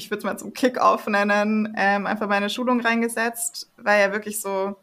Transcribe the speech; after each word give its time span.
ich 0.00 0.10
würde 0.10 0.18
es 0.18 0.24
mal 0.24 0.38
zum 0.38 0.54
Kick-Off 0.54 1.06
nennen, 1.06 1.74
ähm, 1.76 2.06
einfach 2.06 2.26
meine 2.26 2.48
Schulung 2.48 2.80
reingesetzt, 2.80 3.70
weil 3.76 4.00
ja 4.00 4.12
wirklich 4.12 4.40
so, 4.40 4.76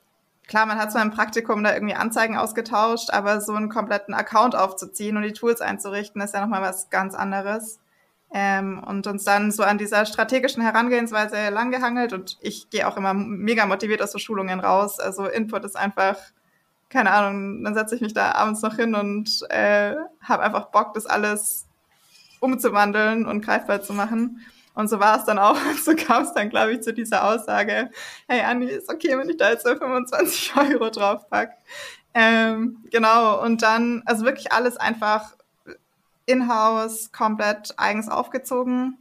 klar, 0.47 0.67
man 0.67 0.78
hat 0.78 0.92
zwar 0.92 1.01
im 1.01 1.09
Praktikum 1.09 1.63
da 1.63 1.74
irgendwie 1.74 1.96
Anzeigen 1.96 2.38
ausgetauscht, 2.38 3.09
aber 3.09 3.42
so 3.42 3.53
einen 3.53 3.69
kompletten 3.69 4.14
Account 4.14 4.56
aufzuziehen 4.56 5.17
und 5.17 5.24
die 5.24 5.33
Tools 5.33 5.59
einzurichten, 5.59 6.22
ist 6.22 6.35
ja 6.35 6.42
nochmal 6.42 6.61
was 6.61 6.92
ganz 6.92 7.16
anderes. 7.16 7.80
Ähm, 8.32 8.84
und 8.86 9.07
uns 9.07 9.23
dann 9.23 9.52
so 9.52 9.64
an 9.64 9.80
dieser 9.80 10.05
strategischen 10.05 10.61
Herangehensweise 10.61 11.50
langgehangelt 11.50 12.14
und 12.14 12.38
ich 12.42 12.70
gehe 12.70 12.88
auch 12.88 12.98
immer 12.98 13.14
mega 13.14 13.66
motiviert 13.66 14.02
aus 14.02 14.12
so 14.12 14.20
Schulungen 14.20 14.60
raus. 14.60 15.00
Also 15.00 15.26
Input 15.26 15.64
ist 15.64 15.78
einfach, 15.78 16.18
keine 16.90 17.12
Ahnung, 17.12 17.64
dann 17.64 17.74
setze 17.74 17.96
ich 17.96 18.02
mich 18.02 18.14
da 18.14 18.34
abends 18.34 18.62
noch 18.62 18.76
hin 18.76 18.94
und 18.94 19.50
äh, 19.50 19.96
habe 20.22 20.44
einfach 20.44 20.68
Bock, 20.68 20.94
das 20.94 21.06
alles 21.08 21.66
umzuwandeln 22.40 23.26
und 23.26 23.42
greifbar 23.44 23.82
zu 23.82 23.94
machen. 23.94 24.42
Und 24.78 24.91
so 24.91 25.00
war 25.00 25.18
es 25.18 25.25
dann 25.25 25.39
auch. 25.39 25.57
So 25.84 25.96
kam 25.96 26.23
es 26.23 26.34
dann, 26.34 26.50
glaube 26.50 26.73
ich, 26.73 26.82
zu 26.82 26.93
dieser 26.93 27.24
Aussage, 27.24 27.89
hey 28.28 28.42
Andi, 28.42 28.68
ist 28.68 28.92
okay, 28.92 29.18
wenn 29.18 29.28
ich 29.28 29.38
da 29.38 29.50
jetzt 29.50 29.65
so 29.65 29.75
25 29.75 30.54
Euro 30.56 30.92
draufpack. 30.92 31.54
Ähm, 32.13 32.85
genau, 32.91 33.41
und 33.43 33.63
dann, 33.63 34.03
also 34.05 34.23
wirklich 34.23 34.52
alles 34.52 34.77
einfach 34.77 35.35
in-house, 36.27 37.11
komplett 37.11 37.73
eigens 37.77 38.07
aufgezogen 38.07 38.97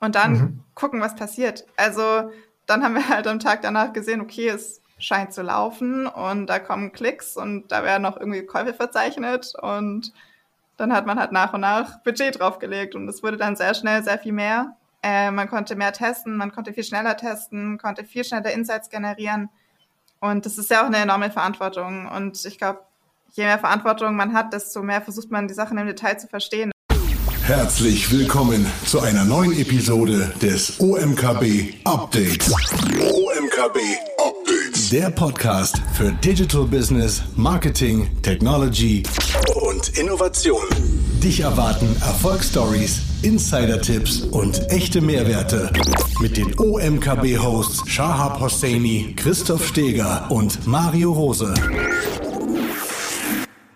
und 0.00 0.14
dann 0.14 0.32
mhm. 0.32 0.64
gucken, 0.74 1.02
was 1.02 1.14
passiert. 1.16 1.66
Also 1.76 2.30
dann 2.64 2.82
haben 2.82 2.94
wir 2.94 3.06
halt 3.06 3.26
am 3.26 3.40
Tag 3.40 3.60
danach 3.60 3.92
gesehen, 3.92 4.22
okay, 4.22 4.48
es 4.48 4.80
scheint 4.96 5.34
zu 5.34 5.42
laufen 5.42 6.06
und 6.06 6.46
da 6.46 6.58
kommen 6.58 6.92
Klicks 6.92 7.36
und 7.36 7.70
da 7.70 7.84
werden 7.84 8.02
noch 8.02 8.16
irgendwie 8.16 8.46
Käufe 8.46 8.72
verzeichnet 8.72 9.52
und 9.60 10.14
dann 10.78 10.94
hat 10.94 11.04
man 11.04 11.18
halt 11.18 11.32
nach 11.32 11.52
und 11.52 11.60
nach 11.60 12.02
Budget 12.04 12.40
draufgelegt 12.40 12.94
und 12.94 13.06
es 13.06 13.22
wurde 13.22 13.36
dann 13.36 13.54
sehr 13.54 13.74
schnell 13.74 14.02
sehr 14.02 14.18
viel 14.18 14.32
mehr. 14.32 14.76
Äh, 15.04 15.30
man 15.30 15.50
konnte 15.50 15.76
mehr 15.76 15.92
testen, 15.92 16.38
man 16.38 16.50
konnte 16.50 16.72
viel 16.72 16.82
schneller 16.82 17.14
testen, 17.14 17.76
konnte 17.76 18.04
viel 18.04 18.24
schneller 18.24 18.52
Insights 18.52 18.88
generieren 18.88 19.50
und 20.20 20.46
das 20.46 20.56
ist 20.56 20.70
ja 20.70 20.80
auch 20.80 20.86
eine 20.86 20.96
enorme 20.96 21.30
Verantwortung 21.30 22.08
und 22.08 22.42
ich 22.46 22.56
glaube, 22.56 22.80
je 23.32 23.44
mehr 23.44 23.58
Verantwortung 23.58 24.16
man 24.16 24.32
hat, 24.32 24.54
desto 24.54 24.82
mehr 24.82 25.02
versucht 25.02 25.30
man 25.30 25.46
die 25.46 25.52
Sachen 25.52 25.76
im 25.76 25.86
Detail 25.86 26.16
zu 26.16 26.26
verstehen. 26.26 26.72
Herzlich 27.42 28.10
willkommen 28.10 28.66
zu 28.86 29.00
einer 29.00 29.26
neuen 29.26 29.52
Episode 29.52 30.32
des 30.40 30.80
OMKB 30.80 31.74
Updates. 31.84 32.50
OMKB 32.50 33.78
Updates. 34.16 34.88
Der 34.88 35.10
Podcast 35.10 35.82
für 35.92 36.12
Digital 36.12 36.64
Business, 36.64 37.22
Marketing, 37.36 38.08
Technology 38.22 39.02
und 39.54 39.98
Innovation. 39.98 40.64
Dich 41.24 41.40
erwarten 41.40 41.86
Erfolgsstories, 42.02 43.00
Insider-Tipps 43.22 44.24
und 44.24 44.70
echte 44.70 45.00
Mehrwerte 45.00 45.72
mit 46.20 46.36
den 46.36 46.54
OMKB-Hosts 46.58 47.88
Shahab 47.90 48.40
Hosseini, 48.40 49.14
Christoph 49.16 49.66
Steger 49.66 50.30
und 50.30 50.66
Mario 50.66 51.12
Rose. 51.12 51.54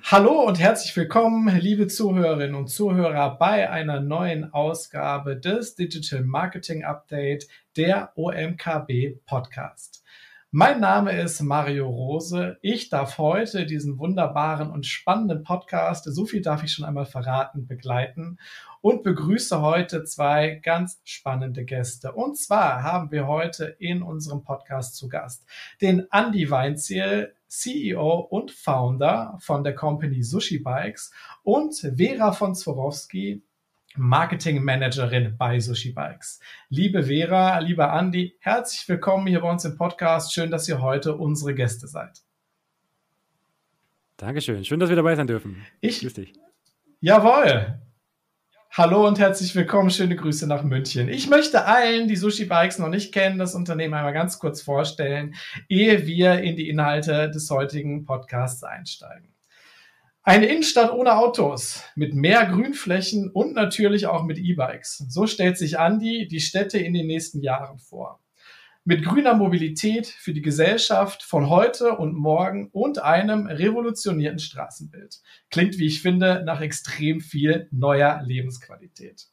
Hallo 0.04 0.42
und 0.42 0.60
herzlich 0.60 0.94
willkommen, 0.94 1.58
liebe 1.58 1.86
Zuhörerinnen 1.86 2.54
und 2.54 2.68
Zuhörer, 2.68 3.38
bei 3.38 3.70
einer 3.70 4.00
neuen 4.00 4.52
Ausgabe 4.52 5.34
des 5.38 5.74
Digital 5.74 6.24
Marketing 6.24 6.84
Update 6.84 7.48
der 7.78 8.12
OMKB 8.14 9.24
Podcast. 9.24 9.97
Mein 10.50 10.80
Name 10.80 11.12
ist 11.12 11.42
Mario 11.42 11.90
Rose. 11.90 12.56
Ich 12.62 12.88
darf 12.88 13.18
heute 13.18 13.66
diesen 13.66 13.98
wunderbaren 13.98 14.70
und 14.70 14.86
spannenden 14.86 15.42
Podcast, 15.42 16.06
so 16.06 16.24
viel 16.24 16.40
darf 16.40 16.62
ich 16.62 16.72
schon 16.72 16.86
einmal 16.86 17.04
verraten, 17.04 17.66
begleiten 17.66 18.38
und 18.80 19.02
begrüße 19.02 19.60
heute 19.60 20.04
zwei 20.04 20.54
ganz 20.64 21.02
spannende 21.04 21.66
Gäste. 21.66 22.12
Und 22.12 22.38
zwar 22.38 22.82
haben 22.82 23.10
wir 23.10 23.26
heute 23.26 23.76
in 23.78 24.00
unserem 24.00 24.42
Podcast 24.42 24.96
zu 24.96 25.10
Gast 25.10 25.44
den 25.82 26.06
Andy 26.10 26.50
Weinziel, 26.50 27.34
CEO 27.48 28.18
und 28.18 28.50
Founder 28.50 29.36
von 29.40 29.62
der 29.64 29.74
Company 29.74 30.22
Sushi 30.22 30.60
Bikes 30.60 31.12
und 31.42 31.74
Vera 31.74 32.32
von 32.32 32.54
Zworowski, 32.54 33.42
Marketing 33.98 34.62
Managerin 34.62 35.36
bei 35.36 35.58
Sushi 35.60 35.92
Bikes. 35.92 36.40
Liebe 36.68 37.04
Vera, 37.04 37.58
lieber 37.58 37.92
Andy, 37.92 38.36
herzlich 38.40 38.88
willkommen 38.88 39.26
hier 39.26 39.40
bei 39.40 39.50
uns 39.50 39.64
im 39.64 39.76
Podcast. 39.76 40.32
Schön, 40.32 40.50
dass 40.50 40.68
ihr 40.68 40.80
heute 40.80 41.16
unsere 41.16 41.54
Gäste 41.54 41.88
seid. 41.88 42.22
Dankeschön. 44.16 44.64
Schön, 44.64 44.80
dass 44.80 44.88
wir 44.88 44.96
dabei 44.96 45.14
sein 45.14 45.26
dürfen. 45.26 45.64
Ich. 45.80 46.00
Grüß 46.00 46.14
dich. 46.14 46.32
Jawohl. 47.00 47.80
Hallo 48.72 49.06
und 49.06 49.18
herzlich 49.18 49.54
willkommen. 49.54 49.90
Schöne 49.90 50.14
Grüße 50.14 50.46
nach 50.46 50.62
München. 50.62 51.08
Ich 51.08 51.28
möchte 51.28 51.64
allen, 51.64 52.06
die 52.06 52.16
Sushi 52.16 52.44
Bikes 52.44 52.78
noch 52.78 52.88
nicht 52.88 53.12
kennen, 53.12 53.38
das 53.38 53.54
Unternehmen 53.54 53.94
einmal 53.94 54.12
ganz 54.12 54.38
kurz 54.38 54.60
vorstellen, 54.60 55.34
ehe 55.68 56.06
wir 56.06 56.40
in 56.40 56.54
die 56.54 56.68
Inhalte 56.68 57.30
des 57.30 57.50
heutigen 57.50 58.04
Podcasts 58.04 58.62
einsteigen. 58.62 59.32
Eine 60.28 60.44
Innenstadt 60.44 60.92
ohne 60.92 61.16
Autos, 61.16 61.82
mit 61.96 62.12
mehr 62.12 62.44
Grünflächen 62.44 63.30
und 63.30 63.54
natürlich 63.54 64.08
auch 64.08 64.24
mit 64.24 64.36
E-Bikes. 64.36 65.06
So 65.08 65.26
stellt 65.26 65.56
sich 65.56 65.78
Andi 65.78 66.28
die 66.28 66.40
Städte 66.40 66.76
in 66.76 66.92
den 66.92 67.06
nächsten 67.06 67.40
Jahren 67.40 67.78
vor 67.78 68.20
mit 68.84 69.02
grüner 69.02 69.32
Mobilität 69.32 70.06
für 70.06 70.34
die 70.34 70.42
Gesellschaft 70.42 71.22
von 71.22 71.48
heute 71.48 71.96
und 71.96 72.14
morgen 72.14 72.68
und 72.72 73.02
einem 73.02 73.46
revolutionierten 73.46 74.38
Straßenbild. 74.38 75.22
Klingt, 75.50 75.78
wie 75.78 75.86
ich 75.86 76.02
finde, 76.02 76.42
nach 76.44 76.60
extrem 76.60 77.20
viel 77.20 77.66
neuer 77.70 78.20
Lebensqualität. 78.22 79.28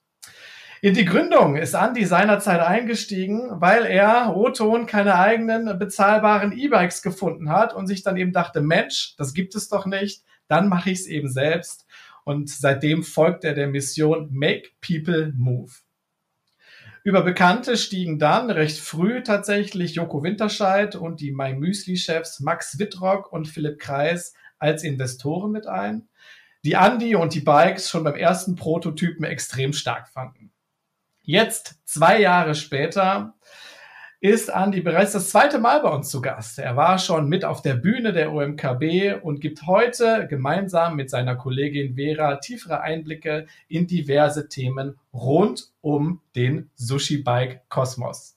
In 0.82 0.94
die 0.94 1.06
Gründung 1.06 1.58
ist 1.58 1.74
Andy 1.74 2.06
seinerzeit 2.06 2.62
eingestiegen, 2.62 3.50
weil 3.60 3.86
er 3.86 4.28
Roton 4.28 4.86
keine 4.86 5.16
eigenen 5.16 5.78
bezahlbaren 5.78 6.54
E-Bikes 6.54 7.02
gefunden 7.02 7.50
hat 7.50 7.74
und 7.74 7.88
sich 7.88 8.02
dann 8.02 8.16
eben 8.16 8.32
dachte, 8.32 8.62
Mensch, 8.62 9.16
das 9.18 9.34
gibt 9.34 9.56
es 9.56 9.68
doch 9.68 9.86
nicht, 9.86 10.24
dann 10.48 10.70
mache 10.70 10.92
ich 10.92 11.00
es 11.00 11.08
eben 11.08 11.30
selbst. 11.30 11.86
Und 12.24 12.50
seitdem 12.50 13.04
folgt 13.04 13.44
er 13.44 13.54
der 13.54 13.68
Mission 13.68 14.30
Make 14.32 14.70
People 14.82 15.34
Move. 15.38 15.72
Über 17.04 17.22
Bekannte 17.22 17.78
stiegen 17.78 18.18
dann 18.18 18.50
recht 18.50 18.80
früh 18.80 19.22
tatsächlich 19.22 19.94
Joko 19.94 20.24
Winterscheid 20.24 20.96
und 20.96 21.22
die 21.22 21.32
My 21.32 21.54
Müsli-Chefs 21.54 22.40
Max 22.40 22.80
Wittrock 22.80 23.32
und 23.32 23.48
Philipp 23.48 23.78
Kreis 23.80 24.34
als 24.58 24.84
Investoren 24.84 25.52
mit 25.52 25.68
ein, 25.68 26.10
die 26.64 26.74
Andy 26.74 27.16
und 27.16 27.36
die 27.36 27.42
Bikes 27.42 27.92
schon 27.92 28.04
beim 28.04 28.16
ersten 28.16 28.56
Prototypen 28.56 29.24
extrem 29.24 29.72
stark 29.72 30.10
fanden. 30.10 30.52
Jetzt, 31.22 31.80
zwei 31.86 32.20
Jahre 32.20 32.56
später, 32.56 33.36
ist 34.26 34.52
Andi 34.52 34.82
bereits 34.82 35.12
das 35.12 35.30
zweite 35.30 35.60
Mal 35.60 35.82
bei 35.82 35.90
uns 35.90 36.10
zu 36.10 36.20
Gast. 36.20 36.58
Er 36.58 36.76
war 36.76 36.98
schon 36.98 37.30
mit 37.30 37.46
auf 37.46 37.62
der 37.62 37.76
Bühne 37.76 38.12
der 38.12 38.34
OMKB 38.34 39.22
und 39.22 39.40
gibt 39.40 39.68
heute 39.68 40.26
gemeinsam 40.28 40.96
mit 40.96 41.12
seiner 41.12 41.36
Kollegin 41.36 41.94
Vera 41.94 42.38
tiefere 42.38 42.82
Einblicke 42.82 43.46
in 43.68 43.86
diverse 43.86 44.50
Themen 44.50 44.98
rund 45.14 45.70
um 45.82 46.22
den 46.36 46.72
Sushi 46.76 47.20
Bike 47.20 47.62
Kosmos. 47.70 48.36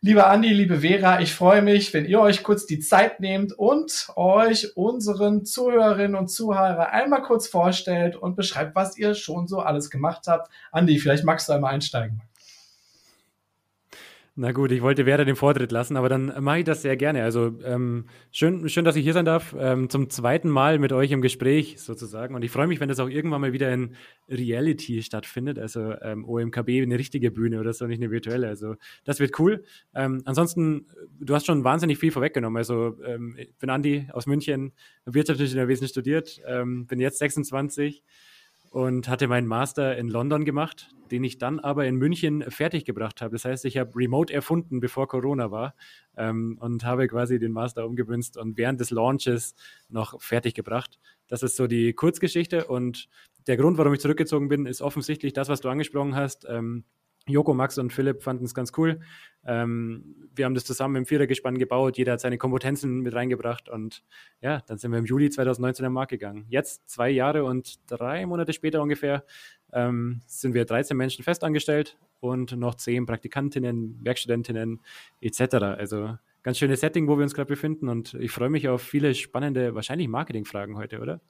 Lieber 0.00 0.26
Andi, 0.26 0.52
liebe 0.52 0.80
Vera, 0.80 1.20
ich 1.20 1.32
freue 1.32 1.62
mich, 1.62 1.94
wenn 1.94 2.06
ihr 2.06 2.20
euch 2.20 2.42
kurz 2.42 2.66
die 2.66 2.80
Zeit 2.80 3.20
nehmt 3.20 3.52
und 3.52 4.08
euch 4.16 4.76
unseren 4.76 5.44
Zuhörerinnen 5.44 6.16
und 6.16 6.28
Zuhörer 6.28 6.90
einmal 6.90 7.22
kurz 7.22 7.46
vorstellt 7.46 8.16
und 8.16 8.34
beschreibt, 8.34 8.74
was 8.74 8.98
ihr 8.98 9.14
schon 9.14 9.46
so 9.46 9.60
alles 9.60 9.90
gemacht 9.90 10.24
habt. 10.26 10.50
Andi, 10.72 10.98
vielleicht 10.98 11.24
magst 11.24 11.48
du 11.48 11.52
einmal 11.52 11.72
einsteigen. 11.72 12.20
Na 14.36 14.50
gut, 14.50 14.72
ich 14.72 14.82
wollte 14.82 15.06
Werder 15.06 15.24
den 15.24 15.36
Vortritt 15.36 15.70
lassen, 15.70 15.96
aber 15.96 16.08
dann 16.08 16.42
mache 16.42 16.58
ich 16.58 16.64
das 16.64 16.82
sehr 16.82 16.96
gerne. 16.96 17.22
Also 17.22 17.56
ähm, 17.62 18.06
schön, 18.32 18.68
schön, 18.68 18.84
dass 18.84 18.96
ich 18.96 19.04
hier 19.04 19.12
sein 19.12 19.24
darf. 19.24 19.54
Ähm, 19.56 19.88
zum 19.88 20.10
zweiten 20.10 20.48
Mal 20.48 20.80
mit 20.80 20.92
euch 20.92 21.12
im 21.12 21.22
Gespräch 21.22 21.80
sozusagen. 21.80 22.34
Und 22.34 22.42
ich 22.42 22.50
freue 22.50 22.66
mich, 22.66 22.80
wenn 22.80 22.88
das 22.88 22.98
auch 22.98 23.08
irgendwann 23.08 23.42
mal 23.42 23.52
wieder 23.52 23.72
in 23.72 23.94
Reality 24.28 25.02
stattfindet. 25.02 25.60
Also 25.60 25.94
ähm, 26.02 26.24
OMKB, 26.28 26.82
eine 26.82 26.98
richtige 26.98 27.30
Bühne 27.30 27.60
oder 27.60 27.72
so, 27.72 27.86
nicht 27.86 28.02
eine 28.02 28.10
virtuelle. 28.10 28.48
Also 28.48 28.74
das 29.04 29.20
wird 29.20 29.38
cool. 29.38 29.62
Ähm, 29.94 30.22
ansonsten, 30.24 30.88
du 31.20 31.32
hast 31.32 31.46
schon 31.46 31.62
wahnsinnig 31.62 31.98
viel 31.98 32.10
vorweggenommen. 32.10 32.56
Also 32.56 32.96
ähm, 33.06 33.36
ich 33.38 33.54
bin 33.58 33.70
Andi 33.70 34.08
aus 34.12 34.26
München, 34.26 34.72
Wirtschaftsingenieurwesen 35.04 35.86
studiert, 35.86 36.40
ähm, 36.44 36.88
bin 36.88 36.98
jetzt 36.98 37.20
26 37.20 38.02
und 38.74 39.06
hatte 39.06 39.28
meinen 39.28 39.46
Master 39.46 39.96
in 39.96 40.08
London 40.08 40.44
gemacht, 40.44 40.90
den 41.12 41.22
ich 41.22 41.38
dann 41.38 41.60
aber 41.60 41.86
in 41.86 41.94
München 41.94 42.42
fertiggebracht 42.50 43.22
habe. 43.22 43.30
Das 43.36 43.44
heißt, 43.44 43.64
ich 43.66 43.78
habe 43.78 43.94
Remote 43.94 44.34
erfunden, 44.34 44.80
bevor 44.80 45.06
Corona 45.06 45.52
war 45.52 45.76
ähm, 46.16 46.58
und 46.60 46.84
habe 46.84 47.06
quasi 47.06 47.38
den 47.38 47.52
Master 47.52 47.86
umgewünscht 47.86 48.36
und 48.36 48.58
während 48.58 48.80
des 48.80 48.90
Launches 48.90 49.54
noch 49.88 50.20
fertiggebracht. 50.20 50.98
Das 51.28 51.44
ist 51.44 51.54
so 51.54 51.68
die 51.68 51.92
Kurzgeschichte 51.92 52.66
und 52.66 53.08
der 53.46 53.56
Grund, 53.56 53.78
warum 53.78 53.94
ich 53.94 54.00
zurückgezogen 54.00 54.48
bin, 54.48 54.66
ist 54.66 54.82
offensichtlich 54.82 55.32
das, 55.32 55.48
was 55.48 55.60
du 55.60 55.68
angesprochen 55.68 56.16
hast. 56.16 56.44
Ähm, 56.48 56.82
Joko, 57.26 57.54
Max 57.54 57.78
und 57.78 57.92
Philipp 57.92 58.22
fanden 58.22 58.44
es 58.44 58.54
ganz 58.54 58.72
cool. 58.76 59.00
Ähm, 59.46 60.28
wir 60.34 60.44
haben 60.44 60.54
das 60.54 60.64
zusammen 60.64 60.96
im 60.96 61.06
Vierergespann 61.06 61.58
gebaut. 61.58 61.96
Jeder 61.96 62.12
hat 62.12 62.20
seine 62.20 62.38
Kompetenzen 62.38 63.00
mit 63.00 63.14
reingebracht. 63.14 63.68
Und 63.68 64.02
ja, 64.40 64.60
dann 64.66 64.78
sind 64.78 64.90
wir 64.90 64.98
im 64.98 65.06
Juli 65.06 65.30
2019 65.30 65.86
am 65.86 65.94
Markt 65.94 66.10
gegangen. 66.10 66.44
Jetzt, 66.48 66.88
zwei 66.88 67.10
Jahre 67.10 67.44
und 67.44 67.78
drei 67.90 68.26
Monate 68.26 68.52
später 68.52 68.82
ungefähr, 68.82 69.24
ähm, 69.72 70.20
sind 70.26 70.54
wir 70.54 70.64
13 70.64 70.96
Menschen 70.96 71.24
festangestellt 71.24 71.98
und 72.20 72.56
noch 72.56 72.74
10 72.74 73.06
Praktikantinnen, 73.06 74.00
Werkstudentinnen 74.02 74.80
etc. 75.20 75.54
Also 75.78 76.16
ganz 76.42 76.58
schönes 76.58 76.80
Setting, 76.80 77.08
wo 77.08 77.16
wir 77.16 77.22
uns 77.22 77.34
gerade 77.34 77.48
befinden. 77.48 77.88
Und 77.88 78.14
ich 78.14 78.30
freue 78.30 78.50
mich 78.50 78.68
auf 78.68 78.82
viele 78.82 79.14
spannende, 79.14 79.74
wahrscheinlich 79.74 80.08
Marketingfragen 80.08 80.76
heute, 80.76 81.00
oder? 81.00 81.20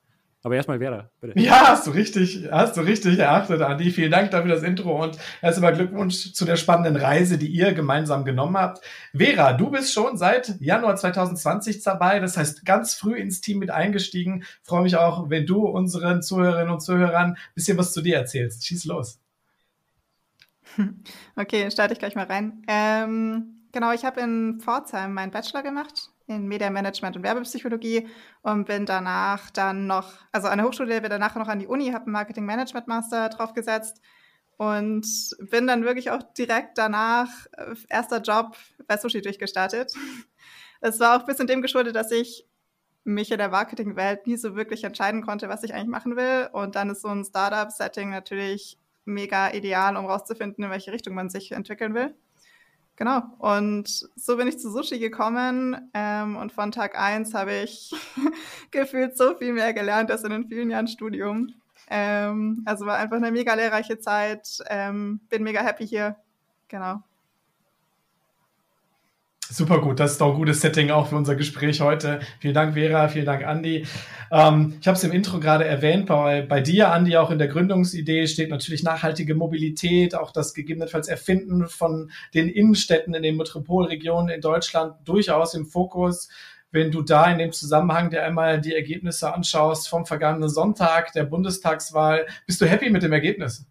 Aber 0.44 0.56
erstmal 0.56 0.78
Vera, 0.78 1.10
bitte. 1.22 1.40
Ja, 1.40 1.68
hast 1.68 1.86
du 1.86 1.90
richtig, 1.90 2.50
hast 2.52 2.76
du 2.76 2.82
richtig 2.82 3.18
erachtet, 3.18 3.62
Andi. 3.62 3.90
Vielen 3.90 4.10
Dank 4.10 4.30
dafür 4.30 4.54
das 4.54 4.62
Intro 4.62 5.02
und 5.02 5.16
erstmal 5.40 5.72
Glückwunsch 5.72 6.34
zu 6.34 6.44
der 6.44 6.56
spannenden 6.56 6.96
Reise, 6.96 7.38
die 7.38 7.46
ihr 7.46 7.72
gemeinsam 7.72 8.26
genommen 8.26 8.58
habt. 8.58 8.84
Vera, 9.16 9.54
du 9.54 9.70
bist 9.70 9.94
schon 9.94 10.18
seit 10.18 10.60
Januar 10.60 10.96
2020 10.96 11.82
dabei, 11.82 12.20
das 12.20 12.36
heißt 12.36 12.66
ganz 12.66 12.94
früh 12.94 13.16
ins 13.16 13.40
Team 13.40 13.58
mit 13.58 13.70
eingestiegen. 13.70 14.44
freue 14.62 14.82
mich 14.82 14.96
auch, 14.96 15.30
wenn 15.30 15.46
du 15.46 15.66
unseren 15.66 16.20
Zuhörerinnen 16.20 16.74
und 16.74 16.80
Zuhörern 16.80 17.30
ein 17.30 17.38
bisschen 17.54 17.78
was 17.78 17.94
zu 17.94 18.02
dir 18.02 18.16
erzählst. 18.16 18.66
Schieß 18.66 18.84
los. 18.84 19.18
Okay, 21.36 21.62
dann 21.62 21.70
starte 21.70 21.94
ich 21.94 21.98
gleich 21.98 22.16
mal 22.16 22.26
rein. 22.26 22.62
Ähm, 22.68 23.66
genau, 23.72 23.92
ich 23.92 24.04
habe 24.04 24.20
in 24.20 24.60
Pforzheim 24.60 25.14
meinen 25.14 25.30
Bachelor 25.30 25.62
gemacht 25.62 26.13
in 26.26 26.46
Medienmanagement 26.46 27.16
und 27.16 27.22
Werbepsychologie 27.22 28.08
und 28.42 28.64
bin 28.64 28.86
danach 28.86 29.50
dann 29.50 29.86
noch, 29.86 30.12
also 30.32 30.48
an 30.48 30.58
der 30.58 30.66
Hochschule, 30.66 31.00
bin 31.00 31.10
danach 31.10 31.34
noch 31.36 31.48
an 31.48 31.58
die 31.58 31.66
Uni, 31.66 31.90
habe 31.92 32.04
einen 32.04 32.12
Marketing 32.12 32.46
Management 32.46 32.86
Master 32.88 33.28
draufgesetzt 33.28 34.00
und 34.56 35.06
bin 35.50 35.66
dann 35.66 35.84
wirklich 35.84 36.10
auch 36.10 36.22
direkt 36.34 36.78
danach, 36.78 37.28
äh, 37.52 37.74
erster 37.88 38.20
Job 38.20 38.56
bei 38.86 38.96
Sushi 38.96 39.20
durchgestartet. 39.20 39.92
Es 40.80 41.00
war 41.00 41.16
auch 41.16 41.20
ein 41.20 41.26
bisschen 41.26 41.46
dem 41.46 41.62
geschuldet, 41.62 41.96
dass 41.96 42.10
ich 42.10 42.46
mich 43.04 43.30
in 43.30 43.38
der 43.38 43.48
Marketingwelt 43.48 44.26
nie 44.26 44.36
so 44.36 44.56
wirklich 44.56 44.84
entscheiden 44.84 45.22
konnte, 45.22 45.48
was 45.48 45.62
ich 45.62 45.74
eigentlich 45.74 45.88
machen 45.88 46.16
will. 46.16 46.48
Und 46.52 46.74
dann 46.74 46.90
ist 46.90 47.02
so 47.02 47.08
ein 47.08 47.24
Startup-Setting 47.24 48.10
natürlich 48.10 48.78
mega 49.04 49.52
ideal, 49.52 49.96
um 49.96 50.06
rauszufinden, 50.06 50.64
in 50.64 50.70
welche 50.70 50.92
Richtung 50.92 51.14
man 51.14 51.28
sich 51.28 51.52
entwickeln 51.52 51.94
will. 51.94 52.14
Genau. 52.96 53.22
Und 53.38 54.08
so 54.14 54.36
bin 54.36 54.46
ich 54.46 54.58
zu 54.58 54.70
Sushi 54.70 54.98
gekommen. 54.98 55.90
Ähm, 55.94 56.36
und 56.36 56.52
von 56.52 56.70
Tag 56.70 56.98
eins 56.98 57.34
habe 57.34 57.54
ich 57.54 57.92
gefühlt 58.70 59.16
so 59.16 59.34
viel 59.36 59.52
mehr 59.52 59.72
gelernt 59.72 60.10
als 60.10 60.22
in 60.22 60.30
den 60.30 60.46
vielen 60.48 60.70
Jahren 60.70 60.86
Studium. 60.86 61.48
Ähm, 61.90 62.62
also 62.64 62.86
war 62.86 62.98
einfach 62.98 63.16
eine 63.16 63.32
mega 63.32 63.54
lehrreiche 63.54 63.98
Zeit. 63.98 64.58
Ähm, 64.68 65.20
bin 65.28 65.42
mega 65.42 65.62
happy 65.62 65.86
hier. 65.86 66.16
Genau. 66.68 67.02
Super 69.54 69.80
gut, 69.80 70.00
das 70.00 70.12
ist 70.12 70.20
doch 70.20 70.32
ein 70.32 70.34
gutes 70.34 70.62
Setting 70.62 70.90
auch 70.90 71.06
für 71.06 71.14
unser 71.14 71.36
Gespräch 71.36 71.80
heute. 71.80 72.18
Vielen 72.40 72.54
Dank, 72.54 72.74
Vera, 72.74 73.06
vielen 73.06 73.24
Dank, 73.24 73.46
Andi. 73.46 73.86
Ähm, 74.32 74.74
ich 74.80 74.88
habe 74.88 74.96
es 74.96 75.04
im 75.04 75.12
Intro 75.12 75.38
gerade 75.38 75.64
erwähnt, 75.64 76.06
bei, 76.06 76.42
bei 76.42 76.60
dir, 76.60 76.90
Andi, 76.90 77.16
auch 77.16 77.30
in 77.30 77.38
der 77.38 77.46
Gründungsidee 77.46 78.26
steht 78.26 78.50
natürlich 78.50 78.82
nachhaltige 78.82 79.36
Mobilität, 79.36 80.16
auch 80.16 80.32
das 80.32 80.54
gegebenenfalls 80.54 81.06
Erfinden 81.06 81.68
von 81.68 82.10
den 82.34 82.48
Innenstädten 82.48 83.14
in 83.14 83.22
den 83.22 83.36
Metropolregionen 83.36 84.34
in 84.34 84.40
Deutschland 84.40 84.96
durchaus 85.04 85.54
im 85.54 85.66
Fokus. 85.66 86.28
Wenn 86.72 86.90
du 86.90 87.02
da 87.02 87.30
in 87.30 87.38
dem 87.38 87.52
Zusammenhang 87.52 88.10
dir 88.10 88.24
einmal 88.24 88.60
die 88.60 88.74
Ergebnisse 88.74 89.32
anschaust 89.32 89.88
vom 89.88 90.04
vergangenen 90.04 90.48
Sonntag 90.48 91.12
der 91.12 91.26
Bundestagswahl, 91.26 92.26
bist 92.44 92.60
du 92.60 92.66
happy 92.66 92.90
mit 92.90 93.04
dem 93.04 93.12
Ergebnis? 93.12 93.64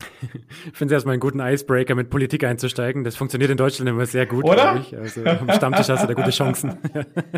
Ich 0.00 0.76
finde 0.76 0.94
es 0.94 0.98
erstmal 0.98 1.14
einen 1.14 1.20
guten 1.20 1.40
Icebreaker, 1.40 1.94
mit 1.94 2.10
Politik 2.10 2.44
einzusteigen. 2.44 3.02
Das 3.02 3.16
funktioniert 3.16 3.50
in 3.50 3.56
Deutschland 3.56 3.88
immer 3.88 4.06
sehr 4.06 4.26
gut, 4.26 4.44
Oder? 4.44 4.76
Ich. 4.80 4.96
Also 4.96 5.24
am 5.24 5.50
Stammtisch 5.52 5.88
hast 5.88 6.02
du 6.02 6.06
da 6.06 6.14
gute 6.14 6.30
Chancen. 6.30 6.78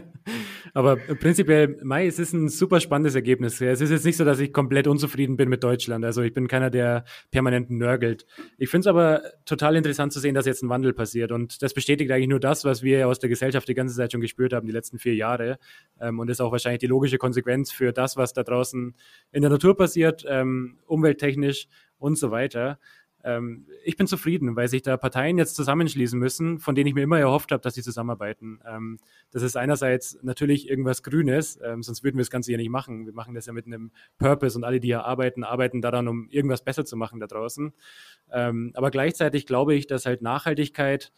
Aber 0.74 0.96
prinzipiell, 0.96 1.78
Mai, 1.82 2.06
es 2.06 2.18
ist 2.18 2.32
ein 2.32 2.48
super 2.48 2.80
spannendes 2.80 3.14
Ergebnis. 3.14 3.60
Es 3.60 3.80
ist 3.80 3.90
jetzt 3.90 4.04
nicht 4.04 4.16
so, 4.16 4.24
dass 4.24 4.40
ich 4.40 4.52
komplett 4.52 4.86
unzufrieden 4.86 5.36
bin 5.36 5.48
mit 5.48 5.64
Deutschland. 5.64 6.04
Also 6.04 6.22
ich 6.22 6.32
bin 6.32 6.48
keiner, 6.48 6.70
der 6.70 7.04
permanent 7.30 7.70
nörgelt. 7.70 8.26
Ich 8.58 8.68
finde 8.68 8.82
es 8.82 8.86
aber 8.86 9.22
total 9.46 9.76
interessant 9.76 10.12
zu 10.12 10.20
sehen, 10.20 10.34
dass 10.34 10.46
jetzt 10.46 10.62
ein 10.62 10.68
Wandel 10.68 10.92
passiert. 10.92 11.32
Und 11.32 11.62
das 11.62 11.74
bestätigt 11.74 12.10
eigentlich 12.10 12.28
nur 12.28 12.40
das, 12.40 12.64
was 12.64 12.82
wir 12.82 13.08
aus 13.08 13.18
der 13.18 13.28
Gesellschaft 13.28 13.68
die 13.68 13.74
ganze 13.74 13.96
Zeit 13.96 14.12
schon 14.12 14.20
gespürt 14.20 14.52
haben, 14.52 14.66
die 14.66 14.72
letzten 14.72 14.98
vier 14.98 15.14
Jahre. 15.14 15.58
Ähm, 16.00 16.18
und 16.18 16.28
ist 16.28 16.40
auch 16.40 16.52
wahrscheinlich 16.52 16.80
die 16.80 16.86
logische 16.86 17.18
Konsequenz 17.18 17.72
für 17.72 17.92
das, 17.92 18.16
was 18.16 18.32
da 18.32 18.42
draußen 18.42 18.94
in 19.32 19.42
der 19.42 19.50
Natur 19.50 19.76
passiert, 19.76 20.24
ähm, 20.28 20.78
umwelttechnisch 20.86 21.68
und 22.00 22.16
so 22.16 22.32
weiter. 22.32 22.80
Ähm, 23.22 23.66
ich 23.84 23.96
bin 23.96 24.06
zufrieden, 24.06 24.56
weil 24.56 24.68
sich 24.68 24.82
da 24.82 24.96
Parteien 24.96 25.38
jetzt 25.38 25.54
zusammenschließen 25.54 26.18
müssen, 26.18 26.58
von 26.58 26.74
denen 26.74 26.88
ich 26.88 26.94
mir 26.94 27.02
immer 27.02 27.18
erhofft 27.18 27.52
habe, 27.52 27.62
dass 27.62 27.74
sie 27.74 27.82
zusammenarbeiten. 27.82 28.60
Ähm, 28.66 28.98
das 29.30 29.42
ist 29.42 29.56
einerseits 29.56 30.18
natürlich 30.22 30.68
irgendwas 30.68 31.02
Grünes, 31.02 31.58
ähm, 31.62 31.82
sonst 31.82 32.02
würden 32.02 32.16
wir 32.16 32.22
das 32.22 32.30
Ganze 32.30 32.52
ja 32.52 32.56
nicht 32.56 32.70
machen. 32.70 33.06
Wir 33.06 33.12
machen 33.12 33.34
das 33.34 33.46
ja 33.46 33.52
mit 33.52 33.66
einem 33.66 33.90
Purpose 34.18 34.56
und 34.56 34.64
alle, 34.64 34.80
die 34.80 34.88
hier 34.88 35.04
arbeiten, 35.04 35.44
arbeiten 35.44 35.82
daran, 35.82 36.08
um 36.08 36.28
irgendwas 36.30 36.64
besser 36.64 36.84
zu 36.84 36.96
machen 36.96 37.20
da 37.20 37.26
draußen. 37.26 37.72
Ähm, 38.32 38.72
aber 38.74 38.90
gleichzeitig 38.90 39.46
glaube 39.46 39.74
ich, 39.74 39.86
dass 39.86 40.06
halt 40.06 40.22
Nachhaltigkeit 40.22 41.12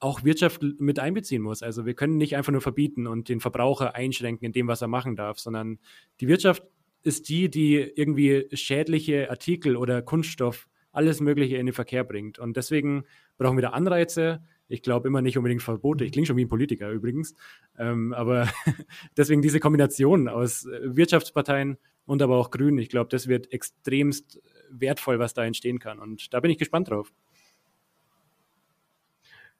auch 0.00 0.24
Wirtschaft 0.24 0.62
mit 0.62 0.98
einbeziehen 0.98 1.42
muss. 1.42 1.62
Also 1.62 1.86
wir 1.86 1.94
können 1.94 2.16
nicht 2.16 2.36
einfach 2.36 2.52
nur 2.52 2.60
verbieten 2.60 3.06
und 3.06 3.28
den 3.28 3.40
Verbraucher 3.40 3.94
einschränken 3.94 4.44
in 4.44 4.52
dem, 4.52 4.68
was 4.68 4.82
er 4.82 4.88
machen 4.88 5.16
darf, 5.16 5.38
sondern 5.38 5.78
die 6.20 6.28
Wirtschaft 6.28 6.62
ist 7.04 7.28
die, 7.28 7.50
die 7.50 7.76
irgendwie 7.76 8.48
schädliche 8.52 9.30
Artikel 9.30 9.76
oder 9.76 10.02
Kunststoff, 10.02 10.66
alles 10.90 11.20
Mögliche 11.20 11.56
in 11.56 11.66
den 11.66 11.74
Verkehr 11.74 12.02
bringt. 12.02 12.38
Und 12.38 12.56
deswegen 12.56 13.04
brauchen 13.36 13.56
wir 13.56 13.62
da 13.62 13.70
Anreize. 13.70 14.42
Ich 14.68 14.82
glaube 14.82 15.08
immer 15.08 15.20
nicht 15.20 15.36
unbedingt 15.36 15.62
Verbote. 15.62 16.04
Ich 16.04 16.12
klinge 16.12 16.26
schon 16.26 16.36
wie 16.36 16.44
ein 16.44 16.48
Politiker 16.48 16.90
übrigens. 16.90 17.34
Ähm, 17.78 18.14
aber 18.14 18.48
deswegen 19.16 19.42
diese 19.42 19.60
Kombination 19.60 20.28
aus 20.28 20.64
äh, 20.64 20.96
Wirtschaftsparteien 20.96 21.76
und 22.06 22.22
aber 22.22 22.36
auch 22.36 22.50
Grünen. 22.50 22.78
Ich 22.78 22.88
glaube, 22.88 23.10
das 23.10 23.28
wird 23.28 23.52
extremst 23.52 24.40
wertvoll, 24.70 25.18
was 25.18 25.34
da 25.34 25.44
entstehen 25.44 25.78
kann. 25.78 25.98
Und 25.98 26.32
da 26.32 26.40
bin 26.40 26.50
ich 26.50 26.58
gespannt 26.58 26.88
drauf. 26.90 27.12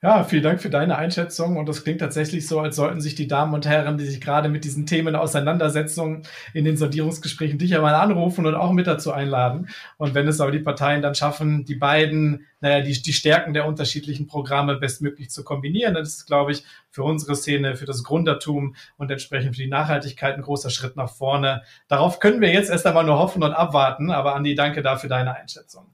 Ja, 0.04 0.22
vielen 0.22 0.42
Dank 0.42 0.60
für 0.60 0.68
deine 0.68 0.98
Einschätzung. 0.98 1.56
Und 1.56 1.66
das 1.66 1.82
klingt 1.82 2.00
tatsächlich 2.00 2.46
so, 2.46 2.60
als 2.60 2.76
sollten 2.76 3.00
sich 3.00 3.14
die 3.14 3.26
Damen 3.26 3.54
und 3.54 3.64
Herren, 3.64 3.96
die 3.96 4.04
sich 4.04 4.20
gerade 4.20 4.50
mit 4.50 4.64
diesen 4.64 4.84
Themen 4.84 5.16
Auseinandersetzungen 5.16 6.24
in 6.52 6.66
den 6.66 6.76
Sondierungsgesprächen 6.76 7.56
dich 7.56 7.74
einmal 7.74 7.94
anrufen 7.94 8.44
und 8.44 8.54
auch 8.54 8.72
mit 8.72 8.86
dazu 8.86 9.12
einladen. 9.12 9.70
Und 9.96 10.12
wenn 10.14 10.28
es 10.28 10.42
aber 10.42 10.50
die 10.50 10.58
Parteien 10.58 11.00
dann 11.00 11.14
schaffen, 11.14 11.64
die 11.64 11.76
beiden, 11.76 12.44
naja, 12.60 12.82
die, 12.82 12.92
die 13.00 13.14
Stärken 13.14 13.54
der 13.54 13.64
unterschiedlichen 13.64 14.26
Programme 14.26 14.76
bestmöglich 14.76 15.30
zu 15.30 15.42
kombinieren, 15.42 15.94
dann 15.94 16.02
ist 16.02 16.18
es, 16.18 16.26
glaube 16.26 16.52
ich, 16.52 16.64
für 16.90 17.02
unsere 17.02 17.34
Szene, 17.34 17.74
für 17.74 17.86
das 17.86 18.04
Gründertum 18.04 18.74
und 18.98 19.10
entsprechend 19.10 19.56
für 19.56 19.62
die 19.62 19.70
Nachhaltigkeit 19.70 20.34
ein 20.34 20.42
großer 20.42 20.68
Schritt 20.68 20.96
nach 20.96 21.08
vorne. 21.08 21.62
Darauf 21.88 22.18
können 22.18 22.42
wir 22.42 22.52
jetzt 22.52 22.68
erst 22.68 22.86
einmal 22.86 23.04
nur 23.04 23.18
hoffen 23.18 23.42
und 23.42 23.54
abwarten. 23.54 24.10
Aber 24.10 24.34
Andi, 24.34 24.54
danke 24.54 24.82
dafür 24.82 25.08
deine 25.08 25.34
Einschätzung. 25.34 25.93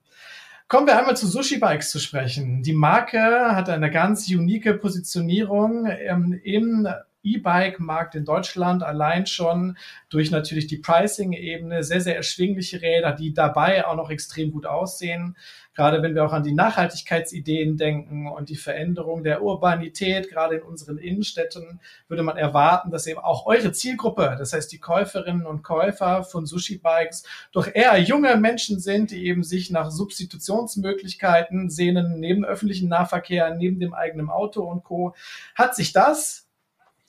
Kommen 0.71 0.87
wir 0.87 0.97
einmal 0.97 1.17
zu 1.17 1.27
Sushi 1.27 1.59
Bikes 1.59 1.91
zu 1.91 1.99
sprechen. 1.99 2.63
Die 2.63 2.73
Marke 2.73 3.19
hat 3.57 3.69
eine 3.69 3.91
ganz 3.91 4.31
unique 4.31 4.81
Positionierung 4.81 5.87
ähm, 5.87 6.33
im 6.45 6.87
E-Bike-Markt 7.25 8.15
in 8.15 8.25
Deutschland 8.25 8.85
allein 8.85 9.27
schon 9.27 9.77
durch 10.11 10.31
natürlich 10.31 10.69
die 10.69 10.77
Pricing-Ebene 10.77 11.83
sehr, 11.83 12.01
sehr 12.01 12.15
erschwingliche 12.15 12.83
Räder, 12.83 13.11
die 13.11 13.35
dabei 13.35 13.85
auch 13.85 13.97
noch 13.97 14.11
extrem 14.11 14.53
gut 14.53 14.65
aussehen. 14.65 15.37
Gerade 15.81 16.03
wenn 16.03 16.15
wir 16.15 16.27
auch 16.27 16.35
an 16.35 16.43
die 16.43 16.53
Nachhaltigkeitsideen 16.53 17.79
denken 17.79 18.29
und 18.29 18.51
die 18.51 18.57
Veränderung 18.57 19.23
der 19.23 19.43
Urbanität, 19.43 20.29
gerade 20.29 20.57
in 20.57 20.63
unseren 20.63 20.99
Innenstädten, 20.99 21.81
würde 22.07 22.23
man 22.23 22.37
erwarten, 22.37 22.91
dass 22.91 23.07
eben 23.07 23.19
auch 23.19 23.47
eure 23.47 23.73
Zielgruppe, 23.73 24.37
das 24.39 24.53
heißt 24.53 24.71
die 24.73 24.79
Käuferinnen 24.79 25.47
und 25.47 25.63
Käufer 25.63 26.23
von 26.23 26.45
Sushi-Bikes, 26.45 27.25
doch 27.53 27.67
eher 27.67 27.97
junge 27.99 28.37
Menschen 28.37 28.79
sind, 28.79 29.11
die 29.11 29.25
eben 29.25 29.43
sich 29.43 29.71
nach 29.71 29.91
Substitutionsmöglichkeiten 29.91 31.71
sehnen, 31.71 32.21
neben 32.21 32.45
öffentlichen 32.45 32.91
Nahverkehr, 32.91 33.55
neben 33.55 33.81
dem 33.81 33.95
eigenen 33.95 34.29
Auto 34.29 34.65
und 34.65 34.85
Co. 34.85 35.15
Hat 35.55 35.75
sich 35.75 35.95
das 35.95 36.50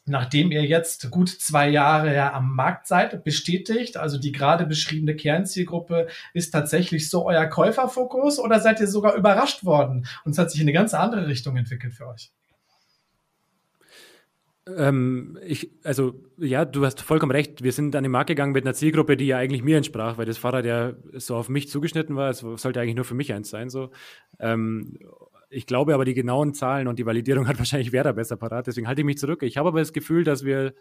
nachdem 0.06 0.52
ihr 0.52 0.64
jetzt 0.66 1.10
gut 1.12 1.30
zwei 1.30 1.70
Jahre 1.70 2.14
ja 2.14 2.34
am 2.34 2.56
Markt 2.56 2.88
seid, 2.88 3.24
bestätigt, 3.24 3.98
also 3.98 4.18
die 4.18 4.32
gerade 4.32 4.66
beschriebene 4.66 5.16
Kernzielgruppe 5.16 6.08
ist 6.34 6.52
tatsächlich 6.52 7.10
so 7.10 7.26
euer 7.26 7.46
Käuferfokus 7.46 8.40
oder 8.40 8.60
seid 8.60 8.80
ihr 8.80 8.88
sogar 8.88 9.16
überrascht 9.16 9.64
worden 9.64 10.08
und 10.26 10.32
es 10.32 10.38
hat 10.38 10.52
sich 10.52 10.62
in 10.62 10.66
eine 10.66 10.74
ganz 10.74 10.94
andere 10.94 11.28
Richtung 11.28 11.56
entwickelt 11.58 11.94
für 11.94 12.08
euch? 12.08 12.32
Ähm, 14.78 15.40
ich, 15.44 15.72
also 15.84 16.14
ja, 16.38 16.66
du 16.66 16.86
hast 16.86 17.02
vollkommen 17.02 17.32
recht. 17.32 17.64
Wir 17.64 17.72
sind 17.72 17.96
an 17.96 18.04
den 18.04 18.12
Markt 18.12 18.28
gegangen 18.28 18.54
mit 18.54 18.64
einer 18.64 18.76
Zielgruppe, 18.76 19.18
die 19.18 19.26
ja 19.26 19.38
eigentlich 19.38 19.64
mir 19.64 19.78
entsprach, 19.78 20.18
weil 20.18 20.26
das 20.26 20.38
Fahrrad 20.38 20.66
ja 20.66 20.94
so 21.14 21.36
auf 21.36 21.50
mich 21.50 21.68
zugeschnitten 21.68 22.16
war. 22.16 22.30
Es 22.30 22.40
sollte 22.40 22.80
eigentlich 22.80 22.96
nur 22.96 23.06
für 23.06 23.16
mich 23.16 23.34
eins 23.34 23.50
sein. 23.50 23.70
So. 23.70 23.90
Ähm, 24.40 25.00
ich 25.52 25.68
glaube 25.68 25.94
aber, 25.94 26.06
die 26.06 26.14
genauen 26.14 26.54
Zahlen 26.54 26.88
und 26.88 26.98
die 26.98 27.06
Validierung 27.06 27.48
hat 27.48 27.58
wahrscheinlich 27.60 27.92
Werder 27.92 28.14
besser 28.14 28.38
parat. 28.38 28.68
Deswegen 28.68 28.88
halte 28.88 29.02
ich 29.02 29.06
mich 29.06 29.18
zurück. 29.18 29.44
Ich 29.44 29.58
habe 29.58 29.70
aber 29.70 29.80
das 29.80 29.94
Gefühl, 29.94 30.24
dass 30.24 30.44
wir 30.44 30.74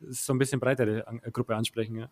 so 0.00 0.34
ein 0.34 0.38
bisschen 0.38 0.60
breitere 0.60 1.04
Gruppe 1.32 1.56
ansprechen. 1.56 1.96
Ja. 1.96 2.08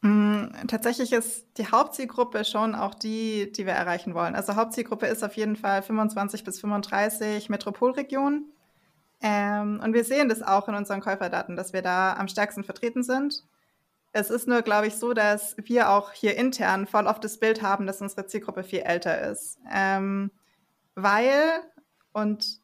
Mm, 0.00 0.66
tatsächlich 0.66 1.12
ist 1.12 1.46
die 1.58 1.66
Hauptzielgruppe 1.66 2.44
schon 2.44 2.74
auch 2.74 2.94
die, 2.94 3.52
die 3.52 3.66
wir 3.66 3.74
erreichen 3.74 4.14
wollen. 4.14 4.34
Also 4.34 4.56
Hauptzielgruppe 4.56 5.06
ist 5.06 5.22
auf 5.22 5.36
jeden 5.36 5.54
Fall 5.54 5.82
25 5.82 6.42
bis 6.42 6.58
35 6.60 7.48
Metropolregionen. 7.48 8.46
Ähm, 9.20 9.80
und 9.84 9.94
wir 9.94 10.02
sehen 10.02 10.28
das 10.28 10.42
auch 10.42 10.66
in 10.68 10.74
unseren 10.74 11.00
Käuferdaten, 11.00 11.54
dass 11.54 11.72
wir 11.72 11.82
da 11.82 12.14
am 12.14 12.26
stärksten 12.26 12.64
vertreten 12.64 13.04
sind. 13.04 13.44
Es 14.12 14.30
ist 14.30 14.46
nur, 14.46 14.62
glaube 14.62 14.86
ich, 14.86 14.96
so, 14.96 15.14
dass 15.14 15.56
wir 15.58 15.90
auch 15.90 16.12
hier 16.12 16.36
intern 16.36 16.86
voll 16.86 17.06
oft 17.06 17.24
das 17.24 17.38
Bild 17.38 17.62
haben, 17.62 17.86
dass 17.86 18.02
unsere 18.02 18.26
Zielgruppe 18.26 18.62
viel 18.62 18.80
älter 18.80 19.30
ist. 19.30 19.58
Ähm, 19.72 20.30
weil, 20.94 21.62
und 22.12 22.62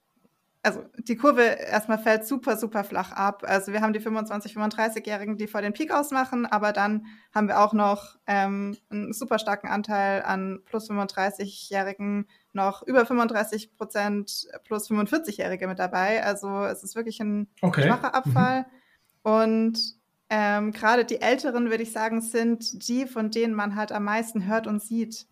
also 0.63 0.85
die 0.99 1.17
Kurve 1.17 1.43
erstmal 1.43 1.99
fällt 1.99 2.27
super, 2.27 2.57
super 2.57 2.85
flach 2.85 3.13
ab. 3.13 3.45
Also 3.47 3.73
wir 3.73 3.81
haben 3.81 3.93
die 3.93 4.01
25, 4.01 4.55
35-Jährigen, 4.57 5.39
die 5.39 5.47
vor 5.47 5.63
den 5.63 5.73
Peak 5.73 5.93
ausmachen, 5.93 6.45
aber 6.47 6.73
dann 6.73 7.07
haben 7.35 7.49
wir 7.49 7.61
auch 7.61 7.73
noch 7.73 8.17
ähm, 8.27 8.77
einen 8.91 9.13
super 9.13 9.39
starken 9.39 9.69
Anteil 9.69 10.23
an 10.23 10.61
plus 10.67 10.91
35-Jährigen, 10.91 12.27
noch 12.53 12.83
über 12.83 13.07
35 13.07 13.77
Prozent 13.77 14.49
plus 14.65 14.91
45-Jährige 14.91 15.69
mit 15.69 15.79
dabei. 15.79 16.23
Also 16.23 16.65
es 16.65 16.83
ist 16.83 16.97
wirklich 16.97 17.21
ein 17.21 17.49
okay. 17.63 17.85
schwacher 17.85 18.15
Abfall. 18.15 18.61
Mhm. 18.61 18.67
Und 19.23 19.98
ähm, 20.31 20.73
gerade 20.73 21.05
die 21.05 21.21
Älteren, 21.21 21.71
würde 21.71 21.83
ich 21.83 21.93
sagen, 21.93 22.21
sind 22.21 22.89
die, 22.89 23.07
von 23.07 23.31
denen 23.31 23.55
man 23.55 23.77
halt 23.77 23.93
am 23.93 24.05
meisten 24.05 24.47
hört 24.47 24.67
und 24.67 24.83
sieht. 24.83 25.27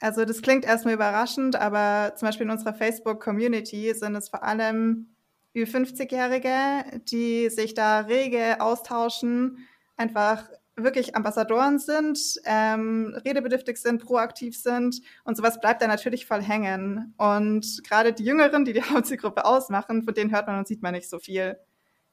Also 0.00 0.24
das 0.24 0.42
klingt 0.42 0.64
erstmal 0.64 0.94
überraschend, 0.94 1.54
aber 1.54 2.14
zum 2.16 2.26
Beispiel 2.26 2.46
in 2.46 2.50
unserer 2.50 2.74
Facebook-Community 2.74 3.94
sind 3.94 4.16
es 4.16 4.28
vor 4.28 4.42
allem 4.42 5.14
über 5.52 5.70
50-Jährige, 5.70 7.00
die 7.08 7.50
sich 7.50 7.74
da 7.74 8.00
rege 8.00 8.60
austauschen, 8.60 9.58
einfach 9.96 10.48
wirklich 10.74 11.14
Ambassadoren 11.14 11.78
sind, 11.78 12.18
ähm, 12.44 13.14
redebedürftig 13.24 13.76
sind, 13.76 14.02
proaktiv 14.04 14.56
sind 14.58 15.02
und 15.24 15.36
sowas 15.36 15.60
bleibt 15.60 15.82
da 15.82 15.86
natürlich 15.86 16.26
voll 16.26 16.42
hängen. 16.42 17.14
Und 17.18 17.82
gerade 17.86 18.12
die 18.12 18.24
Jüngeren, 18.24 18.64
die 18.64 18.72
die 18.72 18.82
Hauptzielgruppe 18.82 19.44
ausmachen, 19.44 20.02
von 20.02 20.14
denen 20.14 20.32
hört 20.32 20.46
man 20.46 20.58
und 20.58 20.66
sieht 20.66 20.82
man 20.82 20.94
nicht 20.94 21.08
so 21.08 21.18
viel. 21.18 21.58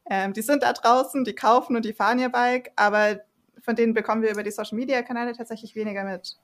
Ähm, 0.10 0.34
die 0.34 0.42
sind 0.42 0.64
da 0.64 0.74
draußen, 0.74 1.24
die 1.24 1.36
kaufen 1.36 1.76
und 1.76 1.86
die 1.86 1.94
fahren 1.94 2.20
ihr 2.20 2.30
Bike, 2.30 2.72
aber 2.76 3.22
von 3.62 3.76
denen 3.76 3.94
bekommen 3.94 4.24
wir 4.24 4.32
über 4.32 4.44
die 4.44 4.52
Social-Media-Kanäle 4.52 5.34
tatsächlich 5.34 5.76
weniger 5.76 6.04
mit. 6.04 6.38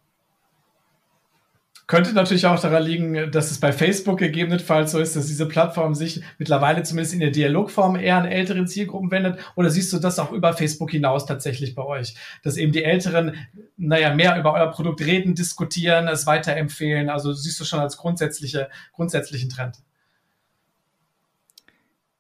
Könnte 1.88 2.14
natürlich 2.14 2.48
auch 2.48 2.60
daran 2.60 2.82
liegen, 2.82 3.32
dass 3.32 3.52
es 3.52 3.60
bei 3.60 3.72
Facebook 3.72 4.18
gegebenenfalls 4.18 4.92
so 4.92 5.00
ist, 5.00 5.16
dass 5.16 5.28
diese 5.28 5.48
Plattform 5.48 5.94
sich 5.94 6.24
mittlerweile 6.40 6.82
zumindest 6.82 7.14
in 7.14 7.20
der 7.20 7.30
Dialogform 7.30 7.96
eher 7.96 8.18
an 8.18 8.26
älteren 8.26 8.68
Zielgruppen 8.68 9.12
wendet. 9.12 9.40
Oder 9.56 9.70
siehst 9.70 9.94
du 9.94 10.00
das 10.00 10.18
auch 10.18 10.32
über 10.32 10.54
Facebook 10.54 10.90
hinaus 10.90 11.28
tatsächlich 11.28 11.76
bei 11.76 11.84
euch? 11.84 12.16
Dass 12.44 12.58
eben 12.58 12.72
die 12.72 12.84
Älteren, 12.84 13.36
naja, 13.78 14.16
mehr 14.16 14.40
über 14.40 14.54
euer 14.54 14.72
Produkt 14.72 15.02
reden, 15.02 15.36
diskutieren, 15.36 16.08
es 16.08 16.26
weiterempfehlen. 16.26 17.10
Also 17.10 17.34
siehst 17.34 17.60
du 17.60 17.66
schon 17.66 17.80
als 17.80 17.98
grundsätzliche, 17.98 18.70
grundsätzlichen 18.94 19.50
Trend? 19.50 19.78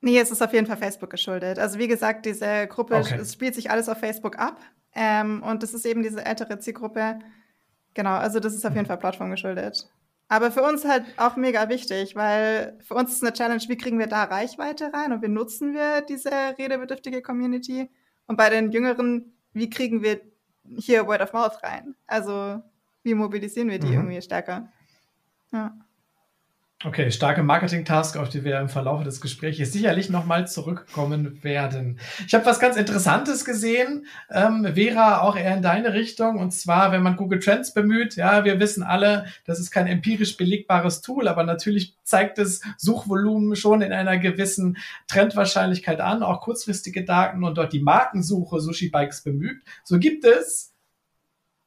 Nee, 0.05 0.19
es 0.19 0.31
ist 0.31 0.41
auf 0.41 0.53
jeden 0.53 0.67
Fall 0.67 0.77
Facebook 0.77 1.09
geschuldet. 1.09 1.59
Also 1.59 1.79
wie 1.79 1.87
gesagt, 1.87 2.25
diese 2.25 2.67
Gruppe, 2.67 2.95
okay. 2.95 3.17
es 3.19 3.33
spielt 3.33 3.55
sich 3.55 3.71
alles 3.71 3.89
auf 3.89 3.99
Facebook 3.99 4.39
ab. 4.39 4.59
Ähm, 4.93 5.43
und 5.43 5.63
das 5.63 5.73
ist 5.73 5.85
eben 5.85 6.03
diese 6.03 6.23
ältere 6.23 6.59
Zielgruppe, 6.59 7.19
Genau, 7.95 8.11
also 8.11 8.39
das 8.39 8.53
ist 8.53 8.65
auf 8.65 8.75
jeden 8.75 8.85
Fall 8.85 8.97
Plattform 8.97 9.31
geschuldet. 9.31 9.89
Aber 10.27 10.51
für 10.51 10.61
uns 10.61 10.85
halt 10.85 11.05
auch 11.17 11.37
mega 11.37 11.69
wichtig, 11.69 12.15
weil 12.15 12.77
für 12.83 12.93
uns 12.93 13.13
ist 13.13 13.23
eine 13.23 13.33
Challenge, 13.33 13.63
wie 13.67 13.77
kriegen 13.77 13.97
wir 13.97 14.07
da 14.07 14.23
Reichweite 14.23 14.91
rein 14.93 15.13
und 15.13 15.21
wie 15.21 15.27
nutzen 15.27 15.73
wir 15.73 16.01
diese 16.01 16.29
redebedürftige 16.29 17.21
Community? 17.21 17.89
Und 18.27 18.37
bei 18.37 18.49
den 18.49 18.71
Jüngeren, 18.71 19.33
wie 19.53 19.69
kriegen 19.69 20.03
wir 20.03 20.19
hier 20.77 21.07
Word 21.07 21.21
of 21.21 21.33
Mouth 21.33 21.63
rein? 21.63 21.95
Also 22.05 22.61
wie 23.03 23.13
mobilisieren 23.13 23.69
wir 23.69 23.79
die 23.79 23.87
mhm. 23.87 23.93
irgendwie 23.93 24.21
stärker? 24.21 24.69
Ja. 25.51 25.73
Okay, 26.85 27.09
starke 27.09 27.41
Marketing-Task, 27.41 28.15
auf 28.15 28.29
die 28.29 28.43
wir 28.43 28.59
im 28.59 28.69
Verlauf 28.69 29.01
des 29.01 29.19
Gesprächs 29.19 29.71
sicherlich 29.71 30.11
nochmal 30.11 30.47
zurückkommen 30.47 31.43
werden. 31.43 31.99
Ich 32.27 32.35
habe 32.35 32.45
was 32.45 32.59
ganz 32.59 32.77
Interessantes 32.77 33.43
gesehen, 33.43 34.05
ähm, 34.29 34.67
Vera, 34.75 35.21
auch 35.21 35.35
eher 35.35 35.55
in 35.55 35.63
deine 35.63 35.93
Richtung. 35.93 36.37
Und 36.37 36.51
zwar, 36.51 36.91
wenn 36.91 37.01
man 37.01 37.15
Google 37.15 37.39
Trends 37.39 37.73
bemüht, 37.73 38.17
ja, 38.17 38.45
wir 38.45 38.59
wissen 38.59 38.83
alle, 38.83 39.25
das 39.45 39.59
ist 39.59 39.71
kein 39.71 39.87
empirisch 39.87 40.37
belegbares 40.37 41.01
Tool, 41.01 41.27
aber 41.27 41.43
natürlich 41.43 41.95
zeigt 42.03 42.37
es 42.37 42.61
Suchvolumen 42.77 43.55
schon 43.55 43.81
in 43.81 43.91
einer 43.91 44.19
gewissen 44.19 44.77
Trendwahrscheinlichkeit 45.07 46.01
an, 46.01 46.21
auch 46.21 46.41
kurzfristige 46.41 47.03
Daten 47.03 47.43
und 47.43 47.57
dort 47.57 47.73
die 47.73 47.81
Markensuche 47.81 48.61
Sushi 48.61 48.89
Bikes 48.89 49.23
bemüht. 49.23 49.63
So 49.83 49.97
gibt 49.97 50.23
es 50.23 50.74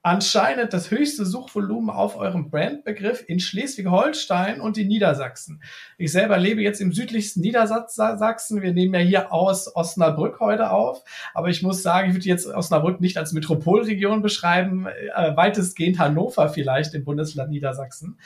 anscheinend 0.08 0.72
das 0.72 0.90
höchste 0.90 1.26
Suchvolumen 1.26 1.90
auf 1.90 2.16
eurem 2.16 2.48
Brandbegriff 2.48 3.22
in 3.28 3.40
Schleswig-Holstein 3.40 4.58
und 4.58 4.78
in 4.78 4.88
Niedersachsen. 4.88 5.62
Ich 5.98 6.12
selber 6.12 6.38
lebe 6.38 6.62
jetzt 6.62 6.80
im 6.80 6.92
südlichsten 6.92 7.40
Niedersachsen. 7.40 8.62
Wir 8.62 8.72
nehmen 8.72 8.94
ja 8.94 9.00
hier 9.00 9.32
aus 9.34 9.76
Osnabrück 9.76 10.40
heute 10.40 10.70
auf. 10.70 11.04
Aber 11.34 11.48
ich 11.48 11.62
muss 11.62 11.82
sagen, 11.82 12.08
ich 12.08 12.14
würde 12.14 12.26
jetzt 12.26 12.46
Osnabrück 12.46 13.02
nicht 13.02 13.18
als 13.18 13.34
Metropolregion 13.34 14.22
beschreiben, 14.22 14.86
äh, 14.86 15.36
weitestgehend 15.36 15.98
Hannover 15.98 16.48
vielleicht 16.48 16.94
im 16.94 17.04
Bundesland 17.04 17.50
Niedersachsen. 17.50 18.18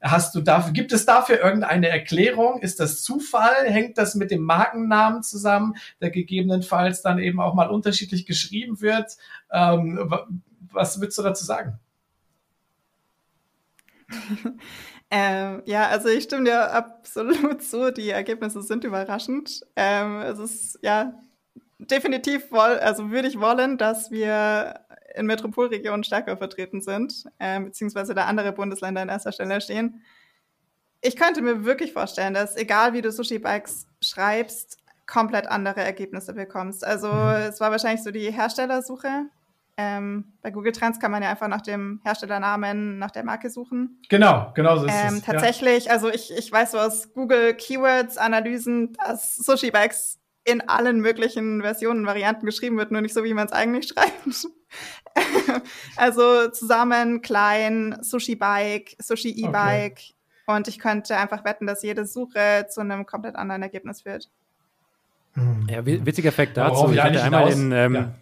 Hast 0.00 0.36
du 0.36 0.40
dafür, 0.40 0.72
gibt 0.72 0.92
es 0.92 1.04
dafür 1.04 1.40
irgendeine 1.40 1.88
Erklärung? 1.88 2.60
Ist 2.60 2.78
das 2.78 3.02
Zufall? 3.02 3.64
Hängt 3.66 3.98
das 3.98 4.14
mit 4.14 4.30
dem 4.30 4.42
Markennamen 4.42 5.24
zusammen, 5.24 5.74
der 6.00 6.10
gegebenenfalls 6.10 7.02
dann 7.02 7.18
eben 7.18 7.40
auch 7.40 7.54
mal 7.54 7.68
unterschiedlich 7.70 8.24
geschrieben 8.24 8.80
wird? 8.80 9.16
Ähm, 9.50 9.98
was 10.74 11.00
würdest 11.00 11.18
du 11.18 11.22
dazu 11.22 11.44
sagen? 11.44 11.78
ähm, 15.10 15.62
ja, 15.64 15.88
also 15.88 16.08
ich 16.08 16.24
stimme 16.24 16.44
dir 16.44 16.72
absolut 16.72 17.62
zu. 17.62 17.92
Die 17.92 18.10
Ergebnisse 18.10 18.62
sind 18.62 18.84
überraschend. 18.84 19.62
Ähm, 19.76 20.20
es 20.20 20.38
ist 20.38 20.78
ja 20.82 21.14
definitiv 21.78 22.50
woll, 22.50 22.78
also 22.78 23.10
würde 23.10 23.28
ich 23.28 23.40
wollen, 23.40 23.78
dass 23.78 24.10
wir 24.10 24.80
in 25.14 25.26
Metropolregionen 25.26 26.04
stärker 26.04 26.36
vertreten 26.36 26.80
sind, 26.80 27.24
äh, 27.38 27.60
beziehungsweise 27.60 28.14
da 28.14 28.24
andere 28.24 28.52
Bundesländer 28.52 29.02
an 29.02 29.08
erster 29.08 29.32
Stelle 29.32 29.60
stehen. 29.60 30.02
Ich 31.00 31.16
könnte 31.16 31.42
mir 31.42 31.64
wirklich 31.64 31.92
vorstellen, 31.92 32.34
dass 32.34 32.56
egal 32.56 32.94
wie 32.94 33.02
du 33.02 33.12
Sushi 33.12 33.38
Bikes 33.38 33.86
schreibst, 34.00 34.78
komplett 35.06 35.46
andere 35.46 35.82
Ergebnisse 35.82 36.32
bekommst. 36.32 36.84
Also 36.84 37.12
mhm. 37.12 37.48
es 37.48 37.60
war 37.60 37.70
wahrscheinlich 37.70 38.02
so 38.02 38.10
die 38.10 38.32
Herstellersuche, 38.32 39.26
ähm, 39.76 40.34
bei 40.42 40.50
Google 40.50 40.72
Trends 40.72 41.00
kann 41.00 41.10
man 41.10 41.22
ja 41.22 41.30
einfach 41.30 41.48
nach 41.48 41.62
dem 41.62 42.00
Herstellernamen, 42.04 42.98
nach 42.98 43.10
der 43.10 43.24
Marke 43.24 43.50
suchen. 43.50 44.00
Genau, 44.08 44.52
genau 44.54 44.76
so 44.76 44.86
ist 44.86 44.94
ähm, 44.94 45.14
es. 45.16 45.22
Tatsächlich, 45.22 45.86
ja. 45.86 45.92
also 45.92 46.10
ich, 46.10 46.32
ich 46.36 46.50
weiß 46.50 46.72
so 46.72 46.78
aus 46.78 47.12
Google 47.12 47.54
Keywords 47.54 48.16
Analysen, 48.16 48.92
dass 49.04 49.34
Sushi 49.34 49.70
Bags 49.70 50.20
in 50.44 50.60
allen 50.68 51.00
möglichen 51.00 51.62
Versionen, 51.62 52.06
Varianten 52.06 52.46
geschrieben 52.46 52.76
wird, 52.76 52.92
nur 52.92 53.00
nicht 53.00 53.14
so, 53.14 53.24
wie 53.24 53.34
man 53.34 53.46
es 53.46 53.52
eigentlich 53.52 53.88
schreibt. 53.94 54.46
also 55.96 56.48
zusammen, 56.50 57.22
klein, 57.22 57.98
Sushi 58.00 58.36
Bike, 58.36 58.94
Sushi 58.98 59.30
E-Bike. 59.30 59.92
Okay. 59.92 60.14
Und 60.46 60.68
ich 60.68 60.78
könnte 60.78 61.16
einfach 61.16 61.44
wetten, 61.44 61.66
dass 61.66 61.82
jede 61.82 62.04
Suche 62.04 62.66
zu 62.68 62.82
einem 62.82 63.06
komplett 63.06 63.34
anderen 63.34 63.62
Ergebnis 63.62 64.02
führt. 64.02 64.30
Ja, 65.68 65.84
witziger 65.84 66.28
Effekt 66.28 66.56
dazu. 66.56 66.92
Ich 66.92 67.02
hatte 67.02 67.22
einmal 67.22 67.50
in, 67.50 67.72
ähm, 67.72 67.94
ja. 67.94 68.14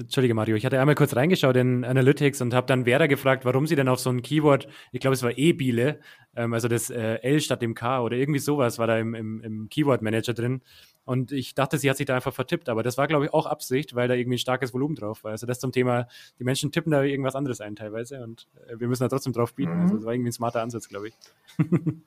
Entschuldige, 0.00 0.34
Mario, 0.34 0.56
ich 0.56 0.64
hatte 0.64 0.80
einmal 0.80 0.94
kurz 0.94 1.14
reingeschaut 1.14 1.56
in 1.56 1.84
Analytics 1.84 2.40
und 2.40 2.54
habe 2.54 2.66
dann 2.66 2.84
Vera 2.84 3.06
gefragt, 3.06 3.44
warum 3.44 3.66
sie 3.66 3.76
denn 3.76 3.88
auf 3.88 4.00
so 4.00 4.10
ein 4.10 4.22
Keyword, 4.22 4.68
ich 4.90 5.00
glaube, 5.00 5.14
es 5.14 5.22
war 5.22 5.36
E-Biele, 5.36 6.00
ähm, 6.34 6.54
also 6.54 6.68
das 6.68 6.90
äh, 6.90 7.16
L 7.22 7.40
statt 7.40 7.62
dem 7.62 7.74
K 7.74 8.02
oder 8.02 8.16
irgendwie 8.16 8.38
sowas 8.38 8.78
war 8.78 8.86
da 8.86 8.98
im, 8.98 9.14
im, 9.14 9.40
im 9.40 9.68
Keyword-Manager 9.68 10.34
drin. 10.34 10.62
Und 11.04 11.32
ich 11.32 11.54
dachte, 11.54 11.78
sie 11.78 11.90
hat 11.90 11.96
sich 11.96 12.06
da 12.06 12.14
einfach 12.14 12.32
vertippt, 12.32 12.68
aber 12.68 12.82
das 12.82 12.96
war, 12.96 13.08
glaube 13.08 13.24
ich, 13.24 13.34
auch 13.34 13.46
Absicht, 13.46 13.94
weil 13.94 14.08
da 14.08 14.14
irgendwie 14.14 14.36
ein 14.36 14.38
starkes 14.38 14.72
Volumen 14.72 14.94
drauf 14.94 15.24
war. 15.24 15.32
Also 15.32 15.46
das 15.46 15.58
zum 15.58 15.72
Thema, 15.72 16.06
die 16.38 16.44
Menschen 16.44 16.70
tippen 16.70 16.92
da 16.92 17.02
irgendwas 17.02 17.34
anderes 17.34 17.60
ein 17.60 17.76
teilweise 17.76 18.22
und 18.22 18.48
äh, 18.68 18.78
wir 18.78 18.88
müssen 18.88 19.02
da 19.02 19.08
trotzdem 19.08 19.32
drauf 19.32 19.54
bieten. 19.54 19.74
Mhm. 19.74 19.80
Also 19.82 19.96
das 19.96 20.04
war 20.04 20.14
irgendwie 20.14 20.30
ein 20.30 20.34
smarter 20.34 20.62
Ansatz, 20.62 20.88
glaube 20.88 21.08
ich. 21.08 21.14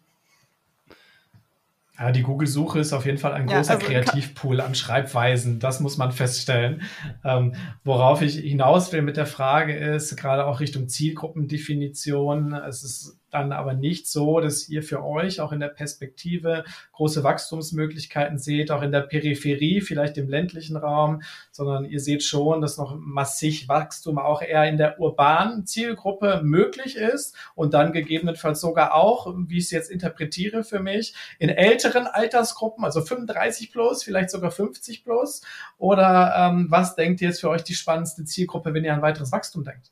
Ja, 1.97 2.11
die 2.11 2.23
Google-Suche 2.23 2.79
ist 2.79 2.91
auf 2.91 3.05
jeden 3.05 3.17
Fall 3.17 3.33
ein 3.33 3.45
großer 3.45 3.73
ja, 3.73 3.79
also 3.79 3.85
Kreativpool 3.85 4.59
an 4.59 4.75
Schreibweisen, 4.75 5.59
das 5.59 5.79
muss 5.79 5.97
man 5.97 6.11
feststellen. 6.11 6.81
Ähm, 7.23 7.55
worauf 7.85 8.21
ich 8.21 8.35
hinaus 8.35 8.91
will 8.91 9.01
mit 9.01 9.15
der 9.15 9.25
Frage 9.25 9.73
ist, 9.73 10.17
gerade 10.17 10.45
auch 10.45 10.59
Richtung 10.59 10.89
Zielgruppendefinition, 10.89 12.53
es 12.53 12.83
ist 12.83 13.19
dann 13.35 13.51
aber 13.51 13.73
nicht 13.73 14.07
so, 14.07 14.39
dass 14.39 14.69
ihr 14.69 14.83
für 14.83 15.03
euch 15.03 15.39
auch 15.39 15.51
in 15.51 15.59
der 15.59 15.69
Perspektive 15.69 16.63
große 16.93 17.23
Wachstumsmöglichkeiten 17.23 18.37
seht, 18.37 18.71
auch 18.71 18.81
in 18.81 18.91
der 18.91 19.01
Peripherie, 19.01 19.81
vielleicht 19.81 20.17
im 20.17 20.29
ländlichen 20.29 20.77
Raum, 20.77 21.21
sondern 21.51 21.85
ihr 21.85 21.99
seht 21.99 22.23
schon, 22.23 22.61
dass 22.61 22.77
noch 22.77 22.95
massig 22.97 23.67
Wachstum 23.67 24.17
auch 24.17 24.41
eher 24.41 24.65
in 24.65 24.77
der 24.77 24.99
urbanen 24.99 25.65
Zielgruppe 25.65 26.41
möglich 26.43 26.95
ist 26.95 27.35
und 27.55 27.73
dann 27.73 27.91
gegebenenfalls 27.91 28.61
sogar 28.61 28.93
auch, 28.93 29.33
wie 29.47 29.57
ich 29.57 29.65
es 29.65 29.71
jetzt 29.71 29.91
interpretiere 29.91 30.63
für 30.63 30.79
mich, 30.79 31.13
in 31.39 31.49
älteren 31.49 32.07
Altersgruppen, 32.07 32.85
also 32.85 33.01
35 33.01 33.71
plus, 33.71 34.03
vielleicht 34.03 34.29
sogar 34.29 34.51
50 34.51 35.03
plus? 35.03 35.41
Oder 35.77 36.33
ähm, 36.37 36.67
was 36.69 36.95
denkt 36.95 37.21
ihr 37.21 37.29
jetzt 37.29 37.41
für 37.41 37.49
euch 37.49 37.63
die 37.63 37.75
spannendste 37.75 38.25
Zielgruppe, 38.25 38.73
wenn 38.73 38.83
ihr 38.83 38.93
an 38.93 39.01
weiteres 39.01 39.31
Wachstum 39.31 39.63
denkt? 39.63 39.91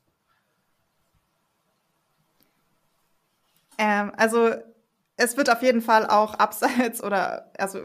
Ähm, 3.78 4.12
also 4.16 4.50
es 5.16 5.36
wird 5.36 5.50
auf 5.50 5.62
jeden 5.62 5.80
Fall 5.80 6.06
auch 6.06 6.34
abseits 6.34 7.02
oder 7.02 7.52
also 7.58 7.80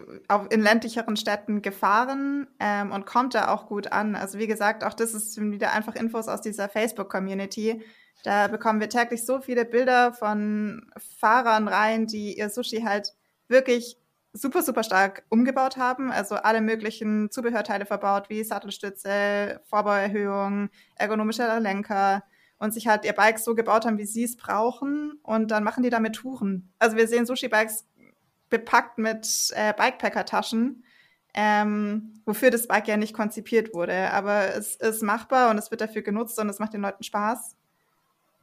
in 0.50 0.62
ländlicheren 0.62 1.15
Städten 1.15 1.62
gefahren 1.62 2.48
ähm, 2.60 2.91
und 2.91 3.05
kommt 3.05 3.36
da 3.36 3.50
auch 3.50 3.67
gut 3.67 3.91
an. 3.91 4.15
Also 4.15 4.39
wie 4.39 4.48
gesagt, 4.48 4.84
auch 4.84 4.93
das 4.93 5.13
ist 5.13 5.39
wieder 5.39 5.72
einfach 5.74 5.96
Infos 5.96 6.27
aus 6.27 6.41
dieser 6.41 6.69
Facebook-Community. 6.69 7.84
Da 8.24 8.48
bekommen 8.48 8.79
wir 8.79 8.89
täglich 8.89 9.25
so 9.25 9.39
viele 9.39 9.63
Bilder 9.65 10.13
von 10.13 10.91
Fahrern 11.19 11.67
rein, 11.67 12.08
die 12.08 12.38
ihr 12.38 12.50
Sushi 12.50 12.81
halt 12.81 13.13
wirklich 13.48 13.98
super, 14.34 14.62
super 14.62 14.84
stark 14.84 15.24
umgebaut 15.29 15.77
haben. 15.77 16.12
Also 16.12 16.36
alle 16.36 16.62
möglichen 16.62 17.31
Zubehörteile 17.31 17.86
verbaut, 17.86 18.29
wie 18.29 18.43
Sattelstütze, 18.43 19.62
Vorbauerhöhung, 19.65 20.69
ergonomischer 20.96 21.60
Lenker 21.60 22.24
und 22.59 22.73
sich 22.73 22.87
halt 22.87 23.05
ihr 23.05 23.13
Bike 23.13 23.39
so 23.39 23.55
gebaut 23.55 23.85
haben, 23.85 23.97
wie 23.97 24.05
sie 24.05 24.23
es 24.23 24.37
brauchen. 24.37 25.19
Und 25.23 25.49
dann 25.49 25.63
machen 25.63 25.83
die 25.83 25.89
damit 25.89 26.15
Touren. 26.15 26.71
Also 26.77 26.97
wir 26.97 27.07
sehen 27.07 27.25
Sushi-Bikes 27.25 27.85
bepackt 28.49 28.97
mit 28.97 29.51
äh, 29.55 29.73
Bikepacker-Taschen, 29.73 30.83
ähm, 31.33 32.21
wofür 32.25 32.51
das 32.51 32.67
Bike 32.67 32.87
ja 32.87 32.97
nicht 32.97 33.13
konzipiert 33.13 33.73
wurde. 33.73 34.11
Aber 34.11 34.55
es 34.55 34.75
ist 34.75 35.01
machbar 35.01 35.49
und 35.49 35.57
es 35.57 35.71
wird 35.71 35.81
dafür 35.81 36.01
genutzt 36.01 36.37
und 36.39 36.49
es 36.49 36.59
macht 36.59 36.73
den 36.73 36.81
Leuten 36.81 37.03
Spaß. 37.03 37.55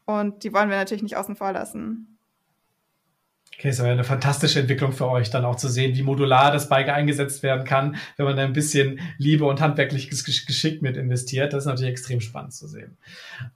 Und 0.07 0.45
die 0.45 0.53
wollen 0.55 0.71
wir 0.71 0.77
natürlich 0.77 1.03
nicht 1.03 1.17
außen 1.17 1.37
vor 1.37 1.53
lassen. 1.53 2.16
Okay, 3.59 3.69
es 3.69 3.79
wäre 3.79 3.91
eine 3.91 4.05
fantastische 4.05 4.61
Entwicklung 4.61 4.93
für 4.93 5.09
euch, 5.09 5.31
dann 5.31 5.47
auch 5.47 5.57
zu 5.57 5.69
sehen, 5.69 5.97
wie 5.97 6.03
modular 6.03 6.53
das 6.53 6.69
Bike 6.69 6.91
eingesetzt 6.91 7.43
werden 7.43 7.65
kann, 7.65 7.97
wenn 8.17 8.27
man 8.27 8.37
da 8.37 8.45
ein 8.45 8.53
bisschen 8.53 9.01
Liebe 9.17 9.47
und 9.47 9.63
handwerkliches 9.63 10.25
Geschick 10.25 10.83
mit 10.83 10.99
investiert. 10.99 11.55
Das 11.55 11.65
ist 11.65 11.67
natürlich 11.67 11.93
extrem 11.93 12.21
spannend 12.21 12.53
zu 12.53 12.69
sehen. 12.69 12.99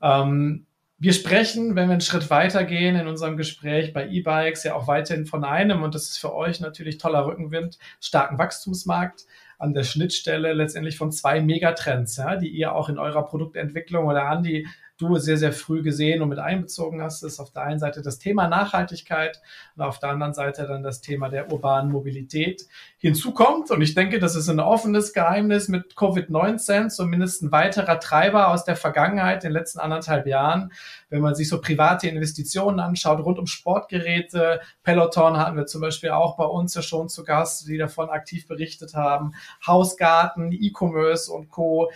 Ähm, 0.00 0.66
wir 0.96 1.12
sprechen, 1.12 1.76
wenn 1.76 1.88
wir 1.88 1.92
einen 1.92 2.00
Schritt 2.00 2.28
weitergehen 2.30 2.96
in 2.96 3.06
unserem 3.06 3.36
Gespräch 3.36 3.92
bei 3.92 4.08
E-Bikes, 4.08 4.64
ja 4.64 4.74
auch 4.74 4.86
weiterhin 4.86 5.26
von 5.26 5.44
einem, 5.44 5.82
und 5.82 5.94
das 5.94 6.08
ist 6.08 6.18
für 6.18 6.34
euch 6.34 6.60
natürlich 6.60 6.98
toller 6.98 7.26
Rückenwind, 7.26 7.78
starken 8.00 8.38
Wachstumsmarkt 8.38 9.26
an 9.58 9.74
der 9.74 9.84
Schnittstelle 9.84 10.52
letztendlich 10.54 10.96
von 10.96 11.12
zwei 11.12 11.40
Megatrends, 11.40 12.16
ja, 12.16 12.36
die 12.36 12.48
ihr 12.48 12.74
auch 12.74 12.88
in 12.88 12.98
eurer 12.98 13.24
Produktentwicklung 13.24 14.06
oder 14.06 14.26
Andi 14.26 14.66
du 15.00 15.16
sehr, 15.16 15.36
sehr 15.36 15.52
früh 15.52 15.82
gesehen 15.82 16.22
und 16.22 16.28
mit 16.28 16.38
einbezogen 16.38 17.02
hast, 17.02 17.22
ist 17.22 17.40
auf 17.40 17.50
der 17.52 17.62
einen 17.62 17.80
Seite 17.80 18.02
das 18.02 18.18
Thema 18.18 18.48
Nachhaltigkeit 18.48 19.40
und 19.76 19.82
auf 19.82 19.98
der 19.98 20.10
anderen 20.10 20.34
Seite 20.34 20.66
dann 20.66 20.82
das 20.82 21.00
Thema 21.00 21.28
der 21.28 21.50
urbanen 21.50 21.90
Mobilität 21.90 22.66
hinzukommt. 22.98 23.70
Und 23.70 23.80
ich 23.82 23.94
denke, 23.94 24.18
das 24.18 24.36
ist 24.36 24.48
ein 24.48 24.60
offenes 24.60 25.12
Geheimnis 25.12 25.68
mit 25.68 25.94
Covid-19, 25.94 26.88
zumindest 26.88 27.42
ein 27.42 27.52
weiterer 27.52 27.98
Treiber 27.98 28.48
aus 28.48 28.64
der 28.64 28.76
Vergangenheit, 28.76 29.42
den 29.42 29.52
letzten 29.52 29.80
anderthalb 29.80 30.26
Jahren. 30.26 30.72
Wenn 31.08 31.22
man 31.22 31.34
sich 31.34 31.48
so 31.48 31.60
private 31.60 32.08
Investitionen 32.08 32.80
anschaut, 32.80 33.24
rund 33.24 33.38
um 33.38 33.46
Sportgeräte, 33.46 34.60
Peloton 34.82 35.38
hatten 35.38 35.56
wir 35.56 35.66
zum 35.66 35.80
Beispiel 35.80 36.10
auch 36.10 36.36
bei 36.36 36.44
uns 36.44 36.74
ja 36.74 36.82
schon 36.82 37.08
zu 37.08 37.24
Gast, 37.24 37.66
die 37.66 37.78
davon 37.78 38.10
aktiv 38.10 38.46
berichtet 38.46 38.94
haben, 38.94 39.32
Hausgarten, 39.66 40.52
E-Commerce 40.52 41.32
und 41.32 41.48
Co 41.48 41.90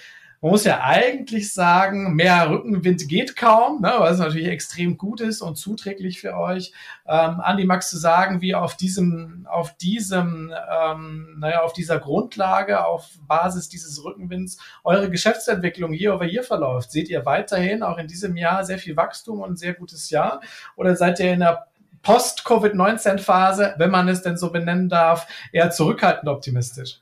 man 0.44 0.50
muss 0.50 0.64
ja 0.64 0.82
eigentlich 0.82 1.54
sagen, 1.54 2.16
mehr 2.16 2.50
Rückenwind 2.50 3.08
geht 3.08 3.34
kaum, 3.34 3.80
ne, 3.80 3.94
was 3.96 4.18
natürlich 4.18 4.48
extrem 4.48 4.98
gut 4.98 5.22
ist 5.22 5.40
und 5.40 5.56
zuträglich 5.56 6.20
für 6.20 6.36
euch. 6.36 6.74
Ähm, 7.08 7.40
Andi, 7.40 7.64
magst 7.64 7.90
du 7.94 7.96
sagen, 7.96 8.42
wie 8.42 8.54
auf 8.54 8.76
diesem, 8.76 9.46
auf 9.50 9.74
diesem, 9.78 10.52
ähm, 10.70 11.36
naja, 11.38 11.62
auf 11.62 11.72
dieser 11.72 11.98
Grundlage, 11.98 12.84
auf 12.84 13.08
Basis 13.26 13.70
dieses 13.70 14.04
Rückenwinds 14.04 14.58
eure 14.84 15.08
Geschäftsentwicklung 15.08 15.94
hier 15.94 16.14
over 16.14 16.26
hier 16.26 16.42
verläuft? 16.42 16.92
Seht 16.92 17.08
ihr 17.08 17.24
weiterhin 17.24 17.82
auch 17.82 17.96
in 17.96 18.06
diesem 18.06 18.36
Jahr 18.36 18.66
sehr 18.66 18.76
viel 18.76 18.98
Wachstum 18.98 19.40
und 19.40 19.52
ein 19.52 19.56
sehr 19.56 19.72
gutes 19.72 20.10
Jahr? 20.10 20.42
Oder 20.76 20.94
seid 20.94 21.20
ihr 21.20 21.32
in 21.32 21.40
der 21.40 21.68
Post-Covid-19-Phase, 22.02 23.76
wenn 23.78 23.90
man 23.90 24.08
es 24.08 24.20
denn 24.20 24.36
so 24.36 24.52
benennen 24.52 24.90
darf, 24.90 25.26
eher 25.52 25.70
zurückhaltend 25.70 26.28
optimistisch? 26.28 27.00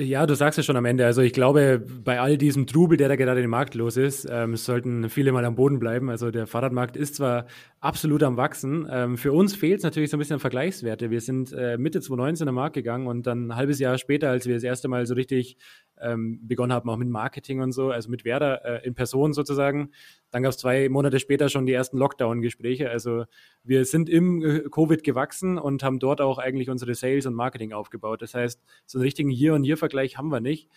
Ja, 0.00 0.26
du 0.26 0.34
sagst 0.34 0.58
es 0.58 0.64
schon 0.64 0.76
am 0.76 0.86
Ende. 0.86 1.04
Also 1.04 1.20
ich 1.20 1.34
glaube, 1.34 1.84
bei 2.02 2.20
all 2.20 2.38
diesem 2.38 2.66
Trubel, 2.66 2.96
der 2.96 3.08
da 3.08 3.16
gerade 3.16 3.42
im 3.42 3.50
Markt 3.50 3.74
los 3.74 3.98
ist, 3.98 4.26
ähm, 4.30 4.56
sollten 4.56 5.10
viele 5.10 5.30
mal 5.30 5.44
am 5.44 5.56
Boden 5.56 5.78
bleiben. 5.78 6.08
Also 6.08 6.30
der 6.30 6.46
Fahrradmarkt 6.46 6.96
ist 6.96 7.16
zwar 7.16 7.46
absolut 7.80 8.22
am 8.22 8.36
Wachsen. 8.36 8.86
Ähm, 8.90 9.16
für 9.16 9.32
uns 9.32 9.56
fehlt 9.56 9.78
es 9.78 9.84
natürlich 9.84 10.10
so 10.10 10.16
ein 10.16 10.20
bisschen 10.20 10.34
an 10.34 10.40
Vergleichswerte. 10.40 11.10
Wir 11.10 11.22
sind 11.22 11.52
äh, 11.52 11.78
Mitte 11.78 12.00
2019 12.00 12.46
am 12.48 12.54
Markt 12.54 12.74
gegangen 12.74 13.06
und 13.06 13.26
dann 13.26 13.48
ein 13.48 13.56
halbes 13.56 13.78
Jahr 13.78 13.96
später, 13.96 14.28
als 14.28 14.46
wir 14.46 14.54
das 14.54 14.62
erste 14.62 14.88
Mal 14.88 15.06
so 15.06 15.14
richtig 15.14 15.56
ähm, 15.98 16.46
begonnen 16.46 16.72
haben, 16.72 16.88
auch 16.90 16.98
mit 16.98 17.08
Marketing 17.08 17.60
und 17.60 17.72
so, 17.72 17.90
also 17.90 18.10
mit 18.10 18.24
Werder 18.24 18.64
äh, 18.64 18.86
in 18.86 18.94
Person 18.94 19.32
sozusagen, 19.32 19.90
dann 20.30 20.42
gab 20.42 20.50
es 20.50 20.58
zwei 20.58 20.88
Monate 20.90 21.18
später 21.20 21.48
schon 21.48 21.64
die 21.64 21.72
ersten 21.72 21.96
Lockdown-Gespräche. 21.96 22.90
Also 22.90 23.24
wir 23.64 23.86
sind 23.86 24.10
im 24.10 24.42
äh, 24.44 24.60
Covid 24.70 25.02
gewachsen 25.02 25.58
und 25.58 25.82
haben 25.82 25.98
dort 25.98 26.20
auch 26.20 26.38
eigentlich 26.38 26.68
unsere 26.68 26.94
Sales 26.94 27.24
und 27.24 27.34
Marketing 27.34 27.72
aufgebaut. 27.72 28.20
Das 28.20 28.34
heißt, 28.34 28.60
so 28.84 28.98
einen 28.98 29.04
richtigen 29.04 29.30
Hier-und-Hier-Vergleich 29.30 30.18
haben 30.18 30.28
wir 30.28 30.40
nicht. 30.40 30.68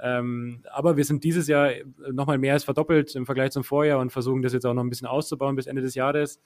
Ähm, 0.00 0.62
aber 0.70 0.96
wir 0.96 1.04
sind 1.04 1.22
dieses 1.24 1.46
Jahr 1.46 1.70
nochmal 2.10 2.38
mehr 2.38 2.54
als 2.54 2.64
verdoppelt 2.64 3.14
im 3.14 3.26
Vergleich 3.26 3.52
zum 3.52 3.62
Vorjahr 3.64 4.00
und 4.00 4.10
versuchen 4.10 4.42
das 4.42 4.52
jetzt 4.52 4.66
auch 4.66 4.74
noch 4.74 4.82
ein 4.82 4.88
bisschen 4.88 5.06
auszubauen 5.06 5.54
bis 5.54 5.66
Ende 5.66 5.82
des 5.82 5.94
Jahres. 5.94 6.40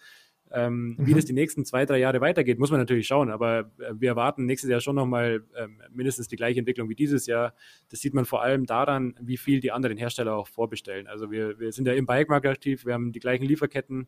Ähm, 0.53 0.95
mhm. 0.97 1.07
Wie 1.07 1.15
das 1.15 1.25
die 1.25 1.33
nächsten 1.33 1.65
zwei, 1.65 1.87
drei 1.87 1.99
Jahre 1.99 2.21
weitergeht, 2.21 2.59
muss 2.59 2.71
man 2.71 2.79
natürlich 2.79 3.07
schauen. 3.07 3.31
Aber 3.31 3.71
äh, 3.79 3.93
wir 3.95 4.11
erwarten 4.11 4.47
nächstes 4.47 4.71
Jahr 4.71 4.81
schon 4.81 4.95
nochmal 4.95 5.45
ähm, 5.57 5.81
mindestens 5.91 6.29
die 6.29 6.37
gleiche 6.37 6.61
Entwicklung 6.61 6.89
wie 6.89 6.95
dieses 6.95 7.27
Jahr. 7.27 7.55
Das 7.89 8.01
sieht 8.01 8.15
man 8.15 8.25
vor 8.25 8.43
allem 8.43 8.65
daran, 8.67 9.15
wie 9.21 9.37
viel 9.37 9.61
die 9.61 9.73
anderen 9.73 9.97
Hersteller 9.97 10.37
auch 10.37 10.47
vorbestellen. 10.47 11.09
Also 11.09 11.31
wir, 11.31 11.59
wir 11.59 11.73
sind 11.73 11.87
ja 11.87 11.95
im 11.95 12.07
Bike-Markt 12.07 12.47
aktiv, 12.47 12.87
wir 12.87 12.95
haben 12.95 13.13
die 13.13 13.21
gleichen 13.21 13.45
Lieferketten. 13.45 14.07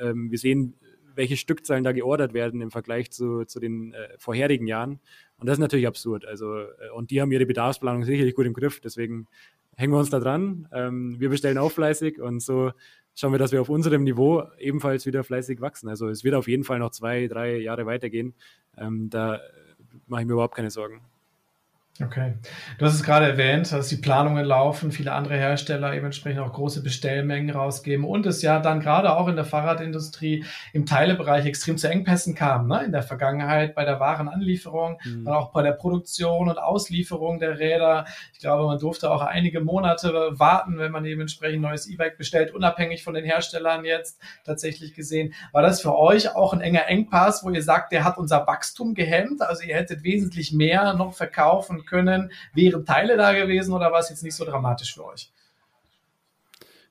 Ähm, 0.00 0.30
wir 0.30 0.38
sehen, 0.38 0.74
welche 1.16 1.36
Stückzahlen 1.36 1.84
da 1.84 1.92
geordert 1.92 2.34
werden 2.34 2.60
im 2.60 2.70
Vergleich 2.70 3.10
zu, 3.10 3.44
zu 3.44 3.58
den 3.58 3.94
äh, 3.94 4.08
vorherigen 4.18 4.66
Jahren. 4.66 5.00
Und 5.38 5.46
das 5.46 5.54
ist 5.54 5.60
natürlich 5.60 5.86
absurd. 5.86 6.24
Also, 6.24 6.60
äh, 6.60 6.90
und 6.94 7.10
die 7.10 7.20
haben 7.20 7.32
ihre 7.32 7.46
Bedarfsplanung 7.46 8.04
sicherlich 8.04 8.34
gut 8.34 8.46
im 8.46 8.52
Griff. 8.52 8.80
Deswegen 8.80 9.26
hängen 9.76 9.92
wir 9.92 9.98
uns 9.98 10.10
da 10.10 10.20
dran. 10.20 10.68
Ähm, 10.72 11.16
wir 11.18 11.28
bestellen 11.28 11.58
auch 11.58 11.72
fleißig 11.72 12.20
und 12.20 12.40
so 12.40 12.72
schauen 13.14 13.32
wir, 13.32 13.38
dass 13.38 13.52
wir 13.52 13.60
auf 13.60 13.68
unserem 13.68 14.04
Niveau 14.04 14.44
ebenfalls 14.58 15.06
wieder 15.06 15.24
fleißig 15.24 15.60
wachsen. 15.60 15.88
Also 15.88 16.08
es 16.08 16.22
wird 16.22 16.34
auf 16.34 16.48
jeden 16.48 16.64
Fall 16.64 16.78
noch 16.78 16.90
zwei, 16.90 17.26
drei 17.26 17.58
Jahre 17.58 17.86
weitergehen. 17.86 18.34
Ähm, 18.76 19.10
da 19.10 19.40
mache 20.06 20.22
ich 20.22 20.26
mir 20.26 20.34
überhaupt 20.34 20.54
keine 20.54 20.70
Sorgen. 20.70 21.00
Okay. 22.02 22.34
Du 22.78 22.84
hast 22.84 22.94
es 22.94 23.02
gerade 23.02 23.26
erwähnt, 23.26 23.72
dass 23.72 23.88
die 23.88 23.96
Planungen 23.96 24.44
laufen, 24.44 24.92
viele 24.92 25.12
andere 25.12 25.36
Hersteller 25.36 25.94
eben 25.94 26.04
entsprechend 26.04 26.40
auch 26.40 26.52
große 26.52 26.82
Bestellmengen 26.82 27.48
rausgeben 27.50 28.04
und 28.04 28.26
es 28.26 28.42
ja 28.42 28.60
dann 28.60 28.80
gerade 28.80 29.16
auch 29.16 29.28
in 29.28 29.36
der 29.36 29.46
Fahrradindustrie 29.46 30.44
im 30.74 30.84
Teilebereich 30.84 31.46
extrem 31.46 31.78
zu 31.78 31.88
Engpässen 31.88 32.34
kam, 32.34 32.68
ne? 32.68 32.84
in 32.84 32.92
der 32.92 33.02
Vergangenheit 33.02 33.74
bei 33.74 33.86
der 33.86 33.98
Warenanlieferung, 33.98 34.98
mhm. 35.04 35.24
dann 35.24 35.34
auch 35.34 35.52
bei 35.52 35.62
der 35.62 35.72
Produktion 35.72 36.50
und 36.50 36.58
Auslieferung 36.58 37.38
der 37.38 37.58
Räder. 37.58 38.04
Ich 38.34 38.40
glaube, 38.40 38.66
man 38.66 38.78
durfte 38.78 39.10
auch 39.10 39.22
einige 39.22 39.60
Monate 39.60 40.12
warten, 40.38 40.78
wenn 40.78 40.92
man 40.92 41.06
eben 41.06 41.22
entsprechend 41.22 41.62
neues 41.62 41.88
E-Bike 41.88 42.18
bestellt, 42.18 42.54
unabhängig 42.54 43.04
von 43.04 43.14
den 43.14 43.24
Herstellern 43.24 43.86
jetzt 43.86 44.20
tatsächlich 44.44 44.92
gesehen. 44.92 45.32
War 45.52 45.62
das 45.62 45.80
für 45.80 45.96
euch 45.96 46.34
auch 46.34 46.52
ein 46.52 46.60
enger 46.60 46.88
Engpass, 46.88 47.42
wo 47.42 47.48
ihr 47.48 47.62
sagt, 47.62 47.92
der 47.92 48.04
hat 48.04 48.18
unser 48.18 48.46
Wachstum 48.46 48.92
gehemmt? 48.92 49.40
Also 49.40 49.62
ihr 49.62 49.76
hättet 49.76 50.02
wesentlich 50.02 50.52
mehr 50.52 50.92
noch 50.92 51.14
verkaufen 51.14 51.84
können. 51.86 52.30
Wären 52.54 52.84
Teile 52.84 53.16
da 53.16 53.32
gewesen 53.32 53.72
oder 53.72 53.92
war 53.92 54.00
es 54.00 54.10
jetzt 54.10 54.22
nicht 54.22 54.34
so 54.34 54.44
dramatisch 54.44 54.94
für 54.94 55.04
euch? 55.06 55.32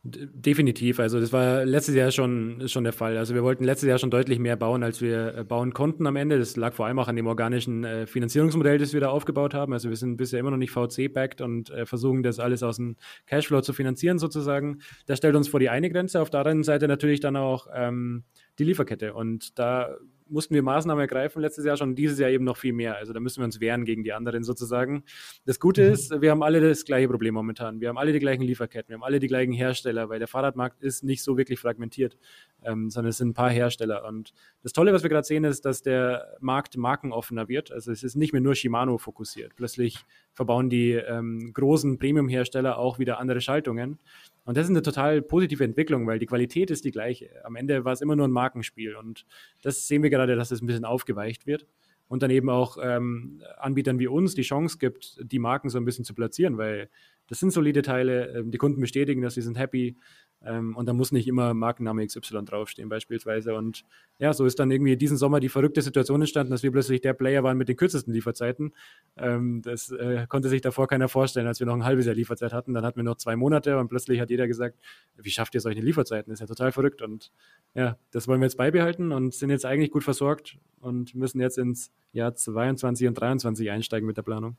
Definitiv. 0.08 1.00
Also 1.00 1.20
das 1.20 1.34
war 1.34 1.66
letztes 1.66 1.96
Jahr 1.96 2.12
schon, 2.12 2.68
schon 2.68 2.84
der 2.84 2.94
Fall. 2.94 3.18
Also 3.18 3.34
wir 3.34 3.42
wollten 3.42 3.64
letztes 3.64 3.90
Jahr 3.90 3.98
schon 3.98 4.12
deutlich 4.12 4.38
mehr 4.38 4.56
bauen, 4.56 4.84
als 4.84 5.02
wir 5.02 5.36
äh, 5.36 5.44
bauen 5.44 5.74
konnten 5.74 6.06
am 6.06 6.16
Ende. 6.16 6.38
Das 6.38 6.56
lag 6.56 6.76
vor 6.76 6.86
allem 6.86 7.00
auch 7.00 7.08
an 7.08 7.16
dem 7.16 7.26
organischen 7.26 7.84
äh, 7.84 8.06
Finanzierungsmodell, 8.06 8.78
das 8.78 8.94
wir 8.94 9.02
da 9.02 9.10
aufgebaut 9.10 9.56
haben. 9.56 9.74
Also 9.74 9.90
wir 9.90 9.96
sind 9.96 10.18
bisher 10.18 10.40
immer 10.40 10.52
noch 10.52 10.58
nicht 10.58 10.70
VC-backed 10.70 11.42
und 11.42 11.72
äh, 11.72 11.88
versuchen 11.88 12.22
das 12.22 12.38
alles 12.38 12.62
aus 12.62 12.76
dem 12.76 12.98
Cashflow 13.26 13.62
zu 13.62 13.74
finanzieren 13.74 14.20
sozusagen. 14.20 14.82
Das 15.08 15.18
stellt 15.18 15.36
uns 15.36 15.48
vor 15.48 15.60
die 15.60 15.70
eine 15.70 15.90
Grenze. 15.90 16.22
Auf 16.22 16.30
der 16.30 16.42
anderen 16.42 16.62
Seite 16.62 16.88
natürlich 16.88 17.20
dann 17.20 17.36
auch 17.36 17.66
ähm, 17.74 18.26
die 18.60 18.64
Lieferkette. 18.66 19.16
Und 19.16 19.58
da 19.58 19.98
mussten 20.28 20.54
wir 20.56 20.64
Maßnahmen 20.64 21.02
ergreifen 21.02 21.42
letztes 21.42 21.66
Jahr 21.66 21.78
schon, 21.78 21.96
dieses 21.96 22.20
Jahr 22.20 22.30
eben 22.30 22.44
noch 22.44 22.58
viel 22.58 22.74
mehr. 22.74 22.98
Also 22.98 23.14
da 23.14 23.20
müssen 23.20 23.40
wir 23.40 23.46
uns 23.46 23.60
wehren 23.60 23.86
gegen 23.86 24.04
die 24.04 24.14
anderen 24.14 24.44
sozusagen. 24.44 25.04
Das 25.46 25.60
Gute 25.60 25.86
mhm. 25.86 25.94
ist, 25.94 26.22
wir 26.22 26.32
haben 26.32 26.44
alle 26.44 26.62
das 26.62 26.86
gleiche 26.86 27.08
Problem 27.08 27.34
momentan. 27.34 27.82
Wir 27.82 27.90
haben 27.90 27.98
alle 27.98 28.14
die 28.14 28.20
gleichen 28.20 28.44
Lieferketten, 28.44 28.90
wir 28.90 28.96
haben 28.96 29.04
alle 29.04 29.20
die 29.20 29.28
gleichen 29.28 29.54
Hersteller, 29.54 30.10
weil 30.10 30.20
der 30.20 30.28
Fahrradmarkt 30.28 30.82
ist 30.82 31.04
nicht 31.04 31.24
so 31.24 31.38
wirklich 31.38 31.60
fragmentiert, 31.60 32.18
ähm, 32.64 32.90
sondern 32.90 33.10
es 33.10 33.18
sind 33.18 33.30
ein 33.30 33.34
paar 33.34 33.52
Hersteller. 33.52 34.06
Und 34.06 34.34
das 34.64 34.74
Tolle, 34.74 34.94
was 34.94 35.04
wir 35.04 35.10
gerade 35.10 35.26
sehen, 35.28 35.44
ist, 35.44 35.66
dass 35.66 35.82
der 35.82 36.36
Markt 36.40 36.78
markenoffener 36.78 37.48
wird. 37.48 37.72
Also 37.72 37.92
es 37.92 38.04
ist 38.04 38.16
nicht 38.16 38.34
mehr 38.34 38.42
nur 38.42 38.56
Shimano 38.56 38.98
fokussiert. 38.98 39.56
Plötzlich 39.56 40.06
verbauen 40.34 40.70
die 40.70 40.92
ähm, 40.92 41.52
großen 41.54 41.98
Premium-Hersteller 41.98 42.78
auch 42.78 43.00
wieder 43.00 43.20
andere 43.20 43.42
Schaltungen. 43.42 44.00
Und 44.46 44.58
das 44.58 44.66
ist 44.66 44.70
eine 44.70 44.84
total 44.84 45.22
positive 45.22 45.64
Entwicklung, 45.64 46.06
weil 46.08 46.20
die 46.20 46.28
Qualität 46.28 46.70
ist 46.72 46.86
die 46.86 46.92
gleiche. 46.92 47.30
Am 47.44 47.56
Ende 47.56 47.84
war 47.84 47.94
es 47.94 48.02
immer 48.02 48.16
nur 48.16 48.28
ein 48.28 48.32
Markenspiel. 48.32 48.96
Und 48.96 49.26
das 49.64 49.88
sehen 49.88 50.04
wir 50.04 50.12
gerade, 50.12 50.36
dass 50.36 50.52
es 50.52 50.62
ein 50.62 50.68
bisschen 50.68 50.86
aufgeweicht 50.86 51.48
wird. 51.48 51.68
Und 52.08 52.22
dann 52.22 52.30
eben 52.30 52.50
auch 52.50 52.78
ähm, 52.80 53.42
Anbietern 53.58 53.98
wie 53.98 54.08
uns 54.08 54.36
die 54.36 54.44
Chance 54.44 54.78
gibt, 54.78 55.20
die 55.20 55.40
Marken 55.40 55.70
so 55.70 55.80
ein 55.80 55.86
bisschen 55.86 56.06
zu 56.06 56.14
platzieren, 56.14 56.60
weil 56.60 56.90
das 57.28 57.40
sind 57.40 57.52
solide 57.52 57.82
Teile. 57.82 58.38
Ähm, 58.38 58.52
die 58.52 58.60
Kunden 58.60 58.80
bestätigen, 58.80 59.24
dass 59.24 59.34
sie 59.34 59.42
sind 59.42 59.58
happy. 59.58 59.98
Ähm, 60.44 60.76
und 60.76 60.88
da 60.88 60.94
muss 60.94 61.12
nicht 61.12 61.28
immer 61.28 61.54
Markenname 61.54 62.06
XY 62.06 62.46
draufstehen, 62.46 62.90
beispielsweise. 62.90 63.56
Und 63.56 63.84
ja, 64.20 64.34
so 64.34 64.46
ist 64.46 64.60
dann 64.60 64.72
irgendwie 64.72 64.96
diesen 64.96 65.18
Sommer 65.18 65.40
die 65.40 65.50
verrückte 65.50 65.82
Situation 65.82 66.22
entstanden, 66.22 66.52
dass 66.52 66.64
wir 66.64 66.72
plötzlich 66.72 67.02
der 67.02 67.14
Player 67.14 67.44
waren 67.44 67.58
mit 67.58 67.68
den 67.68 67.76
kürzesten 67.76 68.14
Lieferzeiten. 68.14 68.74
Ähm, 69.18 69.62
das 69.64 69.92
äh, 69.92 70.26
konnte 70.28 70.50
sich 70.50 70.62
davor 70.62 70.88
keiner 70.88 71.10
vorstellen, 71.10 71.48
als 71.48 71.60
wir 71.60 71.68
noch 71.68 71.74
ein 71.74 71.86
halbes 71.86 72.06
Jahr 72.06 72.16
Lieferzeit 72.16 72.54
hatten. 72.54 72.74
Dann 72.74 72.86
hatten 72.86 72.98
wir 72.98 73.04
noch 73.04 73.18
zwei 73.18 73.36
Monate 73.36 73.78
und 73.80 73.88
plötzlich 73.88 74.20
hat 74.20 74.30
jeder 74.30 74.48
gesagt, 74.48 74.78
wie 75.18 75.32
schafft 75.32 75.56
ihr 75.56 75.62
solche 75.62 75.82
Lieferzeiten? 75.82 76.32
Ist 76.32 76.40
ja 76.40 76.46
total 76.46 76.72
verrückt. 76.72 77.02
Und 77.02 77.32
ja, 77.74 77.98
das 78.12 78.28
wollen 78.28 78.40
wir 78.40 78.46
jetzt 78.46 78.58
beibehalten 78.58 79.12
und 79.12 79.34
sind 79.34 79.50
jetzt 79.50 79.66
eigentlich 79.66 79.92
gut 79.92 80.04
versorgt 80.04 80.58
und 80.80 81.16
müssen 81.16 81.42
jetzt 81.42 81.58
ins 81.58 81.92
Jahr 82.14 82.36
22 82.36 83.08
und 83.08 83.16
23 83.16 83.72
einsteigen 83.72 84.08
mit 84.08 84.18
der 84.18 84.24
Planung. 84.24 84.58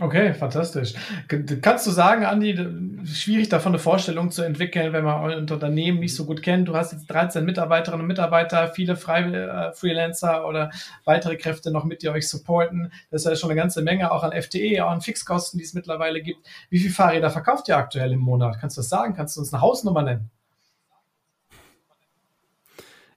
Okay, 0.00 0.32
fantastisch. 0.32 0.94
Kannst 1.60 1.86
du 1.86 1.90
sagen, 1.90 2.24
Andi, 2.24 2.56
schwierig 3.04 3.50
davon 3.50 3.72
eine 3.72 3.78
Vorstellung 3.78 4.30
zu 4.30 4.40
entwickeln, 4.40 4.94
wenn 4.94 5.04
man 5.04 5.22
euer 5.22 5.36
Unternehmen 5.36 6.00
nicht 6.00 6.16
so 6.16 6.24
gut 6.24 6.42
kennt? 6.42 6.66
Du 6.68 6.74
hast 6.74 6.92
jetzt 6.92 7.08
13 7.08 7.44
Mitarbeiterinnen 7.44 8.00
und 8.00 8.06
Mitarbeiter, 8.06 8.68
viele 8.68 8.94
äh, 8.94 9.72
Freelancer 9.74 10.48
oder 10.48 10.70
weitere 11.04 11.36
Kräfte 11.36 11.70
noch 11.70 11.84
mit, 11.84 12.02
die 12.02 12.08
euch 12.08 12.26
supporten. 12.26 12.90
Das 13.10 13.22
ist 13.22 13.28
ja 13.28 13.36
schon 13.36 13.50
eine 13.50 13.60
ganze 13.60 13.82
Menge, 13.82 14.10
auch 14.12 14.22
an 14.22 14.32
FTE, 14.32 14.82
auch 14.82 14.90
an 14.90 15.02
Fixkosten, 15.02 15.58
die 15.58 15.64
es 15.64 15.74
mittlerweile 15.74 16.22
gibt. 16.22 16.46
Wie 16.70 16.78
viele 16.78 16.94
Fahrräder 16.94 17.30
verkauft 17.30 17.68
ihr 17.68 17.76
aktuell 17.76 18.12
im 18.12 18.20
Monat? 18.20 18.58
Kannst 18.58 18.78
du 18.78 18.80
das 18.80 18.88
sagen? 18.88 19.12
Kannst 19.14 19.36
du 19.36 19.40
uns 19.40 19.52
eine 19.52 19.60
Hausnummer 19.60 20.02
nennen? 20.02 20.30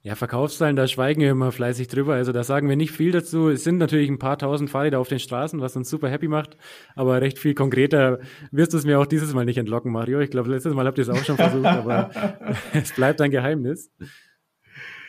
Ja, 0.06 0.14
Verkaufszahlen, 0.14 0.76
da 0.76 0.86
schweigen 0.86 1.20
wir 1.20 1.32
immer 1.32 1.50
fleißig 1.50 1.88
drüber. 1.88 2.14
Also 2.14 2.30
da 2.30 2.44
sagen 2.44 2.68
wir 2.68 2.76
nicht 2.76 2.92
viel 2.92 3.10
dazu. 3.10 3.48
Es 3.48 3.64
sind 3.64 3.78
natürlich 3.78 4.08
ein 4.08 4.20
paar 4.20 4.38
tausend 4.38 4.70
Fahrräder 4.70 5.00
auf 5.00 5.08
den 5.08 5.18
Straßen, 5.18 5.60
was 5.60 5.74
uns 5.74 5.90
super 5.90 6.08
happy 6.08 6.28
macht. 6.28 6.56
Aber 6.94 7.20
recht 7.20 7.40
viel 7.40 7.54
konkreter 7.54 8.20
wirst 8.52 8.72
du 8.72 8.76
es 8.76 8.84
mir 8.84 9.00
auch 9.00 9.06
dieses 9.06 9.34
Mal 9.34 9.44
nicht 9.44 9.58
entlocken, 9.58 9.90
Mario. 9.90 10.20
Ich 10.20 10.30
glaube, 10.30 10.48
letztes 10.48 10.74
Mal 10.74 10.86
habt 10.86 10.98
ihr 10.98 11.02
es 11.02 11.08
auch 11.08 11.24
schon 11.24 11.34
versucht, 11.34 11.66
aber 11.66 12.12
es 12.72 12.92
bleibt 12.92 13.20
ein 13.20 13.32
Geheimnis. 13.32 13.90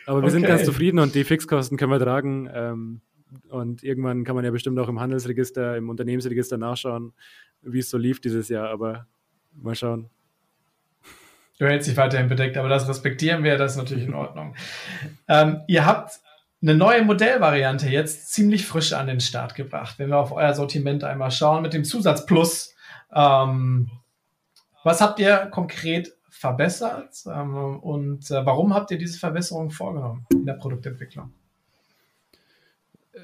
Aber 0.04 0.18
wir 0.18 0.24
okay. 0.24 0.30
sind 0.30 0.46
ganz 0.46 0.64
zufrieden 0.64 0.98
und 0.98 1.14
die 1.14 1.22
Fixkosten 1.22 1.78
können 1.78 1.92
wir 1.92 2.00
tragen. 2.00 2.50
Ähm, 2.52 3.00
und 3.50 3.84
irgendwann 3.84 4.24
kann 4.24 4.34
man 4.34 4.44
ja 4.44 4.50
bestimmt 4.50 4.80
auch 4.80 4.88
im 4.88 4.98
Handelsregister, 4.98 5.76
im 5.76 5.90
Unternehmensregister 5.90 6.58
nachschauen, 6.58 7.12
wie 7.62 7.78
es 7.78 7.88
so 7.88 7.98
lief 7.98 8.18
dieses 8.18 8.48
Jahr. 8.48 8.68
Aber 8.70 9.06
mal 9.52 9.76
schauen. 9.76 10.10
Du 11.58 11.66
hältst 11.66 11.88
dich 11.88 11.96
weiterhin 11.96 12.28
bedeckt, 12.28 12.56
aber 12.56 12.68
das 12.68 12.88
respektieren 12.88 13.42
wir, 13.42 13.58
das 13.58 13.72
ist 13.72 13.78
natürlich 13.78 14.04
in 14.04 14.14
Ordnung. 14.14 14.54
Ähm, 15.26 15.62
ihr 15.66 15.84
habt 15.84 16.20
eine 16.62 16.74
neue 16.74 17.04
Modellvariante 17.04 17.88
jetzt 17.88 18.32
ziemlich 18.32 18.66
frisch 18.66 18.92
an 18.92 19.06
den 19.06 19.20
Start 19.20 19.54
gebracht. 19.54 19.98
Wenn 19.98 20.10
wir 20.10 20.18
auf 20.18 20.32
euer 20.32 20.54
Sortiment 20.54 21.04
einmal 21.04 21.30
schauen 21.30 21.62
mit 21.62 21.74
dem 21.74 21.84
Zusatz 21.84 22.26
Plus, 22.26 22.74
ähm, 23.12 23.90
was 24.84 25.00
habt 25.00 25.18
ihr 25.18 25.36
konkret 25.50 26.14
verbessert 26.30 27.24
ähm, 27.26 27.80
und 27.80 28.30
äh, 28.30 28.46
warum 28.46 28.74
habt 28.74 28.90
ihr 28.92 28.98
diese 28.98 29.18
Verbesserung 29.18 29.70
vorgenommen 29.70 30.26
in 30.32 30.46
der 30.46 30.54
Produktentwicklung? 30.54 31.32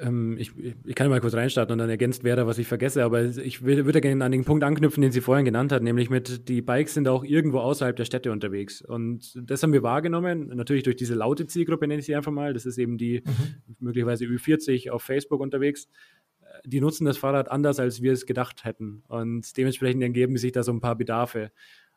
Ähm, 0.02 0.36
ich, 0.38 0.52
ich 0.84 0.94
kann 0.94 1.08
mal 1.08 1.20
kurz 1.20 1.34
reinstarten 1.34 1.72
und 1.72 1.78
dann 1.78 1.90
ergänzt 1.90 2.24
wäre, 2.24 2.46
was 2.46 2.58
ich 2.58 2.66
vergesse, 2.66 3.04
aber 3.04 3.24
ich 3.24 3.62
würde, 3.62 4.00
gerne 4.00 4.24
an 4.24 4.32
den 4.32 4.44
Punkt 4.44 4.64
anknüpfen, 4.64 5.02
den 5.02 5.12
sie 5.12 5.20
vorhin 5.20 5.44
genannt 5.44 5.72
hat, 5.72 5.82
nämlich 5.82 6.10
mit, 6.10 6.48
die 6.48 6.62
Bikes 6.62 6.94
sind 6.94 7.08
auch 7.08 7.24
irgendwo 7.24 7.58
außerhalb 7.58 7.96
der 7.96 8.04
Städte 8.04 8.32
unterwegs. 8.32 8.82
Und 8.82 9.32
das 9.36 9.62
haben 9.62 9.72
wir 9.72 9.82
wahrgenommen, 9.82 10.48
natürlich 10.54 10.82
durch 10.82 10.96
diese 10.96 11.14
laute 11.14 11.46
Zielgruppe, 11.46 11.86
nenne 11.86 12.00
ich 12.00 12.06
sie 12.06 12.14
einfach 12.14 12.32
mal. 12.32 12.52
Das 12.52 12.66
ist 12.66 12.78
eben 12.78 12.98
die 12.98 13.22
mhm. 13.24 13.74
möglicherweise 13.78 14.24
Ü40 14.24 14.90
auf 14.90 15.02
Facebook 15.02 15.40
unterwegs. 15.40 15.88
Die 16.64 16.80
nutzen 16.80 17.04
das 17.04 17.18
Fahrrad 17.18 17.50
anders, 17.50 17.78
als 17.78 18.02
wir 18.02 18.12
es 18.12 18.26
gedacht 18.26 18.64
hätten. 18.64 19.02
Und 19.08 19.56
dementsprechend 19.56 20.02
ergeben 20.02 20.36
sich 20.36 20.52
da 20.52 20.62
so 20.62 20.72
ein 20.72 20.80
paar 20.80 20.96
Bedarfe. 20.96 21.50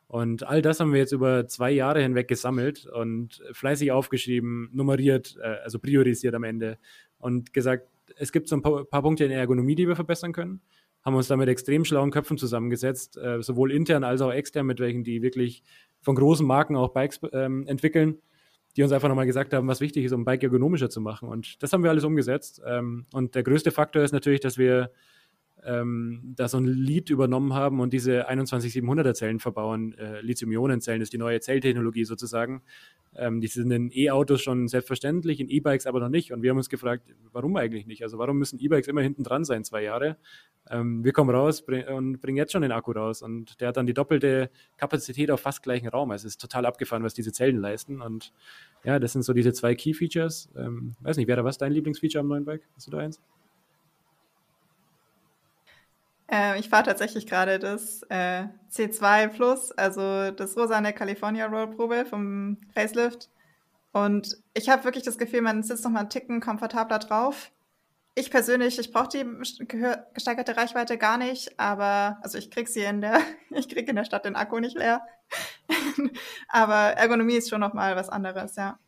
Und 0.08 0.42
all 0.44 0.62
das 0.62 0.80
haben 0.80 0.92
wir 0.92 1.00
jetzt 1.00 1.12
über 1.12 1.46
zwei 1.48 1.70
Jahre 1.70 2.00
hinweg 2.00 2.28
gesammelt 2.28 2.86
und 2.86 3.42
fleißig 3.52 3.92
aufgeschrieben, 3.92 4.70
nummeriert, 4.72 5.36
äh, 5.40 5.56
also 5.62 5.78
priorisiert 5.78 6.34
am 6.34 6.44
Ende 6.44 6.78
und 7.18 7.52
gesagt, 7.52 7.88
es 8.16 8.32
gibt 8.32 8.48
so 8.48 8.56
ein 8.56 8.62
paar, 8.62 8.84
paar, 8.84 9.02
Punkte 9.02 9.24
in 9.24 9.30
der 9.30 9.38
Ergonomie, 9.38 9.74
die 9.74 9.86
wir 9.86 9.96
verbessern 9.96 10.32
können. 10.32 10.60
Haben 11.04 11.14
uns 11.14 11.28
da 11.28 11.36
mit 11.36 11.48
extrem 11.48 11.84
schlauen 11.84 12.10
Köpfen 12.10 12.38
zusammengesetzt, 12.38 13.16
äh, 13.16 13.42
sowohl 13.42 13.72
intern 13.72 14.04
als 14.04 14.20
auch 14.20 14.32
extern, 14.32 14.66
mit 14.66 14.80
welchen 14.80 15.04
die 15.04 15.22
wirklich 15.22 15.62
von 16.00 16.16
großen 16.16 16.46
Marken 16.46 16.76
auch 16.76 16.90
Bikes 16.90 17.20
ähm, 17.32 17.66
entwickeln, 17.66 18.18
die 18.76 18.82
uns 18.82 18.92
einfach 18.92 19.08
nochmal 19.08 19.26
gesagt 19.26 19.52
haben, 19.54 19.68
was 19.68 19.80
wichtig 19.80 20.04
ist, 20.04 20.12
um 20.12 20.24
Bike 20.24 20.42
ergonomischer 20.42 20.90
zu 20.90 21.00
machen. 21.00 21.28
Und 21.28 21.62
das 21.62 21.72
haben 21.72 21.82
wir 21.82 21.90
alles 21.90 22.04
umgesetzt. 22.04 22.60
Ähm, 22.66 23.06
und 23.12 23.34
der 23.34 23.42
größte 23.42 23.70
Faktor 23.70 24.02
ist 24.02 24.12
natürlich, 24.12 24.40
dass 24.40 24.58
wir 24.58 24.90
ähm, 25.64 26.34
da 26.36 26.48
so 26.48 26.58
ein 26.58 26.66
Lead 26.66 27.10
übernommen 27.10 27.54
haben 27.54 27.80
und 27.80 27.92
diese 27.92 28.28
21700er 28.28 29.14
Zellen 29.14 29.40
verbauen. 29.40 29.94
Äh, 29.98 30.20
Lithium-Ionen-Zellen 30.20 31.02
ist 31.02 31.12
die 31.12 31.18
neue 31.18 31.40
Zelltechnologie 31.40 32.04
sozusagen. 32.04 32.62
Ähm, 33.16 33.40
die 33.40 33.46
sind 33.48 33.70
in 33.70 33.90
E-Autos 33.92 34.42
schon 34.42 34.68
selbstverständlich, 34.68 35.40
in 35.40 35.48
E-Bikes 35.48 35.86
aber 35.86 36.00
noch 36.00 36.08
nicht. 36.08 36.32
Und 36.32 36.42
wir 36.42 36.50
haben 36.50 36.58
uns 36.58 36.68
gefragt, 36.68 37.02
warum 37.32 37.56
eigentlich 37.56 37.86
nicht? 37.86 38.02
Also 38.02 38.18
warum 38.18 38.38
müssen 38.38 38.58
E-Bikes 38.60 38.88
immer 38.88 39.02
hinten 39.02 39.24
dran 39.24 39.44
sein, 39.44 39.64
zwei 39.64 39.82
Jahre? 39.82 40.16
Ähm, 40.70 41.02
wir 41.04 41.12
kommen 41.12 41.30
raus 41.30 41.64
bring, 41.64 41.86
und 41.88 42.20
bringen 42.20 42.36
jetzt 42.36 42.52
schon 42.52 42.62
den 42.62 42.72
Akku 42.72 42.92
raus. 42.92 43.22
Und 43.22 43.60
der 43.60 43.68
hat 43.68 43.76
dann 43.76 43.86
die 43.86 43.94
doppelte 43.94 44.50
Kapazität 44.76 45.30
auf 45.30 45.40
fast 45.40 45.62
gleichen 45.62 45.88
Raum. 45.88 46.10
Also 46.10 46.26
es 46.26 46.34
ist 46.34 46.40
total 46.40 46.66
abgefahren, 46.66 47.02
was 47.02 47.14
diese 47.14 47.32
Zellen 47.32 47.58
leisten. 47.58 48.00
Und 48.00 48.32
ja, 48.84 48.98
das 48.98 49.12
sind 49.12 49.22
so 49.22 49.32
diese 49.32 49.52
zwei 49.52 49.74
Key-Features. 49.74 50.50
Ähm, 50.56 50.94
weiß 51.00 51.16
nicht, 51.16 51.28
wäre 51.28 51.44
was 51.44 51.58
dein 51.58 51.72
Lieblingsfeature 51.72 52.20
am 52.20 52.28
neuen 52.28 52.44
Bike? 52.44 52.62
Hast 52.76 52.86
du 52.86 52.90
da 52.90 52.98
eins? 52.98 53.20
Äh, 56.30 56.58
ich 56.60 56.68
fahre 56.68 56.84
tatsächlich 56.84 57.26
gerade 57.26 57.58
das 57.58 58.02
äh, 58.10 58.44
C2 58.70 59.28
Plus, 59.28 59.72
also 59.72 60.30
das 60.30 60.56
rosane 60.56 60.92
California 60.92 61.46
Roll 61.46 61.70
Probe 61.70 62.04
vom 62.04 62.58
Facelift. 62.74 63.30
Und 63.92 64.36
ich 64.54 64.68
habe 64.68 64.84
wirklich 64.84 65.04
das 65.04 65.18
Gefühl, 65.18 65.40
man 65.40 65.62
sitzt 65.62 65.84
noch 65.84 65.90
mal 65.90 66.00
einen 66.00 66.10
Ticken 66.10 66.40
komfortabler 66.40 66.98
drauf. 66.98 67.50
Ich 68.14 68.30
persönlich, 68.30 68.78
ich 68.78 68.92
brauche 68.92 69.08
die 69.08 69.24
gesteigerte 70.12 70.56
Reichweite 70.56 70.98
gar 70.98 71.18
nicht, 71.18 71.58
aber 71.58 72.18
also 72.22 72.36
ich 72.36 72.50
krieg 72.50 72.68
sie 72.68 72.82
in 72.82 73.00
der, 73.00 73.20
ich 73.50 73.68
krieg 73.68 73.88
in 73.88 73.96
der 73.96 74.04
Stadt 74.04 74.24
den 74.24 74.36
Akku 74.36 74.58
nicht 74.58 74.76
leer. 74.76 75.02
aber 76.48 76.96
Ergonomie 76.96 77.36
ist 77.36 77.48
schon 77.48 77.60
noch 77.60 77.74
mal 77.74 77.96
was 77.96 78.08
anderes, 78.08 78.56
ja. 78.56 78.78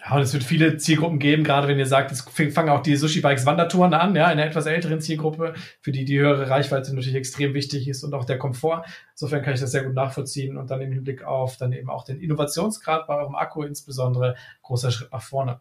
Ja, 0.00 0.14
und 0.14 0.22
es 0.22 0.32
wird 0.32 0.44
viele 0.44 0.76
Zielgruppen 0.76 1.18
geben, 1.18 1.42
gerade 1.42 1.66
wenn 1.66 1.78
ihr 1.78 1.86
sagt, 1.86 2.12
es 2.12 2.20
fangen 2.20 2.68
auch 2.68 2.82
die 2.82 2.94
Sushi-Bikes 2.94 3.46
Wandertouren 3.46 3.94
an, 3.94 4.14
ja, 4.14 4.26
in 4.26 4.38
einer 4.38 4.46
etwas 4.46 4.66
älteren 4.66 5.00
Zielgruppe, 5.00 5.54
für 5.80 5.90
die 5.90 6.04
die 6.04 6.18
höhere 6.20 6.48
Reichweite 6.48 6.94
natürlich 6.94 7.16
extrem 7.16 7.52
wichtig 7.52 7.88
ist 7.88 8.04
und 8.04 8.14
auch 8.14 8.24
der 8.24 8.38
Komfort. 8.38 8.84
Insofern 9.12 9.42
kann 9.42 9.54
ich 9.54 9.60
das 9.60 9.72
sehr 9.72 9.82
gut 9.82 9.94
nachvollziehen 9.94 10.56
und 10.56 10.70
dann 10.70 10.80
im 10.80 10.92
Hinblick 10.92 11.24
auf 11.24 11.56
dann 11.56 11.72
eben 11.72 11.90
auch 11.90 12.04
den 12.04 12.20
Innovationsgrad 12.20 13.08
bei 13.08 13.16
eurem 13.16 13.34
Akku 13.34 13.62
insbesondere 13.64 14.36
großer 14.62 14.92
Schritt 14.92 15.10
nach 15.10 15.22
vorne. 15.22 15.60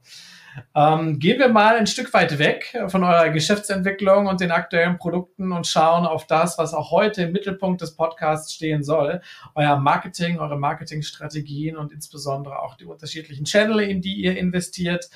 Ähm, 0.76 1.20
gehen 1.20 1.40
wir 1.40 1.50
mal 1.50 1.76
ein 1.76 1.88
Stück 1.88 2.14
weit 2.14 2.40
weg 2.40 2.78
von 2.88 3.04
eurer 3.04 3.30
Geschäftsentwicklung 3.30 4.28
und 4.28 4.42
den 4.42 4.52
aktuellen 4.52 4.98
Produkten 4.98 5.52
und 5.52 5.68
schauen 5.68 6.06
auf 6.06 6.28
das, 6.28 6.58
was 6.58 6.74
auch 6.74 6.92
heute 6.92 7.24
im 7.24 7.32
Mittelpunkt 7.32 7.82
des 7.82 7.96
Podcasts 7.96 8.54
stehen 8.54 8.84
soll. 8.84 9.22
Euer 9.56 9.78
Marketing, 9.78 10.40
eure 10.40 10.58
Marketingstrategien 10.58 11.78
und 11.78 11.92
insbesondere 11.92 12.60
auch 12.60 12.76
die 12.76 12.86
unterschiedlichen 12.86 13.46
Channel, 13.46 13.80
in 13.82 14.02
die 14.02 14.16
ihr 14.16 14.38
investiert. 14.38 15.10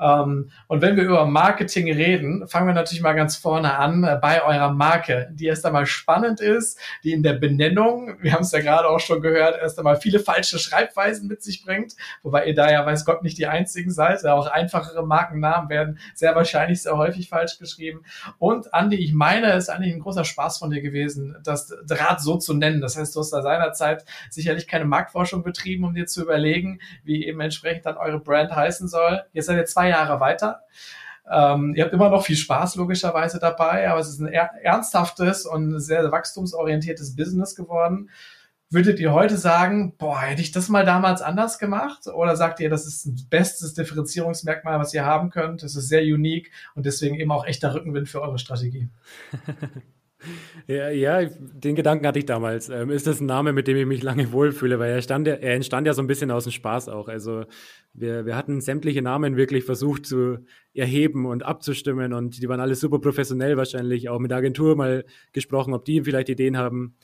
Ähm, 0.00 0.50
und 0.66 0.82
wenn 0.82 0.96
wir 0.96 1.04
über 1.04 1.26
Marketing 1.26 1.92
reden, 1.92 2.46
fangen 2.48 2.66
wir 2.66 2.74
natürlich 2.74 3.02
mal 3.02 3.14
ganz 3.14 3.36
vorne 3.36 3.76
an 3.78 4.04
äh, 4.04 4.18
bei 4.20 4.42
eurer 4.42 4.72
Marke, 4.72 5.28
die 5.32 5.46
erst 5.46 5.66
einmal 5.66 5.86
spannend 5.86 6.40
ist, 6.40 6.78
die 7.04 7.12
in 7.12 7.22
der 7.22 7.34
Benennung, 7.34 8.16
wir 8.20 8.32
haben 8.32 8.42
es 8.42 8.52
ja 8.52 8.60
gerade 8.60 8.88
auch 8.88 9.00
schon 9.00 9.20
gehört, 9.20 9.58
erst 9.60 9.78
einmal 9.78 9.96
viele 9.96 10.20
falsche 10.20 10.58
Schreibweisen 10.58 11.28
mit 11.28 11.42
sich 11.42 11.64
bringt, 11.64 11.94
wobei 12.22 12.46
ihr 12.46 12.54
da 12.54 12.70
ja 12.70 12.84
weiß 12.84 13.04
Gott 13.04 13.22
nicht 13.22 13.38
die 13.38 13.46
einzigen 13.46 13.90
seid, 13.90 14.24
auch 14.26 14.46
einfach 14.46 14.75
einfachere 14.76 15.06
Markennamen 15.06 15.68
werden 15.68 15.98
sehr 16.14 16.34
wahrscheinlich 16.34 16.82
sehr 16.82 16.96
häufig 16.96 17.28
falsch 17.28 17.58
geschrieben. 17.58 18.02
Und 18.38 18.72
Andi, 18.74 18.96
ich 18.96 19.12
meine, 19.12 19.52
es 19.52 19.64
ist 19.64 19.70
eigentlich 19.70 19.94
ein 19.94 20.00
großer 20.00 20.24
Spaß 20.24 20.58
von 20.58 20.70
dir 20.70 20.82
gewesen, 20.82 21.36
das 21.42 21.72
Draht 21.86 22.20
so 22.20 22.36
zu 22.36 22.54
nennen. 22.54 22.80
Das 22.80 22.96
heißt, 22.96 23.14
du 23.14 23.20
hast 23.20 23.30
da 23.30 23.42
seinerzeit 23.42 24.04
sicherlich 24.30 24.66
keine 24.66 24.84
Marktforschung 24.84 25.42
betrieben, 25.42 25.84
um 25.84 25.94
dir 25.94 26.06
zu 26.06 26.22
überlegen, 26.22 26.80
wie 27.04 27.26
eben 27.26 27.40
entsprechend 27.40 27.86
dann 27.86 27.96
eure 27.96 28.20
Brand 28.20 28.54
heißen 28.54 28.88
soll. 28.88 29.22
Jetzt 29.32 29.46
seid 29.46 29.56
ihr 29.56 29.66
zwei 29.66 29.88
Jahre 29.88 30.20
weiter. 30.20 30.62
Ähm, 31.28 31.74
ihr 31.74 31.84
habt 31.84 31.92
immer 31.92 32.08
noch 32.08 32.24
viel 32.24 32.36
Spaß 32.36 32.76
logischerweise 32.76 33.40
dabei, 33.40 33.90
aber 33.90 33.98
es 33.98 34.08
ist 34.08 34.20
ein 34.20 34.28
ernsthaftes 34.28 35.44
und 35.44 35.80
sehr 35.80 36.10
wachstumsorientiertes 36.12 37.16
Business 37.16 37.56
geworden. 37.56 38.10
Würdet 38.68 38.98
ihr 38.98 39.12
heute 39.12 39.36
sagen, 39.36 39.94
boah, 39.96 40.20
hätte 40.20 40.42
ich 40.42 40.50
das 40.50 40.68
mal 40.68 40.84
damals 40.84 41.22
anders 41.22 41.58
gemacht? 41.58 42.08
Oder 42.08 42.34
sagt 42.34 42.58
ihr, 42.58 42.68
das 42.68 42.84
ist 42.84 43.06
ein 43.06 43.16
bestes 43.30 43.74
Differenzierungsmerkmal, 43.74 44.80
was 44.80 44.92
ihr 44.92 45.04
haben 45.04 45.30
könnt? 45.30 45.62
Es 45.62 45.76
ist 45.76 45.88
sehr 45.88 46.02
unique 46.02 46.50
und 46.74 46.84
deswegen 46.84 47.14
eben 47.14 47.30
auch 47.30 47.46
echter 47.46 47.74
Rückenwind 47.74 48.08
für 48.08 48.22
eure 48.22 48.38
Strategie. 48.38 48.88
Ja, 50.66 50.88
ja, 50.88 51.24
den 51.24 51.76
Gedanken 51.76 52.06
hatte 52.06 52.18
ich 52.18 52.26
damals. 52.26 52.68
Ähm, 52.68 52.90
ist 52.90 53.06
das 53.06 53.20
ein 53.20 53.26
Name, 53.26 53.52
mit 53.52 53.68
dem 53.68 53.76
ich 53.76 53.86
mich 53.86 54.02
lange 54.02 54.32
wohlfühle? 54.32 54.78
Weil 54.78 54.92
er, 54.92 55.02
stand, 55.02 55.28
er 55.28 55.40
entstand 55.54 55.86
ja 55.86 55.92
so 55.92 56.02
ein 56.02 56.06
bisschen 56.06 56.30
aus 56.30 56.44
dem 56.44 56.52
Spaß 56.52 56.88
auch. 56.88 57.08
Also 57.08 57.44
wir, 57.92 58.26
wir 58.26 58.34
hatten 58.34 58.60
sämtliche 58.60 59.02
Namen 59.02 59.36
wirklich 59.36 59.64
versucht 59.64 60.06
zu 60.06 60.38
erheben 60.74 61.26
und 61.26 61.44
abzustimmen 61.44 62.12
und 62.12 62.42
die 62.42 62.48
waren 62.48 62.60
alle 62.60 62.74
super 62.74 62.98
professionell 62.98 63.56
wahrscheinlich. 63.56 64.08
Auch 64.08 64.18
mit 64.18 64.30
der 64.30 64.38
Agentur 64.38 64.74
mal 64.74 65.04
gesprochen, 65.32 65.74
ob 65.74 65.84
die 65.84 66.02
vielleicht 66.02 66.28
Ideen 66.28 66.56
haben 66.56 66.96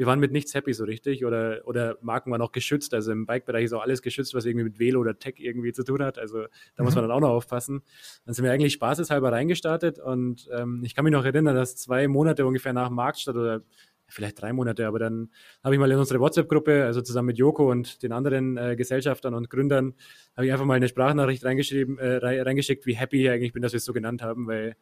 wir 0.00 0.06
waren 0.06 0.18
mit 0.18 0.32
nichts 0.32 0.54
happy 0.54 0.72
so 0.72 0.84
richtig 0.84 1.26
oder, 1.26 1.60
oder 1.66 1.98
Marken 2.00 2.30
waren 2.30 2.40
auch 2.40 2.52
geschützt. 2.52 2.94
Also 2.94 3.12
im 3.12 3.26
Bike-Bereich 3.26 3.64
ist 3.64 3.74
auch 3.74 3.82
alles 3.82 4.00
geschützt, 4.00 4.32
was 4.32 4.46
irgendwie 4.46 4.64
mit 4.64 4.78
Velo 4.78 4.98
oder 4.98 5.18
Tech 5.18 5.34
irgendwie 5.36 5.74
zu 5.74 5.84
tun 5.84 6.02
hat. 6.02 6.18
Also 6.18 6.40
da 6.40 6.48
mhm. 6.78 6.84
muss 6.84 6.94
man 6.94 7.04
dann 7.04 7.10
auch 7.10 7.20
noch 7.20 7.28
aufpassen. 7.28 7.82
Dann 8.24 8.32
sind 8.32 8.46
wir 8.46 8.50
eigentlich 8.50 8.72
spaßeshalber 8.72 9.30
reingestartet 9.30 9.98
und 9.98 10.48
ähm, 10.56 10.80
ich 10.86 10.94
kann 10.94 11.04
mich 11.04 11.12
noch 11.12 11.26
erinnern, 11.26 11.54
dass 11.54 11.76
zwei 11.76 12.08
Monate 12.08 12.46
ungefähr 12.46 12.72
nach 12.72 12.88
Marktstadt 12.88 13.36
oder 13.36 13.60
vielleicht 14.08 14.40
drei 14.40 14.54
Monate, 14.54 14.86
aber 14.86 14.98
dann 14.98 15.28
habe 15.62 15.74
ich 15.74 15.78
mal 15.78 15.90
in 15.90 15.98
unsere 15.98 16.18
WhatsApp-Gruppe, 16.18 16.86
also 16.86 17.02
zusammen 17.02 17.26
mit 17.26 17.36
Joko 17.36 17.70
und 17.70 18.02
den 18.02 18.12
anderen 18.12 18.56
äh, 18.56 18.76
Gesellschaftern 18.76 19.34
und 19.34 19.50
Gründern, 19.50 19.92
habe 20.34 20.46
ich 20.46 20.52
einfach 20.52 20.64
mal 20.64 20.76
eine 20.76 20.88
Sprachnachricht 20.88 21.44
reingeschrieben, 21.44 21.98
äh, 21.98 22.16
reingeschickt, 22.40 22.86
wie 22.86 22.94
happy 22.94 23.24
ich 23.24 23.30
eigentlich 23.30 23.52
bin, 23.52 23.60
dass 23.60 23.72
wir 23.72 23.76
es 23.76 23.84
so 23.84 23.92
genannt 23.92 24.22
haben, 24.22 24.46
weil 24.46 24.76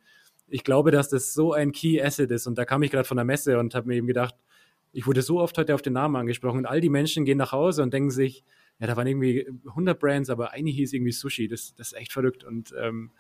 ich 0.46 0.62
glaube, 0.62 0.92
dass 0.92 1.09
das 1.09 1.35
so 1.35 1.52
ein 1.52 1.72
Key 1.72 2.00
Asset 2.00 2.31
ist. 2.31 2.46
Und 2.46 2.57
da 2.57 2.64
kam 2.64 2.83
ich 2.85 2.92
gerade 2.92 3.04
von 3.04 3.16
der 3.16 3.24
Messe 3.24 3.59
und 3.59 3.74
habe 3.74 3.88
mir 3.88 3.96
eben 3.96 4.07
gedacht, 4.07 4.37
ich 4.92 5.07
wurde 5.07 5.22
so 5.22 5.40
oft 5.40 5.57
heute 5.59 5.74
auf 5.74 5.83
den 5.83 5.92
Namen 5.92 6.16
angesprochen 6.16 6.59
und 6.59 6.66
all 6.66 6.81
die 6.81 6.88
Menschen 6.88 7.24
gehen 7.24 7.38
nach 7.38 7.53
Hause 7.53 7.83
und 7.83 7.92
denken 7.92 8.11
sich, 8.11 8.44
ja, 8.81 8.87
da 8.87 8.96
waren 8.96 9.07
irgendwie 9.07 9.46
100 9.66 9.98
Brands, 9.98 10.31
aber 10.31 10.53
eine 10.53 10.70
hieß 10.70 10.92
irgendwie 10.92 11.12
Sushi. 11.12 11.48
Das, 11.48 11.74
das 11.74 11.88
ist 11.88 11.98
echt 11.98 12.12
verrückt. 12.12 12.44
Und 12.44 12.72
ähm, 12.81 13.11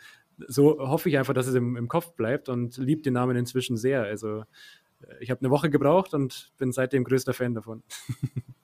so 0.46 0.78
hoffe 0.78 1.08
ich 1.08 1.18
einfach, 1.18 1.34
dass 1.34 1.48
es 1.48 1.54
im, 1.54 1.76
im 1.76 1.88
Kopf 1.88 2.12
bleibt 2.12 2.48
und 2.48 2.76
liebe 2.76 3.02
den 3.02 3.14
Namen 3.14 3.36
inzwischen 3.36 3.76
sehr. 3.76 4.02
Also 4.02 4.44
äh, 5.02 5.14
ich 5.20 5.30
habe 5.30 5.40
eine 5.40 5.50
Woche 5.50 5.68
gebraucht 5.68 6.14
und 6.14 6.52
bin 6.58 6.72
seitdem 6.72 7.04
größter 7.04 7.34
Fan 7.34 7.54
davon. 7.54 7.82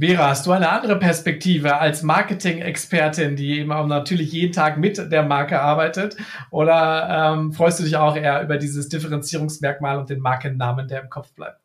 Vera, 0.00 0.28
hast 0.28 0.46
du 0.46 0.52
eine 0.52 0.68
andere 0.68 0.96
Perspektive 0.96 1.78
als 1.78 2.04
Marketing-Expertin, 2.04 3.34
die 3.34 3.58
eben 3.58 3.72
auch 3.72 3.86
natürlich 3.88 4.30
jeden 4.32 4.52
Tag 4.52 4.78
mit 4.78 4.96
der 5.10 5.24
Marke 5.24 5.60
arbeitet? 5.60 6.16
Oder 6.50 7.34
ähm, 7.34 7.52
freust 7.52 7.80
du 7.80 7.84
dich 7.84 7.96
auch 7.96 8.14
eher 8.14 8.40
über 8.42 8.58
dieses 8.58 8.88
Differenzierungsmerkmal 8.88 9.98
und 9.98 10.08
den 10.08 10.20
Markennamen, 10.20 10.86
der 10.86 11.02
im 11.02 11.10
Kopf 11.10 11.32
bleibt? 11.32 11.60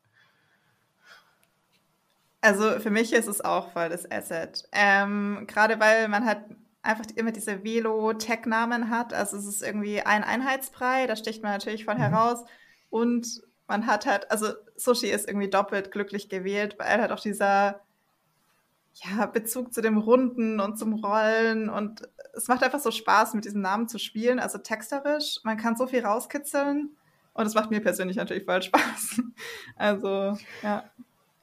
Also 2.41 2.80
für 2.80 2.89
mich 2.89 3.13
ist 3.13 3.28
es 3.28 3.39
auch 3.39 3.72
voll 3.72 3.89
das 3.89 4.10
Asset. 4.12 4.67
Ähm, 4.72 5.46
Gerade 5.48 5.80
weil 5.80 6.08
man 6.08 6.26
halt 6.26 6.39
einfach 6.82 7.06
immer 7.15 7.32
diese 7.32 7.63
Velo-Tech-Namen 7.63 8.89
hat. 8.89 9.13
Also 9.13 9.38
es 9.38 9.46
ist 9.46 9.62
irgendwie 9.62 10.02
ein 10.02 10.24
Einheitsbrei, 10.24 11.06
da 11.06 11.15
sticht 11.15 11.43
man 11.43 11.52
natürlich 11.52 11.86
voll 11.86 11.96
mhm. 11.96 12.00
heraus. 12.00 12.43
Und 12.89 13.43
man 13.67 13.86
hat 13.86 14.08
halt, 14.08 14.32
also 14.32 14.54
Sushi 14.76 15.08
ist 15.08 15.28
irgendwie 15.28 15.52
doppelt 15.52 15.91
glücklich 15.91 16.30
gewählt, 16.30 16.78
weil 16.80 17.00
halt 17.00 17.12
auch 17.12 17.19
dieser 17.19 17.83
ja, 18.96 19.26
Bezug 19.26 19.74
zu 19.74 19.82
dem 19.82 19.98
Runden 19.98 20.60
und 20.60 20.78
zum 20.78 20.94
Rollen 20.94 21.70
und 21.70 22.02
es 22.36 22.48
macht 22.48 22.64
einfach 22.64 22.80
so 22.80 22.92
Spaß, 22.92 23.34
mit 23.34 23.46
diesem 23.46 23.62
Namen 23.62 23.88
zu 23.88 24.00
spielen, 24.00 24.40
also 24.40 24.58
texterisch. 24.58 25.40
Man 25.44 25.58
kann 25.58 25.76
so 25.76 25.88
viel 25.88 26.06
rauskitzeln 26.06 26.92
und 27.34 27.46
es 27.46 27.56
macht 27.56 27.72
mir 27.72 27.80
persönlich 27.80 28.18
natürlich 28.18 28.46
voll 28.46 28.62
Spaß. 28.62 29.22
Also, 29.76 30.38
ja. 30.62 30.84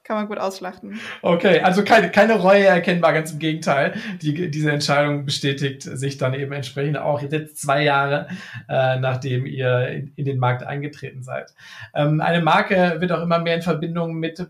Kann 0.03 0.17
man 0.17 0.29
gut 0.29 0.39
ausschlachten. 0.39 0.99
Okay, 1.23 1.61
also 1.61 1.85
keine, 1.85 2.11
keine 2.11 2.35
Reue 2.35 2.65
erkennbar, 2.65 3.13
ganz 3.13 3.31
im 3.31 3.39
Gegenteil. 3.39 3.95
Die, 4.21 4.51
diese 4.51 4.73
Entscheidung 4.73 5.25
bestätigt 5.25 5.83
sich 5.83 6.17
dann 6.19 6.35
eben 6.35 6.53
entsprechend 6.53 6.99
auch 6.99 7.23
jetzt 7.23 7.61
zwei 7.61 7.85
Jahre, 7.85 8.27
äh, 8.69 8.99
nachdem 8.99 9.47
ihr 9.47 9.89
in, 9.89 10.13
in, 10.17 10.25
den 10.25 10.39
Markt 10.39 10.65
eingetreten 10.65 11.23
seid. 11.23 11.55
Ähm, 11.95 12.21
eine 12.21 12.43
Marke 12.43 12.97
wird 12.99 13.13
auch 13.13 13.23
immer 13.23 13.39
mehr 13.39 13.55
in 13.55 13.63
Verbindung 13.63 14.15
mit 14.15 14.49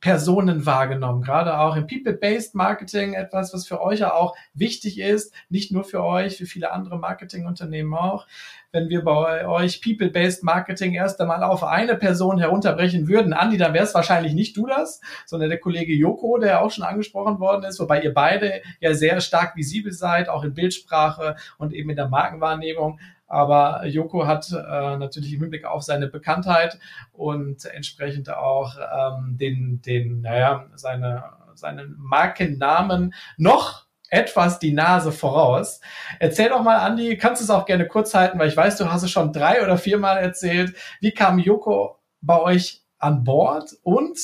Personen 0.00 0.66
wahrgenommen, 0.66 1.22
gerade 1.22 1.58
auch 1.58 1.74
im 1.74 1.86
People-Based 1.86 2.54
Marketing, 2.54 3.14
etwas, 3.14 3.52
was 3.52 3.66
für 3.66 3.80
euch 3.80 4.00
ja 4.00 4.12
auch 4.14 4.36
wichtig 4.54 4.98
ist, 5.00 5.34
nicht 5.48 5.72
nur 5.72 5.84
für 5.84 6.04
euch, 6.04 6.36
für 6.36 6.46
viele 6.46 6.70
andere 6.72 6.98
Marketingunternehmen 6.98 7.94
auch. 7.94 8.26
Wenn 8.72 8.88
wir 8.88 9.02
bei 9.02 9.46
euch 9.46 9.82
People-Based 9.82 10.44
Marketing 10.44 10.94
erst 10.94 11.20
einmal 11.20 11.42
auf 11.42 11.64
eine 11.64 11.96
Person 11.96 12.38
herunterbrechen 12.38 13.08
würden, 13.08 13.32
Andi, 13.32 13.56
dann 13.56 13.74
wäre 13.74 13.84
es 13.84 13.94
wahrscheinlich 13.94 14.32
nicht 14.32 14.56
du 14.56 14.66
das, 14.66 15.00
sondern 15.26 15.50
der 15.50 15.58
Kollege 15.58 15.94
Joko, 15.94 16.38
der 16.38 16.62
auch 16.62 16.70
schon 16.70 16.84
angesprochen 16.84 17.40
worden 17.40 17.64
ist, 17.64 17.80
wobei 17.80 18.02
ihr 18.02 18.14
beide 18.14 18.62
ja 18.80 18.94
sehr 18.94 19.20
stark 19.20 19.56
visibel 19.56 19.92
seid, 19.92 20.28
auch 20.28 20.44
in 20.44 20.54
Bildsprache 20.54 21.36
und 21.58 21.72
eben 21.72 21.90
in 21.90 21.96
der 21.96 22.08
Markenwahrnehmung. 22.08 23.00
Aber 23.30 23.86
Joko 23.86 24.26
hat 24.26 24.50
äh, 24.50 24.96
natürlich 24.96 25.32
im 25.32 25.40
Hinblick 25.40 25.64
auf 25.64 25.84
seine 25.84 26.08
Bekanntheit 26.08 26.80
und 27.12 27.64
entsprechend 27.64 28.28
auch 28.28 28.74
ähm, 28.76 29.38
den, 29.38 29.80
den, 29.82 30.22
naja, 30.22 30.66
seine, 30.74 31.22
seinen 31.54 31.94
Markennamen 31.96 33.14
noch 33.36 33.86
etwas 34.08 34.58
die 34.58 34.72
Nase 34.72 35.12
voraus. 35.12 35.80
Erzähl 36.18 36.48
doch 36.48 36.64
mal, 36.64 36.78
Andi, 36.78 37.16
kannst 37.16 37.40
du 37.40 37.44
es 37.44 37.50
auch 37.50 37.66
gerne 37.66 37.86
kurz 37.86 38.12
halten, 38.14 38.36
weil 38.40 38.48
ich 38.48 38.56
weiß, 38.56 38.76
du 38.78 38.90
hast 38.90 39.04
es 39.04 39.12
schon 39.12 39.32
drei 39.32 39.62
oder 39.62 39.78
viermal 39.78 40.18
erzählt. 40.18 40.74
Wie 41.00 41.12
kam 41.12 41.38
Joko 41.38 42.00
bei 42.20 42.40
euch 42.40 42.82
an 42.98 43.22
Bord 43.22 43.76
und 43.84 44.18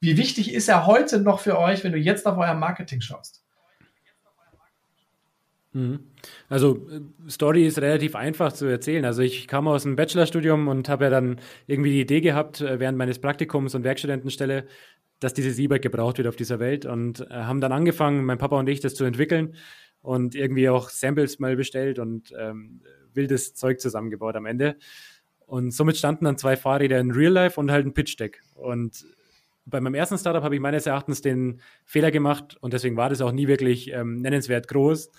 wie 0.00 0.16
wichtig 0.16 0.54
ist 0.54 0.68
er 0.68 0.86
heute 0.86 1.20
noch 1.20 1.40
für 1.40 1.58
euch, 1.58 1.84
wenn 1.84 1.92
du 1.92 1.98
jetzt 1.98 2.26
auf 2.26 2.38
euer 2.38 2.54
Marketing 2.54 3.02
schaust? 3.02 3.45
Mhm. 5.76 6.00
Also 6.48 6.88
äh, 6.88 7.30
Story 7.30 7.66
ist 7.66 7.78
relativ 7.78 8.16
einfach 8.16 8.50
zu 8.52 8.64
erzählen. 8.64 9.04
Also 9.04 9.20
ich 9.20 9.46
kam 9.46 9.68
aus 9.68 9.82
dem 9.82 9.94
Bachelorstudium 9.94 10.68
und 10.68 10.88
habe 10.88 11.04
ja 11.04 11.10
dann 11.10 11.38
irgendwie 11.66 11.90
die 11.90 12.00
Idee 12.00 12.22
gehabt, 12.22 12.62
äh, 12.62 12.80
während 12.80 12.96
meines 12.96 13.18
Praktikums 13.18 13.74
und 13.74 13.84
Werkstudentenstelle, 13.84 14.66
dass 15.20 15.34
dieses 15.34 15.58
E-Bike 15.58 15.82
gebraucht 15.82 16.16
wird 16.16 16.28
auf 16.28 16.36
dieser 16.36 16.60
Welt 16.60 16.86
und 16.86 17.20
äh, 17.20 17.26
haben 17.30 17.60
dann 17.60 17.72
angefangen, 17.72 18.24
mein 18.24 18.38
Papa 18.38 18.58
und 18.58 18.70
ich, 18.70 18.80
das 18.80 18.94
zu 18.94 19.04
entwickeln 19.04 19.54
und 20.00 20.34
irgendwie 20.34 20.70
auch 20.70 20.88
Samples 20.88 21.38
mal 21.40 21.56
bestellt 21.56 21.98
und 21.98 22.32
ähm, 22.38 22.80
wildes 23.12 23.52
Zeug 23.54 23.78
zusammengebaut 23.78 24.36
am 24.36 24.46
Ende. 24.46 24.76
Und 25.44 25.72
somit 25.72 25.98
standen 25.98 26.24
dann 26.24 26.38
zwei 26.38 26.56
Fahrräder 26.56 26.98
in 26.98 27.10
Real 27.10 27.32
Life 27.32 27.60
und 27.60 27.70
halt 27.70 27.84
ein 27.84 27.92
Pitch 27.92 28.18
Deck. 28.18 28.40
Und 28.54 29.04
bei 29.66 29.82
meinem 29.82 29.94
ersten 29.94 30.16
Startup 30.16 30.42
habe 30.42 30.54
ich 30.54 30.60
meines 30.60 30.86
Erachtens 30.86 31.20
den 31.20 31.60
Fehler 31.84 32.10
gemacht 32.10 32.56
und 32.62 32.72
deswegen 32.72 32.96
war 32.96 33.10
das 33.10 33.20
auch 33.20 33.32
nie 33.32 33.46
wirklich 33.46 33.92
ähm, 33.92 34.22
nennenswert 34.22 34.68
groß 34.68 35.10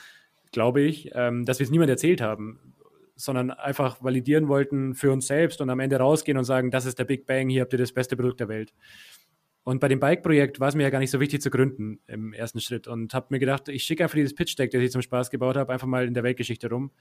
glaube 0.51 0.81
ich, 0.81 1.11
ähm, 1.13 1.45
dass 1.45 1.59
wir 1.59 1.65
es 1.65 1.71
niemand 1.71 1.89
erzählt 1.89 2.21
haben, 2.21 2.73
sondern 3.15 3.51
einfach 3.51 4.03
validieren 4.03 4.47
wollten 4.47 4.93
für 4.93 5.11
uns 5.11 5.27
selbst 5.27 5.59
und 5.61 5.69
am 5.69 5.79
Ende 5.79 5.97
rausgehen 5.97 6.37
und 6.37 6.43
sagen, 6.43 6.71
das 6.71 6.85
ist 6.85 6.99
der 6.99 7.05
Big 7.05 7.25
Bang, 7.25 7.49
hier 7.49 7.61
habt 7.61 7.73
ihr 7.73 7.79
das 7.79 7.91
beste 7.91 8.15
Produkt 8.15 8.39
der 8.39 8.47
Welt. 8.47 8.73
Und 9.63 9.79
bei 9.81 9.89
dem 9.89 9.99
Bike-Projekt 9.99 10.61
war 10.61 10.69
es 10.69 10.75
mir 10.75 10.83
ja 10.83 10.89
gar 10.89 10.99
nicht 10.99 11.11
so 11.11 11.19
wichtig 11.19 11.41
zu 11.41 11.49
gründen 11.49 11.99
im 12.07 12.31
ersten 12.31 12.61
Schritt 12.61 12.87
und 12.87 13.13
habe 13.13 13.27
mir 13.31 13.39
gedacht, 13.39 13.67
ich 13.67 13.83
schicke 13.83 14.03
einfach 14.03 14.15
dieses 14.15 14.33
Pitch-Deck, 14.33 14.71
das 14.71 14.81
ich 14.81 14.91
zum 14.91 15.01
Spaß 15.01 15.29
gebaut 15.29 15.57
habe, 15.57 15.73
einfach 15.73 15.87
mal 15.87 16.07
in 16.07 16.13
der 16.13 16.23
Weltgeschichte 16.23 16.69
rum 16.69 16.91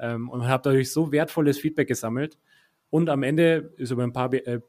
ähm, 0.00 0.28
und 0.28 0.48
habe 0.48 0.62
dadurch 0.64 0.90
so 0.90 1.12
wertvolles 1.12 1.58
Feedback 1.58 1.86
gesammelt. 1.86 2.36
Und 2.90 3.08
am 3.08 3.22
Ende 3.22 3.72
ist 3.76 3.92
über 3.92 4.02
ein 4.02 4.12
paar 4.12 4.32
äh, 4.32 4.60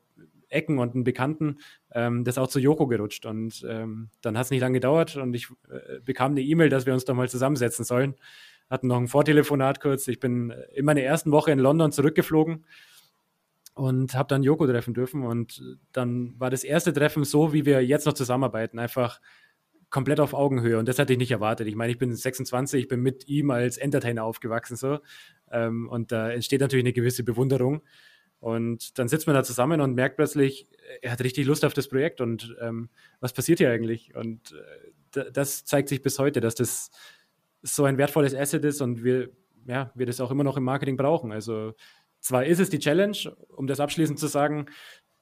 Ecken 0.49 0.79
und 0.79 0.95
einen 0.95 1.03
Bekannten 1.03 1.57
ähm, 1.91 2.23
das 2.23 2.37
auch 2.37 2.47
zu 2.47 2.59
Joko 2.59 2.87
gerutscht. 2.87 3.25
Und 3.25 3.65
ähm, 3.67 4.09
dann 4.21 4.37
hat 4.37 4.45
es 4.45 4.51
nicht 4.51 4.61
lange 4.61 4.73
gedauert 4.73 5.15
und 5.15 5.33
ich 5.33 5.47
äh, 5.69 5.99
bekam 6.03 6.31
eine 6.31 6.41
E-Mail, 6.41 6.69
dass 6.69 6.85
wir 6.85 6.93
uns 6.93 7.05
doch 7.05 7.15
mal 7.15 7.29
zusammensetzen 7.29 7.85
sollen. 7.85 8.15
Hatten 8.69 8.87
noch 8.87 8.97
ein 8.97 9.07
Vortelefonat 9.07 9.79
kurz. 9.79 10.07
Ich 10.07 10.19
bin 10.19 10.53
in 10.73 10.85
meiner 10.85 11.01
ersten 11.01 11.31
Woche 11.31 11.51
in 11.51 11.59
London 11.59 11.91
zurückgeflogen 11.91 12.65
und 13.73 14.13
habe 14.13 14.27
dann 14.27 14.43
Joko 14.43 14.67
treffen 14.67 14.93
dürfen. 14.93 15.23
Und 15.23 15.61
dann 15.91 16.35
war 16.39 16.49
das 16.49 16.63
erste 16.63 16.93
Treffen 16.93 17.23
so, 17.23 17.53
wie 17.53 17.65
wir 17.65 17.83
jetzt 17.83 18.05
noch 18.05 18.13
zusammenarbeiten. 18.13 18.77
Einfach 18.77 19.19
komplett 19.89 20.19
auf 20.19 20.33
Augenhöhe 20.33 20.77
und 20.77 20.87
das 20.87 20.99
hatte 20.99 21.13
ich 21.13 21.19
nicht 21.19 21.31
erwartet. 21.31 21.67
Ich 21.67 21.75
meine, 21.75 21.91
ich 21.91 21.97
bin 21.97 22.13
26, 22.13 22.83
ich 22.83 22.87
bin 22.87 23.01
mit 23.01 23.27
ihm 23.27 23.49
als 23.49 23.77
Entertainer 23.77 24.23
aufgewachsen 24.23 24.77
so 24.77 24.99
ähm, 25.51 25.89
und 25.89 26.11
da 26.11 26.29
entsteht 26.29 26.61
natürlich 26.61 26.83
eine 26.83 26.93
gewisse 26.93 27.23
Bewunderung 27.23 27.81
und 28.39 28.97
dann 28.97 29.07
sitzt 29.07 29.27
man 29.27 29.35
da 29.35 29.43
zusammen 29.43 29.81
und 29.81 29.95
merkt 29.95 30.15
plötzlich, 30.15 30.67
er 31.01 31.11
hat 31.11 31.21
richtig 31.21 31.45
Lust 31.45 31.65
auf 31.65 31.73
das 31.73 31.89
Projekt 31.89 32.21
und 32.21 32.55
ähm, 32.61 32.89
was 33.19 33.33
passiert 33.33 33.59
hier 33.59 33.71
eigentlich? 33.71 34.15
Und 34.15 34.55
äh, 35.13 35.31
das 35.31 35.65
zeigt 35.65 35.89
sich 35.89 36.01
bis 36.01 36.19
heute, 36.19 36.39
dass 36.39 36.55
das 36.55 36.91
so 37.61 37.83
ein 37.83 37.97
wertvolles 37.97 38.33
Asset 38.33 38.63
ist 38.63 38.81
und 38.81 39.03
wir, 39.03 39.29
ja, 39.67 39.91
wir 39.95 40.05
das 40.05 40.21
auch 40.21 40.31
immer 40.31 40.43
noch 40.43 40.57
im 40.57 40.63
Marketing 40.63 40.95
brauchen. 40.97 41.31
Also 41.31 41.73
zwar 42.21 42.45
ist 42.45 42.59
es 42.59 42.69
die 42.69 42.79
Challenge, 42.79 43.17
um 43.49 43.67
das 43.67 43.79
abschließend 43.79 44.19
zu 44.19 44.27
sagen, 44.27 44.67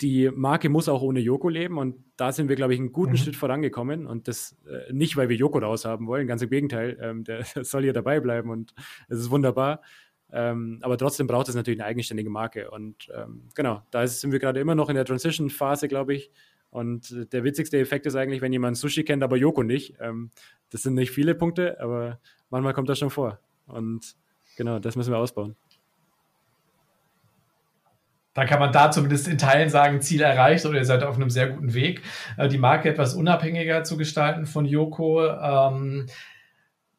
die 0.01 0.29
Marke 0.31 0.69
muss 0.69 0.89
auch 0.89 1.01
ohne 1.01 1.19
Joko 1.19 1.49
leben 1.49 1.79
und 1.79 2.03
da 2.17 2.31
sind 2.31 2.49
wir, 2.49 2.55
glaube 2.55 2.73
ich, 2.73 2.79
einen 2.79 2.91
guten 2.91 3.13
mhm. 3.13 3.17
Schritt 3.17 3.35
vorangekommen 3.35 4.05
und 4.05 4.27
das 4.27 4.55
äh, 4.67 4.93
nicht, 4.93 5.17
weil 5.17 5.29
wir 5.29 5.35
Joko 5.35 5.57
raus 5.57 5.85
haben 5.85 6.05
wollen, 6.05 6.27
ganz 6.27 6.43
im 6.43 6.49
Gegenteil, 6.49 6.97
ähm, 7.01 7.23
der 7.23 7.43
soll 7.63 7.83
hier 7.83 7.93
dabei 7.93 8.19
bleiben 8.19 8.51
und 8.51 8.73
es 9.07 9.19
ist 9.19 9.31
wunderbar. 9.31 9.81
Ähm, 10.31 10.79
aber 10.81 10.97
trotzdem 10.97 11.27
braucht 11.27 11.47
es 11.47 11.55
natürlich 11.55 11.79
eine 11.79 11.87
eigenständige 11.87 12.29
Marke 12.29 12.69
und 12.69 13.09
ähm, 13.15 13.43
genau, 13.55 13.81
da 13.91 14.05
sind 14.05 14.31
wir 14.31 14.39
gerade 14.39 14.59
immer 14.59 14.75
noch 14.75 14.89
in 14.89 14.95
der 14.95 15.05
Transition-Phase, 15.05 15.87
glaube 15.87 16.15
ich. 16.15 16.31
Und 16.69 17.31
der 17.31 17.43
witzigste 17.45 17.79
Effekt 17.79 18.05
ist 18.05 18.15
eigentlich, 18.15 18.41
wenn 18.41 18.51
jemand 18.51 18.77
Sushi 18.77 19.03
kennt, 19.03 19.23
aber 19.23 19.37
Joko 19.37 19.63
nicht. 19.63 19.95
Ähm, 20.01 20.31
das 20.69 20.83
sind 20.83 20.95
nicht 20.95 21.11
viele 21.11 21.33
Punkte, 21.33 21.79
aber 21.79 22.19
manchmal 22.49 22.73
kommt 22.73 22.89
das 22.89 22.99
schon 22.99 23.09
vor. 23.09 23.39
Und 23.67 24.15
genau, 24.57 24.79
das 24.79 24.95
müssen 24.95 25.11
wir 25.11 25.17
ausbauen. 25.17 25.55
Da 28.33 28.45
kann 28.45 28.59
man 28.59 28.71
da 28.71 28.91
zumindest 28.91 29.27
in 29.27 29.39
Teilen 29.39 29.69
sagen, 29.69 29.99
Ziel 30.01 30.21
erreicht 30.21 30.63
oder 30.65 30.77
ihr 30.77 30.85
seid 30.85 31.03
auf 31.03 31.15
einem 31.15 31.31
sehr 31.31 31.49
guten 31.49 31.73
Weg, 31.73 32.03
äh, 32.37 32.47
die 32.47 32.59
Marke 32.59 32.89
etwas 32.89 33.15
unabhängiger 33.15 33.83
zu 33.83 33.97
gestalten 33.97 34.45
von 34.45 34.65
Yoko. 34.65 35.25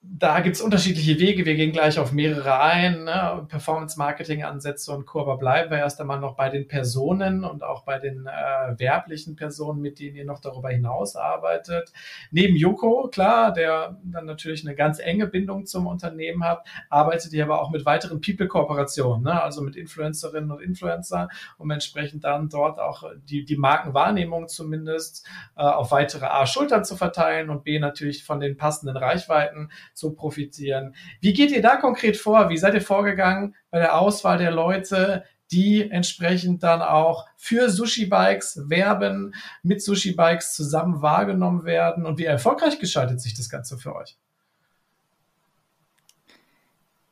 Da 0.00 0.38
gibt 0.38 0.54
es 0.54 0.62
unterschiedliche 0.62 1.18
Wege. 1.18 1.44
Wir 1.44 1.56
gehen 1.56 1.72
gleich 1.72 1.98
auf 1.98 2.12
mehrere 2.12 2.60
ein. 2.60 3.02
Ne? 3.02 3.44
Performance-Marketing-Ansätze 3.48 4.92
und 4.92 5.06
Co. 5.06 5.22
Aber 5.22 5.38
bleiben 5.38 5.72
wir 5.72 5.78
erst 5.78 6.00
einmal 6.00 6.20
noch 6.20 6.36
bei 6.36 6.50
den 6.50 6.68
Personen 6.68 7.42
und 7.42 7.64
auch 7.64 7.82
bei 7.82 7.98
den 7.98 8.26
äh, 8.26 8.78
werblichen 8.78 9.34
Personen, 9.34 9.80
mit 9.80 9.98
denen 9.98 10.14
ihr 10.14 10.24
noch 10.24 10.38
darüber 10.38 10.68
hinaus 10.68 11.16
arbeitet. 11.16 11.92
Neben 12.30 12.54
Joko, 12.54 13.08
klar, 13.08 13.52
der 13.52 13.98
dann 14.04 14.24
natürlich 14.24 14.64
eine 14.64 14.76
ganz 14.76 15.00
enge 15.00 15.26
Bindung 15.26 15.66
zum 15.66 15.88
Unternehmen 15.88 16.44
hat, 16.44 16.64
arbeitet 16.90 17.32
ihr 17.32 17.42
aber 17.42 17.60
auch 17.60 17.70
mit 17.70 17.84
weiteren 17.84 18.20
People-Kooperationen, 18.20 19.24
ne? 19.24 19.42
also 19.42 19.62
mit 19.62 19.74
Influencerinnen 19.74 20.52
und 20.52 20.62
Influencer, 20.62 21.28
um 21.58 21.70
entsprechend 21.72 22.22
dann 22.22 22.48
dort 22.48 22.78
auch 22.78 23.02
die, 23.24 23.44
die 23.44 23.56
Markenwahrnehmung 23.56 24.46
zumindest 24.46 25.26
äh, 25.56 25.62
auf 25.62 25.90
weitere 25.90 26.26
A 26.26 26.46
Schultern 26.46 26.84
zu 26.84 26.94
verteilen 26.94 27.50
und 27.50 27.64
B 27.64 27.80
natürlich 27.80 28.22
von 28.22 28.38
den 28.38 28.56
passenden 28.56 28.96
Reichweiten 28.96 29.70
zu 29.98 30.12
profitieren. 30.14 30.94
Wie 31.20 31.32
geht 31.32 31.50
ihr 31.50 31.62
da 31.62 31.76
konkret 31.76 32.16
vor? 32.16 32.48
Wie 32.48 32.56
seid 32.56 32.74
ihr 32.74 32.80
vorgegangen 32.80 33.54
bei 33.70 33.78
der 33.78 33.98
Auswahl 33.98 34.38
der 34.38 34.50
Leute, 34.50 35.24
die 35.50 35.90
entsprechend 35.90 36.62
dann 36.62 36.82
auch 36.82 37.26
für 37.36 37.70
Sushi 37.70 38.06
Bikes 38.06 38.68
werben, 38.68 39.34
mit 39.62 39.82
Sushi 39.82 40.12
Bikes 40.12 40.54
zusammen 40.54 41.02
wahrgenommen 41.02 41.64
werden 41.64 42.06
und 42.06 42.18
wie 42.18 42.24
erfolgreich 42.24 42.78
gestaltet 42.78 43.20
sich 43.20 43.34
das 43.34 43.48
Ganze 43.48 43.78
für 43.78 43.94
euch? 43.94 44.16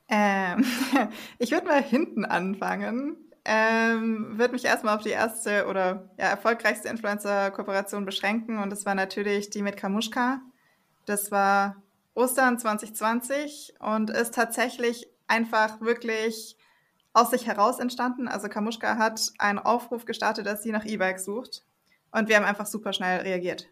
Ähm, 0.08 0.64
ich 1.38 1.50
würde 1.50 1.66
mal 1.66 1.82
hinten 1.82 2.24
anfangen. 2.24 3.16
Ähm, 3.48 4.38
würde 4.38 4.54
mich 4.54 4.64
erstmal 4.64 4.96
auf 4.96 5.02
die 5.02 5.10
erste 5.10 5.66
oder 5.66 6.10
ja, 6.18 6.26
erfolgreichste 6.26 6.88
Influencer-Kooperation 6.88 8.04
beschränken 8.04 8.58
und 8.58 8.70
das 8.70 8.84
war 8.86 8.96
natürlich 8.96 9.50
die 9.50 9.62
mit 9.62 9.76
Kamushka. 9.76 10.40
Das 11.04 11.30
war 11.30 11.76
Ostern 12.16 12.58
2020 12.58 13.74
und 13.78 14.10
ist 14.10 14.34
tatsächlich 14.34 15.06
einfach 15.28 15.80
wirklich 15.80 16.56
aus 17.12 17.30
sich 17.30 17.46
heraus 17.46 17.78
entstanden. 17.78 18.26
Also 18.26 18.48
Kamuschka 18.48 18.96
hat 18.96 19.32
einen 19.38 19.58
Aufruf 19.58 20.04
gestartet, 20.04 20.46
dass 20.46 20.62
sie 20.62 20.72
nach 20.72 20.84
E-Bikes 20.84 21.24
sucht 21.24 21.64
und 22.12 22.28
wir 22.28 22.36
haben 22.36 22.44
einfach 22.44 22.66
super 22.66 22.92
schnell 22.92 23.20
reagiert. 23.20 23.68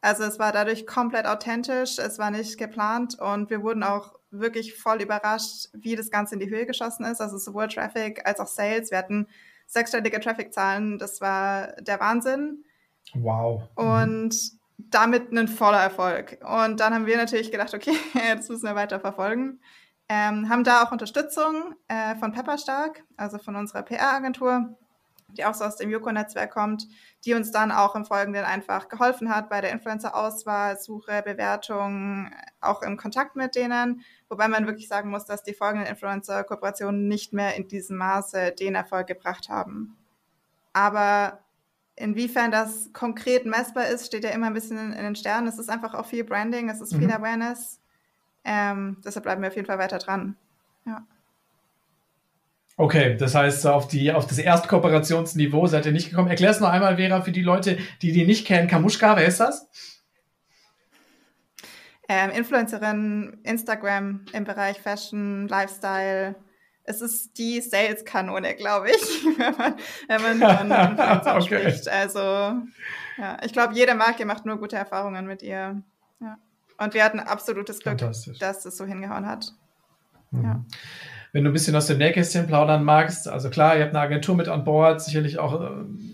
Also 0.00 0.24
es 0.24 0.38
war 0.38 0.52
dadurch 0.52 0.86
komplett 0.86 1.26
authentisch, 1.26 1.98
es 1.98 2.18
war 2.18 2.30
nicht 2.30 2.58
geplant 2.58 3.18
und 3.20 3.50
wir 3.50 3.62
wurden 3.62 3.82
auch 3.82 4.14
wirklich 4.30 4.74
voll 4.74 5.00
überrascht, 5.02 5.68
wie 5.74 5.94
das 5.94 6.10
Ganze 6.10 6.34
in 6.34 6.40
die 6.40 6.50
Höhe 6.50 6.66
geschossen 6.66 7.04
ist. 7.04 7.20
Also 7.20 7.36
sowohl 7.36 7.68
Traffic 7.68 8.26
als 8.26 8.40
auch 8.40 8.46
Sales. 8.46 8.90
Wir 8.90 8.98
hatten 8.98 9.28
sechsstellige 9.66 10.18
Traffic-Zahlen, 10.18 10.98
das 10.98 11.20
war 11.20 11.68
der 11.80 12.00
Wahnsinn. 12.00 12.64
Wow. 13.14 13.68
Und 13.74 14.34
damit 14.90 15.32
ein 15.32 15.48
voller 15.48 15.80
Erfolg. 15.80 16.38
Und 16.44 16.80
dann 16.80 16.94
haben 16.94 17.06
wir 17.06 17.16
natürlich 17.16 17.50
gedacht, 17.50 17.74
okay, 17.74 17.96
das 18.36 18.48
müssen 18.48 18.64
wir 18.64 18.74
weiter 18.74 19.00
verfolgen. 19.00 19.60
Ähm, 20.08 20.48
haben 20.48 20.64
da 20.64 20.82
auch 20.82 20.92
Unterstützung 20.92 21.74
äh, 21.88 22.16
von 22.16 22.32
Pepperstark, 22.32 23.04
also 23.16 23.38
von 23.38 23.56
unserer 23.56 23.82
PR-Agentur, 23.82 24.76
die 25.28 25.44
auch 25.44 25.54
so 25.54 25.64
aus 25.64 25.76
dem 25.76 25.90
Joko-Netzwerk 25.90 26.52
kommt, 26.52 26.86
die 27.24 27.34
uns 27.34 27.50
dann 27.50 27.72
auch 27.72 27.94
im 27.94 28.04
Folgenden 28.04 28.44
einfach 28.44 28.88
geholfen 28.88 29.34
hat 29.34 29.48
bei 29.48 29.60
der 29.60 29.70
Influencer-Auswahl, 29.72 30.78
Suche, 30.78 31.22
Bewertung, 31.22 32.30
auch 32.60 32.82
im 32.82 32.96
Kontakt 32.96 33.36
mit 33.36 33.54
denen. 33.54 34.02
Wobei 34.28 34.48
man 34.48 34.66
wirklich 34.66 34.88
sagen 34.88 35.10
muss, 35.10 35.24
dass 35.24 35.42
die 35.42 35.54
folgenden 35.54 35.88
Influencer-Kooperationen 35.88 37.08
nicht 37.08 37.32
mehr 37.32 37.54
in 37.54 37.68
diesem 37.68 37.96
Maße 37.96 38.52
den 38.52 38.74
Erfolg 38.74 39.06
gebracht 39.06 39.48
haben. 39.48 39.96
Aber 40.74 41.41
Inwiefern 41.96 42.50
das 42.50 42.90
konkret 42.92 43.44
messbar 43.44 43.86
ist, 43.88 44.06
steht 44.06 44.24
ja 44.24 44.30
immer 44.30 44.46
ein 44.46 44.54
bisschen 44.54 44.78
in, 44.78 44.92
in 44.92 45.04
den 45.04 45.16
Sternen. 45.16 45.46
Es 45.46 45.58
ist 45.58 45.68
einfach 45.68 45.94
auch 45.94 46.06
viel 46.06 46.24
Branding, 46.24 46.70
es 46.70 46.80
ist 46.80 46.94
viel 46.94 47.06
mhm. 47.06 47.12
Awareness. 47.12 47.80
Ähm, 48.44 48.96
deshalb 49.04 49.24
bleiben 49.24 49.42
wir 49.42 49.48
auf 49.48 49.56
jeden 49.56 49.66
Fall 49.66 49.78
weiter 49.78 49.98
dran. 49.98 50.36
Ja. 50.86 51.06
Okay, 52.76 53.16
das 53.16 53.34
heißt, 53.34 53.66
auf, 53.66 53.86
die, 53.86 54.12
auf 54.12 54.26
das 54.26 54.38
Erstkooperationsniveau 54.38 55.66
seid 55.66 55.86
ihr 55.86 55.92
nicht 55.92 56.10
gekommen. 56.10 56.28
Erklär 56.28 56.50
es 56.50 56.60
noch 56.60 56.70
einmal, 56.70 56.96
Vera, 56.96 57.20
für 57.20 57.32
die 57.32 57.42
Leute, 57.42 57.78
die 58.00 58.12
die 58.12 58.24
nicht 58.24 58.46
kennen. 58.46 58.68
Kamuschka, 58.68 59.16
wer 59.16 59.26
ist 59.26 59.40
das? 59.40 59.68
Ähm, 62.08 62.30
Influencerin, 62.30 63.38
Instagram 63.44 64.24
im 64.32 64.44
Bereich 64.44 64.80
Fashion, 64.80 65.46
Lifestyle, 65.48 66.34
es 66.84 67.00
ist 67.00 67.38
die 67.38 67.60
Sales-Kanone, 67.60 68.54
glaube 68.54 68.90
ich, 68.90 69.24
wenn 69.38 69.56
man, 69.56 69.74
wenn 70.08 70.68
man 70.68 70.96
von 71.22 71.36
okay. 71.36 71.42
spricht. 71.42 71.88
Also, 71.88 72.20
ja, 72.20 73.36
ich 73.44 73.52
glaube, 73.52 73.74
jede 73.74 73.94
Marke 73.94 74.24
macht 74.24 74.46
nur 74.46 74.58
gute 74.58 74.76
Erfahrungen 74.76 75.26
mit 75.26 75.42
ihr. 75.42 75.82
Ja. 76.20 76.38
Und 76.78 76.94
wir 76.94 77.04
hatten 77.04 77.20
absolutes 77.20 77.80
Glück, 77.80 77.98
dass 77.98 78.64
es 78.66 78.76
so 78.76 78.84
hingehauen 78.84 79.26
hat. 79.26 79.52
Mhm. 80.30 80.44
Ja 80.44 80.64
wenn 81.32 81.44
du 81.44 81.50
ein 81.50 81.54
bisschen 81.54 81.74
aus 81.74 81.86
dem 81.86 81.96
Nähkästchen 81.96 82.46
plaudern 82.46 82.84
magst. 82.84 83.26
Also 83.26 83.48
klar, 83.48 83.76
ihr 83.76 83.84
habt 83.84 83.94
eine 83.94 84.04
Agentur 84.04 84.36
mit 84.36 84.48
an 84.48 84.64
Bord, 84.64 85.00
sicherlich 85.00 85.38
auch 85.38 85.62
äh, 85.62 85.68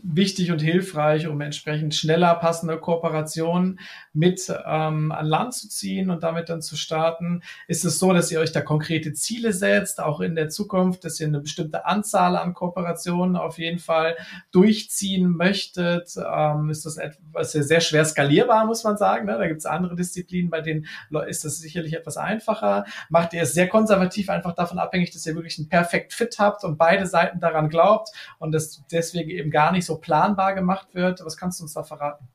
wichtig 0.05 0.53
und 0.53 0.63
hilfreich, 0.63 1.27
um 1.27 1.41
entsprechend 1.41 1.97
schneller 1.97 2.37
passende 2.37 2.79
Kooperationen 2.79 3.81
mit 4.13 4.49
ähm, 4.49 5.11
an 5.11 5.27
Land 5.27 5.55
zu 5.55 5.69
ziehen 5.69 6.11
und 6.11 6.23
damit 6.23 6.49
dann 6.49 6.63
zu 6.63 6.77
starten. 6.77 7.43
Ist 7.67 7.85
es 7.85 7.99
so, 7.99 8.13
dass 8.13 8.31
ihr 8.31 8.39
euch 8.39 8.53
da 8.53 8.61
konkrete 8.61 9.13
Ziele 9.13 9.53
setzt, 9.53 10.01
auch 10.01 10.21
in 10.21 10.37
der 10.37 10.51
Zukunft, 10.51 11.05
dass 11.05 11.19
ihr 11.19 11.27
eine 11.27 11.41
bestimmte 11.41 11.85
Anzahl 11.85 12.37
an 12.37 12.55
Kooperationen 12.55 13.35
auf 13.35 13.59
jeden 13.59 13.81
Fall 13.81 14.17
durchziehen 14.53 15.31
möchtet? 15.31 16.15
Ähm, 16.17 16.71
ist 16.71 16.87
das 16.87 16.97
etwas 16.97 17.53
sehr 17.53 17.81
schwer 17.81 18.05
skalierbar, 18.05 18.67
muss 18.67 18.85
man 18.85 18.97
sagen. 18.97 19.27
Ne? 19.27 19.37
Da 19.37 19.49
gibt 19.49 19.59
es 19.59 19.67
andere 19.67 19.97
Disziplinen, 19.97 20.49
bei 20.49 20.61
denen 20.61 20.87
ist 21.27 21.45
das 21.45 21.59
sicherlich 21.59 21.95
etwas 21.95 22.17
einfacher. 22.17 22.85
Macht 23.09 23.33
ihr 23.33 23.43
es 23.43 23.53
sehr 23.53 23.69
konservativ, 23.69 24.31
einfach 24.31 24.55
davon 24.55 24.79
abhängig, 24.79 25.08
abhängig, 25.09 25.12
dass 25.12 25.27
ihr 25.27 25.35
wirklich 25.35 25.59
einen 25.59 25.68
Perfekt 25.68 26.12
Fit 26.12 26.38
habt 26.38 26.64
und 26.64 26.77
beide 26.77 27.07
Seiten 27.07 27.40
daran 27.40 27.68
glaubt 27.68 28.11
und 28.38 28.53
das 28.53 28.83
deswegen 28.90 29.31
eben 29.31 29.51
gar 29.51 29.73
nicht 29.73 29.87
so 29.87 29.97
planbar 29.99 30.55
gemacht 30.55 30.94
wird. 30.94 31.25
Was 31.25 31.37
kannst 31.37 31.61
du 31.61 31.64
uns 31.64 31.75
da 31.75 31.83
verraten? 31.83 32.27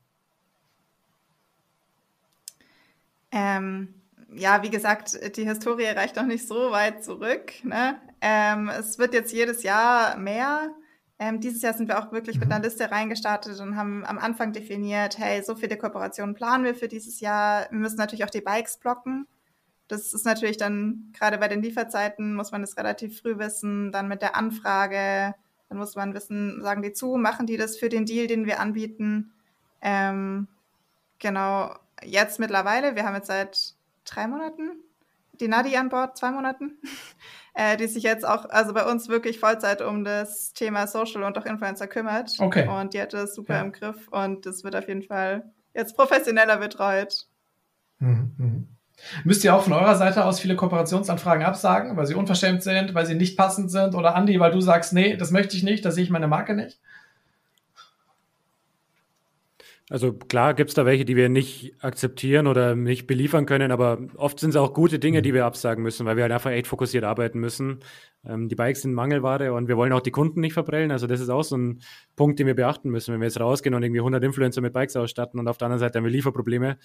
Ähm, 3.32 3.96
ja, 4.36 4.62
wie 4.62 4.70
gesagt, 4.70 5.38
die 5.38 5.48
Historie 5.48 5.86
reicht 5.86 6.16
noch 6.16 6.26
nicht 6.26 6.48
so 6.48 6.72
weit 6.72 7.04
zurück. 7.04 7.54
Ne? 7.64 8.00
Ähm, 8.22 8.70
es 8.70 9.00
wird 9.00 9.14
jetzt 9.14 9.34
jedes 9.34 9.64
Jahr 9.64 10.18
mehr. 10.18 10.70
Ähm, 11.20 11.40
dieses 11.40 11.62
Jahr 11.62 11.74
sind 11.74 11.88
wir 11.88 12.00
auch 12.00 12.12
wirklich 12.12 12.38
mhm. 12.38 12.42
mit 12.42 12.52
einer 12.52 12.64
Liste 12.64 12.92
reingestartet 12.92 13.60
und 13.60 13.76
haben 13.76 14.04
am 14.06 14.18
Anfang 14.18 14.52
definiert, 14.52 15.18
hey, 15.18 15.44
so 15.44 15.56
viele 15.56 15.78
Kooperationen 15.78 16.36
planen 16.36 16.64
wir 16.64 16.76
für 16.76 16.88
dieses 16.88 17.20
Jahr. 17.22 17.68
Wir 17.70 17.80
müssen 17.80 17.98
natürlich 17.98 18.26
auch 18.26 18.30
die 18.30 18.42
Bikes 18.42 18.78
blocken. 18.78 19.28
Das 19.88 20.14
ist 20.14 20.26
natürlich 20.26 20.58
dann, 20.58 21.12
gerade 21.14 21.38
bei 21.38 21.48
den 21.48 21.62
Lieferzeiten, 21.62 22.36
muss 22.36 22.52
man 22.52 22.62
das 22.62 22.78
relativ 22.78 23.22
früh 23.22 23.38
wissen. 23.38 23.92
Dann 23.92 24.08
mit 24.08 24.22
der 24.22 24.36
Anfrage, 24.36 25.36
dann 25.70 25.78
muss 25.78 25.96
man 25.96 26.14
wissen, 26.14 26.62
sagen 26.62 26.82
die 26.82 26.94
zu, 26.94 27.18
machen 27.18 27.46
die 27.46 27.58
das 27.58 27.78
für 27.78 27.90
den 27.90 28.06
Deal, 28.06 28.28
den 28.28 28.46
wir 28.46 28.60
anbieten. 28.60 29.34
Ähm, 29.82 30.48
genau, 31.20 31.76
jetzt 32.04 32.40
mittlerweile, 32.40 32.96
wir 32.96 33.06
haben 33.06 33.16
jetzt 33.16 33.28
seit 33.28 33.76
drei 34.06 34.28
Monaten 34.28 34.84
die 35.40 35.48
Nadi 35.48 35.76
an 35.76 35.90
Bord, 35.90 36.18
zwei 36.18 36.32
Monaten, 36.32 36.78
äh, 37.54 37.78
die 37.78 37.88
sich 37.88 38.04
jetzt 38.04 38.26
auch, 38.26 38.50
also 38.50 38.74
bei 38.74 38.90
uns 38.90 39.10
wirklich 39.10 39.40
Vollzeit 39.40 39.82
um 39.82 40.04
das 40.04 40.54
Thema 40.54 40.88
Social 40.88 41.24
und 41.24 41.38
auch 41.38 41.46
Influencer 41.46 41.88
kümmert. 41.88 42.32
Okay. 42.40 42.68
Und 42.68 42.94
die 42.94 43.02
hat 43.02 43.14
das 43.14 43.36
super 43.36 43.56
ja. 43.56 43.62
im 43.62 43.72
Griff 43.72 44.08
und 44.10 44.46
das 44.46 44.64
wird 44.64 44.76
auf 44.76 44.88
jeden 44.88 45.04
Fall 45.04 45.52
jetzt 45.74 45.96
professioneller 45.96 46.58
betreut. 46.58 47.28
Mhm. 48.00 48.68
Müsst 49.24 49.44
ihr 49.44 49.56
auch 49.56 49.64
von 49.64 49.74
eurer 49.74 49.96
Seite 49.96 50.26
aus 50.26 50.40
viele 50.40 50.56
Kooperationsanfragen 50.56 51.46
absagen, 51.46 51.96
weil 51.98 52.06
sie 52.06 52.16
unverschämt 52.16 52.64
sind, 52.64 52.94
weil 52.94 53.06
sie 53.06 53.16
nicht 53.16 53.38
passend 53.38 53.72
sind? 53.72 53.96
Oder 53.96 54.16
Andi, 54.16 54.40
weil 54.40 54.52
du 54.52 54.62
sagst, 54.62 54.94
nee, 54.94 55.16
das 55.16 55.32
möchte 55.32 55.58
ich 55.58 55.64
nicht, 55.64 55.86
da 55.86 55.92
sehe 55.92 56.04
ich 56.04 56.10
meine 56.10 56.28
Marke 56.28 56.56
nicht? 56.56 56.80
Also 59.90 60.14
klar 60.14 60.54
gibt 60.54 60.70
es 60.70 60.76
da 60.76 60.86
welche, 60.86 61.04
die 61.04 61.18
wir 61.18 61.28
nicht 61.28 61.76
akzeptieren 61.84 62.48
oder 62.48 62.74
nicht 62.74 63.06
beliefern 63.06 63.46
können, 63.46 63.70
aber 63.70 64.00
oft 64.16 64.40
sind 64.40 64.52
es 64.52 64.56
auch 64.56 64.74
gute 64.74 64.98
Dinge, 64.98 65.22
die 65.22 65.34
wir 65.34 65.46
absagen 65.46 65.84
müssen, 65.84 66.06
weil 66.06 66.16
wir 66.16 66.24
halt 66.24 66.32
einfach 66.32 66.52
echt 66.52 66.68
fokussiert 66.68 67.04
arbeiten 67.04 67.38
müssen. 67.40 67.80
Ähm, 68.26 68.48
die 68.48 68.56
Bikes 68.56 68.84
sind 68.84 68.94
Mangelware 68.94 69.54
und 69.54 69.68
wir 69.68 69.76
wollen 69.76 69.92
auch 69.92 70.00
die 70.00 70.12
Kunden 70.12 70.40
nicht 70.40 70.54
verprellen. 70.54 70.92
Also 70.92 71.06
das 71.06 71.20
ist 71.20 71.28
auch 71.30 71.44
so 71.44 71.58
ein 71.58 71.82
Punkt, 72.16 72.40
den 72.40 72.48
wir 72.48 72.56
beachten 72.56 72.90
müssen. 72.92 73.14
Wenn 73.14 73.20
wir 73.20 73.28
jetzt 73.28 73.42
rausgehen 73.42 73.76
und 73.76 73.84
irgendwie 73.84 74.00
100 74.00 74.24
Influencer 74.24 74.62
mit 74.62 74.72
Bikes 74.72 74.96
ausstatten 74.96 75.38
und 75.38 75.50
auf 75.50 75.58
der 75.58 75.66
anderen 75.66 75.80
Seite 75.80 75.98
haben 75.98 76.06
wir 76.06 76.12
Lieferprobleme, 76.12 76.78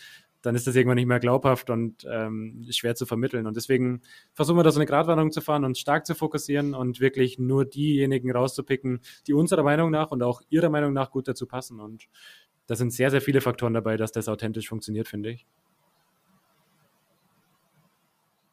dann 0.43 0.57
ist 0.57 0.67
das 0.67 0.75
irgendwann 0.75 0.97
nicht 0.97 1.07
mehr 1.07 1.21
glaubhaft 1.21 1.71
und 1.71 2.05
ähm, 2.11 2.67
schwer 2.71 2.97
zu 2.97 3.07
vermitteln. 3.07 3.47
Und 3.47 3.57
deswegen 3.57 4.03
versuchen 4.35 4.59
wir 4.59 4.65
da 4.65 4.73
so 4.73 4.81
eine 4.81 4.87
Gratwanderung 4.87 5.31
zu 5.31 5.41
fahren 5.41 5.65
und 5.65 5.79
stark 5.79 6.05
zu 6.05 6.17
fokussieren 6.17 6.75
und 6.75 6.99
wirklich 6.99 7.39
nur 7.39 7.65
diejenigen 7.65 8.33
rauszupicken, 8.33 9.01
die 9.29 9.35
unserer 9.35 9.63
Meinung 9.63 9.93
nach 9.93 10.11
und 10.11 10.23
auch 10.25 10.43
ihrer 10.49 10.69
Meinung 10.69 10.93
nach 10.93 11.13
gut 11.13 11.29
dazu 11.29 11.47
passen. 11.47 11.79
Und 11.79 12.09
da 12.69 12.77
sind 12.77 12.93
sehr, 12.93 13.11
sehr 13.11 13.21
viele 13.21 13.41
Faktoren 13.41 13.75
dabei, 13.75 13.97
dass 13.97 14.13
das 14.13 14.29
authentisch 14.29 14.69
funktioniert, 14.69 15.09
finde 15.09 15.31
ich. 15.31 15.47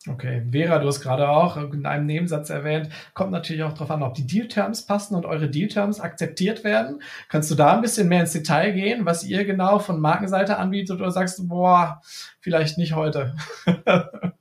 Okay, 0.07 0.45
Vera, 0.51 0.77
du 0.79 0.87
hast 0.87 1.01
gerade 1.01 1.27
auch 1.27 1.57
in 1.57 1.85
einem 1.87 2.05
Nebensatz 2.05 2.49
erwähnt, 2.51 2.89
kommt 3.13 3.31
natürlich 3.31 3.63
auch 3.63 3.73
darauf 3.73 3.89
an, 3.89 4.03
ob 4.03 4.13
die 4.13 4.27
Deal-Terms 4.27 4.85
passen 4.85 5.15
und 5.15 5.25
eure 5.25 5.49
Deal-Terms 5.49 5.99
akzeptiert 5.99 6.63
werden. 6.63 7.01
Kannst 7.27 7.49
du 7.49 7.55
da 7.55 7.73
ein 7.73 7.81
bisschen 7.81 8.07
mehr 8.07 8.21
ins 8.21 8.31
Detail 8.31 8.71
gehen, 8.71 9.05
was 9.05 9.23
ihr 9.23 9.43
genau 9.45 9.79
von 9.79 9.99
Markenseite 9.99 10.57
anbietet 10.57 11.01
oder 11.01 11.09
sagst 11.11 11.39
du, 11.39 11.47
boah, 11.47 12.01
vielleicht 12.39 12.77
nicht 12.77 12.93
heute? 12.93 13.35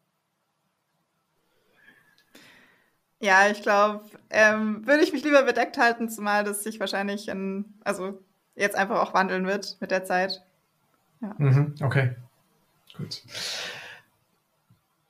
ja, 3.21 3.49
ich 3.51 3.63
glaube, 3.63 4.05
ähm, 4.31 4.87
würde 4.87 5.03
ich 5.03 5.15
mich 5.15 5.25
lieber 5.25 5.45
bedeckt 5.45 5.79
halten, 5.79 6.11
zumal 6.11 6.45
das 6.45 6.63
sich 6.63 6.79
wahrscheinlich 6.79 7.29
in, 7.29 7.65
also 7.85 8.23
jetzt 8.57 8.77
einfach 8.77 9.01
auch 9.01 9.15
wandeln 9.15 9.47
wird 9.47 9.77
mit 9.81 9.91
der 9.91 10.05
Zeit. 10.05 10.43
Ja. 11.21 11.35
Mhm, 11.39 11.75
okay, 11.81 12.17
gut. 12.97 13.23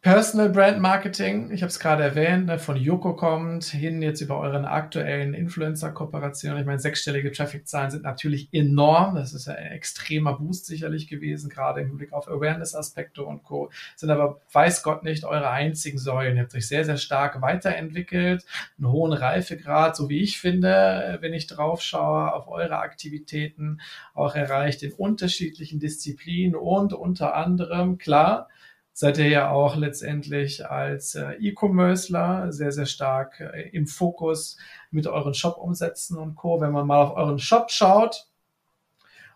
Personal 0.05 0.51
Brand 0.51 0.81
Marketing, 0.81 1.51
ich 1.51 1.63
habe 1.63 1.71
es 1.71 1.79
gerade 1.79 2.03
erwähnt, 2.03 2.45
ne, 2.45 2.59
von 2.59 2.77
Yoko 2.77 3.17
kommt, 3.17 3.65
hin 3.65 4.03
jetzt 4.03 4.21
über 4.21 4.39
euren 4.39 4.67
aktuellen 4.67 5.33
Influencer-Kooperationen. 5.33 6.61
Ich 6.61 6.67
meine, 6.67 6.79
sechsstellige 6.79 7.33
Traffic-Zahlen 7.33 7.91
sind 7.91 8.03
natürlich 8.03 8.51
enorm. 8.53 9.15
Das 9.15 9.33
ist 9.33 9.47
ja 9.47 9.55
ein 9.55 9.73
extremer 9.73 10.35
Boost 10.35 10.67
sicherlich 10.67 11.09
gewesen, 11.09 11.49
gerade 11.49 11.81
im 11.81 11.97
Blick 11.97 12.13
auf 12.13 12.29
Awareness-Aspekte 12.29 13.25
und 13.25 13.45
Co. 13.45 13.71
Sind 13.97 14.11
aber, 14.11 14.43
weiß 14.53 14.83
Gott 14.83 15.05
nicht, 15.05 15.25
eure 15.25 15.49
einzigen 15.49 15.97
Säulen. 15.97 16.37
Ihr 16.37 16.43
habt 16.43 16.55
euch 16.55 16.69
sehr, 16.69 16.85
sehr 16.85 16.99
stark 16.99 17.41
weiterentwickelt, 17.41 18.45
einen 18.77 18.93
hohen 18.93 19.15
Reifegrad, 19.15 19.97
so 19.97 20.11
wie 20.11 20.21
ich 20.21 20.39
finde, 20.39 21.17
wenn 21.23 21.33
ich 21.33 21.47
drauf 21.47 21.81
schaue, 21.81 22.31
auf 22.35 22.47
eure 22.49 22.81
Aktivitäten 22.81 23.81
auch 24.13 24.35
erreicht 24.35 24.83
in 24.83 24.93
unterschiedlichen 24.93 25.81
Disziplinen 25.81 26.57
und 26.57 26.93
unter 26.93 27.35
anderem, 27.35 27.97
klar, 27.97 28.51
seid 28.95 29.19
ihr 29.19 29.29
ja 29.29 29.51
auch 29.51 29.77
letztendlich 29.77 30.71
als 30.71 31.17
äh, 31.17 31.33
E-Commercer 31.33 32.53
sehr, 32.53 32.71
sehr 32.71 32.87
stark 32.87 33.41
äh, 33.41 33.69
im 33.71 33.87
Fokus 33.89 34.57
mit 34.91 35.09
euren 35.09 35.35
Shop-Umsätzen 35.35 36.17
und 36.17 36.37
Co. 36.37 36.61
Wenn 36.61 36.71
man 36.73 36.87
mal 36.87 37.03
auf 37.03 37.17
euren 37.17 37.41
Shop 37.41 37.71
schaut 37.71 38.29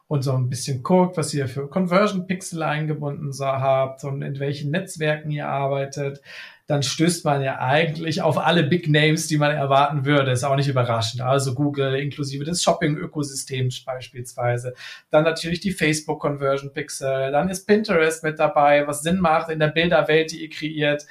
und 0.09 0.23
so 0.23 0.33
ein 0.33 0.49
bisschen 0.49 0.83
guckt, 0.83 1.17
was 1.19 1.35
ihr 1.35 1.49
für 1.49 1.69
Conversion-Pixel 1.69 2.63
eingebunden 2.63 3.31
habt 3.41 4.05
und 4.05 4.23
in 4.23 4.41
welchen 4.41 4.71
Netzwerken 4.71 5.31
ihr 5.31 5.47
arbeitet, 5.47 6.23
dann 6.67 6.83
stößt 6.83 7.25
man 7.25 7.43
ja 7.43 7.61
eigentlich 7.61 8.21
auf 8.21 8.37
alle 8.37 8.63
Big 8.63 8.89
Names, 8.89 9.27
die 9.27 9.39
man 9.39 9.53
erwarten 9.53 10.05
würde. 10.05 10.33
Ist 10.33 10.45
auch 10.45 10.57
nicht 10.57 10.69
überraschend. 10.69 11.23
Also 11.23 11.55
Google 11.55 11.95
inklusive 11.95 12.45
des 12.45 12.63
Shopping-Ökosystems 12.63 13.85
beispielsweise. 13.85 14.75
Dann 15.11 15.25
natürlich 15.25 15.61
die 15.61 15.73
Facebook 15.73 16.21
Conversion 16.21 16.73
Pixel. 16.73 17.31
Dann 17.33 17.49
ist 17.49 17.67
Pinterest 17.67 18.23
mit 18.23 18.39
dabei, 18.39 18.87
was 18.87 19.03
Sinn 19.03 19.19
macht 19.19 19.51
in 19.51 19.61
der 19.61 19.69
Bilderwelt, 19.69 20.31
die 20.31 20.43
ihr 20.43 20.51
kreiert. 20.51 21.07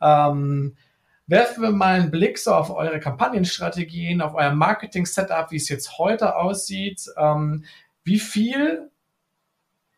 Ähm, 0.00 0.76
werfen 1.28 1.62
wir 1.62 1.70
mal 1.70 2.00
einen 2.00 2.10
Blick 2.10 2.38
so 2.38 2.52
auf 2.52 2.70
eure 2.70 2.98
Kampagnenstrategien, 2.98 4.20
auf 4.20 4.34
euer 4.34 4.52
Marketing-Setup, 4.52 5.52
wie 5.52 5.56
es 5.56 5.68
jetzt 5.68 5.98
heute 5.98 6.34
aussieht. 6.34 7.06
Ähm, 7.16 7.64
wie 8.06 8.20
viel 8.20 8.90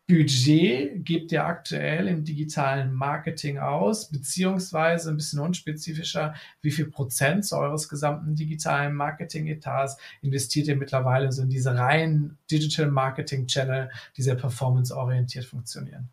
Budget 0.07 1.05
gebt 1.05 1.31
ihr 1.31 1.45
aktuell 1.45 2.07
im 2.07 2.23
digitalen 2.23 2.91
Marketing 2.91 3.59
aus, 3.59 4.09
beziehungsweise 4.09 5.11
ein 5.11 5.17
bisschen 5.17 5.39
unspezifischer, 5.39 6.33
wie 6.61 6.71
viel 6.71 6.89
Prozent 6.89 7.47
eures 7.53 7.87
gesamten 7.87 8.35
digitalen 8.35 8.95
Marketing-Etats 8.95 9.97
investiert 10.23 10.65
ihr 10.65 10.75
mittlerweile 10.75 11.31
so 11.31 11.43
in 11.43 11.49
diese 11.49 11.77
reinen 11.77 12.39
Digital 12.49 12.89
Marketing 12.89 13.45
Channel, 13.45 13.91
die 14.17 14.23
sehr 14.23 14.33
performanceorientiert 14.33 15.45
funktionieren? 15.45 16.09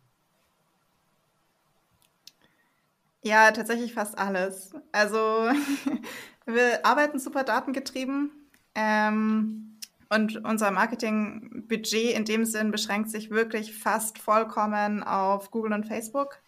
Ja, 3.23 3.49
tatsächlich 3.49 3.95
fast 3.95 4.15
alles. 4.15 4.73
Also 4.91 5.17
wir 6.45 6.85
arbeiten 6.85 7.17
super 7.17 7.43
datengetrieben. 7.43 8.29
Ähm, 8.75 9.66
und 10.09 10.43
unser 10.45 10.71
Marketingbudget 10.71 12.15
in 12.15 12.25
dem 12.25 12.45
Sinn 12.45 12.71
beschränkt 12.71 13.09
sich 13.09 13.29
wirklich 13.29 13.77
fast 13.77 14.19
vollkommen 14.19 15.03
auf 15.03 15.51
Google 15.51 15.73
und 15.73 15.87
Facebook. 15.87 16.39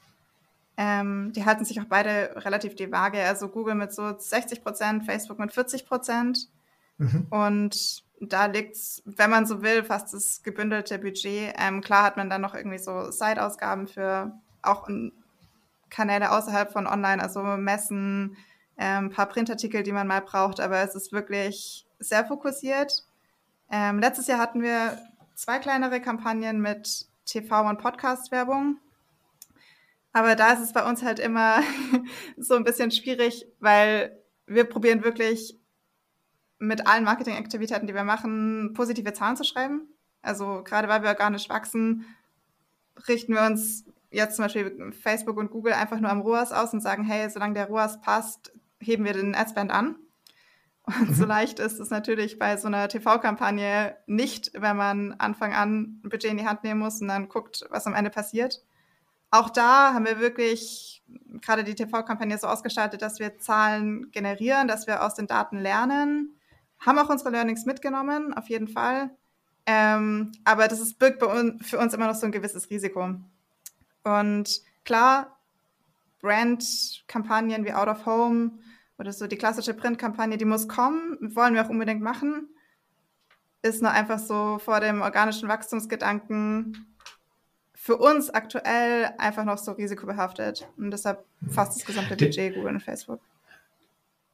Ähm, 0.78 1.34
die 1.34 1.44
halten 1.44 1.66
sich 1.66 1.82
auch 1.82 1.86
beide 1.86 2.32
relativ 2.38 2.76
die 2.76 2.92
Waage. 2.92 3.22
Also 3.22 3.50
Google 3.50 3.76
mit 3.76 3.92
so 3.92 4.18
60 4.18 4.64
Prozent, 4.64 5.06
Facebook 5.06 5.40
mit 5.40 5.52
40 5.52 5.86
Prozent. 5.86 6.48
Mhm. 6.98 7.28
Und 7.30 8.04
da 8.22 8.46
liegt 8.46 8.76
es, 8.76 9.02
wenn 9.06 9.30
man 9.30 9.46
so 9.46 9.62
will, 9.62 9.84
fast 9.84 10.14
das 10.14 10.42
gebündelte 10.42 10.98
Budget. 11.00 11.54
Ähm, 11.58 11.82
klar 11.82 12.04
hat 12.04 12.18
man 12.18 12.30
dann 12.30 12.42
noch 12.42 12.56
irgendwie 12.56 12.78
so 12.78 13.12
Side-Ausgaben 13.12 13.88
für 13.88 14.32
auch 14.62 14.88
Kanäle 15.90 16.32
außerhalb 16.32 16.72
von 16.72 16.88
Online, 16.88 17.22
also 17.22 17.42
Messen, 17.42 18.38
ein 18.78 19.06
ähm, 19.06 19.10
paar 19.10 19.28
Printartikel, 19.28 19.84
die 19.84 19.92
man 19.92 20.08
mal 20.08 20.22
braucht, 20.22 20.60
aber 20.60 20.78
es 20.78 20.96
ist 20.96 21.12
wirklich 21.12 21.86
sehr 22.00 22.26
fokussiert. 22.26 23.04
Ähm, 23.72 24.00
letztes 24.00 24.28
Jahr 24.28 24.40
hatten 24.40 24.62
wir 24.62 24.98
zwei 25.36 25.60
kleinere 25.60 26.02
Kampagnen 26.02 26.60
mit 26.60 27.08
TV- 27.28 27.70
und 27.70 27.78
Podcast-Werbung. 27.78 28.78
Aber 30.12 30.36
da 30.36 30.54
ist 30.54 30.62
es 30.62 30.74
bei 30.74 30.88
uns 30.88 31.04
halt 31.04 31.20
immer 31.20 31.62
so 32.38 32.56
ein 32.56 32.64
bisschen 32.64 32.92
schwierig, 32.92 33.46
weil 33.60 34.20
wir 34.48 34.66
probieren 34.66 35.04
wirklich 35.04 35.58
mit 36.58 36.88
allen 36.88 37.04
Marketingaktivitäten, 37.04 37.88
die 37.88 37.94
wir 37.94 38.04
machen, 38.04 38.74
positive 38.74 39.14
Zahlen 39.14 39.38
zu 39.38 39.44
schreiben. 39.44 39.88
Also 40.22 40.64
gerade 40.64 40.88
weil 40.90 41.04
wir 41.04 41.10
organisch 41.10 41.48
wachsen, 41.50 42.06
richten 43.08 43.34
wir 43.34 43.44
uns 43.44 43.86
jetzt 44.12 44.36
zum 44.36 44.46
Beispiel 44.46 44.92
Facebook 44.92 45.38
und 45.38 45.52
Google 45.52 45.74
einfach 45.74 46.00
nur 46.00 46.10
am 46.10 46.22
ROAS 46.22 46.52
aus 46.52 46.74
und 46.74 46.82
sagen, 46.82 47.04
hey, 47.04 47.30
solange 47.30 47.54
der 47.54 47.68
ROAS 47.68 48.02
passt, 48.02 48.52
heben 48.80 49.06
wir 49.06 49.14
den 49.14 49.36
Adspend 49.36 49.72
an. 49.72 49.96
Und 50.98 51.16
so 51.16 51.24
mhm. 51.24 51.30
leicht 51.30 51.60
ist 51.60 51.80
es 51.80 51.90
natürlich 51.90 52.40
bei 52.40 52.58
so 52.58 52.68
einer 52.68 52.88
TV-Kampagne 52.88 53.96
nicht, 54.08 54.52
wenn 54.54 54.76
man 54.76 55.14
Anfang 55.14 55.54
an 55.54 56.00
ein 56.04 56.10
Budget 56.10 56.32
in 56.32 56.38
die 56.38 56.48
Hand 56.48 56.64
nehmen 56.64 56.80
muss 56.80 57.02
und 57.02 57.08
dann 57.08 57.30
guckt, 57.30 57.66
was 57.70 57.86
am 57.86 57.94
Ende 57.94 58.10
passiert. 58.10 58.64
Auch 59.32 59.50
da 59.50 59.94
haben 59.94 60.06
wir 60.06 60.20
wirklich 60.20 61.04
gerade 61.42 61.64
die 61.64 61.76
TV-Kampagne 61.76 62.38
so 62.38 62.48
ausgestaltet, 62.48 63.02
dass 63.02 63.20
wir 63.20 63.38
Zahlen 63.38 64.10
generieren, 64.12 64.68
dass 64.68 64.88
wir 64.88 65.04
aus 65.04 65.14
den 65.14 65.28
Daten 65.28 65.60
lernen, 65.60 66.36
haben 66.80 66.98
auch 66.98 67.10
unsere 67.10 67.30
Learnings 67.30 67.66
mitgenommen, 67.66 68.34
auf 68.34 68.50
jeden 68.50 68.68
Fall. 68.68 69.12
Ähm, 69.66 70.32
aber 70.46 70.68
das 70.68 70.80
ist, 70.80 70.98
birgt 70.98 71.22
uns, 71.22 71.68
für 71.70 71.78
uns 71.78 71.94
immer 71.94 72.08
noch 72.08 72.16
so 72.16 72.26
ein 72.26 72.32
gewisses 72.32 72.70
Risiko. 72.72 73.16
Und 74.04 74.62
klar, 74.84 75.38
Brand-Kampagnen 76.22 77.66
wie 77.66 77.74
Out 77.74 77.88
of 77.88 78.06
Home 78.06 78.52
oder 79.00 79.14
so 79.14 79.28
die 79.28 79.38
klassische 79.38 79.74
Printkampagne, 79.74 80.38
die 80.38 80.46
muss 80.46 80.68
kommen, 80.68 81.18
wollen 81.36 81.56
wir 81.56 81.66
auch 81.66 81.70
unbedingt 81.70 82.02
machen. 82.02 82.50
Ist 83.62 83.82
nur 83.82 83.92
einfach 83.92 84.20
so 84.20 84.60
vor 84.60 84.80
dem 84.80 85.02
organischen 85.02 85.50
Wachstumsgedanken 85.50 86.86
für 87.74 87.98
uns 87.98 88.30
aktuell 88.30 89.14
einfach 89.18 89.46
noch 89.46 89.58
so 89.58 89.72
risikobehaftet. 89.72 90.68
Und 90.78 90.92
deshalb 90.92 91.26
fast 91.50 91.78
das 91.78 91.86
gesamte 91.86 92.16
Budget 92.16 92.56
Google 92.56 92.76
und 92.76 92.82
Facebook 92.82 93.22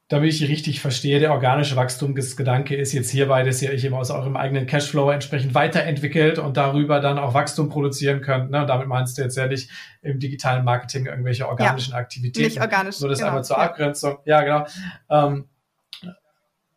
damit 0.07 0.33
ich 0.33 0.47
richtig 0.47 0.81
verstehe, 0.81 1.19
der 1.19 1.31
organische 1.31 1.75
Wachstumsgedanke 1.75 2.75
ist 2.75 2.93
jetzt 2.93 3.09
hierbei, 3.09 3.41
dass 3.41 3.61
ihr 3.63 3.71
euch 3.71 3.83
eben 3.83 3.95
aus 3.95 4.11
eurem 4.11 4.37
eigenen 4.37 4.67
Cashflow 4.67 5.09
entsprechend 5.09 5.55
weiterentwickelt 5.55 6.37
und 6.37 6.57
darüber 6.57 6.99
dann 6.99 7.17
auch 7.17 7.33
Wachstum 7.33 7.69
produzieren 7.69 8.21
könnt. 8.21 8.51
Ne? 8.51 8.61
Und 8.61 8.67
damit 8.67 8.87
meinst 8.87 9.17
du 9.17 9.23
jetzt 9.23 9.35
ja 9.35 9.47
nicht 9.47 9.71
im 10.03 10.19
digitalen 10.19 10.63
Marketing 10.63 11.07
irgendwelche 11.07 11.47
organischen 11.47 11.93
ja, 11.93 11.97
Aktivitäten. 11.97 12.45
Nicht 12.45 12.61
organisch. 12.61 12.97
So 12.97 13.07
das 13.07 13.17
genau, 13.17 13.29
einmal 13.29 13.43
zur 13.43 13.57
ja. 13.57 13.63
Abgrenzung. 13.63 14.17
Ja, 14.25 14.41
genau. 14.43 14.65
Ähm, 15.09 15.45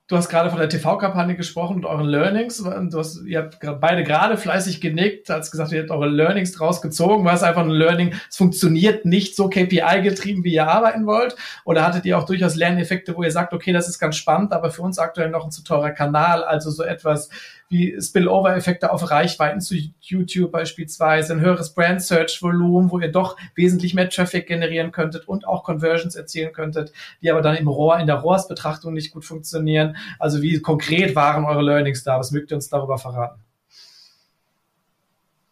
Du 0.08 0.16
hast 0.16 0.30
gerade 0.30 0.48
von 0.48 0.58
der 0.58 0.70
TV-Kampagne 0.70 1.36
gesprochen 1.36 1.76
und 1.76 1.84
euren 1.84 2.06
Learnings. 2.06 2.56
Du 2.56 2.98
hast, 2.98 3.26
ihr 3.26 3.40
habt 3.40 3.58
beide 3.78 4.04
gerade 4.04 4.38
fleißig 4.38 4.80
genickt, 4.80 5.30
als 5.30 5.50
gesagt, 5.50 5.70
ihr 5.70 5.82
habt 5.82 5.90
eure 5.90 6.08
Learnings 6.08 6.52
draus 6.52 6.80
gezogen. 6.80 7.26
War 7.26 7.34
es 7.34 7.42
einfach 7.42 7.60
ein 7.60 7.68
Learning, 7.68 8.14
es 8.30 8.38
funktioniert 8.38 9.04
nicht 9.04 9.36
so 9.36 9.50
KPI-getrieben, 9.50 10.44
wie 10.44 10.54
ihr 10.54 10.66
arbeiten 10.66 11.04
wollt? 11.04 11.36
Oder 11.66 11.86
hattet 11.86 12.06
ihr 12.06 12.16
auch 12.16 12.24
durchaus 12.24 12.54
Lerneffekte, 12.54 13.14
wo 13.18 13.22
ihr 13.22 13.30
sagt, 13.30 13.52
okay, 13.52 13.74
das 13.74 13.86
ist 13.86 13.98
ganz 13.98 14.16
spannend, 14.16 14.54
aber 14.54 14.70
für 14.70 14.80
uns 14.80 14.98
aktuell 14.98 15.28
noch 15.28 15.44
ein 15.44 15.50
zu 15.50 15.62
teurer 15.62 15.90
Kanal, 15.90 16.42
also 16.42 16.70
so 16.70 16.84
etwas 16.84 17.28
wie 17.68 18.00
Spillover-Effekte 18.00 18.90
auf 18.90 19.10
Reichweiten 19.10 19.60
zu 19.60 19.74
YouTube 20.00 20.52
beispielsweise, 20.52 21.34
ein 21.34 21.40
höheres 21.40 21.74
Brand-Search-Volumen, 21.74 22.90
wo 22.90 22.98
ihr 22.98 23.12
doch 23.12 23.36
wesentlich 23.54 23.94
mehr 23.94 24.08
Traffic 24.08 24.46
generieren 24.46 24.90
könntet 24.90 25.28
und 25.28 25.46
auch 25.46 25.64
Conversions 25.64 26.16
erzielen 26.16 26.52
könntet, 26.52 26.92
die 27.20 27.30
aber 27.30 27.42
dann 27.42 27.56
im 27.56 27.68
Rohr, 27.68 27.98
in 27.98 28.06
der 28.06 28.16
ROAS-Betrachtung 28.16 28.94
nicht 28.94 29.12
gut 29.12 29.24
funktionieren. 29.24 29.96
Also 30.18 30.40
wie 30.40 30.60
konkret 30.60 31.14
waren 31.14 31.44
eure 31.44 31.62
Learnings 31.62 32.02
da? 32.04 32.18
Was 32.18 32.30
mögt 32.30 32.50
ihr 32.50 32.56
uns 32.56 32.68
darüber 32.68 32.96
verraten? 32.96 33.40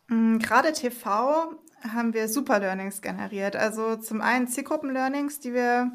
Mm, 0.08 0.38
gerade 0.38 0.72
TV 0.72 1.52
haben 1.82 2.14
wir 2.14 2.28
super 2.28 2.58
Learnings 2.58 3.02
generiert. 3.02 3.56
Also 3.56 3.96
zum 3.96 4.20
einen 4.22 4.48
Zielgruppen-Learnings, 4.48 5.40
die 5.40 5.52
wir, 5.52 5.90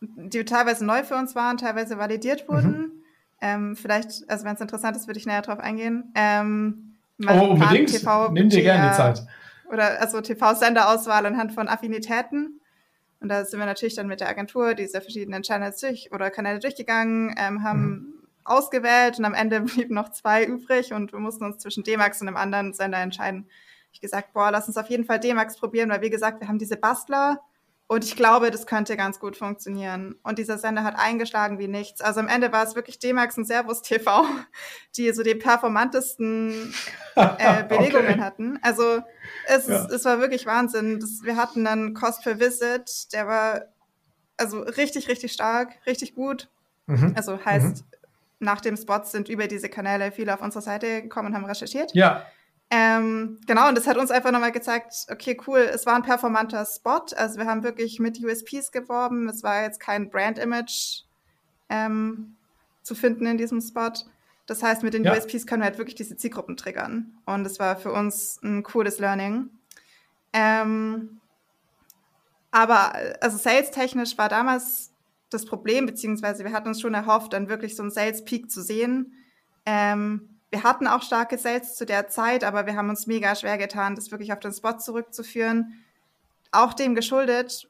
die 0.00 0.44
teilweise 0.44 0.84
neu 0.84 1.02
für 1.02 1.16
uns 1.16 1.34
waren, 1.34 1.58
teilweise 1.58 1.98
validiert 1.98 2.48
mhm. 2.48 2.52
wurden. 2.52 2.78
Mhm. 2.78 2.99
Ähm, 3.40 3.76
vielleicht, 3.76 4.28
also 4.28 4.44
wenn 4.44 4.54
es 4.54 4.60
interessant 4.60 4.96
ist, 4.96 5.06
würde 5.06 5.18
ich 5.18 5.26
näher 5.26 5.42
drauf 5.42 5.58
eingehen. 5.58 6.12
Ähm, 6.14 6.96
oh, 7.26 7.50
unbedingt. 7.52 7.90
TV 7.90 8.30
Nimm 8.30 8.48
dir 8.48 8.62
gerne 8.62 8.90
die 8.90 8.96
Zeit. 8.96 9.26
Oder 9.70 10.00
also 10.00 10.20
TV-Senderauswahl 10.20 11.24
anhand 11.26 11.52
von 11.52 11.68
Affinitäten. 11.68 12.60
Und 13.20 13.28
da 13.28 13.44
sind 13.44 13.58
wir 13.58 13.66
natürlich 13.66 13.94
dann 13.94 14.08
mit 14.08 14.20
der 14.20 14.28
Agentur 14.28 14.74
diese 14.74 15.00
verschiedenen 15.00 15.42
Channels 15.42 15.80
durch 15.80 16.10
oder 16.12 16.30
Kanäle 16.30 16.58
durchgegangen, 16.58 17.34
ähm, 17.38 17.62
haben 17.62 17.82
mhm 17.82 18.20
ausgewählt 18.44 19.18
und 19.18 19.24
am 19.24 19.34
Ende 19.34 19.60
blieben 19.60 19.94
noch 19.94 20.10
zwei 20.10 20.44
übrig 20.44 20.92
und 20.92 21.12
wir 21.12 21.20
mussten 21.20 21.44
uns 21.44 21.58
zwischen 21.58 21.84
D-Max 21.84 22.20
und 22.20 22.28
einem 22.28 22.36
anderen 22.36 22.72
Sender 22.72 22.98
entscheiden. 22.98 23.46
Ich 23.92 24.00
gesagt, 24.00 24.32
boah, 24.32 24.50
lass 24.50 24.68
uns 24.68 24.76
auf 24.76 24.88
jeden 24.88 25.04
Fall 25.04 25.20
D-Max 25.20 25.56
probieren, 25.56 25.90
weil 25.90 26.00
wie 26.00 26.10
gesagt, 26.10 26.40
wir 26.40 26.48
haben 26.48 26.58
diese 26.58 26.76
Bastler 26.76 27.40
und 27.90 28.04
ich 28.04 28.14
glaube, 28.14 28.52
das 28.52 28.68
könnte 28.68 28.96
ganz 28.96 29.18
gut 29.18 29.36
funktionieren. 29.36 30.14
Und 30.22 30.38
dieser 30.38 30.58
Sender 30.58 30.84
hat 30.84 30.94
eingeschlagen 30.96 31.58
wie 31.58 31.66
nichts. 31.66 32.00
Also 32.00 32.20
am 32.20 32.28
Ende 32.28 32.52
war 32.52 32.62
es 32.62 32.76
wirklich 32.76 33.00
D-Max 33.00 33.36
und 33.36 33.46
Servus 33.46 33.82
TV, 33.82 34.26
die 34.96 35.10
so 35.10 35.24
die 35.24 35.34
performantesten 35.34 36.72
äh, 37.16 37.64
Belegungen 37.64 38.06
okay. 38.10 38.20
hatten. 38.20 38.60
Also 38.62 39.02
es, 39.48 39.66
ja. 39.66 39.86
es 39.86 40.04
war 40.04 40.20
wirklich 40.20 40.46
Wahnsinn. 40.46 41.00
Das, 41.00 41.24
wir 41.24 41.36
hatten 41.36 41.64
dann 41.64 41.92
Cost 41.92 42.22
per 42.22 42.38
Visit, 42.38 43.12
der 43.12 43.26
war 43.26 43.62
also 44.36 44.60
richtig, 44.60 45.08
richtig 45.08 45.32
stark, 45.32 45.72
richtig 45.84 46.14
gut. 46.14 46.48
Mhm. 46.86 47.14
Also 47.16 47.44
heißt, 47.44 47.78
mhm 47.78 47.90
nach 48.40 48.62
dem 48.62 48.76
Spot 48.76 49.02
sind 49.04 49.28
über 49.28 49.46
diese 49.46 49.68
Kanäle 49.68 50.12
viele 50.12 50.32
auf 50.32 50.40
unsere 50.40 50.62
Seite 50.62 51.02
gekommen 51.02 51.28
und 51.28 51.34
haben 51.34 51.44
recherchiert. 51.44 51.94
Ja. 51.94 52.24
Ähm, 52.72 53.40
genau, 53.46 53.68
und 53.68 53.76
das 53.76 53.88
hat 53.88 53.96
uns 53.96 54.12
einfach 54.12 54.30
nochmal 54.30 54.52
gezeigt, 54.52 55.06
okay, 55.10 55.36
cool, 55.46 55.58
es 55.58 55.86
war 55.86 55.96
ein 55.96 56.02
performanter 56.02 56.64
Spot. 56.64 57.04
Also 57.16 57.38
wir 57.38 57.46
haben 57.46 57.64
wirklich 57.64 57.98
mit 57.98 58.22
USPs 58.22 58.70
geworben. 58.70 59.28
Es 59.28 59.42
war 59.42 59.62
jetzt 59.62 59.80
kein 59.80 60.08
Brand-Image 60.08 61.02
ähm, 61.68 62.36
zu 62.82 62.94
finden 62.94 63.26
in 63.26 63.38
diesem 63.38 63.60
Spot. 63.60 63.92
Das 64.46 64.62
heißt, 64.62 64.84
mit 64.84 64.94
den 64.94 65.04
ja. 65.04 65.12
USPs 65.14 65.46
können 65.46 65.62
wir 65.62 65.66
halt 65.66 65.78
wirklich 65.78 65.96
diese 65.96 66.16
Zielgruppen 66.16 66.56
triggern. 66.56 67.18
Und 67.26 67.42
das 67.44 67.58
war 67.58 67.76
für 67.76 67.92
uns 67.92 68.40
ein 68.42 68.62
cooles 68.62 69.00
Learning. 69.00 69.50
Ähm, 70.32 71.20
aber 72.52 72.92
also 73.20 73.36
sales-technisch 73.36 74.16
war 74.16 74.28
damals 74.28 74.92
das 75.28 75.44
Problem, 75.44 75.86
beziehungsweise 75.86 76.44
wir 76.44 76.52
hatten 76.52 76.68
uns 76.68 76.80
schon 76.80 76.94
erhofft, 76.94 77.32
dann 77.32 77.48
wirklich 77.48 77.76
so 77.76 77.82
einen 77.82 77.92
Sales 77.92 78.24
Peak 78.24 78.50
zu 78.50 78.62
sehen. 78.62 79.14
Ähm, 79.66 80.29
wir 80.50 80.64
hatten 80.64 80.86
auch 80.86 81.02
starke 81.02 81.38
Sales 81.38 81.76
zu 81.76 81.86
der 81.86 82.08
Zeit, 82.08 82.42
aber 82.42 82.66
wir 82.66 82.76
haben 82.76 82.90
uns 82.90 83.06
mega 83.06 83.34
schwer 83.36 83.56
getan, 83.56 83.94
das 83.94 84.10
wirklich 84.10 84.32
auf 84.32 84.40
den 84.40 84.52
Spot 84.52 84.78
zurückzuführen. 84.78 85.84
Auch 86.50 86.74
dem 86.74 86.96
geschuldet, 86.96 87.68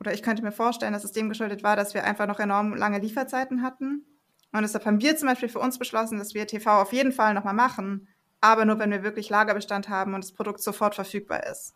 oder 0.00 0.12
ich 0.12 0.22
könnte 0.22 0.42
mir 0.42 0.52
vorstellen, 0.52 0.92
dass 0.92 1.04
es 1.04 1.12
dem 1.12 1.28
geschuldet 1.28 1.62
war, 1.62 1.76
dass 1.76 1.94
wir 1.94 2.04
einfach 2.04 2.26
noch 2.26 2.40
enorm 2.40 2.74
lange 2.74 2.98
Lieferzeiten 2.98 3.62
hatten. 3.62 4.04
Und 4.52 4.62
deshalb 4.62 4.84
haben 4.86 5.00
wir 5.00 5.16
zum 5.16 5.28
Beispiel 5.28 5.48
für 5.48 5.60
uns 5.60 5.78
beschlossen, 5.78 6.18
dass 6.18 6.34
wir 6.34 6.46
TV 6.46 6.82
auf 6.82 6.92
jeden 6.92 7.12
Fall 7.12 7.34
nochmal 7.34 7.54
machen, 7.54 8.08
aber 8.40 8.64
nur 8.64 8.78
wenn 8.78 8.90
wir 8.90 9.02
wirklich 9.02 9.30
Lagerbestand 9.30 9.88
haben 9.88 10.14
und 10.14 10.24
das 10.24 10.32
Produkt 10.32 10.60
sofort 10.60 10.94
verfügbar 10.94 11.46
ist. 11.46 11.74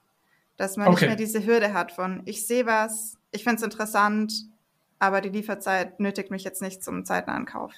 Dass 0.57 0.77
man 0.77 0.89
okay. 0.89 0.95
nicht 0.95 1.09
mehr 1.09 1.17
diese 1.17 1.47
Hürde 1.47 1.73
hat 1.73 1.93
von, 1.93 2.23
ich 2.25 2.47
sehe 2.47 2.67
was, 2.67 3.17
ich 3.31 3.45
finde 3.45 3.57
es 3.57 3.63
interessant, 3.63 4.33
aber 4.99 5.21
die 5.21 5.31
Lieferzeit 5.31 6.01
nötigt 6.01 6.31
mich 6.31 6.45
jetzt 6.45 6.61
nicht 6.61 6.83
zum 6.83 7.05
zeitnahen 7.05 7.47
Kauf. 7.47 7.73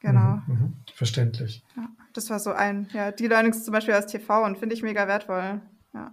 Genau. 0.00 0.40
Mhm, 0.46 0.54
mhm. 0.54 0.76
Verständlich. 0.94 1.62
Ja, 1.76 1.88
das 2.12 2.30
war 2.30 2.38
so 2.38 2.52
ein, 2.52 2.88
ja, 2.92 3.10
die 3.10 3.26
Learnings 3.26 3.64
zum 3.64 3.72
Beispiel 3.72 3.94
aus 3.94 4.06
TV 4.06 4.44
und 4.44 4.58
finde 4.58 4.74
ich 4.74 4.82
mega 4.82 5.08
wertvoll. 5.08 5.60
Ja. 5.94 6.12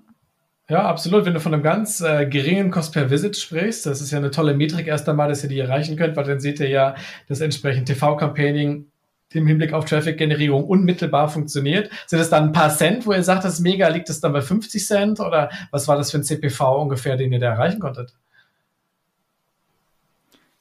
Ja, 0.68 0.84
absolut. 0.88 1.26
Wenn 1.26 1.36
du 1.36 1.40
von 1.40 1.54
einem 1.54 1.62
ganz 1.62 2.02
äh, 2.02 2.26
geringen 2.26 2.72
Cost 2.72 2.94
per 2.94 3.12
Visit 3.12 3.38
sprichst, 3.38 3.86
das 3.86 4.02
ist 4.02 4.10
ja 4.10 4.18
eine 4.18 4.32
tolle 4.32 4.56
Metrik 4.56 4.88
erst 4.88 5.08
einmal, 5.08 5.30
dass 5.30 5.44
ihr 5.44 5.50
die 5.50 5.60
erreichen 5.60 5.96
könnt, 5.96 6.16
weil 6.16 6.24
dann 6.24 6.40
seht 6.40 6.60
ihr 6.60 6.70
ja, 6.70 6.96
dass 7.28 7.40
entsprechend 7.40 7.88
TV-Campaigning 7.88 8.88
im 9.34 9.48
Hinblick 9.48 9.74
auf 9.74 9.86
Traffic-Generierung 9.86 10.64
unmittelbar 10.64 11.30
funktioniert. 11.30 11.92
Sind 12.08 12.20
es 12.20 12.30
dann 12.30 12.46
ein 12.46 12.52
paar 12.52 12.70
Cent, 12.70 13.06
wo 13.06 13.14
ihr 13.14 13.24
sagt, 13.24 13.44
das 13.44 13.56
ist 13.56 13.60
mega, 13.60 13.88
liegt 13.90 14.10
es 14.10 14.22
dann 14.22 14.34
bei 14.34 14.42
50 14.42 14.86
Cent 14.86 15.20
oder 15.20 15.50
was 15.72 15.88
war 15.88 15.98
das 15.98 16.10
für 16.10 16.18
ein 16.18 16.24
CPV 16.24 16.82
ungefähr, 16.82 17.18
den 17.18 17.32
ihr 17.32 17.40
da 17.40 17.48
erreichen 17.48 17.80
konntet? 17.80 18.16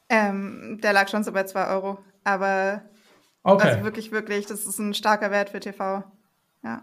Ähm, 0.09 0.81
der 0.83 0.93
lag 0.93 1.09
schon 1.09 1.25
so 1.25 1.33
bei 1.33 1.45
2 1.45 1.69
Euro. 1.69 1.99
Aber 2.25 2.83
okay. 3.45 3.69
also 3.69 3.85
wirklich, 3.85 4.11
wirklich, 4.11 4.47
das 4.47 4.67
ist 4.67 4.79
ein 4.79 4.95
starker 4.95 5.31
Wert 5.31 5.51
für 5.51 5.61
TV. 5.61 6.03
Ja. 6.63 6.83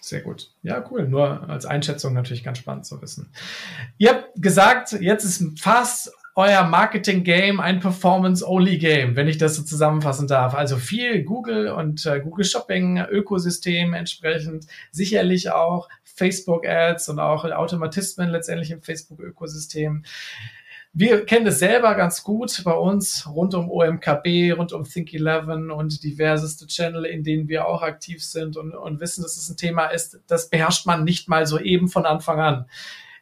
Sehr 0.00 0.20
gut. 0.20 0.50
Ja, 0.62 0.84
cool. 0.90 1.08
Nur 1.08 1.48
als 1.48 1.66
Einschätzung 1.66 2.14
natürlich 2.14 2.44
ganz 2.44 2.58
spannend 2.58 2.86
zu 2.86 3.02
wissen. 3.02 3.32
Ihr 3.98 4.10
habt 4.10 4.30
gesagt, 4.36 4.92
jetzt 4.92 5.24
ist 5.24 5.58
fast 5.58 6.12
euer 6.36 6.64
Marketing-Game 6.64 7.60
ein 7.60 7.80
Performance-Only-Game, 7.80 9.16
wenn 9.16 9.26
ich 9.26 9.38
das 9.38 9.56
so 9.56 9.62
zusammenfassen 9.62 10.28
darf. 10.28 10.54
Also 10.54 10.76
viel 10.76 11.24
Google 11.24 11.68
und 11.68 12.04
äh, 12.04 12.20
Google 12.20 12.44
Shopping-Ökosystem 12.44 13.94
entsprechend, 13.94 14.66
sicherlich 14.92 15.50
auch 15.50 15.88
Facebook-Ads 16.04 17.08
und 17.08 17.20
auch 17.20 17.44
Automatismen 17.44 18.28
letztendlich 18.28 18.70
im 18.70 18.82
Facebook-Ökosystem. 18.82 20.04
Wir 20.98 21.26
kennen 21.26 21.44
das 21.44 21.58
selber 21.58 21.94
ganz 21.94 22.24
gut 22.24 22.62
bei 22.64 22.72
uns 22.72 23.28
rund 23.30 23.52
um 23.52 23.70
OMKB, 23.70 24.52
rund 24.56 24.72
um 24.72 24.84
Think11 24.84 25.70
und 25.70 26.02
diverseste 26.02 26.66
Channel, 26.66 27.04
in 27.04 27.22
denen 27.22 27.48
wir 27.48 27.68
auch 27.68 27.82
aktiv 27.82 28.24
sind 28.24 28.56
und, 28.56 28.74
und 28.74 28.98
wissen, 28.98 29.22
dass 29.22 29.36
es 29.36 29.50
ein 29.50 29.58
Thema 29.58 29.88
ist, 29.88 30.18
das 30.26 30.48
beherrscht 30.48 30.86
man 30.86 31.04
nicht 31.04 31.28
mal 31.28 31.44
so 31.44 31.58
eben 31.58 31.88
von 31.88 32.06
Anfang 32.06 32.40
an. 32.40 32.64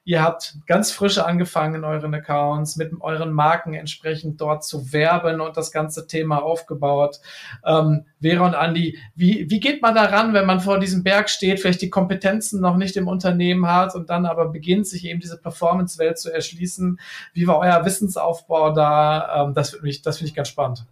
Ihr 0.07 0.23
habt 0.23 0.59
ganz 0.67 0.93
frische 0.93 1.25
angefangen 1.25 1.77
in 1.77 1.85
euren 1.85 2.13
Accounts, 2.15 2.77
mit 2.77 2.93
euren 3.01 3.33
Marken 3.33 3.73
entsprechend 3.73 4.39
dort 4.39 4.63
zu 4.63 4.93
werben 4.93 5.41
und 5.41 5.57
das 5.57 5.73
ganze 5.73 6.07
Thema 6.07 6.43
aufgebaut. 6.43 7.21
Ähm, 7.65 8.05
Vera 8.21 8.45
und 8.45 8.55
Andi, 8.55 8.99
wie, 9.15 9.49
wie 9.49 9.61
geht 9.61 9.81
man 9.81 9.95
daran, 9.95 10.35
wenn 10.35 10.45
man 10.45 10.61
vor 10.61 10.79
diesem 10.79 11.05
Berg 11.05 11.31
steht, 11.31 11.61
vielleicht 11.61 11.81
die 11.81 11.89
Kompetenzen 11.89 12.61
noch 12.61 12.77
nicht 12.77 12.97
im 12.99 13.09
Unternehmen 13.09 13.67
hat 13.67 13.95
und 13.95 14.11
dann 14.11 14.27
aber 14.27 14.49
beginnt, 14.49 14.87
sich 14.87 15.07
eben 15.07 15.21
diese 15.21 15.41
Performance-Welt 15.41 16.19
zu 16.19 16.31
erschließen? 16.31 17.01
Wie 17.33 17.47
war 17.47 17.59
euer 17.59 17.85
Wissensaufbau 17.87 18.73
da? 18.73 19.47
Ähm, 19.47 19.55
das, 19.55 19.79
das 20.03 20.19
finde 20.19 20.29
ich 20.29 20.35
ganz 20.35 20.49
spannend. 20.49 20.85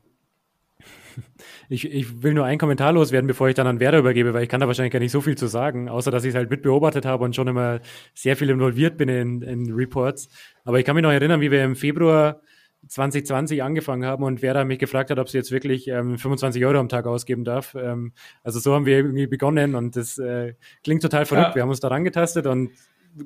Ich, 1.68 1.90
ich 1.90 2.22
will 2.22 2.34
nur 2.34 2.44
einen 2.44 2.58
Kommentar 2.58 2.92
loswerden, 2.92 3.26
bevor 3.26 3.48
ich 3.48 3.54
dann 3.54 3.66
an 3.66 3.80
Werder 3.80 3.98
übergebe, 3.98 4.34
weil 4.34 4.42
ich 4.42 4.48
kann 4.48 4.60
da 4.60 4.66
wahrscheinlich 4.66 4.92
gar 4.92 5.00
nicht 5.00 5.12
so 5.12 5.20
viel 5.20 5.36
zu 5.36 5.46
sagen, 5.46 5.88
außer 5.88 6.10
dass 6.10 6.24
ich 6.24 6.30
es 6.30 6.34
halt 6.34 6.50
mit 6.50 6.62
beobachtet 6.62 7.04
habe 7.04 7.24
und 7.24 7.34
schon 7.34 7.48
immer 7.48 7.80
sehr 8.14 8.36
viel 8.36 8.50
involviert 8.50 8.96
bin 8.96 9.08
in, 9.08 9.42
in 9.42 9.72
Reports. 9.72 10.28
Aber 10.64 10.78
ich 10.78 10.84
kann 10.84 10.94
mich 10.94 11.02
noch 11.02 11.12
erinnern, 11.12 11.40
wie 11.40 11.50
wir 11.50 11.64
im 11.64 11.76
Februar 11.76 12.40
2020 12.88 13.62
angefangen 13.62 14.04
haben 14.04 14.24
und 14.24 14.42
Werder 14.42 14.64
mich 14.64 14.78
gefragt 14.78 15.10
hat, 15.10 15.18
ob 15.18 15.28
sie 15.28 15.38
jetzt 15.38 15.52
wirklich 15.52 15.86
ähm, 15.88 16.18
25 16.18 16.64
Euro 16.64 16.78
am 16.78 16.88
Tag 16.88 17.06
ausgeben 17.06 17.44
darf. 17.44 17.74
Ähm, 17.74 18.12
also 18.42 18.58
so 18.58 18.74
haben 18.74 18.86
wir 18.86 18.96
irgendwie 18.96 19.26
begonnen 19.26 19.74
und 19.74 19.94
das 19.94 20.18
äh, 20.18 20.54
klingt 20.82 21.02
total 21.02 21.24
verrückt. 21.24 21.50
Ja. 21.50 21.54
Wir 21.54 21.62
haben 21.62 21.70
uns 21.70 21.80
daran 21.80 22.04
getastet 22.04 22.46
und 22.46 22.70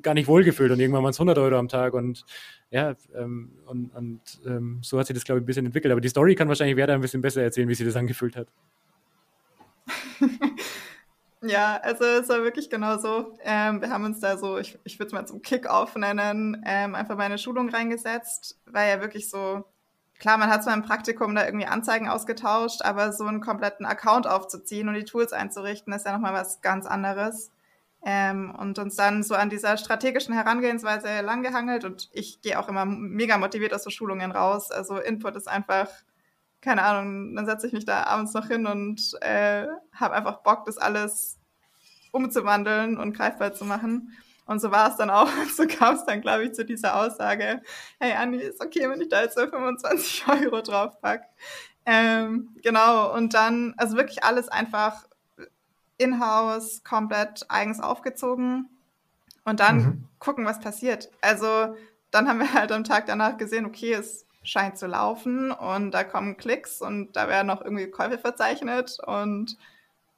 gar 0.01 0.13
nicht 0.13 0.27
wohlgefühlt 0.27 0.71
und 0.71 0.79
irgendwann 0.79 1.03
waren 1.03 1.11
es 1.11 1.19
100 1.19 1.37
Euro 1.37 1.57
am 1.57 1.67
Tag 1.67 1.93
und 1.93 2.25
ja, 2.69 2.95
ähm, 3.15 3.51
und, 3.65 3.95
und 3.95 4.21
ähm, 4.45 4.79
so 4.81 4.99
hat 4.99 5.07
sich 5.07 5.13
das, 5.13 5.23
glaube 5.23 5.39
ich, 5.39 5.43
ein 5.43 5.45
bisschen 5.45 5.65
entwickelt. 5.65 5.91
Aber 5.91 6.01
die 6.01 6.09
Story 6.09 6.35
kann 6.35 6.49
wahrscheinlich 6.49 6.75
Werder 6.75 6.95
ein 6.95 7.01
bisschen 7.01 7.21
besser 7.21 7.41
erzählen, 7.41 7.69
wie 7.69 7.75
sie 7.75 7.85
das 7.85 7.95
angefühlt 7.95 8.35
hat. 8.35 8.47
ja, 11.41 11.79
also 11.81 12.03
es 12.03 12.27
war 12.27 12.43
wirklich 12.43 12.69
genau 12.69 12.97
so. 12.97 13.37
Ähm, 13.43 13.81
wir 13.81 13.89
haben 13.89 14.03
uns 14.03 14.19
da 14.19 14.37
so, 14.37 14.57
ich, 14.57 14.77
ich 14.83 14.99
würde 14.99 15.07
es 15.07 15.13
mal 15.13 15.25
zum 15.25 15.41
Kick-Off 15.41 15.95
nennen, 15.95 16.61
ähm, 16.65 16.93
einfach 16.93 17.15
mal 17.15 17.23
eine 17.23 17.37
Schulung 17.37 17.69
reingesetzt, 17.69 18.59
weil 18.65 18.89
ja 18.89 19.01
wirklich 19.01 19.29
so, 19.29 19.63
klar, 20.19 20.37
man 20.37 20.49
hat 20.49 20.63
zwar 20.63 20.73
im 20.73 20.83
Praktikum 20.83 21.35
da 21.35 21.45
irgendwie 21.45 21.67
Anzeigen 21.67 22.09
ausgetauscht, 22.09 22.81
aber 22.81 23.13
so 23.13 23.23
einen 23.23 23.39
kompletten 23.39 23.85
Account 23.85 24.27
aufzuziehen 24.27 24.89
und 24.89 24.95
die 24.95 25.05
Tools 25.05 25.31
einzurichten, 25.31 25.93
ist 25.93 26.05
ja 26.05 26.11
nochmal 26.11 26.33
was 26.33 26.61
ganz 26.61 26.85
anderes. 26.85 27.51
Ähm, 28.09 28.55
und 28.57 28.79
uns 28.79 28.95
dann 28.95 29.21
so 29.21 29.35
an 29.35 29.49
dieser 29.49 29.75
strategischen 29.75 30.33
Herangehensweise 30.33 31.19
langgehangelt 31.19 31.83
und 31.83 32.07
ich 32.13 32.41
gehe 32.41 32.57
auch 32.57 32.69
immer 32.69 32.85
mega 32.85 33.37
motiviert 33.37 33.73
aus 33.73 33.83
so 33.83 33.89
Schulungen 33.89 34.31
raus. 34.31 34.71
Also 34.71 34.97
Input 34.97 35.35
ist 35.35 35.49
einfach, 35.49 35.89
keine 36.61 36.83
Ahnung, 36.83 37.35
dann 37.35 37.45
setze 37.45 37.67
ich 37.67 37.73
mich 37.73 37.83
da 37.83 38.03
abends 38.03 38.33
noch 38.33 38.47
hin 38.47 38.65
und 38.65 39.01
äh, 39.19 39.67
habe 39.91 40.15
einfach 40.15 40.37
Bock, 40.37 40.63
das 40.63 40.77
alles 40.77 41.37
umzuwandeln 42.13 42.97
und 42.97 43.11
greifbar 43.11 43.53
zu 43.53 43.65
machen. 43.65 44.13
Und 44.45 44.61
so 44.61 44.71
war 44.71 44.89
es 44.89 44.95
dann 44.95 45.09
auch. 45.09 45.29
So 45.53 45.67
kam 45.67 45.95
es 45.95 46.05
dann, 46.05 46.21
glaube 46.21 46.45
ich, 46.45 46.53
zu 46.53 46.63
dieser 46.63 46.95
Aussage, 46.95 47.61
hey 47.99 48.13
Andi, 48.13 48.37
ist 48.37 48.63
okay, 48.63 48.89
wenn 48.89 49.01
ich 49.01 49.09
da 49.09 49.21
jetzt 49.21 49.37
so 49.37 49.45
25 49.49 50.23
Euro 50.29 50.61
draufpack. 50.61 51.23
ähm, 51.85 52.55
genau, 52.63 53.13
und 53.13 53.33
dann, 53.33 53.73
also 53.75 53.97
wirklich 53.97 54.23
alles 54.23 54.47
einfach 54.47 55.03
in-house, 55.97 56.83
komplett 56.83 57.45
eigens 57.49 57.79
aufgezogen 57.79 58.69
und 59.43 59.59
dann 59.59 59.77
mhm. 59.77 60.03
gucken, 60.19 60.45
was 60.45 60.59
passiert. 60.59 61.09
Also 61.21 61.75
dann 62.11 62.27
haben 62.27 62.39
wir 62.39 62.53
halt 62.53 62.71
am 62.71 62.83
Tag 62.83 63.05
danach 63.05 63.37
gesehen, 63.37 63.65
okay, 63.65 63.93
es 63.93 64.25
scheint 64.43 64.77
zu 64.77 64.87
laufen 64.87 65.51
und 65.51 65.91
da 65.91 66.03
kommen 66.03 66.37
Klicks 66.37 66.81
und 66.81 67.15
da 67.15 67.27
werden 67.27 67.47
noch 67.47 67.61
irgendwie 67.61 67.89
Käufe 67.89 68.17
verzeichnet 68.17 68.97
und 69.05 69.57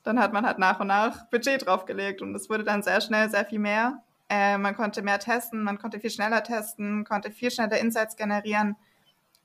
dann 0.04 0.20
hat 0.20 0.34
man 0.34 0.46
halt 0.46 0.60
nach 0.60 0.80
und 0.80 0.88
nach 0.88 1.26
Budget 1.30 1.66
draufgelegt 1.66 2.22
und 2.22 2.36
es 2.36 2.50
wurde 2.50 2.64
dann 2.64 2.84
sehr 2.84 3.02
schnell 3.02 3.30
sehr 3.30 3.46
viel 3.46 3.60
mehr. 3.60 4.04
Äh, 4.30 4.58
man 4.58 4.76
konnte 4.76 5.02
mehr 5.02 5.20
testen, 5.20 5.64
man 5.64 5.80
konnte 5.80 6.00
viel 6.00 6.12
schneller 6.12 6.44
testen, 6.44 7.06
konnte 7.06 7.32
viel 7.32 7.50
schneller 7.50 7.80
Insights 7.80 8.16
generieren 8.16 8.76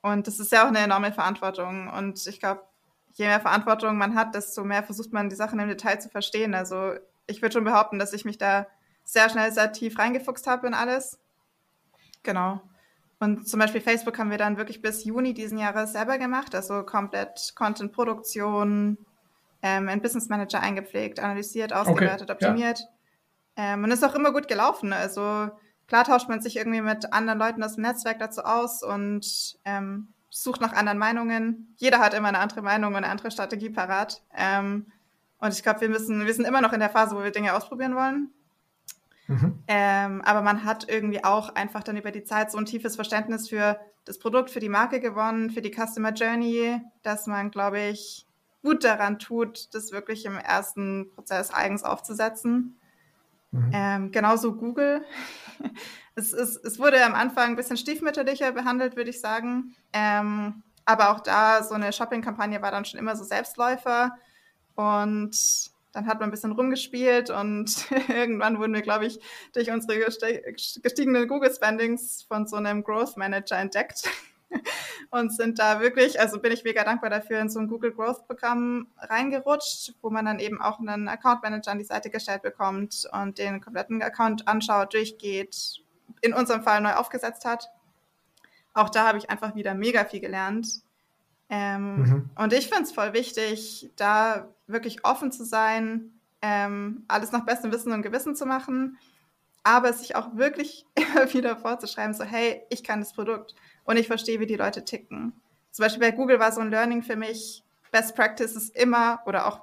und 0.03 0.27
das 0.27 0.39
ist 0.39 0.53
ja 0.53 0.65
auch 0.65 0.69
eine 0.69 0.81
enorme 0.81 1.13
Verantwortung 1.13 1.89
und 1.89 2.27
ich 2.27 2.39
glaube, 2.41 2.63
je 3.15 3.27
mehr 3.27 3.41
Verantwortung 3.41 3.97
man 3.97 4.15
hat, 4.15 4.35
desto 4.35 4.65
mehr 4.65 4.83
versucht 4.83 5.13
man 5.13 5.29
die 5.29 5.37
Sachen 5.37 5.59
im 5.59 5.69
Detail 5.69 6.01
zu 6.01 6.09
verstehen. 6.09 6.55
Also 6.55 6.95
ich 7.27 7.43
würde 7.43 7.55
schon 7.55 7.65
behaupten, 7.65 7.99
dass 7.99 8.13
ich 8.13 8.25
mich 8.25 8.39
da 8.39 8.67
sehr 9.05 9.29
schnell 9.29 9.53
sehr 9.53 9.73
tief 9.73 9.99
reingefuchst 9.99 10.47
habe 10.47 10.67
in 10.67 10.75
alles. 10.75 11.19
Genau. 12.23 12.61
Und 13.21 13.49
zum 13.49 13.61
Beispiel 13.61 13.81
Facebook 13.81 14.19
haben 14.19 14.31
wir 14.31 14.39
dann 14.39 14.57
wirklich 14.57 14.83
bis 14.83 15.05
Juni 15.05 15.33
diesen 15.33 15.59
Jahres 15.59 15.93
selber 15.93 16.19
gemacht, 16.19 16.55
also 16.55 16.83
komplett 16.83 17.53
Content-Produktion, 17.55 18.99
ähm, 19.63 19.89
ein 19.89 20.03
Business 20.03 20.29
Manager 20.29 20.61
eingepflegt, 20.61 21.21
analysiert, 21.21 21.73
ausgewertet, 21.73 22.31
okay, 22.31 22.47
optimiert. 22.47 22.81
Ja. 22.81 23.75
Ähm, 23.75 23.85
und 23.85 23.93
ist 23.93 24.05
auch 24.05 24.15
immer 24.15 24.33
gut 24.33 24.49
gelaufen. 24.49 24.93
Also 24.93 25.51
klar 25.87 26.05
tauscht 26.05 26.29
man 26.29 26.43
sich 26.43 26.57
irgendwie 26.57 26.81
mit 26.81 27.13
anderen 27.13 27.39
Leuten 27.39 27.63
aus 27.63 27.75
dem 27.75 27.83
Netzwerk 27.83 28.19
dazu 28.19 28.43
aus 28.43 28.83
und 28.83 29.57
ähm, 29.65 30.14
sucht 30.35 30.61
nach 30.61 30.73
anderen 30.73 30.99
Meinungen. 30.99 31.75
Jeder 31.77 32.01
hat 32.01 32.13
immer 32.13 32.29
eine 32.29 32.41
andere 32.41 32.63
Meinung 32.63 32.91
und 32.91 32.97
eine 32.97 33.09
andere 33.09 33.31
Strategie 33.31 33.71
parat. 33.71 34.23
Ähm, 34.37 34.87
und 35.39 35.55
ich 35.55 35.63
glaube, 35.63 35.83
wir 35.83 35.89
müssen, 35.89 36.27
wir 36.27 36.35
sind 36.35 36.45
immer 36.45 36.61
noch 36.61 36.73
in 36.73 36.81
der 36.81 36.91
Phase, 36.91 37.15
wo 37.15 37.23
wir 37.23 37.31
Dinge 37.31 37.55
ausprobieren 37.55 37.95
wollen. 37.95 38.31
Mhm. 39.29 39.63
Ähm, 39.69 40.23
aber 40.23 40.43
man 40.43 40.65
hat 40.65 40.89
irgendwie 40.89 41.23
auch 41.23 41.55
einfach 41.55 41.85
dann 41.85 41.97
über 41.97 42.11
die 42.11 42.25
Zeit 42.25 42.51
so 42.51 42.59
ein 42.59 42.67
tiefes 42.67 42.97
Verständnis 42.97 43.49
für 43.49 43.79
das 44.05 44.19
Produkt, 44.19 44.51
für 44.51 44.61
die 44.61 44.69
Marke 44.69 45.01
gewonnen, 45.01 45.51
für 45.51 45.63
die 45.63 45.73
Customer 45.73 46.13
Journey, 46.13 46.81
dass 47.03 47.27
man, 47.27 47.51
glaube 47.51 47.81
ich, 47.81 48.27
gut 48.63 48.83
daran 48.83 49.19
tut, 49.19 49.73
das 49.73 49.93
wirklich 49.93 50.25
im 50.25 50.37
ersten 50.37 51.11
Prozess 51.15 51.53
eigens 51.53 51.85
aufzusetzen. 51.85 52.77
Mhm. 53.55 53.71
Ähm, 53.73 54.13
genauso 54.13 54.55
Google. 54.55 55.05
es, 56.17 56.33
es, 56.33 56.57
es 56.57 56.79
wurde 56.79 57.05
am 57.05 57.15
Anfang 57.15 57.51
ein 57.51 57.57
bisschen 57.57 57.77
stiefmütterlicher 57.77 58.53
behandelt, 58.53 58.97
würde 58.97 59.11
ich 59.11 59.21
sagen. 59.21 59.77
Ähm, 59.93 60.63
aber 60.85 61.11
auch 61.11 61.21
da, 61.21 61.63
so 61.63 61.75
eine 61.75 61.93
Shopping-Kampagne 61.93 62.61
war 62.61 62.71
dann 62.71 62.85
schon 62.85 63.01
immer 63.01 63.17
so 63.17 63.25
Selbstläufer. 63.25 64.17
Und 64.75 65.37
dann 65.93 66.07
hat 66.09 66.19
man 66.19 66.29
ein 66.29 66.33
bisschen 66.33 66.53
rumgespielt 66.53 67.31
und 67.31 67.87
irgendwann 68.09 68.59
wurden 68.59 68.75
wir, 68.75 68.83
glaube 68.83 69.07
ich, 69.07 69.21
durch 69.53 69.71
unsere 69.71 69.99
gestiegenen 70.01 71.29
Google-Spendings 71.29 72.25
von 72.25 72.49
so 72.49 72.57
einem 72.57 72.83
Growth 72.83 73.17
Manager 73.17 73.59
entdeckt 73.59 74.03
und 75.11 75.33
sind 75.33 75.59
da 75.59 75.81
wirklich, 75.81 76.21
also 76.21 76.41
bin 76.41 76.53
ich 76.53 76.65
mega 76.65 76.85
dankbar 76.85 77.11
dafür, 77.11 77.41
in 77.41 77.49
so 77.49 77.61
ein 77.61 77.69
Google 77.69 77.93
Growth 77.93 78.27
Programm 78.27 78.89
reingerutscht, 78.99 79.95
wo 80.03 80.11
man 80.11 80.25
dann 80.25 80.39
eben 80.39 80.61
auch 80.61 80.79
einen 80.79 81.09
Account 81.09 81.43
Manager 81.43 81.73
an 81.73 81.79
die 81.79 81.85
Seite 81.85 82.11
gestellt 82.11 82.43
bekommt 82.43 83.09
und 83.13 83.39
den 83.39 83.61
kompletten 83.61 84.03
Account 84.03 84.49
anschaut, 84.49 84.95
durchgeht, 84.95 85.81
in 86.21 86.35
unserem 86.35 86.63
Fall 86.63 86.81
neu 86.81 86.95
aufgesetzt 86.95 87.45
hat. 87.45 87.71
Auch 88.73 88.91
da 88.91 89.07
habe 89.07 89.19
ich 89.19 89.31
einfach 89.31 89.55
wieder 89.55 89.75
mega 89.75 90.05
viel 90.05 90.21
gelernt 90.21 90.85
ähm, 91.49 91.97
mhm. 91.97 92.31
Und 92.37 92.53
ich 92.53 92.69
finde 92.69 92.85
es 92.85 92.93
voll 92.93 93.13
wichtig, 93.13 93.91
da 93.97 94.49
wirklich 94.67 95.05
offen 95.05 95.31
zu 95.31 95.45
sein, 95.45 96.13
ähm, 96.43 97.05
alles 97.09 97.33
nach 97.33 97.45
bestem 97.45 97.73
Wissen 97.73 97.93
und 97.93 98.03
Gewissen 98.03 98.35
zu 98.35 98.47
machen, 98.47 98.99
aber 99.63 99.93
sich 99.93 100.17
auch 100.17 100.37
wirklich 100.37 100.87
immer 100.95 101.33
wieder 101.33 101.57
vorzuschreiben, 101.57 102.15
so 102.15 102.25
hey, 102.25 102.63
ich 102.71 102.83
kann 102.83 103.01
das 103.01 103.13
Produkt 103.13 103.55
und 103.85 103.97
ich 103.97 104.07
verstehe, 104.07 104.41
wie 104.41 104.47
die 104.47 104.57
Leute 104.57 104.85
ticken. 104.85 105.33
Zum 105.71 105.85
Beispiel 105.85 106.01
bei 106.01 106.11
Google 106.11 106.39
war 106.39 106.53
so 106.53 106.61
ein 106.61 106.71
Learning 106.71 107.03
für 107.03 107.17
mich, 107.17 107.63
Best 107.91 108.15
Practice 108.17 108.57
ist 108.57 108.77
immer, 108.77 109.23
oder 109.27 109.47
auch, 109.47 109.61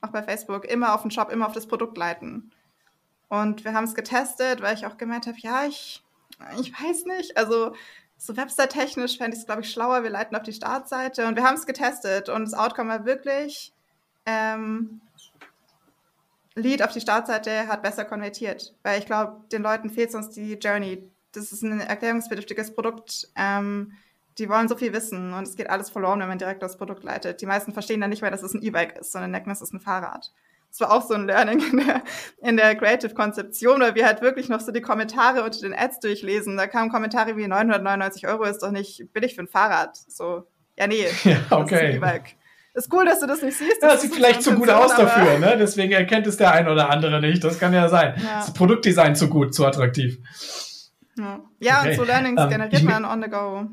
auch 0.00 0.10
bei 0.10 0.22
Facebook, 0.22 0.64
immer 0.64 0.94
auf 0.94 1.02
den 1.02 1.10
Shop, 1.10 1.30
immer 1.30 1.46
auf 1.46 1.52
das 1.52 1.66
Produkt 1.66 1.96
leiten. 1.96 2.52
Und 3.28 3.64
wir 3.64 3.72
haben 3.72 3.84
es 3.84 3.94
getestet, 3.94 4.60
weil 4.60 4.74
ich 4.74 4.86
auch 4.86 4.98
gemeint 4.98 5.26
habe, 5.26 5.38
ja, 5.38 5.64
ich, 5.64 6.04
ich 6.60 6.72
weiß 6.72 7.06
nicht. 7.06 7.36
Also 7.36 7.74
so 8.18 8.36
website-technisch 8.36 9.18
fände 9.18 9.36
ich 9.36 9.40
es, 9.40 9.46
glaube 9.46 9.62
ich, 9.62 9.70
schlauer. 9.70 10.02
Wir 10.02 10.10
leiten 10.10 10.36
auf 10.36 10.42
die 10.42 10.52
Startseite 10.52 11.26
und 11.26 11.36
wir 11.36 11.42
haben 11.42 11.56
es 11.56 11.66
getestet 11.66 12.28
und 12.28 12.44
das 12.44 12.54
Outcome 12.54 12.90
war 12.90 13.04
wirklich, 13.04 13.72
ähm, 14.26 15.00
Lead 16.54 16.82
auf 16.82 16.92
die 16.92 17.00
Startseite 17.00 17.66
hat 17.66 17.82
besser 17.82 18.04
konvertiert, 18.04 18.74
weil 18.82 18.98
ich 18.98 19.06
glaube, 19.06 19.40
den 19.50 19.62
Leuten 19.62 19.90
fehlt 19.90 20.12
sonst 20.12 20.36
die 20.36 20.54
Journey. 20.54 21.02
Das 21.32 21.52
ist 21.52 21.62
ein 21.62 21.80
erklärungsbedürftiges 21.80 22.74
Produkt. 22.74 23.28
Ähm, 23.36 23.92
die 24.38 24.48
wollen 24.48 24.68
so 24.68 24.76
viel 24.76 24.92
wissen 24.92 25.34
und 25.34 25.46
es 25.46 25.56
geht 25.56 25.68
alles 25.68 25.90
verloren, 25.90 26.20
wenn 26.20 26.28
man 26.28 26.38
direkt 26.38 26.64
aufs 26.64 26.76
Produkt 26.76 27.04
leitet. 27.04 27.40
Die 27.40 27.46
meisten 27.46 27.72
verstehen 27.72 28.00
dann 28.00 28.10
nicht 28.10 28.22
mehr, 28.22 28.30
dass 28.30 28.42
es 28.42 28.54
ein 28.54 28.62
E-Bike 28.62 28.98
ist, 28.98 29.12
sondern 29.12 29.32
denken, 29.32 29.50
es 29.50 29.60
ist 29.60 29.74
ein 29.74 29.80
Fahrrad. 29.80 30.32
Das 30.70 30.80
war 30.80 30.92
auch 30.92 31.06
so 31.06 31.12
ein 31.12 31.26
Learning 31.26 31.60
in 31.70 31.86
der, 31.86 32.02
in 32.40 32.56
der 32.56 32.74
Creative-Konzeption, 32.74 33.80
weil 33.80 33.94
wir 33.94 34.06
halt 34.06 34.22
wirklich 34.22 34.48
noch 34.48 34.60
so 34.60 34.72
die 34.72 34.80
Kommentare 34.80 35.44
unter 35.44 35.60
den 35.60 35.74
Ads 35.74 36.00
durchlesen. 36.00 36.56
Da 36.56 36.66
kamen 36.66 36.90
Kommentare 36.90 37.36
wie 37.36 37.46
999 37.46 38.26
Euro 38.26 38.44
ist 38.44 38.62
doch 38.62 38.70
nicht 38.70 39.12
billig 39.12 39.34
für 39.34 39.42
ein 39.42 39.48
Fahrrad. 39.48 39.96
So, 39.96 40.46
ja, 40.78 40.86
nee. 40.86 41.06
Ja, 41.24 41.36
okay. 41.50 42.00
Ist, 42.74 42.84
ist 42.84 42.92
cool, 42.94 43.04
dass 43.04 43.20
du 43.20 43.26
das 43.26 43.42
nicht 43.42 43.58
siehst. 43.58 43.82
Das 43.82 43.92
ja, 43.92 43.98
sieht 43.98 44.14
vielleicht 44.14 44.42
zu 44.42 44.54
gut 44.54 44.70
aus 44.70 44.96
dafür, 44.96 45.38
ne? 45.38 45.56
Deswegen 45.58 45.92
erkennt 45.92 46.26
es 46.26 46.38
der 46.38 46.52
ein 46.52 46.66
oder 46.66 46.88
andere 46.88 47.20
nicht. 47.20 47.44
Das 47.44 47.60
kann 47.60 47.74
ja 47.74 47.90
sein. 47.90 48.14
Ja. 48.16 48.38
Das 48.38 48.54
Produktdesign 48.54 49.14
zu 49.14 49.28
gut, 49.28 49.54
zu 49.54 49.66
attraktiv. 49.66 50.20
Ja, 51.16 51.40
ja 51.60 51.80
okay. 51.80 51.90
und 51.90 51.96
so 51.96 52.04
Learnings 52.04 52.40
ähm, 52.40 52.48
generiert 52.50 52.82
man 52.84 53.04
on 53.04 53.22
the 53.22 53.28
go. 53.28 53.66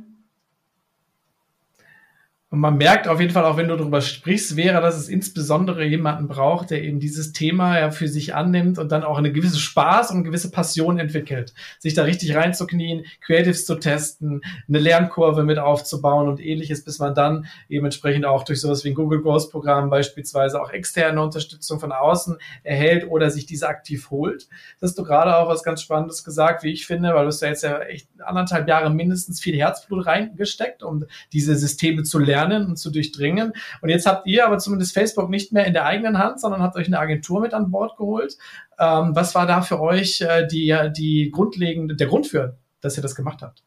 Und 2.52 2.62
man 2.62 2.78
merkt 2.78 3.08
auf 3.08 3.20
jeden 3.20 3.32
Fall, 3.32 3.46
auch 3.46 3.58
wenn 3.58 3.68
du 3.68 3.78
darüber 3.78 4.02
sprichst, 4.02 4.56
wäre, 4.56 4.82
dass 4.82 4.98
es 4.98 5.08
insbesondere 5.08 5.86
jemanden 5.86 6.28
braucht, 6.28 6.72
der 6.72 6.84
eben 6.84 7.00
dieses 7.00 7.32
Thema 7.32 7.78
ja 7.78 7.92
für 7.92 8.08
sich 8.08 8.34
annimmt 8.34 8.80
und 8.80 8.92
dann 8.92 9.04
auch 9.04 9.20
eine 9.20 9.32
gewisse 9.32 9.60
Spaß 9.60 10.10
und 10.10 10.18
eine 10.18 10.26
gewisse 10.26 10.50
Passion 10.50 10.98
entwickelt. 10.98 11.54
Sich 11.78 11.94
da 11.94 12.04
richtig 12.04 12.36
reinzuknien, 12.36 13.06
Creatives 13.22 13.68
zu 13.68 13.76
testen, 13.76 14.42
eine 14.68 14.80
Lernkurve 14.80 15.44
mit 15.44 15.60
aufzubauen 15.60 16.28
und 16.28 16.40
ähnliches, 16.44 16.84
bis 16.84 16.98
man 16.98 17.14
dann 17.14 17.46
eben 17.70 17.86
entsprechend 17.86 18.26
auch 18.26 18.44
durch 18.44 18.62
sowas 18.62 18.84
wie 18.84 18.90
ein 18.90 18.96
Google 18.96 19.22
Growth 19.22 19.52
Programm 19.52 19.92
beispielsweise 19.92 20.60
auch 20.60 20.72
externe 20.72 21.22
Unterstützung 21.22 21.80
von 21.80 21.92
außen 21.92 22.38
erhält 22.64 23.08
oder 23.08 23.30
sich 23.30 23.46
diese 23.46 23.68
aktiv 23.68 24.10
holt. 24.10 24.48
Das 24.80 24.90
hast 24.90 24.98
du 24.98 25.04
gerade 25.04 25.38
auch 25.38 25.50
was 25.50 25.62
ganz 25.62 25.84
Spannendes 25.84 26.24
gesagt, 26.24 26.64
wie 26.64 26.72
ich 26.72 26.88
finde, 26.88 27.14
weil 27.14 27.26
du 27.26 27.28
hast 27.28 27.42
ja 27.42 27.50
jetzt 27.50 27.62
ja 27.62 27.80
echt 27.82 28.08
anderthalb 28.26 28.68
Jahre 28.68 28.90
mindestens 28.90 29.40
viel 29.40 29.56
Herzblut 29.56 30.08
reingesteckt, 30.08 30.82
um 30.82 31.06
diese 31.32 31.56
Systeme 31.56 32.02
zu 32.02 32.18
lernen 32.18 32.39
lernen 32.40 32.66
und 32.68 32.78
zu 32.78 32.92
durchdringen. 32.92 33.54
Und 33.82 33.90
jetzt 33.90 34.06
habt 34.06 34.28
ihr 34.28 34.46
aber 34.46 34.58
zumindest 34.58 34.94
Facebook 34.94 35.30
nicht 35.30 35.52
mehr 35.52 35.66
in 35.66 35.74
der 35.74 35.86
eigenen 35.86 36.18
Hand, 36.18 36.40
sondern 36.40 36.62
habt 36.62 36.76
euch 36.76 36.88
eine 36.88 37.00
Agentur 37.00 37.42
mit 37.42 37.54
an 37.54 37.72
Bord 37.72 37.98
geholt. 37.98 38.38
Ähm, 38.80 39.16
was 39.16 39.36
war 39.36 39.46
da 39.46 39.62
für 39.62 39.80
euch 39.80 40.22
äh, 40.22 40.48
die, 40.48 40.76
die 40.96 41.32
grundlegende, 41.32 41.96
der 41.96 42.08
Grund 42.08 42.28
für, 42.28 42.58
dass 42.82 42.98
ihr 42.98 43.04
das 43.04 43.16
gemacht 43.16 43.42
habt? 43.42 43.64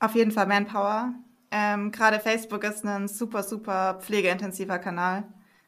Auf 0.00 0.14
jeden 0.14 0.32
Fall 0.32 0.46
Manpower. 0.46 1.14
Ähm, 1.50 1.92
Gerade 1.92 2.18
Facebook 2.18 2.64
ist 2.64 2.84
ein 2.84 3.08
super, 3.08 3.42
super 3.42 3.98
pflegeintensiver 4.00 4.78
Kanal. 4.78 5.24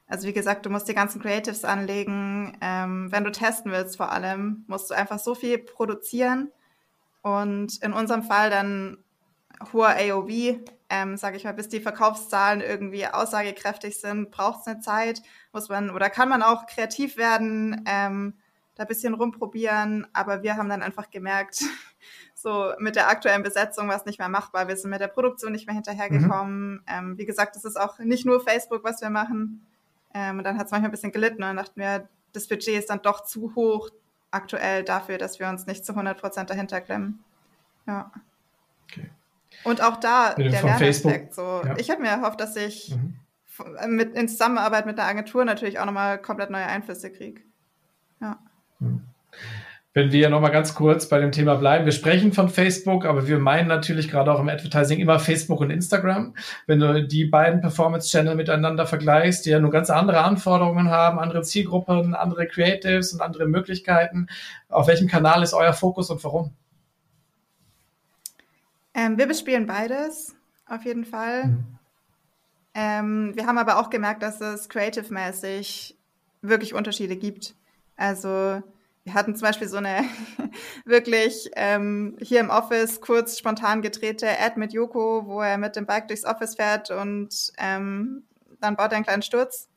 Also 0.09 0.29
wie 0.29 0.33
gesagt, 0.33 0.67
du 0.67 0.71
musst 0.71 0.89
die 0.89 0.95
ganzen 0.95 1.21
Creatives 1.21 1.65
anlegen. 1.65 2.57
Ähm, 2.61 3.11
wenn 3.11 3.25
du 3.25 3.33
testen 3.33 3.73
willst 3.73 3.97
vor 3.97 4.13
allem, 4.13 4.65
musst 4.67 4.91
du 4.91 4.95
einfach 4.95 5.19
so 5.19 5.35
viel 5.35 5.59
produzieren. 5.59 6.51
Und 7.23 7.83
in 7.83 7.93
unserem 7.93 8.23
Fall 8.23 8.51
dann 8.51 8.99
hoher 9.73 9.97
AOV, 9.99 10.61
ähm, 10.89 11.17
sage 11.17 11.37
ich 11.37 11.45
mal, 11.45 11.55
bis 11.55 11.69
die 11.69 11.81
Verkaufszahlen 11.81 12.61
irgendwie 12.61 13.07
aussagekräftig 13.07 14.01
sind, 14.01 14.31
braucht 14.31 14.61
es 14.61 14.67
eine 14.67 14.81
Zeit, 14.81 15.23
muss 15.53 15.69
man 15.69 15.91
oder 15.91 16.11
kann 16.11 16.29
man 16.29 16.43
auch 16.43 16.67
kreativ 16.67 17.17
werden, 17.17 17.85
ähm, 17.87 18.35
da 18.77 18.85
ein 18.85 18.89
bisschen 18.89 19.15
rumprobieren, 19.15 20.07
aber 20.13 20.43
wir 20.43 20.57
haben 20.57 20.69
dann 20.69 20.83
einfach 20.83 21.11
gemerkt, 21.11 21.63
so 22.35 22.73
mit 22.79 22.95
der 22.95 23.09
aktuellen 23.09 23.43
Besetzung 23.43 23.89
war 23.89 23.97
es 23.97 24.05
nicht 24.05 24.19
mehr 24.19 24.29
machbar, 24.29 24.69
wir 24.69 24.77
sind 24.77 24.91
mit 24.91 25.01
der 25.01 25.09
Produktion 25.09 25.53
nicht 25.53 25.67
mehr 25.67 25.75
hinterhergekommen. 25.75 26.75
Mhm. 26.75 26.83
Ähm, 26.87 27.19
wie 27.19 27.27
gesagt, 27.27 27.57
das 27.57 27.65
ist 27.65 27.81
auch 27.81 27.99
nicht 27.99 28.27
nur 28.27 28.41
Facebook, 28.41 28.85
was 28.85 29.01
wir 29.01 29.11
machen. 29.11 29.67
Ähm, 30.15 30.39
und 30.39 30.45
dann 30.45 30.59
hat 30.59 30.67
es 30.67 30.71
manchmal 30.71 30.91
ein 30.91 30.93
bisschen 30.93 31.13
gelitten 31.13 31.37
und 31.37 31.49
dann 31.49 31.57
dachten 31.57 31.81
wir, 31.81 32.09
das 32.33 32.47
Budget 32.47 32.79
ist 32.79 32.91
dann 32.91 33.03
doch 33.03 33.25
zu 33.25 33.55
hoch 33.55 33.91
aktuell 34.31 34.85
dafür, 34.85 35.19
dass 35.19 35.41
wir 35.41 35.49
uns 35.49 35.67
nicht 35.67 35.85
zu 35.85 35.93
100 35.93 36.21
Prozent 36.21 36.51
dahinter 36.51 36.81
klemmen. 36.81 37.25
Ja. 37.87 38.13
Okay. 38.85 39.11
Und 39.67 39.83
auch 39.83 39.97
da 39.97 40.35
der 40.35 40.51
Lernaspekt. 40.51 41.35
So. 41.35 41.63
Ja. 41.65 41.75
Ich 41.77 41.91
habe 41.91 42.01
mir 42.01 42.09
erhofft, 42.09 42.41
dass 42.41 42.55
ich 42.57 42.95
mhm. 42.95 43.97
mit, 43.97 44.15
in 44.15 44.29
Zusammenarbeit 44.29 44.87
mit 44.87 44.97
der 44.97 45.07
Agentur 45.07 45.45
natürlich 45.45 45.79
auch 45.79 45.87
nochmal 45.87 46.19
komplett 46.19 46.51
neue 46.51 46.67
Einflüsse 46.67 47.11
kriege. 47.11 47.43
Ja. 48.21 48.39
Mhm. 48.79 49.03
wenn 49.97 50.13
wir 50.13 50.29
nochmal 50.29 50.51
ganz 50.51 50.75
kurz 50.75 51.09
bei 51.09 51.19
dem 51.19 51.33
Thema 51.33 51.55
bleiben. 51.55 51.87
Wir 51.87 51.93
sprechen 51.93 52.35
von 52.35 52.51
Facebook, 52.51 53.07
aber 53.07 53.27
wir 53.29 53.39
meinen 53.39 53.67
natürlich 53.67 54.11
gerade 54.11 54.31
auch 54.31 54.41
im 54.41 54.49
Advertising 54.51 54.99
immer 54.99 55.19
Facebook 55.19 55.61
und 55.61 55.71
Instagram. 55.71 56.35
Wenn 56.67 56.81
du 56.81 57.07
die 57.07 57.25
beiden 57.25 57.63
Performance-Channel 57.63 58.35
miteinander 58.35 58.87
vergleichst, 58.87 59.47
die 59.47 59.51
ja 59.51 59.59
nur 59.59 59.71
ganz 59.71 59.89
andere 59.89 60.23
Anforderungen 60.23 60.91
haben, 60.91 61.19
andere 61.19 61.41
Zielgruppen, 61.43 62.15
andere 62.15 62.47
Creatives 62.47 63.15
und 63.15 63.23
andere 63.23 63.47
Möglichkeiten, 63.47 64.27
auf 64.69 64.87
welchem 64.87 65.09
Kanal 65.09 65.43
ist 65.43 65.55
euer 65.55 65.73
Fokus 65.73 66.11
und 66.11 66.23
warum? 66.23 66.53
Ähm, 68.97 69.19
wir 69.19 69.27
bespielen 69.27 69.67
beides, 69.67 70.35
auf 70.67 70.85
jeden 70.87 71.05
Fall. 71.05 71.49
Mhm. 71.49 71.79
Ähm, 72.75 73.33
wir 73.37 73.47
haben 73.47 73.59
aber 73.59 73.79
auch 73.79 73.91
gemerkt, 73.91 74.23
dass 74.23 74.41
es 74.41 74.71
creative-mäßig 74.71 75.97
wirklich 76.41 76.73
Unterschiede 76.73 77.17
gibt. 77.17 77.55
Also 77.97 78.63
wir 79.05 79.15
hatten 79.15 79.37
zum 79.37 79.47
Beispiel 79.47 79.69
so 79.69 79.77
eine 79.77 80.05
wirklich 80.87 81.51
ähm, 81.57 82.17
hier 82.21 82.41
im 82.41 82.49
Office 82.49 83.03
kurz 83.03 83.39
spontan 83.39 83.83
gedrehte 83.83 84.29
Ad 84.41 84.59
mit 84.59 84.73
Joko, 84.73 85.27
wo 85.27 85.43
er 85.43 85.59
mit 85.59 85.77
dem 85.77 85.87
Bike 85.87 86.09
durchs 86.09 86.25
Office 86.25 86.57
fährt 86.57 86.91
und 86.91 87.53
ähm, 87.59 88.25
dann 88.61 88.77
baut 88.77 88.93
er 88.93 88.97
einen 88.97 89.05
kleinen 89.05 89.23
Sturz. 89.23 89.69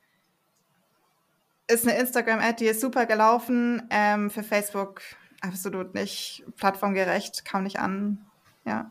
Ist 1.68 1.86
eine 1.88 2.00
Instagram-Ad, 2.00 2.64
die 2.64 2.70
ist 2.70 2.82
super 2.82 3.06
gelaufen. 3.06 3.84
Ähm, 3.90 4.30
für 4.30 4.44
Facebook 4.44 5.02
absolut 5.42 5.94
nicht 5.94 6.44
plattformgerecht, 6.56 7.44
kam 7.44 7.64
nicht 7.64 7.80
an. 7.80 8.26
Ja. 8.66 8.90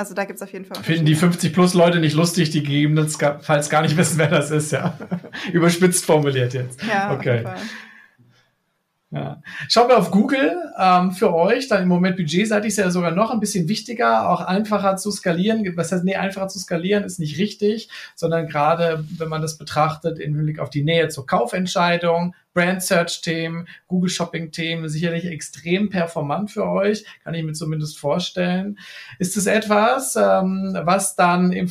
Also 0.00 0.14
da 0.14 0.24
gibt 0.24 0.38
es 0.38 0.42
auf 0.42 0.50
jeden 0.50 0.64
Fall. 0.64 0.82
Finden 0.82 1.04
die 1.04 1.14
50 1.14 1.52
plus 1.52 1.74
Leute 1.74 2.00
nicht 2.00 2.14
lustig, 2.14 2.48
die 2.48 2.62
gegebenenfalls 2.62 3.68
gar 3.68 3.82
nicht 3.82 3.98
wissen, 3.98 4.16
wer 4.16 4.28
das 4.28 4.50
ist, 4.50 4.72
ja. 4.72 4.96
Überspitzt 5.52 6.06
formuliert 6.06 6.54
jetzt. 6.54 6.82
Ja, 6.82 7.12
okay. 7.12 7.44
Ja. 9.10 9.42
Schauen 9.68 9.88
wir 9.88 9.98
auf 9.98 10.10
Google 10.10 10.56
ähm, 10.78 11.12
für 11.12 11.34
euch, 11.34 11.68
dann 11.68 11.82
im 11.82 11.88
Moment 11.88 12.16
budgetseitig 12.16 12.68
ist 12.68 12.78
ja 12.78 12.90
sogar 12.90 13.10
noch 13.10 13.30
ein 13.30 13.40
bisschen 13.40 13.68
wichtiger, 13.68 14.30
auch 14.30 14.40
einfacher 14.40 14.96
zu 14.96 15.10
skalieren. 15.10 15.70
Was 15.76 15.92
heißt, 15.92 16.04
nee, 16.04 16.16
einfacher 16.16 16.48
zu 16.48 16.58
skalieren 16.58 17.04
ist 17.04 17.18
nicht 17.18 17.36
richtig, 17.36 17.90
sondern 18.14 18.46
gerade, 18.46 19.04
wenn 19.18 19.28
man 19.28 19.42
das 19.42 19.58
betrachtet, 19.58 20.18
im 20.18 20.34
Hinblick 20.34 20.60
auf 20.60 20.70
die 20.70 20.82
Nähe 20.82 21.08
zur 21.08 21.26
Kaufentscheidung, 21.26 22.34
Brand 22.52 22.82
Search 22.82 23.22
Themen, 23.22 23.68
Google 23.86 24.10
Shopping 24.10 24.50
Themen, 24.50 24.88
sicherlich 24.88 25.26
extrem 25.26 25.88
performant 25.90 26.50
für 26.50 26.66
euch, 26.66 27.04
kann 27.22 27.34
ich 27.34 27.44
mir 27.44 27.52
zumindest 27.52 27.98
vorstellen. 27.98 28.78
Ist 29.18 29.36
es 29.36 29.46
etwas, 29.46 30.16
ähm, 30.16 30.76
was 30.84 31.16
dann 31.16 31.52
im 31.52 31.68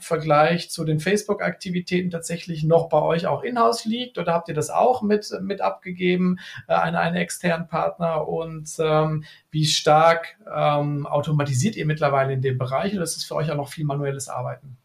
Vergleich 0.00 0.70
zu 0.70 0.84
den 0.84 1.00
Facebook-Aktivitäten 1.00 2.10
tatsächlich 2.10 2.64
noch 2.64 2.88
bei 2.88 3.02
euch 3.02 3.26
auch 3.26 3.42
in-house 3.42 3.84
liegt? 3.84 4.18
Oder 4.18 4.32
habt 4.32 4.48
ihr 4.48 4.54
das 4.54 4.70
auch 4.70 5.02
mit, 5.02 5.30
mit 5.42 5.60
abgegeben 5.60 6.38
äh, 6.68 6.72
an 6.72 6.94
einen 6.94 7.16
externen 7.16 7.68
Partner? 7.68 8.26
Und 8.26 8.70
ähm, 8.78 9.24
wie 9.50 9.66
stark 9.66 10.38
ähm, 10.52 11.06
automatisiert 11.06 11.76
ihr 11.76 11.86
mittlerweile 11.86 12.32
in 12.32 12.42
dem 12.42 12.58
Bereich? 12.58 12.94
Oder 12.94 13.02
ist 13.02 13.16
es 13.16 13.24
für 13.24 13.34
euch 13.34 13.50
auch 13.50 13.56
noch 13.56 13.68
viel 13.68 13.84
manuelles 13.84 14.28
Arbeiten? 14.28 14.77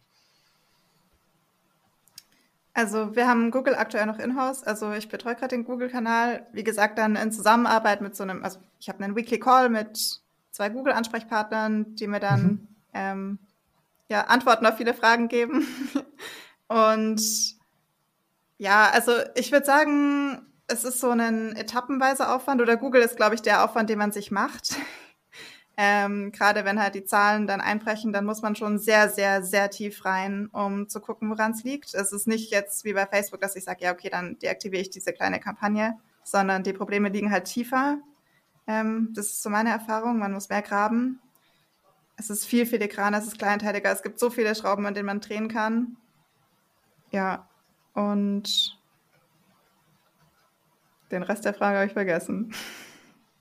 Also 2.74 3.16
wir 3.16 3.28
haben 3.28 3.52
Google 3.52 3.76
aktuell 3.76 4.06
noch 4.08 4.18
in-house. 4.18 4.64
Also 4.64 4.92
ich 4.94 5.08
betreue 5.08 5.36
gerade 5.36 5.56
den 5.56 5.64
Google-Kanal. 5.64 6.48
Wie 6.54 6.64
gesagt, 6.64 6.98
dann 6.98 7.16
in 7.16 7.32
Zusammenarbeit 7.32 8.02
mit 8.02 8.16
so 8.16 8.24
einem, 8.24 8.44
also 8.44 8.60
ich 8.80 8.90
habe 8.90 9.04
einen 9.04 9.16
Weekly 9.16 9.40
Call 9.40 9.70
mit 9.70 10.22
zwei 10.52 10.70
Google-Ansprechpartnern, 10.70 11.96
die 11.96 12.08
mir 12.08 12.20
dann 12.20 12.42
mhm. 12.42 12.68
ähm, 12.94 13.40
ja, 14.10 14.22
Antworten 14.22 14.66
auf 14.66 14.78
viele 14.78 14.94
Fragen 14.94 15.28
geben. 15.28 15.68
Und 16.68 17.22
ja, 18.58 18.90
also 18.92 19.12
ich 19.36 19.52
würde 19.52 19.66
sagen, 19.66 20.42
es 20.68 20.84
ist 20.84 21.00
so 21.00 21.12
ein 21.12 21.56
etappenweiser 21.56 22.36
Aufwand 22.36 22.62
oder 22.62 22.78
Google 22.78 23.02
ist, 23.02 23.18
glaube 23.18 23.36
ich, 23.36 23.42
der 23.42 23.64
Aufwand, 23.64 23.90
den 23.90 24.00
man 24.00 24.12
sich 24.12 24.32
macht. 24.32 24.78
Ähm, 25.76 26.32
Gerade 26.32 26.66
wenn 26.66 26.80
halt 26.80 26.94
die 26.94 27.04
Zahlen 27.04 27.48
dann 27.48 27.60
einbrechen, 27.60 28.14
dann 28.14 28.26
muss 28.26 28.42
man 28.42 28.56
schon 28.56 28.78
sehr, 28.78 29.10
sehr, 29.10 29.44
sehr 29.44 29.70
tief 29.72 30.06
rein, 30.06 30.50
um 30.52 30.88
zu 30.88 31.00
gucken, 31.00 31.30
woran 31.30 31.52
es 31.54 31.64
liegt. 31.64 31.94
Es 31.96 32.12
ist 32.12 32.28
nicht 32.28 32.52
jetzt 32.52 32.86
wie 32.86 32.94
bei 32.94 33.08
Facebook, 33.08 33.42
dass 33.42 33.56
ich 33.56 33.64
sage, 33.64 33.86
ja, 33.86 33.92
okay, 33.92 34.10
dann 34.10 34.38
deaktiviere 34.38 34.82
ich 34.84 34.92
diese 34.92 35.14
kleine 35.14 35.40
Kampagne, 35.40 35.98
sondern 36.24 36.64
die 36.64 36.74
Probleme 36.74 37.10
liegen 37.10 37.32
halt 37.32 37.46
tiefer. 37.46 37.98
Ähm, 38.68 39.10
das 39.14 39.28
ist 39.28 39.44
so 39.44 39.50
meine 39.50 39.72
Erfahrung. 39.72 40.20
Man 40.20 40.34
muss 40.34 40.50
mehr 40.50 40.62
graben. 40.62 41.20
Es 42.16 42.30
ist 42.30 42.46
viel 42.46 42.66
filigraner, 42.66 43.18
es 43.18 43.26
ist 43.26 43.40
kleinteiliger, 43.40 43.92
es 43.92 44.04
gibt 44.04 44.20
so 44.20 44.30
viele 44.30 44.54
Schrauben, 44.54 44.86
an 44.86 44.94
denen 44.94 45.08
man 45.08 45.20
drehen 45.20 45.48
kann. 45.48 45.98
Ja, 47.12 47.48
und 47.94 48.78
den 51.12 51.24
Rest 51.24 51.46
der 51.46 51.54
Frage 51.54 51.78
habe 51.78 51.88
ich 51.88 51.94
vergessen. 51.94 52.54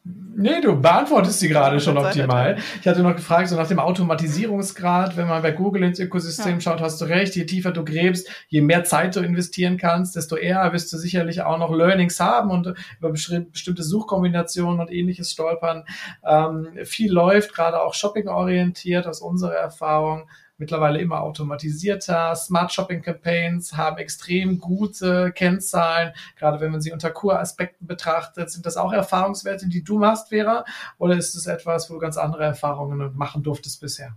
Nee, 0.05 0.61
du 0.61 0.81
beantwortest 0.81 1.39
sie 1.39 1.49
gerade 1.49 1.79
schon 1.79 1.97
optimal. 1.97 2.57
Ich 2.81 2.89
hatte 2.89 3.03
noch 3.03 3.15
gefragt, 3.15 3.49
so 3.49 3.57
nach 3.57 3.69
dem 3.69 3.79
Automatisierungsgrad, 3.79 5.17
wenn 5.17 5.29
man 5.29 5.43
bei 5.43 5.53
Google 5.53 5.85
ins 5.85 6.01
Ökosystem 6.01 6.55
ja. 6.55 6.61
schaut, 6.61 6.81
hast 6.81 7.01
du 7.01 7.05
recht, 7.05 7.37
je 7.37 7.47
tiefer 7.47 7.71
du 7.71 7.85
gräbst, 7.85 8.29
je 8.49 8.63
mehr 8.63 8.83
Zeit 8.83 9.15
du 9.15 9.21
investieren 9.21 9.77
kannst, 9.77 10.17
desto 10.17 10.35
eher 10.35 10.73
wirst 10.73 10.93
du 10.93 10.97
sicherlich 10.97 11.43
auch 11.43 11.59
noch 11.59 11.73
Learnings 11.73 12.19
haben 12.19 12.51
und 12.51 12.75
über 12.99 13.11
bestimmte 13.11 13.85
Suchkombinationen 13.85 14.81
und 14.81 14.91
ähnliches 14.91 15.31
stolpern. 15.31 15.85
Ähm, 16.27 16.67
viel 16.83 17.13
läuft, 17.13 17.55
gerade 17.55 17.81
auch 17.81 17.95
shopping-orientiert 17.95 19.07
aus 19.07 19.21
unserer 19.21 19.55
Erfahrung 19.55 20.29
mittlerweile 20.63 21.01
immer 21.01 21.21
automatisierter. 21.21 22.35
Smart 22.37 22.73
Shopping 22.73 23.03
Campaigns 23.03 23.77
haben 23.77 23.99
extrem 23.99 24.59
gute 24.59 25.33
Kennzahlen, 25.33 26.13
gerade 26.37 26.61
wenn 26.61 26.71
man 26.71 26.81
sie 26.81 26.93
unter 26.93 27.11
Kuraspekten 27.11 27.87
betrachtet. 27.87 28.51
Sind 28.51 28.65
das 28.65 28.77
auch 28.77 28.93
Erfahrungswerte, 28.93 29.69
die 29.69 29.83
du 29.83 29.99
machst, 29.99 30.31
Vera? 30.31 30.65
Oder 30.99 31.17
ist 31.17 31.35
es 31.35 31.47
etwas, 31.47 31.91
wo 31.91 31.95
du 31.95 32.01
ganz 32.01 32.17
andere 32.17 32.45
Erfahrungen 32.45 33.13
machen 33.17 33.43
durftest 33.43 33.81
bisher? 33.81 34.17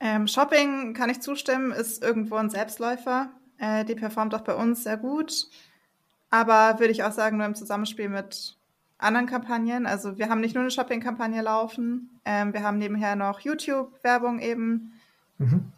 Ähm, 0.00 0.26
Shopping 0.26 0.94
kann 0.94 1.10
ich 1.10 1.20
zustimmen, 1.20 1.70
ist 1.72 2.02
irgendwo 2.02 2.36
ein 2.36 2.50
Selbstläufer. 2.50 3.30
Äh, 3.58 3.84
die 3.84 3.94
performt 3.94 4.34
auch 4.34 4.40
bei 4.40 4.54
uns 4.54 4.84
sehr 4.84 4.96
gut. 4.96 5.48
Aber 6.30 6.78
würde 6.78 6.92
ich 6.92 7.04
auch 7.04 7.12
sagen, 7.12 7.36
nur 7.36 7.46
im 7.46 7.54
Zusammenspiel 7.54 8.08
mit 8.08 8.57
anderen 8.98 9.26
Kampagnen. 9.26 9.86
Also 9.86 10.18
wir 10.18 10.28
haben 10.28 10.40
nicht 10.40 10.54
nur 10.54 10.62
eine 10.62 10.70
Shopping-Kampagne 10.70 11.40
laufen, 11.40 12.20
ähm, 12.24 12.52
wir 12.52 12.62
haben 12.62 12.78
nebenher 12.78 13.16
noch 13.16 13.40
YouTube-Werbung 13.40 14.40
eben. 14.40 14.92
Mhm. 15.38 15.72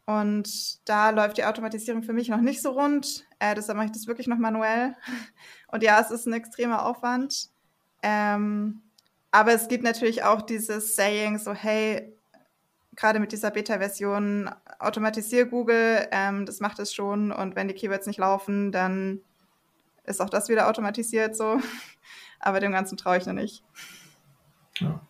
Und 0.07 0.87
da 0.89 1.11
läuft 1.11 1.39
die 1.39 1.45
Automatisierung 1.45 2.03
für 2.03 2.13
mich 2.13 2.29
noch 2.29 2.41
nicht 2.41 2.61
so 2.61 2.73
rund. 2.73 3.27
Äh, 3.39 3.55
deshalb 3.55 3.77
mache 3.77 3.87
ich 3.87 3.93
das 3.93 4.07
wirklich 4.07 4.27
noch 4.27 4.39
manuell. 4.39 4.95
Und 5.69 5.83
ja, 5.83 6.01
es 6.01 6.11
ist 6.11 6.27
ein 6.27 6.35
extremer 6.35 6.85
Aufwand. 6.85 7.49
Ähm, 8.03 8.83
aber 9.31 9.53
es 9.53 9.69
gibt 9.69 9.83
natürlich 9.83 10.23
auch 10.23 10.43
dieses 10.43 10.95
Saying, 10.95 11.39
so 11.39 11.55
hey, 11.55 12.15
gerade 12.97 13.19
mit 13.19 13.33
dieser 13.33 13.51
Beta-Version, 13.51 14.51
automatisier 14.79 15.47
Google, 15.47 16.07
ähm, 16.13 16.47
das 16.47 16.61
macht 16.61 16.79
es 16.79 16.95
schon. 16.95 17.33
Und 17.33 17.57
wenn 17.57 17.69
die 17.69 17.75
Keywords 17.75 18.07
nicht 18.07 18.19
laufen, 18.19 18.73
dann 18.73 19.21
ist 20.05 20.21
auch 20.21 20.31
das 20.31 20.49
wieder 20.49 20.69
automatisiert 20.69 21.35
so. 21.35 21.61
Aber 22.41 22.61
dem 22.61 22.73
Ganzen 22.73 22.99
traue 22.99 23.17
ich 23.17 23.27
noch 23.27 23.33
nicht. 23.33 23.65
Ja. 24.79 25.01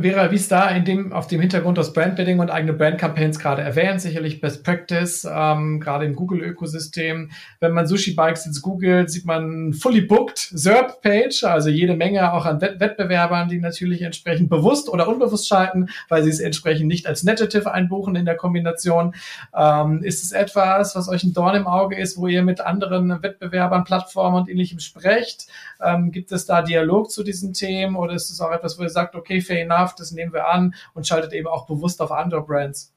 Vera, 0.00 0.30
wie 0.30 0.36
ist 0.36 0.50
da 0.50 0.68
in 0.70 0.84
dem, 0.84 1.12
auf 1.12 1.26
dem 1.26 1.40
Hintergrund 1.40 1.78
das 1.78 1.92
Brandbuilding 1.92 2.40
und 2.40 2.50
eigene 2.50 2.72
Brandcampaigns 2.72 3.38
gerade 3.38 3.62
erwähnt? 3.62 4.00
Sicherlich 4.00 4.40
Best 4.40 4.64
Practice, 4.64 5.26
ähm, 5.30 5.78
gerade 5.78 6.04
im 6.04 6.16
Google-Ökosystem. 6.16 7.30
Wenn 7.60 7.72
man 7.72 7.86
Sushi 7.86 8.14
Bikes 8.14 8.46
jetzt 8.46 8.62
googelt, 8.62 9.10
sieht 9.10 9.24
man 9.24 9.72
fully 9.74 10.00
booked 10.00 10.38
SERP-Page, 10.38 11.44
also 11.44 11.68
jede 11.68 11.94
Menge 11.94 12.32
auch 12.32 12.46
an 12.46 12.60
Wett 12.60 12.80
Wettbewerbern, 12.80 13.48
die 13.48 13.60
natürlich 13.60 14.02
entsprechend 14.02 14.48
bewusst 14.48 14.88
oder 14.88 15.08
unbewusst 15.08 15.46
schalten, 15.46 15.88
weil 16.08 16.22
sie 16.22 16.30
es 16.30 16.40
entsprechend 16.40 16.88
nicht 16.88 17.06
als 17.06 17.22
Negative 17.22 17.70
einbuchen 17.72 18.16
in 18.16 18.24
der 18.24 18.36
Kombination. 18.36 19.14
Ähm, 19.56 20.02
ist 20.02 20.24
es 20.24 20.32
etwas, 20.32 20.96
was 20.96 21.08
euch 21.08 21.24
ein 21.24 21.34
Dorn 21.34 21.54
im 21.54 21.66
Auge 21.66 21.96
ist, 21.96 22.16
wo 22.16 22.26
ihr 22.26 22.42
mit 22.42 22.60
anderen 22.60 23.22
Wettbewerbern, 23.22 23.84
Plattformen 23.84 24.36
und 24.36 24.48
ähnlichem 24.48 24.80
sprecht? 24.80 25.46
Ähm, 25.84 26.10
gibt 26.10 26.32
es 26.32 26.46
da 26.46 26.62
Dialog 26.62 27.10
zu 27.10 27.22
diesen 27.22 27.52
Themen 27.52 27.96
oder 27.96 28.14
ist 28.14 28.30
es 28.30 28.40
auch 28.40 28.50
etwas, 28.50 28.78
wo 28.78 28.82
ihr 28.82 28.88
sagt, 28.88 29.14
okay, 29.14 29.40
fair 29.40 29.67
enough, 29.70 29.94
das 29.94 30.12
nehmen 30.12 30.32
wir 30.32 30.48
an 30.48 30.74
und 30.94 31.06
schaltet 31.06 31.32
eben 31.32 31.46
auch 31.46 31.66
bewusst 31.66 32.00
auf 32.00 32.12
andere 32.12 32.42
Brands. 32.42 32.92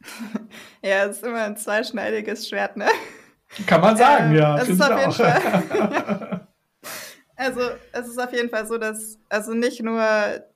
Ja, 0.82 1.04
es 1.04 1.18
ist 1.18 1.24
immer 1.24 1.42
ein 1.42 1.58
zweischneidiges 1.58 2.48
Schwert, 2.48 2.78
ne? 2.78 2.88
Kann 3.66 3.82
man 3.82 3.98
sagen, 3.98 4.30
ähm, 4.30 4.38
ja. 4.38 4.56
Es 4.56 4.70
ist 4.70 4.80
auf 4.80 4.98
jeden 4.98 5.12
Fall. 5.12 6.46
also 7.36 7.60
es 7.92 8.08
ist 8.08 8.18
auf 8.18 8.32
jeden 8.32 8.48
Fall 8.48 8.66
so, 8.66 8.78
dass 8.78 9.18
also 9.28 9.52
nicht 9.52 9.82
nur 9.82 10.02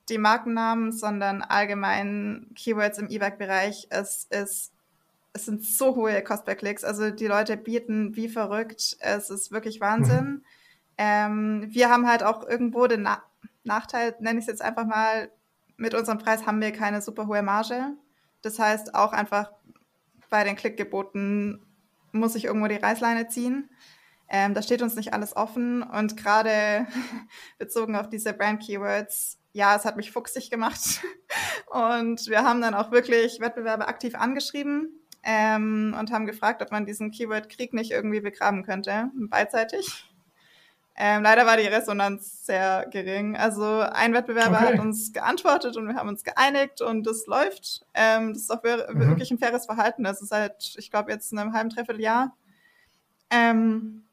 die 0.08 0.16
Markennamen, 0.16 0.92
sondern 0.92 1.42
allgemein 1.42 2.46
Keywords 2.54 2.96
im 2.96 3.10
E-Bike-Bereich, 3.10 3.88
es 3.90 4.26
ist 4.30 4.72
es 5.34 5.46
sind 5.46 5.64
so 5.64 5.96
hohe 5.96 6.22
Cost 6.22 6.44
per 6.44 6.54
Klicks. 6.54 6.84
Also 6.84 7.10
die 7.10 7.26
Leute 7.26 7.56
bieten 7.56 8.14
wie 8.14 8.28
verrückt. 8.28 8.96
Es 9.00 9.30
ist 9.30 9.50
wirklich 9.50 9.80
Wahnsinn. 9.80 10.24
Mhm. 10.26 10.44
Ähm, 10.96 11.66
wir 11.70 11.90
haben 11.90 12.08
halt 12.08 12.22
auch 12.22 12.46
irgendwo 12.46 12.86
den 12.86 13.02
Na 13.02 13.20
Nachteil, 13.64 14.14
nenne 14.20 14.38
ich 14.38 14.44
es 14.44 14.48
jetzt 14.48 14.62
einfach 14.62 14.86
mal, 14.86 15.30
mit 15.76 15.94
unserem 15.94 16.18
Preis 16.18 16.46
haben 16.46 16.60
wir 16.60 16.72
keine 16.72 17.02
super 17.02 17.26
hohe 17.26 17.42
Marge. 17.42 17.94
Das 18.42 18.58
heißt, 18.58 18.94
auch 18.94 19.12
einfach 19.12 19.52
bei 20.30 20.44
den 20.44 20.56
Klickgeboten 20.56 21.64
muss 22.12 22.34
ich 22.34 22.44
irgendwo 22.44 22.68
die 22.68 22.76
Reißleine 22.76 23.28
ziehen. 23.28 23.70
Ähm, 24.28 24.54
da 24.54 24.62
steht 24.62 24.82
uns 24.82 24.96
nicht 24.96 25.12
alles 25.12 25.36
offen 25.36 25.82
und 25.82 26.16
gerade 26.16 26.86
bezogen 27.58 27.96
auf 27.96 28.08
diese 28.08 28.32
Brand-Keywords, 28.32 29.38
ja, 29.52 29.76
es 29.76 29.84
hat 29.84 29.96
mich 29.96 30.10
fuchsig 30.12 30.50
gemacht. 30.50 31.00
und 31.66 32.26
wir 32.28 32.42
haben 32.42 32.60
dann 32.60 32.74
auch 32.74 32.90
wirklich 32.90 33.40
Wettbewerbe 33.40 33.86
aktiv 33.86 34.14
angeschrieben 34.14 35.00
ähm, 35.22 35.94
und 35.98 36.10
haben 36.10 36.26
gefragt, 36.26 36.62
ob 36.62 36.70
man 36.70 36.86
diesen 36.86 37.10
Keyword-Krieg 37.10 37.74
nicht 37.74 37.90
irgendwie 37.90 38.20
begraben 38.20 38.64
könnte, 38.64 39.10
beidseitig. 39.14 40.13
Ähm, 40.96 41.24
leider 41.24 41.44
war 41.44 41.56
die 41.56 41.66
Resonanz 41.66 42.46
sehr 42.46 42.86
gering. 42.88 43.36
Also 43.36 43.80
ein 43.80 44.14
Wettbewerber 44.14 44.58
okay. 44.58 44.74
hat 44.74 44.78
uns 44.78 45.12
geantwortet 45.12 45.76
und 45.76 45.88
wir 45.88 45.96
haben 45.96 46.08
uns 46.08 46.22
geeinigt 46.22 46.80
und 46.82 47.04
das 47.04 47.26
läuft. 47.26 47.84
Ähm, 47.94 48.32
das 48.32 48.42
ist 48.42 48.50
auch 48.52 48.62
mhm. 48.62 49.08
wirklich 49.08 49.30
ein 49.32 49.38
faires 49.38 49.66
Verhalten. 49.66 50.04
Das 50.04 50.22
ist 50.22 50.28
seit, 50.28 50.74
ich 50.76 50.90
glaube, 50.92 51.10
jetzt 51.10 51.32
in 51.32 51.38
einem 51.38 51.52
halben 51.52 51.70
Dreivierteljahr. 51.70 52.32
Ähm, 53.30 54.04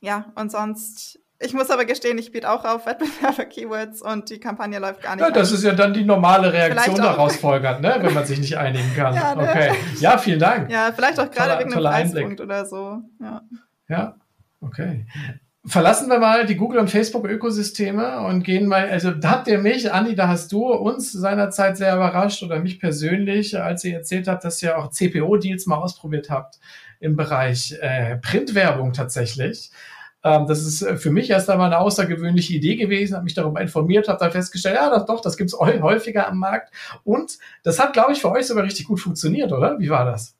ja, 0.00 0.32
und 0.34 0.50
sonst, 0.50 1.20
ich 1.38 1.54
muss 1.54 1.70
aber 1.70 1.84
gestehen, 1.84 2.18
ich 2.18 2.32
biete 2.32 2.50
auch 2.50 2.64
auf 2.64 2.84
Wettbewerber-Keywords 2.86 4.02
und 4.02 4.28
die 4.28 4.40
Kampagne 4.40 4.80
läuft 4.80 5.02
gar 5.02 5.14
nicht. 5.14 5.24
Ja, 5.24 5.30
das 5.30 5.52
ist 5.52 5.62
ja 5.62 5.72
dann 5.72 5.94
die 5.94 6.04
normale 6.04 6.52
Reaktion 6.52 6.96
daraus 6.96 7.36
folgert, 7.36 7.80
ne? 7.80 7.98
wenn 8.00 8.12
man 8.12 8.26
sich 8.26 8.40
nicht 8.40 8.58
einigen 8.58 8.92
kann. 8.96 9.14
ja, 9.14 9.36
ne? 9.36 9.48
Okay. 9.48 9.72
Ja, 10.00 10.18
vielen 10.18 10.40
Dank. 10.40 10.68
Ja, 10.68 10.90
vielleicht 10.92 11.20
auch 11.20 11.30
gerade 11.30 11.60
wegen 11.60 11.72
einem 11.72 11.84
Preispunkt 11.84 12.40
oder 12.40 12.66
so. 12.66 13.02
Ja. 13.20 13.42
ja, 13.88 14.16
okay 14.60 15.06
verlassen 15.64 16.08
wir 16.08 16.18
mal 16.18 16.44
die 16.44 16.56
Google- 16.56 16.80
und 16.80 16.90
Facebook-Ökosysteme 16.90 18.20
und 18.26 18.42
gehen 18.42 18.66
mal, 18.66 18.88
also 18.88 19.12
da 19.12 19.30
habt 19.30 19.48
ihr 19.48 19.58
mich, 19.58 19.92
Andi, 19.92 20.14
da 20.14 20.28
hast 20.28 20.50
du 20.50 20.66
uns 20.66 21.12
seinerzeit 21.12 21.76
sehr 21.76 21.94
überrascht 21.94 22.42
oder 22.42 22.58
mich 22.58 22.80
persönlich, 22.80 23.60
als 23.60 23.84
ihr 23.84 23.94
erzählt 23.94 24.26
habt, 24.26 24.44
dass 24.44 24.62
ihr 24.62 24.76
auch 24.76 24.90
CPO-Deals 24.90 25.66
mal 25.66 25.76
ausprobiert 25.76 26.30
habt 26.30 26.58
im 26.98 27.16
Bereich 27.16 27.76
äh, 27.80 28.16
Printwerbung 28.16 28.92
tatsächlich. 28.92 29.70
Ähm, 30.24 30.46
das 30.46 30.62
ist 30.62 30.84
für 31.00 31.10
mich 31.10 31.30
erst 31.30 31.48
einmal 31.48 31.66
eine 31.66 31.78
außergewöhnliche 31.78 32.54
Idee 32.54 32.76
gewesen, 32.76 33.14
habe 33.14 33.24
mich 33.24 33.34
darüber 33.34 33.60
informiert, 33.60 34.08
habe 34.08 34.18
dann 34.18 34.32
festgestellt, 34.32 34.76
ja, 34.76 34.90
doch, 34.90 35.06
doch 35.06 35.20
das 35.20 35.36
gibt's 35.36 35.54
häufiger 35.58 36.28
am 36.28 36.38
Markt. 36.38 36.72
Und 37.04 37.38
das 37.62 37.78
hat, 37.78 37.92
glaube 37.92 38.12
ich, 38.12 38.20
für 38.20 38.30
euch 38.30 38.46
sogar 38.46 38.64
richtig 38.64 38.86
gut 38.86 39.00
funktioniert, 39.00 39.52
oder? 39.52 39.78
Wie 39.78 39.90
war 39.90 40.04
das? 40.04 40.36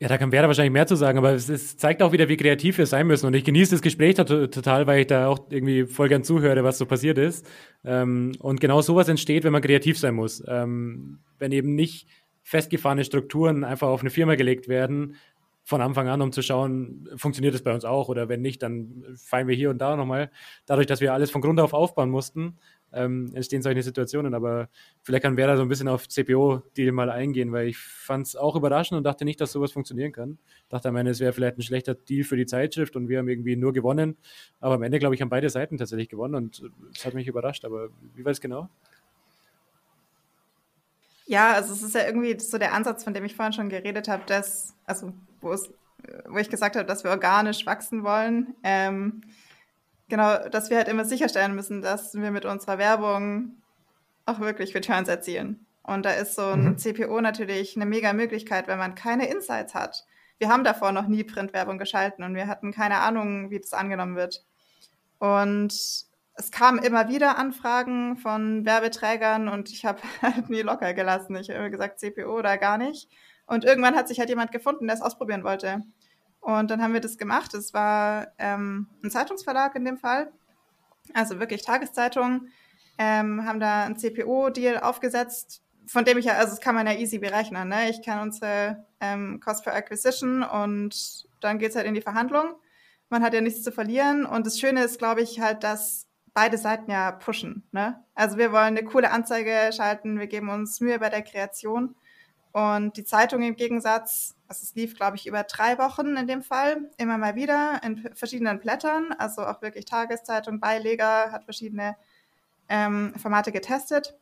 Ja, 0.00 0.06
da 0.06 0.16
kann 0.16 0.30
Werder 0.30 0.46
wahrscheinlich 0.46 0.72
mehr 0.72 0.86
zu 0.86 0.94
sagen, 0.94 1.18
aber 1.18 1.32
es, 1.32 1.48
es, 1.48 1.76
zeigt 1.76 2.02
auch 2.02 2.12
wieder, 2.12 2.28
wie 2.28 2.36
kreativ 2.36 2.78
wir 2.78 2.86
sein 2.86 3.08
müssen. 3.08 3.26
Und 3.26 3.34
ich 3.34 3.44
genieße 3.44 3.72
das 3.72 3.82
Gespräch 3.82 4.14
total, 4.14 4.86
weil 4.86 5.00
ich 5.00 5.08
da 5.08 5.26
auch 5.26 5.50
irgendwie 5.50 5.86
voll 5.86 6.08
gern 6.08 6.22
zuhöre, 6.22 6.62
was 6.62 6.78
so 6.78 6.86
passiert 6.86 7.18
ist. 7.18 7.44
Ähm, 7.84 8.32
und 8.38 8.60
genau 8.60 8.80
sowas 8.80 9.08
entsteht, 9.08 9.42
wenn 9.42 9.52
man 9.52 9.62
kreativ 9.62 9.98
sein 9.98 10.14
muss. 10.14 10.40
Ähm, 10.46 11.18
wenn 11.40 11.50
eben 11.50 11.74
nicht 11.74 12.06
festgefahrene 12.44 13.04
Strukturen 13.04 13.64
einfach 13.64 13.88
auf 13.88 14.00
eine 14.00 14.10
Firma 14.10 14.36
gelegt 14.36 14.68
werden, 14.68 15.16
von 15.64 15.82
Anfang 15.82 16.08
an, 16.08 16.22
um 16.22 16.32
zu 16.32 16.42
schauen, 16.42 17.08
funktioniert 17.16 17.52
das 17.52 17.62
bei 17.62 17.74
uns 17.74 17.84
auch 17.84 18.08
oder 18.08 18.30
wenn 18.30 18.40
nicht, 18.40 18.62
dann 18.62 19.04
fallen 19.16 19.48
wir 19.48 19.54
hier 19.54 19.68
und 19.68 19.78
da 19.78 19.96
nochmal. 19.96 20.30
Dadurch, 20.64 20.86
dass 20.86 21.02
wir 21.02 21.12
alles 21.12 21.30
von 21.30 21.42
Grund 21.42 21.60
auf 21.60 21.74
aufbauen 21.74 22.08
mussten, 22.08 22.56
ähm, 22.92 23.30
entstehen 23.34 23.62
solche 23.62 23.82
Situationen. 23.82 24.34
Aber 24.34 24.68
vielleicht 25.02 25.22
kann 25.24 25.36
Werder 25.36 25.56
so 25.56 25.62
ein 25.62 25.68
bisschen 25.68 25.88
auf 25.88 26.08
CPO-Deal 26.08 26.92
mal 26.92 27.10
eingehen, 27.10 27.52
weil 27.52 27.68
ich 27.68 27.78
fand 27.78 28.26
es 28.26 28.36
auch 28.36 28.56
überraschend 28.56 28.98
und 28.98 29.04
dachte 29.04 29.24
nicht, 29.24 29.40
dass 29.40 29.52
sowas 29.52 29.72
funktionieren 29.72 30.12
kann. 30.12 30.38
Dachte 30.68 30.88
am 30.88 30.96
Ende, 30.96 31.10
es 31.10 31.20
wäre 31.20 31.32
vielleicht 31.32 31.58
ein 31.58 31.62
schlechter 31.62 31.94
Deal 31.94 32.24
für 32.24 32.36
die 32.36 32.46
Zeitschrift 32.46 32.96
und 32.96 33.08
wir 33.08 33.18
haben 33.18 33.28
irgendwie 33.28 33.56
nur 33.56 33.72
gewonnen. 33.72 34.16
Aber 34.60 34.74
am 34.74 34.82
Ende, 34.82 34.98
glaube 34.98 35.14
ich, 35.14 35.22
haben 35.22 35.30
beide 35.30 35.50
Seiten 35.50 35.76
tatsächlich 35.76 36.08
gewonnen 36.08 36.34
und 36.34 36.62
es 36.94 37.04
hat 37.04 37.14
mich 37.14 37.26
überrascht. 37.26 37.64
Aber 37.64 37.88
wie 38.14 38.24
war 38.24 38.32
es 38.32 38.40
genau? 38.40 38.68
Ja, 41.26 41.52
also 41.52 41.74
es 41.74 41.82
ist 41.82 41.94
ja 41.94 42.06
irgendwie 42.06 42.40
so 42.40 42.56
der 42.56 42.72
Ansatz, 42.72 43.04
von 43.04 43.12
dem 43.12 43.24
ich 43.26 43.36
vorhin 43.36 43.52
schon 43.52 43.68
geredet 43.68 44.08
habe, 44.08 44.22
dass, 44.26 44.74
also 44.86 45.12
wo 45.42 45.52
es, 45.52 45.70
wo 46.26 46.38
ich 46.38 46.48
gesagt 46.48 46.74
habe, 46.74 46.86
dass 46.86 47.04
wir 47.04 47.10
organisch 47.10 47.66
wachsen 47.66 48.02
wollen. 48.02 48.54
Ähm, 48.62 49.20
genau, 50.08 50.48
dass 50.48 50.70
wir 50.70 50.76
halt 50.76 50.88
immer 50.88 51.04
sicherstellen 51.04 51.54
müssen, 51.54 51.82
dass 51.82 52.14
wir 52.14 52.30
mit 52.30 52.44
unserer 52.44 52.78
Werbung 52.78 53.62
auch 54.26 54.40
wirklich 54.40 54.74
Returns 54.74 55.08
erzielen. 55.08 55.66
Und 55.82 56.04
da 56.04 56.10
ist 56.10 56.34
so 56.34 56.42
ein 56.42 56.64
mhm. 56.64 56.78
CPO 56.78 57.20
natürlich 57.20 57.74
eine 57.76 57.86
mega 57.86 58.12
Möglichkeit, 58.12 58.68
wenn 58.68 58.78
man 58.78 58.94
keine 58.94 59.28
Insights 59.28 59.74
hat. 59.74 60.04
Wir 60.38 60.50
haben 60.50 60.62
davor 60.62 60.92
noch 60.92 61.08
nie 61.08 61.24
Printwerbung 61.24 61.78
geschalten 61.78 62.24
und 62.24 62.34
wir 62.34 62.46
hatten 62.46 62.72
keine 62.72 62.98
Ahnung, 62.98 63.50
wie 63.50 63.58
das 63.58 63.72
angenommen 63.72 64.14
wird. 64.14 64.44
Und 65.18 65.72
es 66.34 66.50
kamen 66.52 66.78
immer 66.78 67.08
wieder 67.08 67.38
Anfragen 67.38 68.16
von 68.16 68.64
Werbeträgern 68.64 69.48
und 69.48 69.70
ich 69.70 69.84
habe 69.84 70.00
halt 70.22 70.48
nie 70.50 70.62
locker 70.62 70.94
gelassen. 70.94 71.36
Ich 71.36 71.50
habe 71.50 71.70
gesagt, 71.70 72.00
CPO 72.00 72.38
oder 72.38 72.58
gar 72.58 72.78
nicht. 72.78 73.08
Und 73.46 73.64
irgendwann 73.64 73.96
hat 73.96 74.08
sich 74.08 74.20
halt 74.20 74.28
jemand 74.28 74.52
gefunden, 74.52 74.86
der 74.86 74.96
es 74.96 75.02
ausprobieren 75.02 75.42
wollte. 75.42 75.82
Und 76.48 76.70
dann 76.70 76.80
haben 76.80 76.94
wir 76.94 77.02
das 77.02 77.18
gemacht. 77.18 77.52
Es 77.52 77.74
war 77.74 78.28
ähm, 78.38 78.86
ein 79.04 79.10
Zeitungsverlag 79.10 79.76
in 79.76 79.84
dem 79.84 79.98
Fall, 79.98 80.32
also 81.12 81.40
wirklich 81.40 81.62
Tageszeitung. 81.62 82.46
Ähm, 82.96 83.44
haben 83.44 83.60
da 83.60 83.84
ein 83.84 83.98
CPO-Deal 83.98 84.80
aufgesetzt, 84.80 85.62
von 85.86 86.06
dem 86.06 86.16
ich 86.16 86.24
ja, 86.24 86.36
also 86.36 86.52
das 86.52 86.62
kann 86.62 86.74
man 86.74 86.86
ja 86.86 86.94
easy 86.94 87.18
berechnen. 87.18 87.68
Ne? 87.68 87.90
Ich 87.90 88.02
kann 88.02 88.20
unsere 88.20 88.82
ähm, 88.98 89.40
Cost 89.44 89.62
per 89.62 89.74
Acquisition 89.74 90.42
und 90.42 91.26
dann 91.40 91.58
geht 91.58 91.68
es 91.68 91.76
halt 91.76 91.86
in 91.86 91.92
die 91.92 92.00
Verhandlung. 92.00 92.54
Man 93.10 93.22
hat 93.22 93.34
ja 93.34 93.42
nichts 93.42 93.62
zu 93.62 93.70
verlieren. 93.70 94.24
Und 94.24 94.46
das 94.46 94.58
Schöne 94.58 94.82
ist, 94.82 94.98
glaube 94.98 95.20
ich, 95.20 95.40
halt, 95.40 95.62
dass 95.64 96.06
beide 96.32 96.56
Seiten 96.56 96.90
ja 96.90 97.12
pushen. 97.12 97.68
Ne? 97.72 98.02
Also 98.14 98.38
wir 98.38 98.52
wollen 98.52 98.78
eine 98.78 98.84
coole 98.84 99.10
Anzeige 99.10 99.70
schalten, 99.76 100.18
wir 100.18 100.28
geben 100.28 100.48
uns 100.48 100.80
Mühe 100.80 100.98
bei 100.98 101.10
der 101.10 101.20
Kreation. 101.20 101.94
Und 102.52 102.96
die 102.96 103.04
Zeitung 103.04 103.42
im 103.42 103.54
Gegensatz, 103.54 104.37
also 104.48 104.62
es 104.62 104.74
lief, 104.74 104.96
glaube 104.96 105.16
ich, 105.16 105.26
über 105.26 105.42
drei 105.42 105.78
Wochen 105.78 106.16
in 106.16 106.26
dem 106.26 106.42
Fall, 106.42 106.90
immer 106.96 107.18
mal 107.18 107.34
wieder 107.34 107.82
in 107.84 108.10
verschiedenen 108.14 108.58
Blättern, 108.58 109.12
also 109.18 109.42
auch 109.42 109.60
wirklich 109.60 109.84
Tageszeitung, 109.84 110.58
Beileger, 110.58 111.30
hat 111.30 111.44
verschiedene 111.44 111.96
ähm, 112.68 113.12
Formate 113.16 113.52
getestet. 113.52 114.16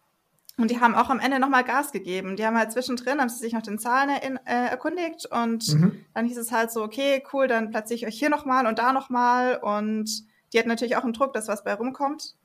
Und 0.58 0.70
die 0.70 0.80
haben 0.80 0.94
auch 0.94 1.10
am 1.10 1.20
Ende 1.20 1.38
nochmal 1.38 1.64
Gas 1.64 1.92
gegeben. 1.92 2.36
Die 2.36 2.46
haben 2.46 2.56
halt 2.56 2.72
zwischendrin, 2.72 3.20
haben 3.20 3.28
sie 3.28 3.38
sich 3.38 3.52
noch 3.52 3.62
den 3.62 3.78
Zahlen 3.78 4.10
in, 4.22 4.36
äh, 4.46 4.70
erkundigt 4.70 5.26
und 5.26 5.68
mhm. 5.68 6.04
dann 6.14 6.24
hieß 6.24 6.38
es 6.38 6.50
halt 6.50 6.70
so, 6.70 6.82
okay, 6.82 7.22
cool, 7.32 7.46
dann 7.46 7.70
platziere 7.70 7.96
ich 7.96 8.06
euch 8.06 8.18
hier 8.18 8.30
nochmal 8.30 8.66
und 8.66 8.78
da 8.78 8.92
nochmal. 8.92 9.58
Und 9.58 10.24
die 10.52 10.58
hatten 10.58 10.68
natürlich 10.68 10.96
auch 10.96 11.04
einen 11.04 11.12
Druck, 11.12 11.34
dass 11.34 11.48
was 11.48 11.62
bei 11.62 11.74
rumkommt. 11.74 12.36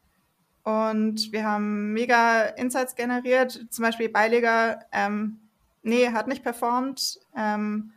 Und 0.63 1.32
wir 1.32 1.45
haben 1.45 1.93
mega 1.93 2.41
Insights 2.41 2.95
generiert. 2.95 3.65
Zum 3.69 3.84
Beispiel 3.84 4.09
Beileger 4.09 4.82
ähm, 4.91 5.39
nee, 5.84 6.11
hat 6.11 6.27
nicht 6.27 6.43
performt. 6.43 7.19
Ähm, 7.36 7.93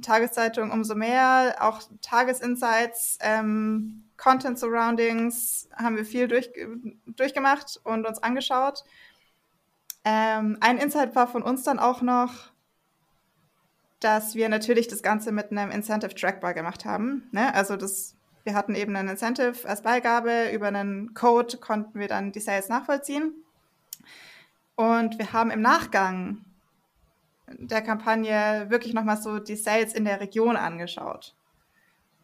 Tageszeitung 0.00 0.70
umso 0.70 0.94
mehr, 0.94 1.56
auch 1.60 1.82
Tagesinsights, 2.00 3.18
ähm, 3.20 4.04
Content 4.16 4.58
Surroundings 4.58 5.68
haben 5.76 5.96
wir 5.96 6.04
viel 6.04 6.28
durch, 6.28 6.50
durchgemacht 7.06 7.80
und 7.84 8.06
uns 8.06 8.22
angeschaut. 8.22 8.84
Ähm, 10.04 10.58
ein 10.60 10.78
Insight 10.78 11.14
war 11.14 11.28
von 11.28 11.42
uns 11.42 11.62
dann 11.62 11.78
auch 11.78 12.02
noch, 12.02 12.52
dass 14.00 14.34
wir 14.34 14.48
natürlich 14.48 14.88
das 14.88 15.02
Ganze 15.02 15.30
mit 15.30 15.52
einem 15.52 15.70
Incentive 15.70 16.14
Trackbar 16.14 16.54
gemacht 16.54 16.84
haben. 16.84 17.28
Ne? 17.30 17.54
Also 17.54 17.76
das 17.76 18.16
wir 18.44 18.54
hatten 18.54 18.74
eben 18.74 18.96
ein 18.96 19.08
Incentive 19.08 19.68
als 19.68 19.82
Beigabe. 19.82 20.50
Über 20.52 20.68
einen 20.68 21.14
Code 21.14 21.58
konnten 21.58 21.98
wir 21.98 22.08
dann 22.08 22.32
die 22.32 22.40
Sales 22.40 22.68
nachvollziehen. 22.68 23.34
Und 24.74 25.18
wir 25.18 25.32
haben 25.32 25.50
im 25.50 25.60
Nachgang 25.60 26.44
der 27.58 27.82
Kampagne 27.82 28.66
wirklich 28.68 28.94
nochmal 28.94 29.16
so 29.16 29.38
die 29.38 29.56
Sales 29.56 29.94
in 29.94 30.04
der 30.04 30.20
Region 30.20 30.56
angeschaut. 30.56 31.34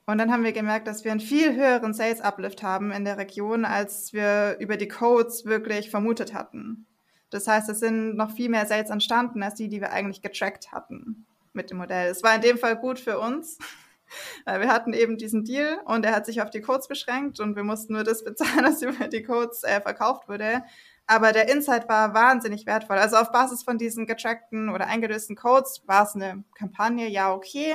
Und 0.06 0.16
dann 0.16 0.32
haben 0.32 0.44
wir 0.44 0.52
gemerkt, 0.52 0.86
dass 0.86 1.04
wir 1.04 1.10
einen 1.10 1.20
viel 1.20 1.54
höheren 1.54 1.92
Sales 1.92 2.22
Uplift 2.22 2.62
haben 2.62 2.92
in 2.92 3.04
der 3.04 3.18
Region, 3.18 3.66
als 3.66 4.14
wir 4.14 4.56
über 4.58 4.78
die 4.78 4.88
Codes 4.88 5.44
wirklich 5.44 5.90
vermutet 5.90 6.32
hatten. 6.32 6.86
Das 7.30 7.46
heißt, 7.46 7.68
es 7.68 7.80
sind 7.80 8.16
noch 8.16 8.30
viel 8.30 8.48
mehr 8.48 8.64
Sales 8.64 8.88
entstanden, 8.88 9.42
als 9.42 9.56
die, 9.56 9.68
die 9.68 9.82
wir 9.82 9.92
eigentlich 9.92 10.22
getrackt 10.22 10.72
hatten 10.72 11.26
mit 11.52 11.70
dem 11.70 11.76
Modell. 11.76 12.08
Es 12.10 12.22
war 12.22 12.34
in 12.34 12.40
dem 12.40 12.56
Fall 12.56 12.76
gut 12.76 12.98
für 12.98 13.18
uns. 13.18 13.58
Wir 14.46 14.68
hatten 14.68 14.94
eben 14.94 15.18
diesen 15.18 15.44
Deal 15.44 15.80
und 15.84 16.06
er 16.06 16.14
hat 16.14 16.24
sich 16.24 16.40
auf 16.40 16.48
die 16.48 16.62
Codes 16.62 16.88
beschränkt 16.88 17.40
und 17.40 17.56
wir 17.56 17.62
mussten 17.62 17.92
nur 17.92 18.04
das 18.04 18.24
bezahlen, 18.24 18.60
was 18.64 18.80
über 18.80 19.06
die 19.06 19.22
Codes 19.22 19.64
äh, 19.64 19.82
verkauft 19.82 20.30
wurde. 20.30 20.62
Aber 21.08 21.32
der 21.32 21.48
Insight 21.48 21.88
war 21.88 22.14
wahnsinnig 22.14 22.66
wertvoll. 22.66 22.98
Also 22.98 23.16
auf 23.16 23.32
Basis 23.32 23.64
von 23.64 23.78
diesen 23.78 24.06
getrackten 24.06 24.68
oder 24.68 24.86
eingelösten 24.86 25.34
Codes 25.34 25.82
war 25.86 26.04
es 26.04 26.14
eine 26.14 26.44
Kampagne, 26.54 27.08
ja, 27.08 27.32
okay, 27.32 27.74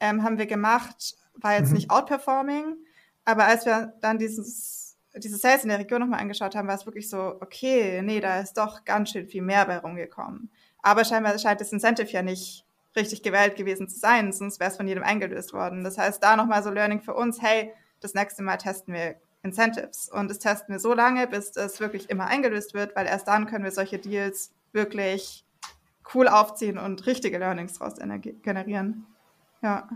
ähm, 0.00 0.22
haben 0.22 0.36
wir 0.36 0.46
gemacht 0.46 1.16
war 1.34 1.54
jetzt 1.54 1.68
mhm. 1.68 1.76
nicht 1.76 1.90
outperforming, 1.90 2.76
aber 3.24 3.44
als 3.44 3.66
wir 3.66 3.94
dann 4.00 4.18
dieses, 4.18 4.96
diese 5.16 5.36
Sales 5.36 5.62
in 5.62 5.68
der 5.68 5.78
Region 5.78 6.00
nochmal 6.00 6.20
angeschaut 6.20 6.54
haben, 6.54 6.68
war 6.68 6.74
es 6.74 6.86
wirklich 6.86 7.08
so, 7.08 7.36
okay, 7.40 8.02
nee, 8.02 8.20
da 8.20 8.40
ist 8.40 8.54
doch 8.54 8.84
ganz 8.84 9.10
schön 9.10 9.26
viel 9.26 9.42
mehr 9.42 9.64
bei 9.66 9.78
rumgekommen. 9.78 10.50
Aber 10.82 11.04
scheinbar 11.04 11.38
scheint 11.38 11.60
das 11.60 11.72
Incentive 11.72 12.10
ja 12.10 12.22
nicht 12.22 12.66
richtig 12.96 13.22
gewählt 13.22 13.56
gewesen 13.56 13.88
zu 13.88 13.98
sein, 13.98 14.32
sonst 14.32 14.60
wäre 14.60 14.70
es 14.70 14.76
von 14.76 14.86
jedem 14.86 15.02
eingelöst 15.02 15.52
worden. 15.52 15.82
Das 15.82 15.98
heißt, 15.98 16.22
da 16.22 16.36
nochmal 16.36 16.62
so 16.62 16.70
Learning 16.70 17.00
für 17.00 17.14
uns, 17.14 17.42
hey, 17.42 17.72
das 18.00 18.14
nächste 18.14 18.42
Mal 18.42 18.58
testen 18.58 18.94
wir 18.94 19.16
Incentives. 19.44 20.08
Und 20.08 20.30
das 20.30 20.38
testen 20.38 20.74
wir 20.74 20.80
so 20.80 20.94
lange, 20.94 21.26
bis 21.26 21.54
es 21.56 21.78
wirklich 21.78 22.10
immer 22.10 22.26
eingelöst 22.26 22.74
wird, 22.74 22.96
weil 22.96 23.06
erst 23.06 23.28
dann 23.28 23.46
können 23.46 23.64
wir 23.64 23.70
solche 23.70 23.98
Deals 23.98 24.52
wirklich 24.72 25.44
cool 26.14 26.28
aufziehen 26.28 26.78
und 26.78 27.06
richtige 27.06 27.38
Learnings 27.38 27.78
daraus 27.78 27.94
generieren. 28.42 29.06
Ja. 29.62 29.88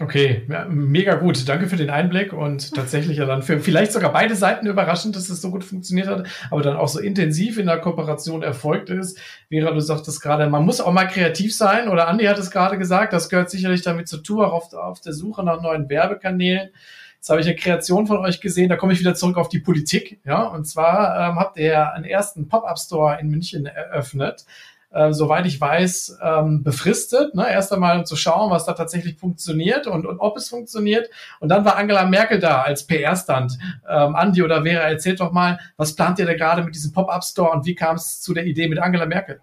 Okay, 0.00 0.44
mega 0.68 1.14
gut. 1.14 1.48
Danke 1.48 1.68
für 1.68 1.76
den 1.76 1.88
Einblick 1.88 2.32
und 2.32 2.74
tatsächlich 2.74 3.18
ja 3.18 3.26
dann 3.26 3.42
für 3.42 3.60
vielleicht 3.60 3.92
sogar 3.92 4.12
beide 4.12 4.34
Seiten 4.34 4.66
überraschend, 4.66 5.14
dass 5.14 5.30
es 5.30 5.40
so 5.40 5.52
gut 5.52 5.62
funktioniert 5.62 6.08
hat, 6.08 6.26
aber 6.50 6.62
dann 6.62 6.76
auch 6.76 6.88
so 6.88 6.98
intensiv 6.98 7.58
in 7.58 7.66
der 7.66 7.78
Kooperation 7.78 8.42
erfolgt 8.42 8.90
ist. 8.90 9.20
Vera, 9.50 9.70
du 9.70 9.78
sagtest 9.78 10.20
gerade, 10.20 10.48
man 10.48 10.64
muss 10.64 10.80
auch 10.80 10.92
mal 10.92 11.06
kreativ 11.06 11.54
sein 11.54 11.88
oder 11.88 12.08
Andi 12.08 12.24
hat 12.24 12.38
es 12.38 12.50
gerade 12.50 12.76
gesagt, 12.76 13.12
das 13.12 13.28
gehört 13.28 13.50
sicherlich 13.50 13.82
damit 13.82 14.08
zu 14.08 14.18
tun, 14.18 14.44
auch 14.44 14.52
auf, 14.52 14.72
auf 14.72 15.00
der 15.00 15.12
Suche 15.12 15.44
nach 15.44 15.62
neuen 15.62 15.88
Werbekanälen. 15.88 16.70
Jetzt 17.24 17.30
habe 17.30 17.40
ich 17.40 17.46
eine 17.46 17.56
Kreation 17.56 18.06
von 18.06 18.18
euch 18.18 18.42
gesehen, 18.42 18.68
da 18.68 18.76
komme 18.76 18.92
ich 18.92 19.00
wieder 19.00 19.14
zurück 19.14 19.38
auf 19.38 19.48
die 19.48 19.58
Politik. 19.58 20.20
Ja, 20.26 20.42
und 20.42 20.66
zwar 20.66 21.30
ähm, 21.30 21.38
habt 21.38 21.56
ihr 21.56 21.90
einen 21.94 22.04
ersten 22.04 22.48
Pop-up-Store 22.48 23.18
in 23.18 23.28
München 23.28 23.64
eröffnet 23.64 24.44
äh, 24.90 25.10
soweit 25.10 25.46
ich 25.46 25.58
weiß, 25.58 26.18
ähm, 26.22 26.62
befristet. 26.62 27.34
Ne? 27.34 27.50
Erst 27.50 27.72
einmal, 27.72 27.98
um 27.98 28.04
zu 28.04 28.14
schauen, 28.14 28.50
was 28.50 28.66
da 28.66 28.74
tatsächlich 28.74 29.16
funktioniert 29.16 29.86
und, 29.86 30.04
und 30.04 30.18
ob 30.18 30.36
es 30.36 30.50
funktioniert. 30.50 31.08
Und 31.40 31.48
dann 31.48 31.64
war 31.64 31.76
Angela 31.76 32.04
Merkel 32.04 32.40
da 32.40 32.60
als 32.60 32.86
PR-Stand. 32.86 33.58
Ähm, 33.88 34.14
Andi 34.14 34.42
oder 34.42 34.62
Vera, 34.62 34.82
erzählt 34.82 35.20
doch 35.20 35.32
mal, 35.32 35.58
was 35.78 35.96
plant 35.96 36.18
ihr 36.18 36.26
da 36.26 36.34
gerade 36.34 36.62
mit 36.62 36.74
diesem 36.74 36.92
Pop-Up-Store 36.92 37.52
und 37.52 37.64
wie 37.64 37.74
kam 37.74 37.96
es 37.96 38.20
zu 38.20 38.34
der 38.34 38.44
Idee 38.44 38.68
mit 38.68 38.78
Angela 38.78 39.06
Merkel? 39.06 39.40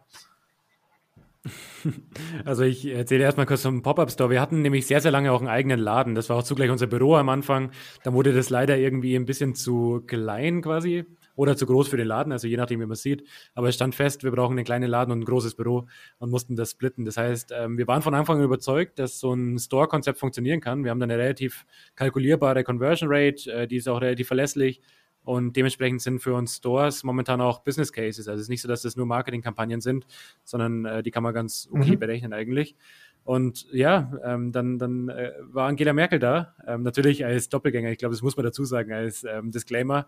Also 2.46 2.64
ich 2.64 2.86
erzähle 2.88 3.24
erstmal 3.24 3.46
kurz 3.46 3.62
zum 3.62 3.82
Pop-Up-Store. 3.82 4.30
Wir 4.30 4.42
hatten 4.42 4.62
nämlich 4.62 4.88
sehr, 4.88 5.02
sehr 5.02 5.12
lange 5.12 5.32
auch 5.32 5.40
einen 5.40 5.50
eigenen 5.50 5.80
Laden. 5.80 6.16
Das 6.16 6.30
war 6.30 6.38
auch 6.38 6.44
zugleich 6.44 6.70
unser 6.70 6.88
Büro 6.88 7.16
am 7.16 7.30
Anfang. 7.30 7.72
Dann 8.04 8.14
wurde 8.14 8.34
das 8.34 8.50
leider 8.50 8.78
irgendwie 8.78 9.16
ein 9.16 9.26
bisschen 9.26 9.56
zu 9.56 10.02
klein 10.08 10.62
quasi 10.62 11.06
oder 11.36 11.56
zu 11.56 11.66
groß 11.66 11.88
für 11.88 11.98
den 11.98 12.08
Laden, 12.08 12.32
also 12.32 12.48
je 12.48 12.58
nachdem, 12.58 12.82
wie 12.82 12.86
man 12.86 12.96
sieht. 12.96 13.28
Aber 13.56 13.70
es 13.70 13.76
stand 13.76 13.96
fest, 13.96 14.24
wir 14.24 14.32
brauchen 14.32 14.58
einen 14.58 14.66
kleinen 14.66 14.90
Laden 14.90 15.12
und 15.12 15.22
ein 15.22 15.26
großes 15.26 15.56
Büro 15.56 15.88
und 16.20 16.30
mussten 16.30 16.56
das 16.56 16.72
splitten. 16.72 17.06
Das 17.06 17.18
heißt, 17.18 17.54
ähm, 17.58 17.78
wir 17.78 17.88
waren 17.88 18.02
von 18.02 18.14
Anfang 18.14 18.38
an 18.38 18.44
überzeugt, 18.44 19.00
dass 19.00 19.20
so 19.20 19.34
ein 19.34 19.58
Store-Konzept 19.58 20.20
funktionieren 20.20 20.60
kann. 20.60 20.84
Wir 20.84 20.92
haben 20.92 21.00
da 21.00 21.06
eine 21.06 21.18
relativ 21.18 21.66
kalkulierbare 21.96 22.64
Conversion 22.64 23.10
Rate, 23.12 23.52
äh, 23.52 23.68
die 23.68 23.78
ist 23.78 23.88
auch 23.88 24.02
relativ 24.02 24.28
verlässlich. 24.28 24.82
Und 25.24 25.56
dementsprechend 25.56 26.02
sind 26.02 26.20
für 26.20 26.34
uns 26.34 26.58
Stores 26.58 27.04
momentan 27.04 27.42
auch 27.42 27.60
Business 27.60 27.94
Cases. 27.94 28.28
Also 28.28 28.40
es 28.40 28.44
ist 28.44 28.50
nicht 28.50 28.62
so, 28.62 28.68
dass 28.68 28.82
das 28.82 28.96
nur 28.96 29.06
Marketingkampagnen 29.06 29.82
sind, 29.82 30.06
sondern 30.44 30.86
äh, 30.86 31.04
die 31.04 31.12
kann 31.12 31.24
man 31.24 31.34
ganz 31.34 31.70
okay 31.72 31.92
mhm. 31.92 32.00
berechnen 32.00 32.34
eigentlich. 32.34 32.76
Und 33.24 33.72
ja, 33.72 34.12
ähm, 34.24 34.52
dann, 34.52 34.80
dann 34.80 35.10
äh, 35.10 35.34
war 35.42 35.68
Angela 35.68 35.94
Merkel 35.94 36.18
da, 36.18 36.56
ähm, 36.66 36.82
natürlich 36.82 37.24
als 37.24 37.50
Doppelgänger, 37.50 37.92
ich 37.92 38.00
glaube, 38.00 38.16
das 38.16 38.24
muss 38.24 38.36
man 38.36 38.46
dazu 38.46 38.66
sagen, 38.66 38.92
als 38.92 39.24
ähm, 39.24 39.52
Disclaimer 39.52 40.08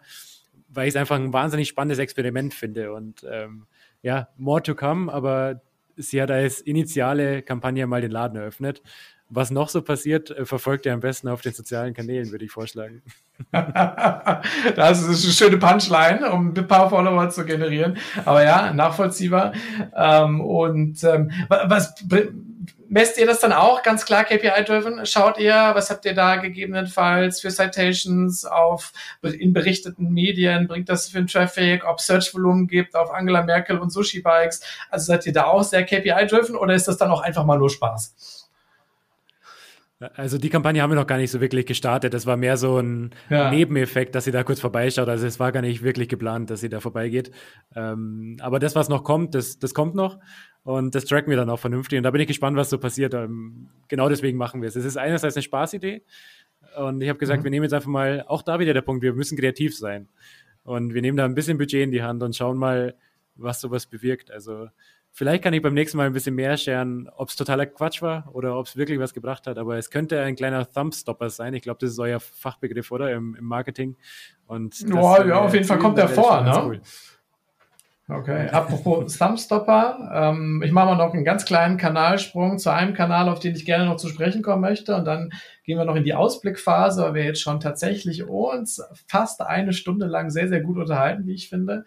weil 0.76 0.88
ich 0.88 0.93
es 0.93 0.99
einfach 0.99 1.16
ein 1.16 1.34
wahnsinnig 1.34 1.70
spannendes 1.70 1.99
Experiment 1.99 2.53
finde. 2.53 2.93
Und 2.93 3.26
ähm, 3.30 3.68
ja, 4.01 4.30
more 4.38 4.61
to 4.61 4.76
come, 4.76 5.11
aber 5.11 5.61
sie 5.95 6.22
hat 6.22 6.32
als 6.32 6.61
initiale 6.61 7.41
Kampagne 7.43 7.86
mal 7.88 8.01
den 8.01 8.11
Laden 8.11 8.38
eröffnet. 8.38 8.82
Was 9.36 9.49
noch 9.49 9.69
so 9.69 9.81
passiert, 9.81 10.29
äh, 10.29 10.45
verfolgt 10.45 10.86
ihr 10.86 10.93
am 10.93 10.99
besten 10.99 11.27
auf 11.27 11.41
den 11.41 11.53
sozialen 11.53 11.95
Kanälen, 11.95 12.31
würde 12.31 12.45
ich 12.45 12.51
vorschlagen. 12.51 13.01
das 13.51 15.01
ist 15.01 15.23
eine 15.23 15.34
schöne 15.34 15.57
Punchline, 15.57 16.31
um 16.31 16.53
ein 16.55 16.67
paar 16.67 16.89
Follower 16.89 17.29
zu 17.31 17.43
generieren. 17.43 17.97
Aber 18.25 18.43
ja, 18.43 18.71
nachvollziehbar. 18.73 19.53
Ähm, 19.95 20.39
und 20.39 21.03
ähm, 21.03 21.31
was 21.47 21.95
messt 22.89 23.17
ihr 23.17 23.25
das 23.25 23.39
dann 23.39 23.53
auch 23.53 23.81
ganz 23.81 24.05
klar 24.05 24.23
KPI-driven? 24.23 25.03
Schaut 25.07 25.39
ihr, 25.39 25.71
was 25.73 25.89
habt 25.89 26.05
ihr 26.05 26.13
da 26.13 26.36
gegebenenfalls 26.36 27.41
für 27.41 27.49
Citations 27.49 28.45
auf 28.45 28.93
in 29.23 29.51
berichteten 29.51 30.13
Medien? 30.13 30.67
Bringt 30.67 30.89
das 30.89 31.09
für 31.09 31.17
den 31.17 31.25
Traffic? 31.27 31.86
Ob 31.86 31.99
Search-Volumen 31.99 32.67
gibt 32.67 32.95
auf 32.95 33.09
Angela 33.09 33.41
Merkel 33.41 33.79
und 33.79 33.89
Sushi-Bikes? 33.89 34.61
Also 34.91 35.07
seid 35.07 35.25
ihr 35.25 35.34
da 35.34 35.45
auch 35.45 35.63
sehr 35.63 35.84
KPI-driven 35.84 36.55
oder 36.55 36.75
ist 36.75 36.88
das 36.88 36.97
dann 36.97 37.09
auch 37.09 37.21
einfach 37.21 37.45
mal 37.45 37.57
nur 37.57 37.71
Spaß? 37.71 38.43
Also 40.16 40.38
die 40.38 40.49
Kampagne 40.49 40.82
haben 40.82 40.91
wir 40.91 40.95
noch 40.95 41.08
gar 41.08 41.18
nicht 41.18 41.32
so 41.32 41.41
wirklich 41.41 41.66
gestartet. 41.66 42.14
Das 42.14 42.26
war 42.26 42.38
mehr 42.38 42.58
so 42.58 42.78
ein 42.78 43.12
ja. 43.30 43.49
Nebeneffekt, 43.49 44.16
dass 44.16 44.26
sie 44.26 44.32
da 44.32 44.43
kurz 44.43 44.60
vorbeischaut. 44.60 45.08
Also 45.08 45.26
es 45.26 45.39
war 45.39 45.51
gar 45.51 45.62
nicht 45.62 45.84
wirklich 45.84 46.10
geplant, 46.10 46.49
dass 46.49 46.62
sie 46.62 46.70
da 46.70 46.80
vorbeigeht. 46.80 47.32
Ähm, 47.76 48.38
aber 48.39 48.60
das, 48.60 48.76
was 48.76 48.89
noch 48.89 49.04
kommt, 49.04 49.36
das, 49.36 49.60
das 49.60 49.74
kommt 49.74 49.95
noch. 49.95 50.20
Und 50.64 50.95
das 50.95 51.06
tracken 51.06 51.30
wir 51.30 51.38
dann 51.38 51.49
auch 51.49 51.60
vernünftig. 51.60 51.97
Und 51.97 52.04
da 52.04 52.12
bin 52.12 52.22
ich 52.22 52.28
gespannt, 52.28 52.58
was 52.58 52.70
so 52.70 52.78
passiert. 52.78 53.14
Ähm, 53.14 53.70
genau 53.88 54.10
deswegen 54.10 54.38
machen 54.38 54.62
wir 54.62 54.70
es. 54.70 54.76
Es 54.76 54.86
ist 54.86 54.97
einerseits 54.97 55.36
eine 55.36 55.43
Spaßidee. 55.43 56.04
Und 56.76 57.01
ich 57.01 57.10
habe 57.10 57.20
gesagt, 57.20 57.41
mhm. 57.41 57.43
wir 57.45 57.51
nehmen 57.51 57.64
jetzt 57.64 57.74
einfach 57.74 57.89
mal, 57.89 58.24
auch 58.28 58.41
da 58.41 58.60
wieder 58.60 58.74
der 58.74 58.82
Punkt, 58.82 59.04
wir 59.04 59.14
müssen 59.14 59.38
kreativ 59.38 59.78
sein. 59.78 60.08
Und 60.64 60.93
wir 60.93 61.01
nehmen 61.01 61.18
da 61.18 61.26
ein 61.26 61.36
bisschen 61.36 61.58
Budget 61.58 61.84
in 61.84 61.91
die 61.91 62.04
Hand 62.04 62.24
und 62.24 62.36
schauen 62.36 62.58
mal, 62.58 62.95
was 63.36 63.62
sowas 63.62 63.86
bewirkt. 63.86 64.32
Also 64.32 64.68
vielleicht 65.14 65.43
kann 65.43 65.53
ich 65.53 65.61
beim 65.61 65.74
nächsten 65.74 65.97
Mal 65.97 66.07
ein 66.07 66.14
bisschen 66.14 66.36
mehr 66.36 66.57
scheren, 66.57 67.09
ob 67.16 67.30
es 67.30 67.36
totaler 67.36 67.68
Quatsch 67.68 68.01
war 68.01 68.30
oder 68.34 68.57
ob 68.57 68.66
es 68.66 68.76
wirklich 68.76 68.99
was 68.99 69.14
gebracht 69.14 69.47
hat. 69.47 69.57
Aber 69.57 69.78
es 69.78 69.89
könnte 69.89 70.22
ein 70.22 70.36
kleiner 70.36 70.70
Thumbstopper 70.70 71.30
sein. 71.30 71.53
Ich 71.53 71.61
glaube, 71.61 71.78
das 71.80 71.91
ist 71.91 71.99
euer 71.99 72.20
Fachbegriff, 72.20 72.91
oder? 72.91 73.11
Im, 73.14 73.36
im 73.36 73.45
Marketing. 73.45 73.95
Und 74.47 74.80
ja, 74.82 75.26
ja, 75.26 75.39
auf 75.39 75.53
jeden 75.53 75.66
Fall 75.66 75.80
kommt 75.80 75.97
der 75.97 76.09
vor, 76.09 76.41
ne? 76.41 76.61
Cool. 76.66 76.82
Okay, 78.09 78.49
apropos 78.49 79.18
Thumbstopper, 79.18 80.11
ähm, 80.14 80.61
ich 80.64 80.74
mache 80.74 80.88
mal 80.88 80.97
noch 80.97 81.14
einen 81.14 81.24
ganz 81.24 81.45
kleinen 81.45 81.78
Kanalsprung 81.78 82.57
zu 82.57 82.70
einem 82.70 82.93
Kanal, 82.93 83.30
auf 83.30 83.39
den 83.39 83.55
ich 83.55 83.66
gerne 83.66 83.86
noch 83.86 83.95
zu 83.95 84.09
sprechen 84.09 84.41
kommen 84.41 84.61
möchte 84.61 84.95
und 84.95 85.05
dann 85.05 85.32
gehen 85.64 85.78
wir 85.78 85.86
noch 85.86 85.95
in 85.95 86.03
die 86.03 86.14
Ausblickphase, 86.14 87.01
weil 87.03 87.14
wir 87.14 87.24
jetzt 87.24 87.41
schon 87.41 87.59
tatsächlich 87.59 88.24
uns 88.28 88.82
fast 89.07 89.41
eine 89.41 89.72
Stunde 89.74 90.05
lang 90.05 90.30
sehr, 90.30 90.49
sehr 90.49 90.61
gut 90.61 90.78
unterhalten, 90.78 91.26
wie 91.26 91.34
ich 91.34 91.49
finde. 91.49 91.86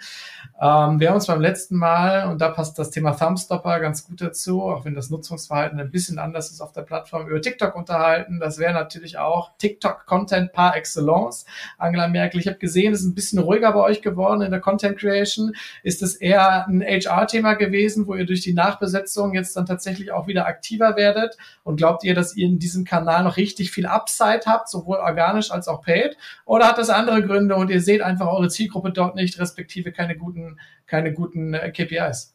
Ähm, 0.61 0.99
wir 0.99 1.09
haben 1.09 1.16
uns 1.16 1.27
beim 1.27 1.41
letzten 1.41 1.77
Mal, 1.77 2.31
und 2.31 2.41
da 2.41 2.49
passt 2.49 2.79
das 2.79 2.91
Thema 2.91 3.12
Thumbstopper 3.12 3.81
ganz 3.81 4.07
gut 4.07 4.20
dazu, 4.22 4.62
auch 4.62 4.85
wenn 4.85 4.95
das 4.95 5.11
Nutzungsverhalten 5.11 5.79
ein 5.79 5.91
bisschen 5.91 6.18
anders 6.18 6.51
ist 6.51 6.61
auf 6.61 6.72
der 6.72 6.83
Plattform, 6.83 7.29
über 7.29 7.41
TikTok 7.41 7.77
unterhalten. 7.77 8.41
Das 8.41 8.59
wäre 8.59 8.72
natürlich 8.72 9.18
auch 9.18 9.51
TikTok-Content 9.59 10.53
par 10.53 10.77
excellence. 10.77 11.45
Angela 11.77 12.09
Merkel, 12.09 12.41
ich 12.41 12.47
habe 12.47 12.59
gesehen, 12.59 12.95
es 12.95 13.01
ist 13.01 13.07
ein 13.07 13.14
bisschen 13.14 13.39
ruhiger 13.39 13.72
bei 13.72 13.81
euch 13.81 14.01
geworden 14.01 14.41
in 14.41 14.51
der 14.51 14.61
Content 14.61 14.99
Creation. 14.99 15.53
Ist 15.83 16.03
es 16.03 16.14
eher 16.14 16.66
ein 16.66 16.83
HR-Thema 16.83 17.55
gewesen, 17.55 18.07
wo 18.07 18.14
ihr 18.14 18.24
durch 18.24 18.41
die 18.41 18.55
Nachbesetzung 18.55 19.35
jetzt 19.35 19.55
dann 19.57 19.66
tatsächlich 19.66 20.12
auch 20.12 20.27
wieder 20.27 20.47
aktiver 20.47 20.97
werdet? 20.97 21.37
Und 21.62 21.77
glaubt 21.77 22.05
ihr, 22.05 22.14
dass 22.14 22.37
ihr 22.37 22.47
in 22.47 22.59
diesem 22.59 22.85
Kanal 22.85 23.24
noch 23.24 23.37
richtig 23.37 23.66
richtig 23.67 23.75
viel 23.75 23.87
Upside 23.87 24.43
habt, 24.47 24.69
sowohl 24.69 24.99
organisch 24.99 25.51
als 25.51 25.69
auch 25.69 25.83
paid? 25.83 26.17
Oder 26.45 26.69
hat 26.69 26.79
das 26.79 26.91
andere 26.91 27.23
Gründe 27.23 27.57
und 27.57 27.71
ihr 27.71 27.81
seht 27.81 28.03
einfach 28.03 28.27
eure 28.29 28.49
Zielgruppe 28.49 28.93
dort 28.93 29.14
nicht, 29.14 29.39
respektive 29.39 29.93
keine 29.93 30.17
guten, 30.17 30.59
keine 30.87 31.12
guten 31.12 31.55
äh, 31.55 31.71
KPIs? 31.71 32.35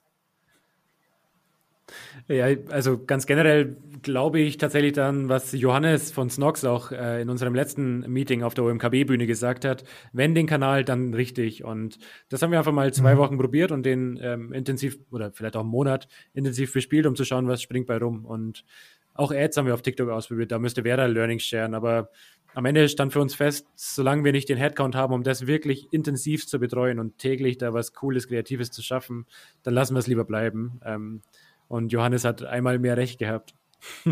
Ja, 2.28 2.46
also 2.70 3.04
ganz 3.04 3.26
generell 3.26 3.76
glaube 4.02 4.40
ich 4.40 4.58
tatsächlich 4.58 4.94
dann, 4.94 5.28
was 5.28 5.52
Johannes 5.52 6.12
von 6.12 6.30
Snox 6.30 6.64
auch 6.64 6.92
äh, 6.92 7.22
in 7.22 7.30
unserem 7.30 7.54
letzten 7.54 8.00
Meeting 8.12 8.44
auf 8.44 8.54
der 8.54 8.64
OMKB-Bühne 8.64 9.28
gesagt 9.28 9.66
hat, 9.66 9.84
wenn 10.14 10.34
den 10.34 10.48
Kanal, 10.48 10.86
dann 10.86 11.14
richtig. 11.14 11.66
Und 11.66 12.00
das 12.30 12.42
haben 12.42 12.52
wir 12.52 12.60
einfach 12.60 12.72
mal 12.72 12.94
zwei 12.94 13.16
mhm. 13.16 13.20
Wochen 13.20 13.38
probiert 13.38 13.72
und 13.72 13.84
den 13.86 14.18
ähm, 14.22 14.54
intensiv 14.54 14.98
oder 15.12 15.32
vielleicht 15.34 15.58
auch 15.58 15.62
einen 15.62 15.70
Monat 15.70 16.08
intensiv 16.34 16.72
bespielt, 16.74 17.06
um 17.06 17.16
zu 17.16 17.26
schauen, 17.26 17.48
was 17.48 17.62
springt 17.62 17.88
bei 17.88 17.98
rum. 17.98 18.26
Und 18.26 18.64
auch 19.22 19.32
Ads 19.32 19.58
haben 19.58 19.68
wir 19.68 19.74
auf 19.74 19.84
TikTok 19.84 20.10
ausprobiert, 20.10 20.52
da 20.52 20.60
müsste 20.60 20.82
Vera 20.82 21.06
Learnings 21.06 21.44
sharen, 21.44 21.76
aber 21.76 22.10
am 22.54 22.66
Ende 22.66 22.90
stand 22.90 23.14
für 23.14 23.22
uns 23.22 23.36
fest, 23.36 23.68
solange 23.76 24.24
wir 24.24 24.32
nicht 24.32 24.50
den 24.50 24.58
Headcount 24.58 24.96
haben, 24.96 25.14
um 25.14 25.24
das 25.24 25.48
wirklich 25.48 25.88
intensiv 25.92 26.48
zu 26.48 26.60
betreuen 26.60 27.00
und 27.00 27.18
täglich 27.18 27.58
da 27.58 27.74
was 27.74 27.94
Cooles, 27.94 28.28
Kreatives 28.28 28.72
zu 28.72 28.82
schaffen, 28.82 29.26
dann 29.64 29.74
lassen 29.74 29.96
wir 29.96 30.00
es 30.00 30.08
lieber 30.08 30.26
bleiben. 30.26 30.82
Ähm, 30.84 31.22
und 31.68 31.94
Johannes 31.94 32.26
hat 32.26 32.44
einmal 32.44 32.80
mehr 32.80 32.98
Recht 32.98 33.20
gehabt. 33.20 33.54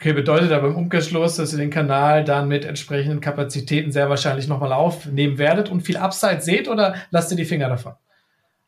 Okay, 0.00 0.12
bedeutet 0.12 0.52
aber 0.52 0.68
im 0.68 0.76
Umkehrschluss, 0.76 1.36
dass 1.36 1.54
ihr 1.54 1.58
den 1.58 1.70
Kanal 1.70 2.24
dann 2.24 2.46
mit 2.46 2.66
entsprechenden 2.66 3.22
Kapazitäten 3.22 3.90
sehr 3.90 4.10
wahrscheinlich 4.10 4.48
nochmal 4.48 4.74
aufnehmen 4.74 5.38
werdet 5.38 5.70
und 5.70 5.80
viel 5.80 5.96
Upside 5.96 6.42
seht 6.42 6.68
oder 6.68 6.96
lasst 7.10 7.30
ihr 7.30 7.38
die 7.38 7.46
Finger 7.46 7.70
davon? 7.70 7.94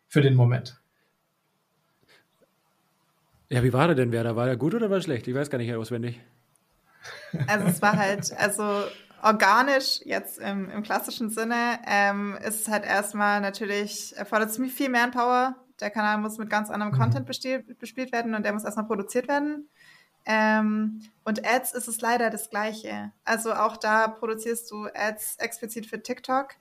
Für 0.09 0.23
den 0.23 0.35
Moment. 0.35 0.81
Ja, 3.49 3.63
wie 3.63 3.73
war 3.73 3.87
der 3.87 3.97
denn, 3.97 4.13
Werder? 4.13 4.37
War 4.37 4.49
er 4.49 4.57
gut 4.57 4.75
oder 4.75 4.91
war 4.91 4.99
er 4.99 5.03
schlecht? 5.03 5.29
Ich 5.29 5.35
weiß 5.35 5.51
gar 5.51 5.59
nicht 5.59 5.73
auswendig. 5.75 6.21
Also 7.47 7.67
es 7.67 7.83
war 7.83 7.97
halt, 7.97 8.33
also 8.37 8.85
organisch 9.23 10.01
jetzt 10.05 10.39
im, 10.39 10.71
im 10.71 10.83
klassischen 10.83 11.31
Sinne 11.31 11.79
ähm, 11.87 12.37
ist 12.45 12.63
es 12.63 12.69
halt 12.69 12.85
erstmal 12.85 13.41
natürlich, 13.41 14.17
erfordert 14.17 14.53
ziemlich 14.53 14.73
viel 14.73 14.89
Manpower. 14.89 15.55
Der 15.81 15.91
Kanal 15.91 16.19
muss 16.19 16.39
mit 16.39 16.51
ganz 16.51 16.71
anderem 16.71 16.93
mhm. 16.93 16.99
Content 16.99 17.27
bespielt, 17.27 17.79
bespielt 17.79 18.13
werden 18.13 18.35
und 18.35 18.45
der 18.45 18.53
muss 18.53 18.65
erstmal 18.65 18.87
produziert 18.87 19.29
werden. 19.29 19.69
Ähm, 20.25 21.03
und 21.25 21.47
Ads 21.47 21.73
ist 21.75 21.87
es 21.87 22.01
leider 22.01 22.31
das 22.31 22.51
Gleiche. 22.51 23.13
Also 23.25 23.53
auch 23.55 23.77
da 23.77 24.09
produzierst 24.09 24.71
du 24.71 24.87
Ads 24.93 25.37
explizit 25.39 25.87
für 25.87 26.03
TikTok 26.03 26.55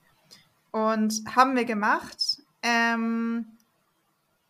und 0.70 1.22
haben 1.34 1.56
wir 1.56 1.64
gemacht. 1.64 2.42
Ähm, 2.62 3.46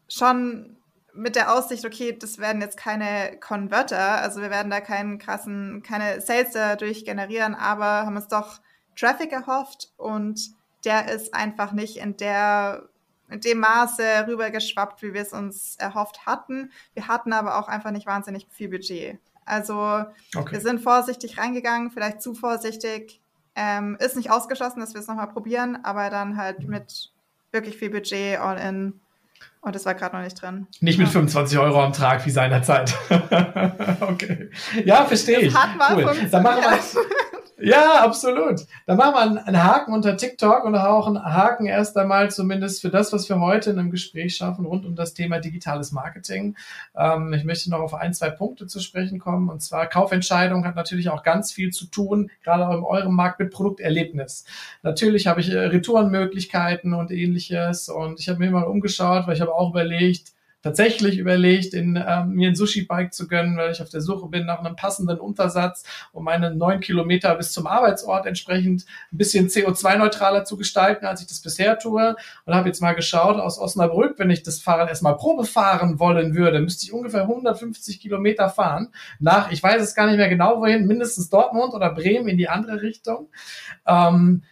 schon 0.09 0.76
mit 1.17 1.37
der 1.37 1.53
Aussicht, 1.53 1.85
okay, 1.85 2.17
das 2.19 2.39
werden 2.39 2.61
jetzt 2.61 2.77
keine 2.77 3.39
Converter, 3.41 4.21
also 4.21 4.41
wir 4.41 4.51
werden 4.51 4.71
da 4.71 4.81
keinen 4.81 5.19
krassen, 5.19 5.83
keine 5.83 6.21
Sales 6.21 6.53
dadurch 6.53 7.05
generieren, 7.05 7.55
aber 7.55 8.07
haben 8.07 8.17
uns 8.17 8.29
doch 8.29 8.61
Traffic 8.95 9.33
erhofft 9.33 9.93
und 9.97 10.41
der 10.85 11.13
ist 11.13 11.35
einfach 11.35 11.73
nicht 11.73 11.97
in 11.97 12.17
der 12.17 12.89
in 13.29 13.41
dem 13.41 13.59
Maße 13.59 14.27
rübergeschwappt, 14.29 15.03
wie 15.03 15.13
wir 15.13 15.23
es 15.23 15.33
uns 15.33 15.75
erhofft 15.79 16.27
hatten. 16.27 16.71
Wir 16.95 17.09
hatten 17.09 17.33
aber 17.33 17.59
auch 17.59 17.67
einfach 17.67 17.91
nicht 17.91 18.07
wahnsinnig 18.07 18.47
viel 18.51 18.69
Budget. 18.69 19.19
Also 19.45 20.05
okay. 20.37 20.53
wir 20.53 20.61
sind 20.61 20.81
vorsichtig 20.81 21.37
reingegangen, 21.37 21.91
vielleicht 21.91 22.23
zu 22.23 22.35
vorsichtig. 22.35 23.21
Ähm, 23.57 23.97
ist 23.99 24.17
nicht 24.17 24.31
ausgeschlossen, 24.31 24.79
dass 24.79 24.95
wir 24.95 25.01
es 25.01 25.09
nochmal 25.09 25.29
probieren, 25.29 25.79
aber 25.83 26.09
dann 26.11 26.37
halt 26.37 26.69
mit 26.69 27.11
wirklich 27.51 27.77
viel 27.79 27.91
Budget 27.91 28.39
all 28.39 28.59
in 28.59 29.01
und 29.67 29.75
das 29.75 29.85
war 29.85 29.95
gerade 29.95 30.15
noch 30.15 30.23
nicht 30.23 30.41
drin. 30.41 30.69
Nicht 30.79 30.97
mit 30.97 31.09
ja. 31.09 31.13
25 31.13 31.59
Euro 31.59 31.83
am 31.83 31.93
Tag 31.93 32.25
wie 32.25 32.31
seinerzeit. 32.31 32.95
okay. 34.01 34.49
Ja, 34.85 35.05
verstehe 35.05 35.41
ich. 35.41 35.55
Hat 35.57 35.77
mal 35.77 35.97
cool. 35.97 36.29
Dann 36.31 36.43
machen 36.45 36.63
wir 36.63 36.71
ja, 37.59 38.05
absolut. 38.05 38.67
Dann 38.85 38.99
machen 38.99 39.15
wir 39.15 39.47
einen, 39.47 39.65
Haken 39.65 39.95
unter 39.95 40.17
TikTok 40.17 40.65
und 40.65 40.75
auch 40.75 41.07
einen 41.07 41.25
Haken 41.25 41.67
erst 41.67 41.97
einmal 41.97 42.31
zumindest 42.31 42.83
für 42.83 42.91
das, 42.91 43.15
was 43.15 43.29
wir 43.31 43.41
heute 43.41 43.71
in 43.71 43.79
einem 43.79 43.91
Gespräch 43.91 44.37
schaffen 44.37 44.67
rund 44.67 44.85
um 44.85 44.95
das 44.95 45.15
Thema 45.15 45.39
digitales 45.39 45.91
Marketing. 45.91 46.55
Ähm, 46.95 47.33
ich 47.33 47.45
möchte 47.45 47.71
noch 47.71 47.81
auf 47.81 47.95
ein, 47.95 48.13
zwei 48.13 48.29
Punkte 48.29 48.67
zu 48.67 48.81
sprechen 48.81 49.19
kommen. 49.19 49.49
Und 49.49 49.63
zwar 49.63 49.87
Kaufentscheidung 49.87 50.67
hat 50.67 50.77
natürlich 50.77 51.09
auch 51.09 51.23
ganz 51.23 51.51
viel 51.51 51.71
zu 51.71 51.87
tun, 51.87 52.31
gerade 52.45 52.69
auch 52.69 52.77
in 52.77 52.85
eurem 52.85 53.15
Markt 53.15 53.41
mit 53.41 53.53
Produkterlebnis. 53.53 54.45
Natürlich 54.83 55.27
habe 55.27 55.41
ich 55.41 55.51
äh, 55.51 55.59
Retourenmöglichkeiten 55.59 56.93
und 56.93 57.11
ähnliches. 57.11 57.89
Und 57.89 58.21
ich 58.21 58.29
habe 58.29 58.39
mir 58.39 58.51
mal 58.51 58.65
umgeschaut, 58.65 59.27
weil 59.27 59.35
ich 59.35 59.41
habe 59.41 59.55
auch 59.55 59.71
überlegt, 59.71 60.36
tatsächlich 60.67 61.19
überlegt, 61.19 61.75
in, 61.75 61.95
äh, 61.95 62.25
mir 62.25 62.49
ein 62.49 62.57
Sushi-Bike 62.57 63.15
zu 63.15 63.29
gönnen, 63.29 63.57
weil 63.57 63.71
ich 63.71 63.81
auf 63.81 63.89
der 63.89 64.01
Suche 64.01 64.27
bin 64.29 64.47
nach 64.47 64.59
einem 64.59 64.75
passenden 64.75 65.21
Untersatz, 65.21 65.85
um 66.11 66.25
meine 66.25 66.53
neun 66.53 66.81
Kilometer 66.81 67.37
bis 67.37 67.53
zum 67.53 67.69
Arbeitsort 67.69 68.27
entsprechend 68.27 68.85
ein 69.13 69.17
bisschen 69.17 69.47
CO2-neutraler 69.47 70.45
zu 70.45 70.57
gestalten, 70.57 71.07
als 71.07 71.21
ich 71.21 71.29
das 71.29 71.41
bisher 71.41 71.79
tue. 71.79 72.17
Und 72.45 72.55
habe 72.55 72.67
jetzt 72.67 72.83
mal 72.83 72.95
geschaut, 72.95 73.37
aus 73.37 73.61
Osnabrück, 73.61 74.19
wenn 74.19 74.29
ich 74.31 74.43
das 74.43 74.61
Fahrrad 74.61 74.89
erstmal 74.89 75.17
Probe 75.17 75.45
fahren 75.45 76.01
wollen 76.01 76.35
würde, 76.35 76.59
müsste 76.59 76.85
ich 76.85 76.93
ungefähr 76.93 77.23
150 77.23 78.01
Kilometer 78.01 78.49
fahren. 78.49 78.89
Nach, 79.21 79.53
ich 79.53 79.63
weiß 79.63 79.81
es 79.81 79.95
gar 79.95 80.09
nicht 80.09 80.17
mehr 80.17 80.29
genau 80.29 80.61
wohin, 80.61 80.89
mindestens 80.89 81.31
Dortmund 81.31 81.75
oder 81.75 81.91
Bremen 81.95 82.27
in 82.27 82.39
die 82.39 82.49
andere 82.49 82.83
Richtung. 82.83 83.29
Ähm, 83.87 84.43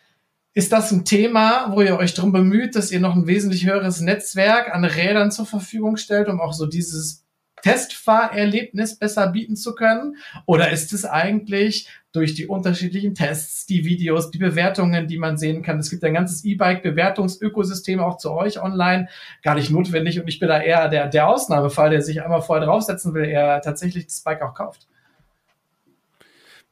ist 0.55 0.73
das 0.73 0.93
ein 0.93 1.05
Thema, 1.05 1.73
wo 1.73 1.83
ihr 1.83 1.99
euch 1.99 2.15
darum 2.15 2.33
bemüht, 2.33 2.77
dass 2.77 2.93
ihr 2.93 3.01
noch 3.01 3.17
ein 3.17 3.27
wesentlich 3.27 3.67
höheres 3.67 4.01
Netzwerk 4.01 4.73
an 4.73 4.85
Rädern 4.85 5.33
zur 5.33 5.47
Verfügung 5.47 5.97
stellt, 5.97 6.29
um 6.29 6.41
auch 6.41 6.53
so 6.53 6.67
dieses 6.67 7.25
Testfahrerlebnis 7.63 8.99
besser 8.99 9.27
bieten 9.29 9.57
zu 9.57 9.75
können? 9.75 10.17
Oder 10.47 10.71
ist 10.71 10.93
es 10.93 11.05
eigentlich 11.05 11.89
durch 12.13 12.35
die 12.35 12.47
unterschiedlichen 12.47 13.17
Tests, 13.17 13.67
die 13.67 13.85
Videos, 13.85 14.31
die 14.31 14.39
Bewertungen, 14.39 15.09
die 15.09 15.19
man 15.19 15.39
sehen 15.39 15.63
kann, 15.63 15.81
es 15.81 15.91
gibt 15.91 16.05
ein 16.05 16.15
ganzes 16.15 16.45
E-Bike-Bewertungsökosystem 16.45 17.99
auch 17.99 18.19
zu 18.19 18.31
euch 18.31 18.63
online, 18.63 19.09
gar 19.43 19.57
nicht 19.57 19.71
notwendig 19.71 20.21
und 20.21 20.29
ich 20.29 20.39
bin 20.39 20.49
da 20.49 20.61
eher 20.61 20.89
der, 20.89 21.09
der 21.09 21.27
Ausnahmefall, 21.27 21.91
der 21.91 22.03
sich 22.03 22.23
einmal 22.23 22.43
vorher 22.43 22.67
draufsetzen 22.67 23.15
will, 23.15 23.25
er 23.25 23.61
tatsächlich 23.63 24.07
das 24.07 24.21
Bike 24.21 24.43
auch 24.43 24.55
kauft. 24.55 24.87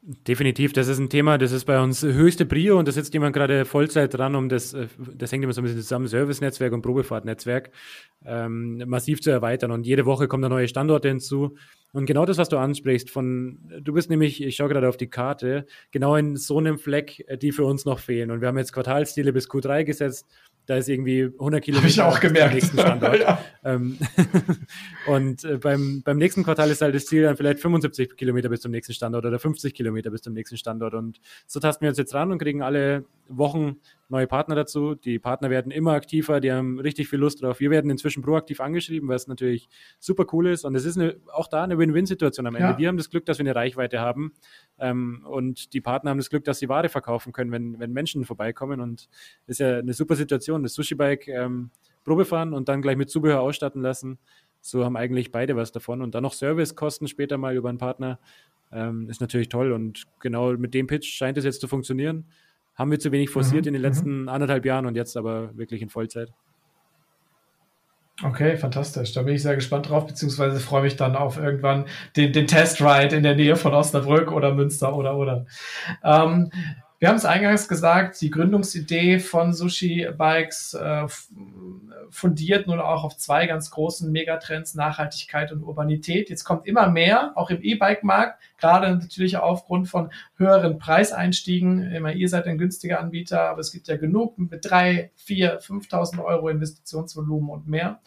Definitiv, 0.05 0.73
das 0.73 0.89
ist 0.89 0.99
ein 0.99 1.09
Thema, 1.09 1.37
das 1.37 1.53
ist 1.53 1.63
bei 1.63 1.81
uns 1.81 2.03
höchste 2.03 2.45
Prio 2.45 2.77
und 2.77 2.89
da 2.89 2.91
sitzt 2.91 3.13
jemand 3.13 3.33
gerade 3.33 3.63
Vollzeit 3.63 4.13
dran, 4.13 4.35
um 4.35 4.49
das, 4.49 4.73
äh, 4.73 4.87
das 5.15 5.31
hängt 5.31 5.45
immer 5.45 5.53
so 5.53 5.61
ein 5.61 5.63
bisschen 5.63 5.79
zusammen, 5.79 6.09
Service-Netzwerk 6.09 6.73
und 6.73 6.81
Probefahrtnetzwerk 6.81 7.71
ähm, 8.25 8.83
massiv 8.85 9.21
zu 9.21 9.31
erweitern 9.31 9.71
und 9.71 9.85
jede 9.85 10.05
Woche 10.05 10.27
kommen 10.27 10.43
da 10.43 10.49
neue 10.49 10.67
Standorte 10.67 11.07
hinzu. 11.07 11.55
Und 11.93 12.05
genau 12.05 12.25
das, 12.25 12.37
was 12.37 12.49
du 12.49 12.57
ansprichst, 12.57 13.09
von, 13.09 13.59
du 13.79 13.93
bist 13.93 14.09
nämlich, 14.09 14.43
ich 14.43 14.57
schaue 14.57 14.67
gerade 14.67 14.89
auf 14.89 14.97
die 14.97 15.09
Karte, 15.09 15.67
genau 15.91 16.17
in 16.17 16.35
so 16.35 16.57
einem 16.57 16.79
Fleck, 16.79 17.23
äh, 17.29 17.37
die 17.37 17.53
für 17.53 17.63
uns 17.63 17.85
noch 17.85 17.99
fehlen. 17.99 18.29
Und 18.29 18.41
wir 18.41 18.49
haben 18.49 18.57
jetzt 18.57 18.73
Quartalsziele 18.73 19.31
bis 19.31 19.49
Q3 19.49 19.85
gesetzt 19.85 20.27
da 20.65 20.77
ist 20.77 20.87
irgendwie 20.87 21.23
100 21.23 21.63
Kilometer 21.63 21.87
ich 21.87 22.01
auch 22.01 22.19
gemerkt. 22.19 22.53
nächsten 22.53 22.79
Standort. 22.79 23.19
ja. 23.19 23.43
ähm, 23.63 23.97
und 25.07 25.43
äh, 25.43 25.57
beim, 25.57 26.01
beim 26.03 26.17
nächsten 26.17 26.43
Quartal 26.43 26.69
ist 26.71 26.81
halt 26.81 26.95
das 26.95 27.05
Ziel 27.05 27.23
dann 27.23 27.35
vielleicht 27.35 27.59
75 27.59 28.15
Kilometer 28.15 28.49
bis 28.49 28.61
zum 28.61 28.71
nächsten 28.71 28.93
Standort 28.93 29.25
oder 29.25 29.39
50 29.39 29.73
Kilometer 29.73 30.09
bis 30.09 30.21
zum 30.21 30.33
nächsten 30.33 30.57
Standort. 30.57 30.93
Und 30.93 31.19
so 31.47 31.59
tasten 31.59 31.81
wir 31.81 31.89
uns 31.89 31.97
jetzt 31.97 32.13
ran 32.13 32.31
und 32.31 32.37
kriegen 32.37 32.61
alle 32.61 33.05
Wochen 33.27 33.77
neue 34.13 34.27
Partner 34.27 34.55
dazu. 34.55 34.95
Die 34.95 35.19
Partner 35.19 35.49
werden 35.49 35.71
immer 35.71 35.91
aktiver, 35.91 36.39
die 36.39 36.51
haben 36.51 36.79
richtig 36.79 37.09
viel 37.09 37.19
Lust 37.19 37.41
drauf. 37.41 37.59
Wir 37.59 37.69
werden 37.69 37.91
inzwischen 37.91 38.23
proaktiv 38.23 38.61
angeschrieben, 38.61 39.09
was 39.09 39.27
natürlich 39.27 39.67
super 39.99 40.25
cool 40.31 40.47
ist. 40.47 40.63
Und 40.63 40.75
es 40.75 40.85
ist 40.85 40.97
eine, 40.97 41.17
auch 41.33 41.47
da 41.47 41.63
eine 41.63 41.77
Win-Win-Situation 41.77 42.47
am 42.47 42.55
Ende. 42.55 42.69
Ja. 42.69 42.77
Wir 42.77 42.87
haben 42.87 42.97
das 42.97 43.09
Glück, 43.09 43.25
dass 43.25 43.39
wir 43.39 43.43
eine 43.43 43.55
Reichweite 43.55 43.99
haben. 43.99 44.31
Ähm, 44.79 45.25
und 45.25 45.73
die 45.73 45.81
Partner 45.81 46.11
haben 46.11 46.19
das 46.19 46.29
Glück, 46.29 46.45
dass 46.45 46.59
sie 46.59 46.69
Ware 46.69 46.87
verkaufen 46.87 47.33
können, 47.33 47.51
wenn, 47.51 47.79
wenn 47.79 47.91
Menschen 47.91 48.23
vorbeikommen. 48.23 48.79
Und 48.79 49.09
ist 49.47 49.59
ja 49.59 49.79
eine 49.79 49.93
super 49.93 50.15
Situation. 50.15 50.63
Das 50.63 50.73
Sushi-Bike 50.75 51.27
ähm, 51.27 51.71
Probe 52.05 52.23
fahren 52.23 52.53
und 52.53 52.69
dann 52.69 52.81
gleich 52.81 52.95
mit 52.95 53.09
Zubehör 53.09 53.41
ausstatten 53.41 53.81
lassen. 53.81 54.19
So 54.61 54.85
haben 54.85 54.95
eigentlich 54.95 55.31
beide 55.31 55.57
was 55.57 55.71
davon. 55.71 56.01
Und 56.01 56.15
dann 56.15 56.23
noch 56.23 56.33
Servicekosten 56.33 57.07
später 57.07 57.37
mal 57.37 57.55
über 57.55 57.69
einen 57.69 57.79
Partner. 57.79 58.19
Ähm, 58.71 59.09
ist 59.09 59.21
natürlich 59.21 59.49
toll. 59.49 59.71
Und 59.71 60.03
genau 60.19 60.53
mit 60.53 60.73
dem 60.73 60.87
Pitch 60.87 61.07
scheint 61.07 61.37
es 61.37 61.43
jetzt 61.43 61.59
zu 61.59 61.67
funktionieren 61.67 62.25
haben 62.75 62.91
wir 62.91 62.99
zu 62.99 63.11
wenig 63.11 63.29
forciert 63.29 63.65
mhm. 63.65 63.69
in 63.69 63.73
den 63.73 63.81
mhm. 63.81 63.87
letzten 63.87 64.29
anderthalb 64.29 64.65
Jahren 64.65 64.85
und 64.85 64.95
jetzt 64.95 65.17
aber 65.17 65.55
wirklich 65.57 65.81
in 65.81 65.89
Vollzeit. 65.89 66.31
Okay, 68.21 68.57
fantastisch. 68.57 69.13
Da 69.13 69.23
bin 69.23 69.35
ich 69.35 69.41
sehr 69.41 69.55
gespannt 69.55 69.89
drauf, 69.89 70.05
beziehungsweise 70.05 70.59
freue 70.59 70.83
mich 70.83 70.95
dann 70.95 71.15
auf 71.15 71.37
irgendwann 71.37 71.85
den, 72.15 72.31
den 72.31 72.45
Testride 72.45 73.15
in 73.15 73.23
der 73.23 73.35
Nähe 73.35 73.55
von 73.55 73.73
Osnabrück 73.73 74.31
oder 74.31 74.53
Münster 74.53 74.95
oder 74.95 75.17
oder. 75.17 75.45
Ähm, 76.03 76.51
wir 76.99 77.09
haben 77.09 77.17
es 77.17 77.25
eingangs 77.25 77.67
gesagt, 77.67 78.21
die 78.21 78.29
Gründungsidee 78.29 79.19
von 79.19 79.51
Sushi 79.51 80.07
Bikes 80.17 80.73
äh, 80.73 81.05
fundiert 82.09 82.67
nun 82.67 82.79
auch 82.79 83.03
auf 83.03 83.17
zwei 83.17 83.45
ganz 83.45 83.71
großen 83.71 84.09
Megatrends, 84.09 84.73
Nachhaltigkeit 84.73 85.51
und 85.51 85.63
Urbanität. 85.63 86.29
Jetzt 86.29 86.45
kommt 86.45 86.65
immer 86.65 86.87
mehr, 86.87 87.33
auch 87.35 87.49
im 87.49 87.61
E-Bike-Markt, 87.61 88.39
gerade 88.57 88.95
natürlich 88.95 89.35
aufgrund 89.35 89.89
von 89.89 90.13
höheren 90.43 90.77
Preiseinstiegen. 90.77 91.91
Immer 91.91 92.13
ihr 92.13 92.29
seid 92.29 92.45
ein 92.47 92.57
günstiger 92.57 92.99
Anbieter, 92.99 93.41
aber 93.41 93.59
es 93.61 93.71
gibt 93.71 93.87
ja 93.87 93.97
genug 93.97 94.37
mit 94.37 94.69
drei, 94.69 95.11
vier, 95.15 95.59
5.000 95.59 96.23
Euro 96.23 96.49
Investitionsvolumen 96.49 97.49
und 97.49 97.67
mehr. 97.67 97.99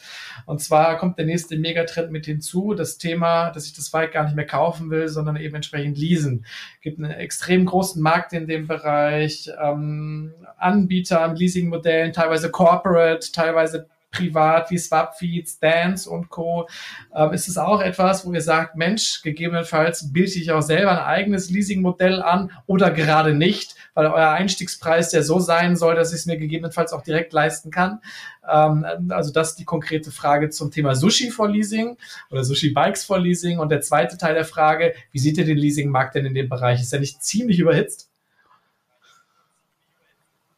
Und 0.45 0.61
zwar 0.61 0.99
kommt 0.99 1.19
der 1.19 1.27
nächste 1.27 1.57
Megatrend 1.57 2.13
mit 2.13 2.27
hinzu, 2.27 2.75
das 2.75 2.99
Thema, 2.99 3.51
dass 3.51 3.67
ich 3.67 3.75
das 3.75 3.91
Bike 3.91 4.13
gar 4.13 4.25
nicht 4.25 4.37
mehr 4.37 4.47
kaufen 4.47 4.91
will, 4.91 5.09
sondern 5.09 5.37
eben 5.37 5.55
entsprechend 5.55 5.99
leasen. 5.99 6.45
Es 6.77 6.81
gibt 6.83 6.99
einen 6.99 7.11
extrem 7.11 7.65
großen 7.67 8.01
Markt 8.03 8.33
in 8.33 8.47
dem 8.47 8.67
Bereich, 8.67 9.51
ähm, 9.63 10.33
Anbieter, 10.59 11.33
Leasingmodellen, 11.35 12.13
teilweise 12.13 12.51
Corporate, 12.51 13.33
teilweise 13.33 13.89
privat 14.11 14.71
wie 14.71 14.79
Swapfeeds, 14.79 15.59
Dance 15.59 16.09
und 16.09 16.29
Co. 16.31 16.69
Ähm, 17.15 17.33
ist 17.33 17.49
es 17.49 17.59
auch 17.59 17.81
etwas, 17.81 18.27
wo 18.27 18.33
ihr 18.33 18.41
sagt, 18.41 18.77
Mensch, 18.77 19.23
gegebenenfalls 19.23 20.13
bilde 20.13 20.39
ich 20.39 20.53
auch 20.53 20.63
selber 20.63 20.93
ein 20.93 21.05
eigenes 21.05 21.51
Leasingmodell 21.51 22.23
an 22.23 22.51
oder 22.67 22.91
gerade 22.91 23.35
nicht, 23.35 23.75
weil 23.95 24.07
euer 24.07 24.31
Einstiegspreis 24.31 25.13
ja 25.13 25.23
so 25.23 25.39
sein 25.39 25.77
soll, 25.77 25.95
dass 25.95 26.13
ich 26.13 26.21
es 26.21 26.27
mir 26.27 26.39
gegebenenfalls 26.39 26.93
auch 26.93 27.03
direkt 27.03 27.33
leisten 27.33 27.71
kann. 27.71 28.01
Ähm, 28.49 28.87
also 29.11 29.33
das 29.33 29.51
ist 29.51 29.59
die 29.59 29.65
konkrete 29.65 30.11
Frage 30.11 30.51
zum 30.51 30.71
Thema 30.71 30.95
Sushi 30.95 31.31
for 31.31 31.49
Leasing 31.49 31.97
oder 32.31 32.45
Sushi 32.45 32.71
Bikes 32.71 33.05
for 33.05 33.19
Leasing. 33.19 33.59
Und 33.59 33.71
der 33.71 33.81
zweite 33.81 34.17
Teil 34.17 34.35
der 34.35 34.45
Frage, 34.45 34.95
wie 35.13 35.19
seht 35.19 35.39
ihr 35.39 35.45
den 35.45 35.59
Leasingmarkt 35.59 36.15
denn 36.15 36.27
in 36.27 36.35
dem 36.35 36.49
Bereich? 36.49 36.81
Ist 36.81 36.93
er 36.93 37.01
nicht 37.01 37.23
ziemlich 37.23 37.59
überhitzt? 37.59 38.09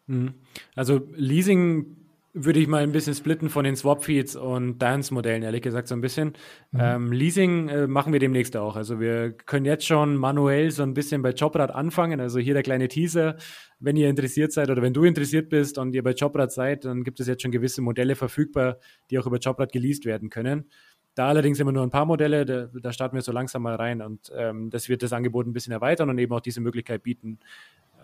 Mhm. 0.06 0.34
Also 0.74 1.06
Leasing 1.14 1.96
würde 2.34 2.60
ich 2.60 2.68
mal 2.68 2.82
ein 2.82 2.92
bisschen 2.92 3.14
splitten 3.14 3.48
von 3.48 3.64
den 3.64 3.74
Swap-Feeds 3.74 4.36
und 4.36 4.78
Dance-Modellen, 4.78 5.42
ehrlich 5.42 5.62
gesagt, 5.62 5.88
so 5.88 5.94
ein 5.94 6.00
bisschen. 6.00 6.34
Mhm. 6.72 6.80
Ähm, 6.80 7.12
Leasing 7.12 7.68
äh, 7.68 7.86
machen 7.86 8.12
wir 8.12 8.20
demnächst 8.20 8.56
auch. 8.56 8.76
Also 8.76 9.00
wir 9.00 9.32
können 9.32 9.64
jetzt 9.64 9.86
schon 9.86 10.16
manuell 10.16 10.70
so 10.70 10.82
ein 10.82 10.94
bisschen 10.94 11.22
bei 11.22 11.30
Jobrad 11.30 11.70
anfangen. 11.70 12.20
Also 12.20 12.38
hier 12.38 12.54
der 12.54 12.62
kleine 12.62 12.88
Teaser. 12.88 13.36
Wenn 13.80 13.96
ihr 13.96 14.08
interessiert 14.08 14.52
seid 14.52 14.70
oder 14.70 14.82
wenn 14.82 14.92
du 14.92 15.04
interessiert 15.04 15.48
bist 15.48 15.78
und 15.78 15.94
ihr 15.94 16.02
bei 16.02 16.12
Jobrad 16.12 16.52
seid, 16.52 16.84
dann 16.84 17.02
gibt 17.02 17.18
es 17.20 17.26
jetzt 17.26 17.42
schon 17.42 17.52
gewisse 17.52 17.80
Modelle 17.80 18.14
verfügbar, 18.14 18.78
die 19.10 19.18
auch 19.18 19.26
über 19.26 19.38
Jobrad 19.38 19.72
geleast 19.72 20.04
werden 20.04 20.30
können. 20.30 20.68
Da 21.14 21.26
allerdings 21.28 21.58
immer 21.58 21.72
nur 21.72 21.82
ein 21.82 21.90
paar 21.90 22.06
Modelle, 22.06 22.44
da, 22.44 22.68
da 22.80 22.92
starten 22.92 23.16
wir 23.16 23.22
so 23.22 23.32
langsam 23.32 23.62
mal 23.62 23.74
rein 23.74 24.02
und 24.02 24.30
ähm, 24.36 24.70
das 24.70 24.88
wird 24.88 25.02
das 25.02 25.12
Angebot 25.12 25.48
ein 25.48 25.52
bisschen 25.52 25.72
erweitern 25.72 26.10
und 26.10 26.18
eben 26.18 26.32
auch 26.32 26.40
diese 26.40 26.60
Möglichkeit 26.60 27.02
bieten, 27.02 27.40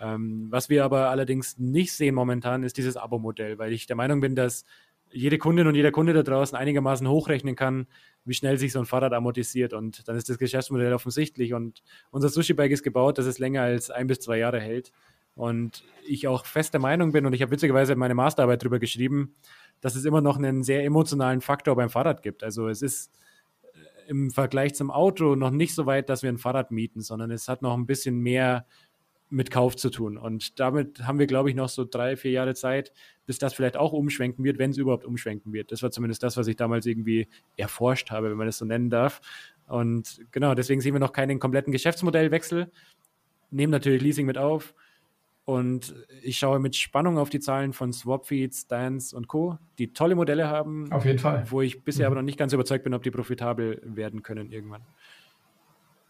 ähm, 0.01 0.49
was 0.51 0.69
wir 0.69 0.85
aber 0.85 1.11
allerdings 1.11 1.59
nicht 1.59 1.93
sehen 1.93 2.15
momentan, 2.15 2.63
ist 2.63 2.77
dieses 2.77 2.97
Abo-Modell, 2.97 3.59
weil 3.59 3.73
ich 3.73 3.87
der 3.87 3.97
Meinung 3.97 4.21
bin, 4.21 4.35
dass 4.35 4.65
jede 5.11 5.39
Kundin 5.39 5.67
und 5.69 5.77
jeder 5.77 5.93
Kunde 5.93 6.13
da 6.13 6.23
draußen 6.23 6.59
einigermaßen 6.59 7.09
hochrechnen 7.09 7.55
kann, 7.55 7.87
wie 8.25 8.35
schnell 8.35 8.59
sich 8.59 8.73
so 8.73 8.81
ein 8.81 8.85
Fahrrad 8.85 9.13
amortisiert. 9.13 9.73
Und 9.73 10.09
dann 10.09 10.17
ist 10.17 10.29
das 10.29 10.39
Geschäftsmodell 10.39 10.93
offensichtlich. 10.93 11.55
Und 11.55 11.83
unser 12.11 12.29
Sushi-Bike 12.29 12.73
ist 12.73 12.83
gebaut, 12.83 13.19
dass 13.19 13.27
es 13.27 13.39
länger 13.39 13.63
als 13.63 13.91
ein 13.91 14.09
bis 14.09 14.21
zwei 14.21 14.39
Jahre 14.39 14.61
hält. 14.61 14.93
Und 15.37 15.85
ich 16.07 16.27
auch 16.27 16.47
fest 16.47 16.75
der 16.75 16.81
Meinung 16.81 17.13
bin, 17.13 17.27
und 17.27 17.33
ich 17.33 17.43
habe 17.43 17.53
witzigerweise 17.53 17.97
meine 17.97 18.15
Masterarbeit 18.15 18.63
darüber 18.63 18.79
geschrieben, 18.79 19.35
dass 19.81 19.97
es 19.97 20.05
immer 20.05 20.21
noch 20.21 20.37
einen 20.37 20.63
sehr 20.63 20.85
emotionalen 20.85 21.41
Faktor 21.41 21.77
beim 21.77 21.91
Fahrrad 21.91 22.23
gibt. 22.23 22.43
Also 22.45 22.69
es 22.69 22.83
ist 22.83 23.13
äh, 23.63 24.11
im 24.11 24.31
Vergleich 24.31 24.75
zum 24.75 24.91
Auto 24.91 25.35
noch 25.35 25.51
nicht 25.51 25.75
so 25.75 25.87
weit, 25.87 26.09
dass 26.09 26.23
wir 26.23 26.31
ein 26.31 26.39
Fahrrad 26.39 26.71
mieten, 26.71 27.01
sondern 27.01 27.31
es 27.31 27.49
hat 27.49 27.63
noch 27.63 27.75
ein 27.75 27.87
bisschen 27.87 28.19
mehr 28.19 28.67
mit 29.35 29.51
Kauf 29.51 29.77
zu 29.77 29.91
tun. 29.91 30.17
Und 30.17 30.61
damit 30.61 31.07
haben 31.07 31.19
wir, 31.19 31.27
glaube 31.27 31.51
ich, 31.51 31.57
noch 31.57 31.69
so 31.69 31.85
drei, 31.85 32.17
vier 32.17 32.31
Jahre 32.31 32.55
Zeit, 32.55 32.93
bis 33.27 33.39
das 33.39 33.53
vielleicht 33.53 33.77
auch 33.77 33.93
umschwenken 33.93 34.45
wird, 34.45 34.59
wenn 34.59 34.71
es 34.71 34.79
überhaupt 34.79 35.05
umschwenken 35.05 35.53
wird. 35.53 35.73
Das 35.73 35.83
war 35.83 35.91
zumindest 35.91 36.23
das, 36.23 36.37
was 36.37 36.47
ich 36.47 36.57
damals 36.57 36.87
irgendwie 36.87 37.29
erforscht 37.57 38.11
habe, 38.11 38.31
wenn 38.31 38.37
man 38.37 38.47
das 38.47 38.59
so 38.59 38.65
nennen 38.65 38.91
darf. 38.91 39.21
Und 39.67 40.21
genau, 40.31 40.55
deswegen 40.55 40.81
sehen 40.81 40.95
wir 40.95 41.01
noch 41.01 41.13
keinen 41.13 41.41
kompletten 41.41 41.73
Geschäftsmodellwechsel. 41.73 42.71
Nehmen 43.51 43.71
natürlich 43.71 44.03
Leasing 44.03 44.27
mit 44.27 44.39
auf. 44.39 44.75
Und 45.45 45.95
ich 46.23 46.39
schaue 46.39 46.59
mit 46.59 46.75
Spannung 46.75 47.19
auf 47.19 47.29
die 47.29 47.41
Zahlen 47.41 47.75
von 47.75 47.93
Swapfeeds, 47.93 48.67
Dance 48.67 49.15
und 49.15 49.29
Co., 49.29 49.59
die 49.79 49.93
tolle 49.93 50.15
Modelle 50.15 50.49
haben. 50.49 50.91
Auf 50.91 51.05
jeden 51.05 51.19
Fall. 51.19 51.45
Wo 51.51 51.61
ich 51.61 51.85
bisher 51.85 52.07
mhm. 52.07 52.13
aber 52.13 52.23
noch 52.23 52.27
nicht 52.27 52.39
ganz 52.39 52.55
überzeugt 52.55 52.85
bin, 52.85 52.95
ob 52.95 53.03
die 53.03 53.11
profitabel 53.11 53.83
werden 53.85 54.23
können 54.23 54.53
irgendwann. 54.53 54.83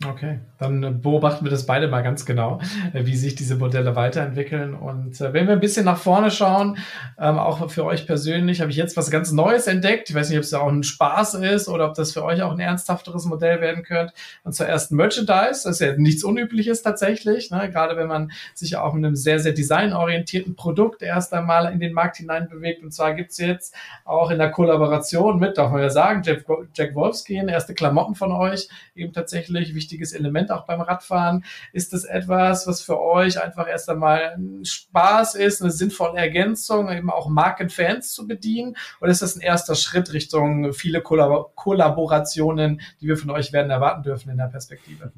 Okay, 0.08 0.40
dann 0.58 0.82
äh, 0.82 0.90
beobachten 0.90 1.44
wir 1.44 1.50
das 1.50 1.66
beide 1.66 1.88
mal 1.88 2.02
ganz 2.02 2.26
genau, 2.26 2.60
äh, 2.92 3.06
wie 3.06 3.16
sich 3.16 3.34
diese 3.34 3.56
Modelle 3.56 3.96
weiterentwickeln. 3.96 4.74
Und 4.74 5.20
äh, 5.20 5.32
wenn 5.32 5.46
wir 5.46 5.54
ein 5.54 5.60
bisschen 5.60 5.84
nach 5.84 5.98
vorne 5.98 6.30
schauen, 6.30 6.78
ähm, 7.18 7.38
auch 7.38 7.70
für 7.70 7.84
euch 7.84 8.06
persönlich, 8.06 8.60
habe 8.60 8.70
ich 8.70 8.76
jetzt 8.76 8.96
was 8.96 9.10
ganz 9.10 9.32
Neues 9.32 9.66
entdeckt. 9.66 10.10
Ich 10.10 10.14
weiß 10.14 10.28
nicht, 10.28 10.38
ob 10.38 10.44
es 10.44 10.50
ja 10.50 10.60
auch 10.60 10.68
ein 10.68 10.82
Spaß 10.82 11.34
ist 11.34 11.68
oder 11.68 11.88
ob 11.88 11.94
das 11.94 12.12
für 12.12 12.24
euch 12.24 12.42
auch 12.42 12.52
ein 12.52 12.60
ernsthafteres 12.60 13.24
Modell 13.24 13.60
werden 13.60 13.82
könnte. 13.82 14.12
Und 14.42 14.54
zwar 14.54 14.68
erst 14.68 14.92
Merchandise. 14.92 15.62
Das 15.64 15.66
ist 15.66 15.80
ja 15.80 15.96
nichts 15.96 16.24
Unübliches 16.24 16.82
tatsächlich, 16.82 17.50
ne? 17.50 17.70
gerade 17.70 17.96
wenn 17.96 18.08
man 18.08 18.32
sich 18.54 18.76
auch 18.76 18.92
mit 18.92 19.04
einem 19.04 19.16
sehr, 19.16 19.38
sehr 19.38 19.52
designorientierten 19.52 20.56
Produkt 20.56 21.02
erst 21.02 21.32
einmal 21.32 21.72
in 21.72 21.80
den 21.80 21.92
Markt 21.92 22.16
hinein 22.16 22.48
bewegt. 22.48 22.82
Und 22.82 22.92
zwar 22.92 23.14
gibt 23.14 23.30
es 23.30 23.38
jetzt 23.38 23.74
auch 24.04 24.30
in 24.30 24.38
der 24.38 24.50
Kollaboration 24.50 25.38
mit, 25.38 25.58
darf 25.58 25.70
man 25.72 25.80
ja 25.80 25.90
sagen, 25.90 26.22
Jack, 26.24 26.44
Jack 26.74 26.94
Wolfskin, 26.94 27.48
erste 27.48 27.74
Klamotten 27.74 28.14
von 28.14 28.32
euch, 28.32 28.68
eben 28.94 29.12
tatsächlich 29.12 29.74
wichtig 29.74 29.93
wichtiges 29.94 30.12
Element 30.12 30.50
auch 30.50 30.66
beim 30.66 30.80
Radfahren? 30.80 31.44
Ist 31.72 31.92
das 31.92 32.04
etwas, 32.04 32.66
was 32.66 32.82
für 32.82 33.00
euch 33.00 33.40
einfach 33.40 33.68
erst 33.68 33.88
einmal 33.88 34.34
ein 34.36 34.64
Spaß 34.64 35.36
ist, 35.36 35.62
eine 35.62 35.70
sinnvolle 35.70 36.18
Ergänzung, 36.18 36.90
eben 36.90 37.10
auch 37.10 37.28
Markenfans 37.28 38.12
zu 38.12 38.26
bedienen? 38.26 38.76
Oder 39.00 39.10
ist 39.10 39.22
das 39.22 39.36
ein 39.36 39.40
erster 39.40 39.76
Schritt 39.76 40.12
Richtung 40.12 40.72
viele 40.72 41.00
Kollaborationen, 41.00 42.80
die 43.00 43.06
wir 43.06 43.16
von 43.16 43.30
euch 43.30 43.52
werden 43.52 43.70
erwarten 43.70 44.02
dürfen 44.02 44.30
in 44.30 44.38
der 44.38 44.48
Perspektive? 44.48 45.12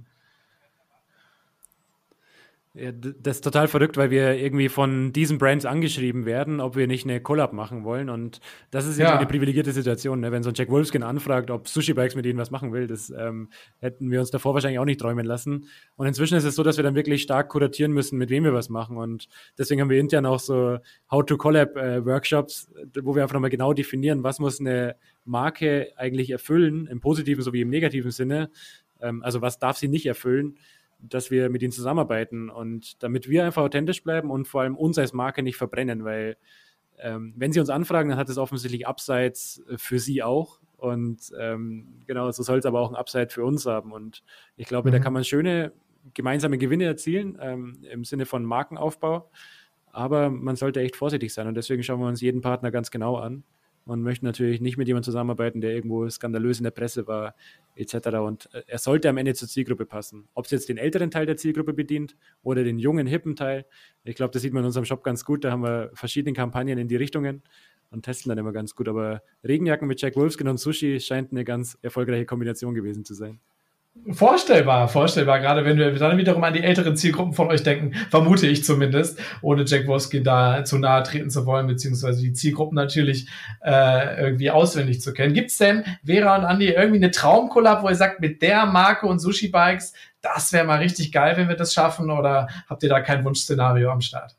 Ja, 2.79 2.93
das 2.93 3.39
ist 3.39 3.45
total 3.45 3.69
verrückt, 3.69 3.97
weil 3.97 4.11
wir 4.11 4.35
irgendwie 4.35 4.69
von 4.69 5.11
diesen 5.11 5.39
Brands 5.39 5.65
angeschrieben 5.65 6.27
werden, 6.27 6.61
ob 6.61 6.77
wir 6.77 6.87
nicht 6.87 7.07
eine 7.07 7.23
Collab 7.23 7.55
machen 7.55 7.85
wollen. 7.85 8.11
Und 8.11 8.41
das 8.71 8.87
ist 8.87 8.99
ja 8.99 9.17
eine 9.17 9.27
privilegierte 9.27 9.73
Situation, 9.73 10.21
ne? 10.21 10.31
wenn 10.31 10.43
so 10.43 10.51
ein 10.51 10.55
Jack 10.55 10.69
Wolfskin 10.69 11.03
anfragt, 11.03 11.51
ob 11.51 11.69
Sushi 11.69 11.95
Bikes 11.95 12.17
mit 12.17 12.27
ihnen 12.27 12.39
was 12.39 12.51
machen 12.51 12.75
will. 12.75 12.87
Das 12.87 13.09
ähm, 13.09 13.49
hätten 13.79 14.11
wir 14.11 14.21
uns 14.21 14.31
davor 14.31 14.53
wahrscheinlich 14.53 14.79
auch 14.79 14.85
nicht 14.85 15.01
träumen 15.01 15.25
lassen. 15.25 15.69
Und 15.97 16.07
inzwischen 16.07 16.37
ist 16.37 16.45
es 16.45 16.55
so, 16.55 16.63
dass 16.63 16.77
wir 16.77 16.85
dann 16.85 16.95
wirklich 16.95 17.23
stark 17.23 17.49
kuratieren 17.49 17.93
müssen, 17.93 18.19
mit 18.19 18.29
wem 18.29 18.45
wir 18.45 18.53
was 18.53 18.69
machen. 18.69 18.99
Und 18.99 19.29
deswegen 19.57 19.81
haben 19.81 19.89
wir 19.89 19.99
intern 19.99 20.27
auch 20.27 20.41
so 20.41 20.77
How-to-Collab-Workshops, 21.11 22.69
äh, 22.77 23.01
wo 23.03 23.15
wir 23.15 23.23
einfach 23.23 23.35
nochmal 23.35 23.49
genau 23.49 23.73
definieren, 23.73 24.23
was 24.23 24.39
muss 24.39 24.61
eine 24.61 24.97
Marke 25.25 25.93
eigentlich 25.97 26.29
erfüllen, 26.29 26.89
im 26.89 27.01
positiven 27.01 27.43
sowie 27.43 27.63
im 27.63 27.71
negativen 27.71 28.11
Sinne. 28.11 28.51
Ähm, 29.01 29.23
also 29.23 29.41
was 29.41 29.59
darf 29.59 29.79
sie 29.79 29.89
nicht 29.89 30.05
erfüllen 30.05 30.59
dass 30.99 31.31
wir 31.31 31.51
mit 31.51 31.63
ihnen 31.63 31.73
zusammenarbeiten 31.73 32.51
und 32.51 33.03
damit 33.03 33.29
wir 33.29 33.45
einfach 33.45 33.63
authentisch 33.63 34.03
bleiben 34.03 34.31
und 34.31 34.49
vor 34.49 34.63
allem 34.63 34.77
uns 34.77 34.99
als 34.99 35.13
Marke 35.13 35.43
nicht 35.43 35.57
verbrennen, 35.57 36.05
weil 36.05 36.37
ähm, 36.99 37.35
wenn 37.37 37.53
sie 37.53 37.61
uns 37.61 37.69
anfragen, 37.69 38.09
dann 38.09 38.19
hat 38.19 38.29
es 38.29 38.39
offensichtlich 38.39 38.87
äh, 38.87 39.31
für 39.77 39.99
sie 39.99 40.23
auch 40.23 40.61
und 40.77 41.33
ähm, 41.39 42.03
genau, 42.07 42.31
so 42.31 42.43
soll 42.43 42.59
es 42.59 42.67
aber 42.67 42.81
auch 42.81 42.91
ein 42.91 42.97
Upside 42.97 43.29
für 43.29 43.45
uns 43.45 43.67
haben 43.67 43.93
und 43.93 44.23
ich 44.57 44.67
glaube, 44.67 44.89
mhm. 44.89 44.93
da 44.93 44.99
kann 44.99 45.13
man 45.13 45.25
schöne 45.25 45.73
gemeinsame 46.15 46.59
Gewinne 46.59 46.85
erzielen 46.85 47.37
ähm, 47.41 47.79
im 47.91 48.05
Sinne 48.05 48.27
von 48.27 48.45
Markenaufbau, 48.45 49.31
aber 49.93 50.31
man 50.31 50.57
sollte 50.57 50.81
echt 50.81 50.97
vorsichtig 50.97 51.33
sein 51.35 51.47
und 51.47 51.55
deswegen 51.55 51.83
schauen 51.83 52.01
wir 52.01 52.09
uns 52.09 52.21
jeden 52.21 52.41
Partner 52.41 52.71
ganz 52.71 52.91
genau 52.91 53.17
an 53.17 53.45
und 53.87 54.03
möchte 54.03 54.25
natürlich 54.25 54.61
nicht 54.61 54.77
mit 54.77 54.89
jemandem 54.89 55.05
zusammenarbeiten, 55.05 55.61
der 55.61 55.73
irgendwo 55.73 56.09
skandalös 56.11 56.59
in 56.59 56.65
der 56.65 56.73
Presse 56.73 57.07
war, 57.07 57.35
etc. 57.77 58.09
Und 58.19 58.53
äh, 58.53 58.63
er 58.67 58.79
sollte 58.79 59.09
am 59.09 59.17
Ende 59.17 59.35
zur 59.35 59.49
Zielgruppe 59.49 59.87
passen. 59.87 60.29
Ob 60.35 60.47
es 60.47 60.51
jetzt 60.51 60.69
den 60.69 60.77
älteren 60.77 61.11
Teil 61.11 61.25
der 61.25 61.37
Zielgruppe 61.37 61.73
bedient 61.73 62.17
oder 62.43 62.65
den 62.65 62.79
jungen, 62.79 63.07
hippen 63.07 63.37
Teil. 63.37 63.65
Ich 64.05 64.17
glaube, 64.17 64.33
das 64.33 64.43
sieht 64.43 64.53
man 64.53 64.63
in 64.63 64.67
unserem 64.67 64.85
Shop 64.85 65.05
ganz 65.05 65.25
gut. 65.25 65.45
Da 65.45 65.53
haben 65.53 65.63
wir 65.63 65.91
verschiedene 65.95 66.33
Kampagnen 66.35 66.79
in 66.79 66.89
die 66.89 66.97
Richtungen 66.97 67.43
und 67.91 68.05
testen 68.05 68.29
dann 68.29 68.39
immer 68.39 68.53
ganz 68.53 68.75
gut. 68.75 68.89
Aber 68.89 69.23
Regenjacken 69.47 69.87
mit 69.87 70.01
Jack 70.01 70.17
Wolfskin 70.17 70.49
und 70.49 70.59
Sushi 70.59 70.99
scheint 70.99 71.31
eine 71.31 71.45
ganz 71.45 71.79
erfolgreiche 71.81 72.27
Kombination 72.27 72.75
gewesen 72.75 73.05
zu 73.05 73.15
sein. 73.15 73.41
Vorstellbar, 74.13 74.87
vorstellbar, 74.87 75.41
gerade 75.41 75.65
wenn 75.65 75.79
wir 75.79 75.93
dann 75.93 76.17
wiederum 76.17 76.45
an 76.45 76.55
die 76.55 76.63
älteren 76.63 76.97
Zielgruppen 76.97 77.33
von 77.33 77.49
euch 77.49 77.65
denken, 77.65 77.93
vermute 78.09 78.47
ich 78.47 78.63
zumindest, 78.63 79.19
ohne 79.43 79.65
Jack 79.65 79.89
Woski 79.89 80.23
da 80.23 80.65
zu 80.65 80.79
nahe 80.79 81.03
treten 81.03 81.29
zu 81.29 81.45
wollen, 81.45 81.67
beziehungsweise 81.67 82.23
die 82.23 82.33
Zielgruppen 82.33 82.77
natürlich 82.77 83.29
äh, 83.65 84.23
irgendwie 84.23 84.53
auswendig 84.53 85.01
zu 85.01 85.13
kennen. 85.13 85.35
Gibt's 85.35 85.59
denn, 85.59 85.85
Vera 86.05 86.37
und 86.37 86.45
Andi, 86.45 86.69
irgendwie 86.69 86.99
eine 86.99 87.11
Traumkollab, 87.11 87.83
wo 87.83 87.89
ihr 87.89 87.97
sagt, 87.97 88.21
mit 88.21 88.43
der 88.43 88.65
Marke 88.67 89.07
und 89.07 89.19
Sushi 89.19 89.49
Bikes, 89.49 89.93
das 90.23 90.53
wäre 90.53 90.65
mal 90.65 90.79
richtig 90.79 91.11
geil, 91.11 91.37
wenn 91.37 91.49
wir 91.49 91.57
das 91.57 91.75
schaffen, 91.75 92.09
oder 92.09 92.49
habt 92.69 92.85
ihr 92.85 92.89
da 92.89 93.01
kein 93.01 93.25
Wunschszenario 93.25 93.91
am 93.91 94.01
Start? 94.01 94.37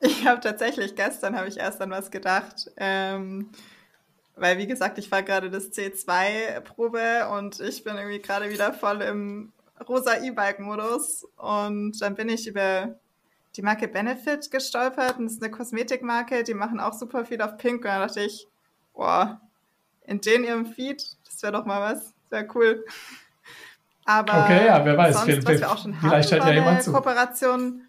Ich 0.00 0.26
habe 0.26 0.40
tatsächlich 0.40 0.96
gestern 0.96 1.36
habe 1.36 1.48
ich 1.48 1.58
erst 1.58 1.80
an 1.80 1.90
was 1.90 2.10
gedacht. 2.10 2.70
Ähm, 2.76 3.50
weil, 4.36 4.58
wie 4.58 4.66
gesagt, 4.66 4.98
ich 4.98 5.10
war 5.10 5.22
gerade 5.22 5.50
das 5.50 5.72
C2-Probe 5.72 7.28
und 7.36 7.60
ich 7.60 7.84
bin 7.84 7.96
irgendwie 7.96 8.20
gerade 8.20 8.50
wieder 8.50 8.72
voll 8.72 9.02
im 9.02 9.52
rosa 9.88 10.16
E-Bike-Modus. 10.16 11.26
Und 11.36 12.00
dann 12.00 12.14
bin 12.14 12.28
ich 12.28 12.46
über 12.46 12.94
die 13.56 13.62
Marke 13.62 13.88
Benefit 13.88 14.50
gestolpert. 14.50 15.18
Und 15.18 15.24
das 15.26 15.34
ist 15.34 15.42
eine 15.42 15.50
Kosmetikmarke, 15.50 16.42
die 16.44 16.54
machen 16.54 16.80
auch 16.80 16.94
super 16.94 17.24
viel 17.24 17.42
auf 17.42 17.56
Pink. 17.58 17.84
Und 17.84 17.90
da 17.90 18.06
dachte 18.06 18.22
ich, 18.22 18.48
boah, 18.94 19.40
in 20.06 20.20
den 20.20 20.44
ihrem 20.44 20.66
Feed, 20.66 21.04
das 21.26 21.42
wäre 21.42 21.52
doch 21.52 21.64
mal 21.64 21.92
was. 21.92 22.14
Sehr 22.30 22.48
cool. 22.54 22.84
Aber 24.04 24.44
okay, 24.44 24.66
ja, 24.66 24.84
wer 24.84 24.96
weiß, 24.96 25.14
sonst, 25.14 25.46
was 25.46 25.60
wir 25.60 25.70
auch 25.70 25.78
schon 25.78 25.94
vielleicht 25.94 26.32
hatten, 26.32 26.46
ja 26.48 26.54
jemand 26.54 26.82
zu. 26.82 26.92
Kooperation 26.92 27.86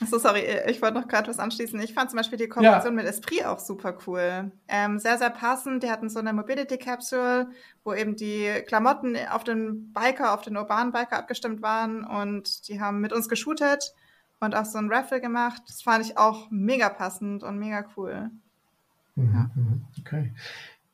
Achso, 0.00 0.18
sorry, 0.18 0.44
ich 0.66 0.80
wollte 0.82 0.98
noch 1.00 1.08
gerade 1.08 1.28
was 1.28 1.38
anschließen. 1.38 1.80
Ich 1.80 1.94
fand 1.94 2.10
zum 2.10 2.16
Beispiel 2.16 2.38
die 2.38 2.48
Kooperation 2.48 2.96
ja. 2.96 3.02
mit 3.02 3.06
Esprit 3.06 3.44
auch 3.44 3.58
super 3.58 3.96
cool. 4.06 4.52
Ähm, 4.68 4.98
sehr, 4.98 5.18
sehr 5.18 5.30
passend. 5.30 5.82
Die 5.82 5.90
hatten 5.90 6.08
so 6.08 6.18
eine 6.18 6.32
Mobility 6.32 6.78
Capsule, 6.78 7.48
wo 7.84 7.92
eben 7.94 8.16
die 8.16 8.62
Klamotten 8.66 9.16
auf 9.30 9.44
den 9.44 9.92
Biker, 9.92 10.34
auf 10.34 10.42
den 10.42 10.56
urbanen 10.56 10.92
Biker 10.92 11.18
abgestimmt 11.18 11.62
waren 11.62 12.04
und 12.04 12.68
die 12.68 12.80
haben 12.80 13.00
mit 13.00 13.12
uns 13.12 13.28
geshootet 13.28 13.94
und 14.40 14.54
auch 14.54 14.64
so 14.64 14.78
ein 14.78 14.92
Raffle 14.92 15.20
gemacht. 15.20 15.62
Das 15.68 15.82
fand 15.82 16.04
ich 16.04 16.18
auch 16.18 16.50
mega 16.50 16.88
passend 16.88 17.42
und 17.42 17.58
mega 17.58 17.84
cool. 17.96 18.30
Mhm, 19.16 19.34
ja. 19.34 19.50
Mhm, 19.54 19.84
okay. 20.00 20.32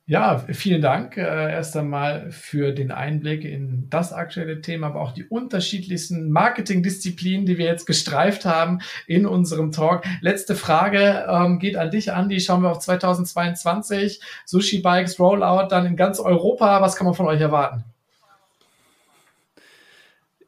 Ja, 0.07 0.39
vielen 0.49 0.81
Dank 0.81 1.15
äh, 1.15 1.21
erst 1.21 1.77
einmal 1.77 2.31
für 2.31 2.73
den 2.73 2.91
Einblick 2.91 3.45
in 3.45 3.87
das 3.89 4.11
aktuelle 4.11 4.59
Thema, 4.59 4.87
aber 4.87 5.01
auch 5.01 5.13
die 5.13 5.23
unterschiedlichsten 5.23 6.31
Marketingdisziplinen, 6.31 7.45
die 7.45 7.57
wir 7.57 7.65
jetzt 7.65 7.85
gestreift 7.85 8.43
haben 8.43 8.79
in 9.07 9.25
unserem 9.25 9.71
Talk. 9.71 10.03
Letzte 10.19 10.55
Frage 10.55 11.25
ähm, 11.29 11.59
geht 11.59 11.77
an 11.77 11.91
dich, 11.91 12.11
Andi. 12.11 12.39
Schauen 12.41 12.63
wir 12.63 12.71
auf 12.71 12.79
2022. 12.79 14.21
Sushi 14.45 14.81
Bikes 14.81 15.19
Rollout 15.19 15.67
dann 15.69 15.85
in 15.85 15.95
ganz 15.95 16.19
Europa. 16.19 16.81
Was 16.81 16.95
kann 16.95 17.05
man 17.05 17.13
von 17.13 17.27
euch 17.27 17.39
erwarten? 17.39 17.85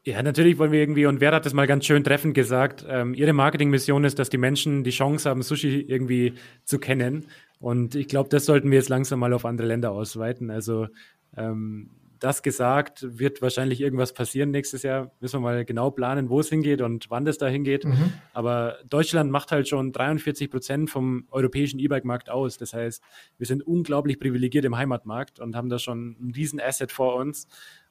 Ja, 0.06 0.22
natürlich 0.22 0.58
wollen 0.58 0.72
wir 0.72 0.80
irgendwie, 0.80 1.06
und 1.06 1.22
wer 1.22 1.32
hat 1.32 1.46
das 1.46 1.54
mal 1.54 1.66
ganz 1.66 1.86
schön 1.86 2.04
treffend 2.04 2.34
gesagt, 2.34 2.84
ähm, 2.86 3.14
ihre 3.14 3.32
Marketingmission 3.32 4.04
ist, 4.04 4.18
dass 4.18 4.28
die 4.28 4.36
Menschen 4.36 4.84
die 4.84 4.90
Chance 4.90 5.30
haben, 5.30 5.40
Sushi 5.40 5.80
irgendwie 5.80 6.34
zu 6.64 6.78
kennen. 6.78 7.24
Und 7.60 7.94
ich 7.94 8.08
glaube, 8.08 8.28
das 8.28 8.46
sollten 8.46 8.70
wir 8.70 8.78
jetzt 8.78 8.88
langsam 8.88 9.20
mal 9.20 9.32
auf 9.32 9.44
andere 9.44 9.66
Länder 9.66 9.92
ausweiten. 9.92 10.50
Also 10.50 10.88
ähm, 11.36 11.90
das 12.24 12.42
gesagt, 12.42 13.06
wird 13.18 13.42
wahrscheinlich 13.42 13.80
irgendwas 13.80 14.14
passieren 14.14 14.50
nächstes 14.50 14.82
Jahr. 14.82 15.12
Müssen 15.20 15.36
wir 15.36 15.40
mal 15.40 15.64
genau 15.64 15.90
planen, 15.90 16.30
wo 16.30 16.40
es 16.40 16.48
hingeht 16.48 16.80
und 16.80 17.10
wann 17.10 17.26
das 17.26 17.36
da 17.36 17.46
hingeht. 17.48 17.84
Mhm. 17.84 18.14
Aber 18.32 18.78
Deutschland 18.88 19.30
macht 19.30 19.52
halt 19.52 19.68
schon 19.68 19.92
43 19.92 20.50
Prozent 20.50 20.90
vom 20.90 21.26
europäischen 21.30 21.78
E-Bike-Markt 21.78 22.30
aus. 22.30 22.56
Das 22.56 22.72
heißt, 22.72 23.02
wir 23.36 23.46
sind 23.46 23.62
unglaublich 23.66 24.18
privilegiert 24.18 24.64
im 24.64 24.76
Heimatmarkt 24.76 25.38
und 25.38 25.54
haben 25.54 25.68
da 25.68 25.78
schon 25.78 26.16
einen 26.18 26.30
riesen 26.30 26.60
Asset 26.60 26.92
vor 26.92 27.16
uns. 27.16 27.46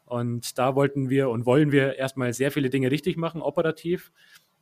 Und 0.05 0.57
da 0.57 0.75
wollten 0.75 1.09
wir 1.09 1.29
und 1.29 1.45
wollen 1.45 1.71
wir 1.71 1.97
erstmal 1.97 2.33
sehr 2.33 2.51
viele 2.51 2.69
Dinge 2.69 2.91
richtig 2.91 3.17
machen, 3.17 3.41
operativ, 3.41 4.11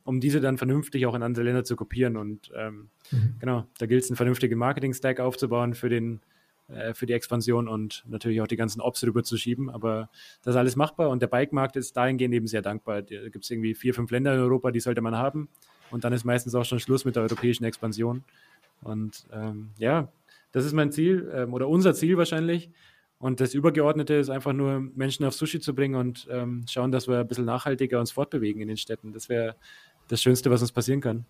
um 0.04 0.20
diese 0.20 0.40
dann 0.40 0.58
vernünftig 0.58 1.06
auch 1.06 1.14
in 1.14 1.22
andere 1.22 1.44
Länder 1.44 1.64
zu 1.64 1.76
kopieren. 1.76 2.16
Und 2.16 2.50
ähm, 2.56 2.88
mhm. 3.10 3.34
genau, 3.40 3.66
da 3.78 3.86
gilt 3.86 4.04
es, 4.04 4.10
einen 4.10 4.16
vernünftigen 4.16 4.58
Marketing-Stack 4.58 5.20
aufzubauen 5.20 5.74
für 5.74 5.88
den 5.88 6.20
äh, 6.68 6.94
für 6.94 7.06
die 7.06 7.12
Expansion 7.12 7.68
und 7.68 8.04
natürlich 8.08 8.40
auch 8.40 8.46
die 8.46 8.56
ganzen 8.56 8.80
Ops 8.80 9.02
rüberzuschieben. 9.04 9.70
Aber 9.70 10.08
das 10.42 10.54
ist 10.54 10.58
alles 10.58 10.76
machbar 10.76 11.10
und 11.10 11.20
der 11.22 11.26
Bike-Markt 11.26 11.76
ist 11.76 11.96
dahingehend 11.96 12.34
eben 12.34 12.46
sehr 12.46 12.62
dankbar. 12.62 13.02
Da 13.02 13.28
gibt 13.28 13.44
es 13.44 13.50
irgendwie 13.50 13.74
vier, 13.74 13.94
fünf 13.94 14.10
Länder 14.10 14.34
in 14.34 14.40
Europa, 14.40 14.70
die 14.70 14.80
sollte 14.80 15.00
man 15.00 15.16
haben. 15.16 15.48
Und 15.90 16.04
dann 16.04 16.12
ist 16.12 16.24
meistens 16.24 16.54
auch 16.54 16.64
schon 16.64 16.80
Schluss 16.80 17.04
mit 17.04 17.16
der 17.16 17.22
europäischen 17.24 17.64
Expansion. 17.64 18.24
Und 18.82 19.26
ähm, 19.32 19.70
ja, 19.78 20.08
das 20.52 20.64
ist 20.64 20.72
mein 20.72 20.90
Ziel 20.90 21.30
ähm, 21.34 21.52
oder 21.52 21.68
unser 21.68 21.94
Ziel 21.94 22.16
wahrscheinlich, 22.16 22.70
und 23.22 23.38
das 23.38 23.54
Übergeordnete 23.54 24.14
ist 24.14 24.30
einfach 24.30 24.52
nur, 24.52 24.80
Menschen 24.80 25.24
auf 25.24 25.34
Sushi 25.34 25.60
zu 25.60 25.76
bringen 25.76 25.94
und 25.94 26.26
ähm, 26.28 26.64
schauen, 26.68 26.90
dass 26.90 27.06
wir 27.06 27.20
ein 27.20 27.28
bisschen 27.28 27.44
nachhaltiger 27.44 28.00
uns 28.00 28.10
fortbewegen 28.10 28.60
in 28.60 28.66
den 28.66 28.76
Städten. 28.76 29.12
Das 29.12 29.28
wäre 29.28 29.54
das 30.08 30.22
Schönste, 30.22 30.50
was 30.50 30.60
uns 30.62 30.72
passieren 30.72 31.00
kann. 31.00 31.24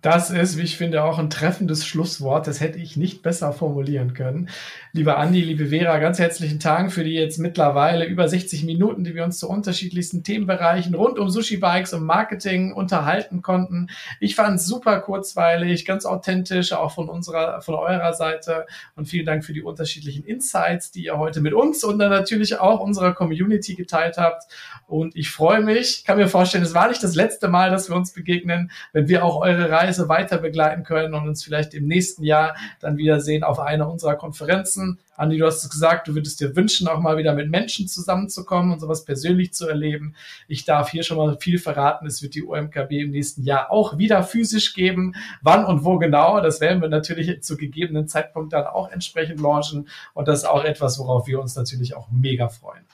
Das 0.00 0.30
ist, 0.30 0.56
wie 0.56 0.62
ich 0.62 0.76
finde, 0.76 1.02
auch 1.02 1.18
ein 1.18 1.28
treffendes 1.28 1.84
Schlusswort. 1.84 2.46
Das 2.46 2.60
hätte 2.60 2.78
ich 2.78 2.96
nicht 2.96 3.20
besser 3.24 3.52
formulieren 3.52 4.14
können. 4.14 4.48
Lieber 4.92 5.18
Andi, 5.18 5.40
liebe 5.40 5.66
Vera, 5.66 5.98
ganz 5.98 6.20
herzlichen 6.20 6.60
Dank 6.60 6.92
für 6.92 7.02
die 7.02 7.14
jetzt 7.14 7.38
mittlerweile 7.38 8.04
über 8.04 8.28
60 8.28 8.62
Minuten, 8.62 9.02
die 9.02 9.16
wir 9.16 9.24
uns 9.24 9.40
zu 9.40 9.48
unterschiedlichsten 9.48 10.22
Themenbereichen 10.22 10.94
rund 10.94 11.18
um 11.18 11.30
Sushi 11.30 11.56
Bikes 11.56 11.94
und 11.94 12.04
Marketing 12.04 12.72
unterhalten 12.72 13.42
konnten. 13.42 13.88
Ich 14.20 14.36
fand 14.36 14.60
es 14.60 14.66
super 14.66 15.00
kurzweilig, 15.00 15.84
ganz 15.84 16.06
authentisch, 16.06 16.72
auch 16.72 16.92
von 16.92 17.08
unserer, 17.08 17.60
von 17.60 17.74
eurer 17.74 18.12
Seite. 18.12 18.66
Und 18.94 19.06
vielen 19.06 19.26
Dank 19.26 19.44
für 19.44 19.52
die 19.52 19.62
unterschiedlichen 19.62 20.22
Insights, 20.22 20.92
die 20.92 21.06
ihr 21.06 21.18
heute 21.18 21.40
mit 21.40 21.54
uns 21.54 21.82
und 21.82 21.98
dann 21.98 22.10
natürlich 22.10 22.60
auch 22.60 22.78
unserer 22.78 23.14
Community 23.14 23.74
geteilt 23.74 24.16
habt. 24.16 24.44
Und 24.86 25.16
ich 25.16 25.30
freue 25.30 25.60
mich, 25.60 26.04
kann 26.04 26.18
mir 26.18 26.28
vorstellen, 26.28 26.62
es 26.62 26.72
war 26.72 26.88
nicht 26.88 27.02
das 27.02 27.16
letzte 27.16 27.48
Mal, 27.48 27.70
dass 27.70 27.88
wir 27.88 27.96
uns 27.96 28.12
begegnen, 28.12 28.70
wenn 28.92 29.08
wir 29.08 29.24
auch 29.24 29.40
eure 29.40 29.68
Reise 29.68 29.87
Reise 29.88 30.08
weiter 30.08 30.38
begleiten 30.38 30.84
können 30.84 31.14
und 31.14 31.26
uns 31.26 31.42
vielleicht 31.42 31.72
im 31.72 31.86
nächsten 31.86 32.22
Jahr 32.22 32.56
dann 32.80 32.98
wiedersehen 32.98 33.42
auf 33.42 33.58
einer 33.58 33.90
unserer 33.90 34.16
Konferenzen. 34.16 34.98
Andi, 35.16 35.38
du 35.38 35.46
hast 35.46 35.64
es 35.64 35.70
gesagt, 35.70 36.06
du 36.06 36.14
würdest 36.14 36.40
dir 36.40 36.54
wünschen, 36.54 36.86
auch 36.88 37.00
mal 37.00 37.16
wieder 37.16 37.34
mit 37.34 37.50
Menschen 37.50 37.88
zusammenzukommen 37.88 38.72
und 38.72 38.80
sowas 38.80 39.04
persönlich 39.04 39.54
zu 39.54 39.66
erleben. 39.66 40.14
Ich 40.46 40.66
darf 40.66 40.90
hier 40.90 41.02
schon 41.02 41.16
mal 41.16 41.38
viel 41.38 41.58
verraten. 41.58 42.06
Es 42.06 42.22
wird 42.22 42.34
die 42.34 42.44
OMKB 42.44 42.92
im 42.92 43.10
nächsten 43.10 43.42
Jahr 43.42 43.70
auch 43.70 43.96
wieder 43.96 44.22
physisch 44.22 44.74
geben. 44.74 45.14
Wann 45.40 45.64
und 45.64 45.84
wo 45.84 45.98
genau, 45.98 46.40
das 46.40 46.60
werden 46.60 46.82
wir 46.82 46.88
natürlich 46.88 47.42
zu 47.42 47.56
gegebenen 47.56 48.06
Zeitpunkt 48.08 48.52
dann 48.52 48.66
auch 48.66 48.90
entsprechend 48.90 49.40
launchen. 49.40 49.88
Und 50.12 50.28
das 50.28 50.40
ist 50.40 50.48
auch 50.48 50.64
etwas, 50.64 50.98
worauf 50.98 51.26
wir 51.26 51.40
uns 51.40 51.56
natürlich 51.56 51.96
auch 51.96 52.08
mega 52.12 52.48
freuen. 52.48 52.84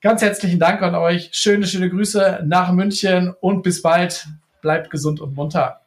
Ganz 0.00 0.22
herzlichen 0.22 0.60
Dank 0.60 0.80
an 0.82 0.94
euch. 0.94 1.30
Schöne, 1.32 1.66
schöne 1.66 1.90
Grüße 1.90 2.44
nach 2.44 2.70
München 2.70 3.34
und 3.40 3.62
bis 3.62 3.82
bald. 3.82 4.28
Bleibt 4.62 4.90
gesund 4.90 5.20
und 5.20 5.34
munter. 5.34 5.80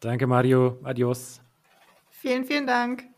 Danke, 0.00 0.26
Mario. 0.26 0.80
Adios. 0.82 1.42
Vielen, 2.10 2.44
vielen 2.44 2.66
Dank. 2.66 3.09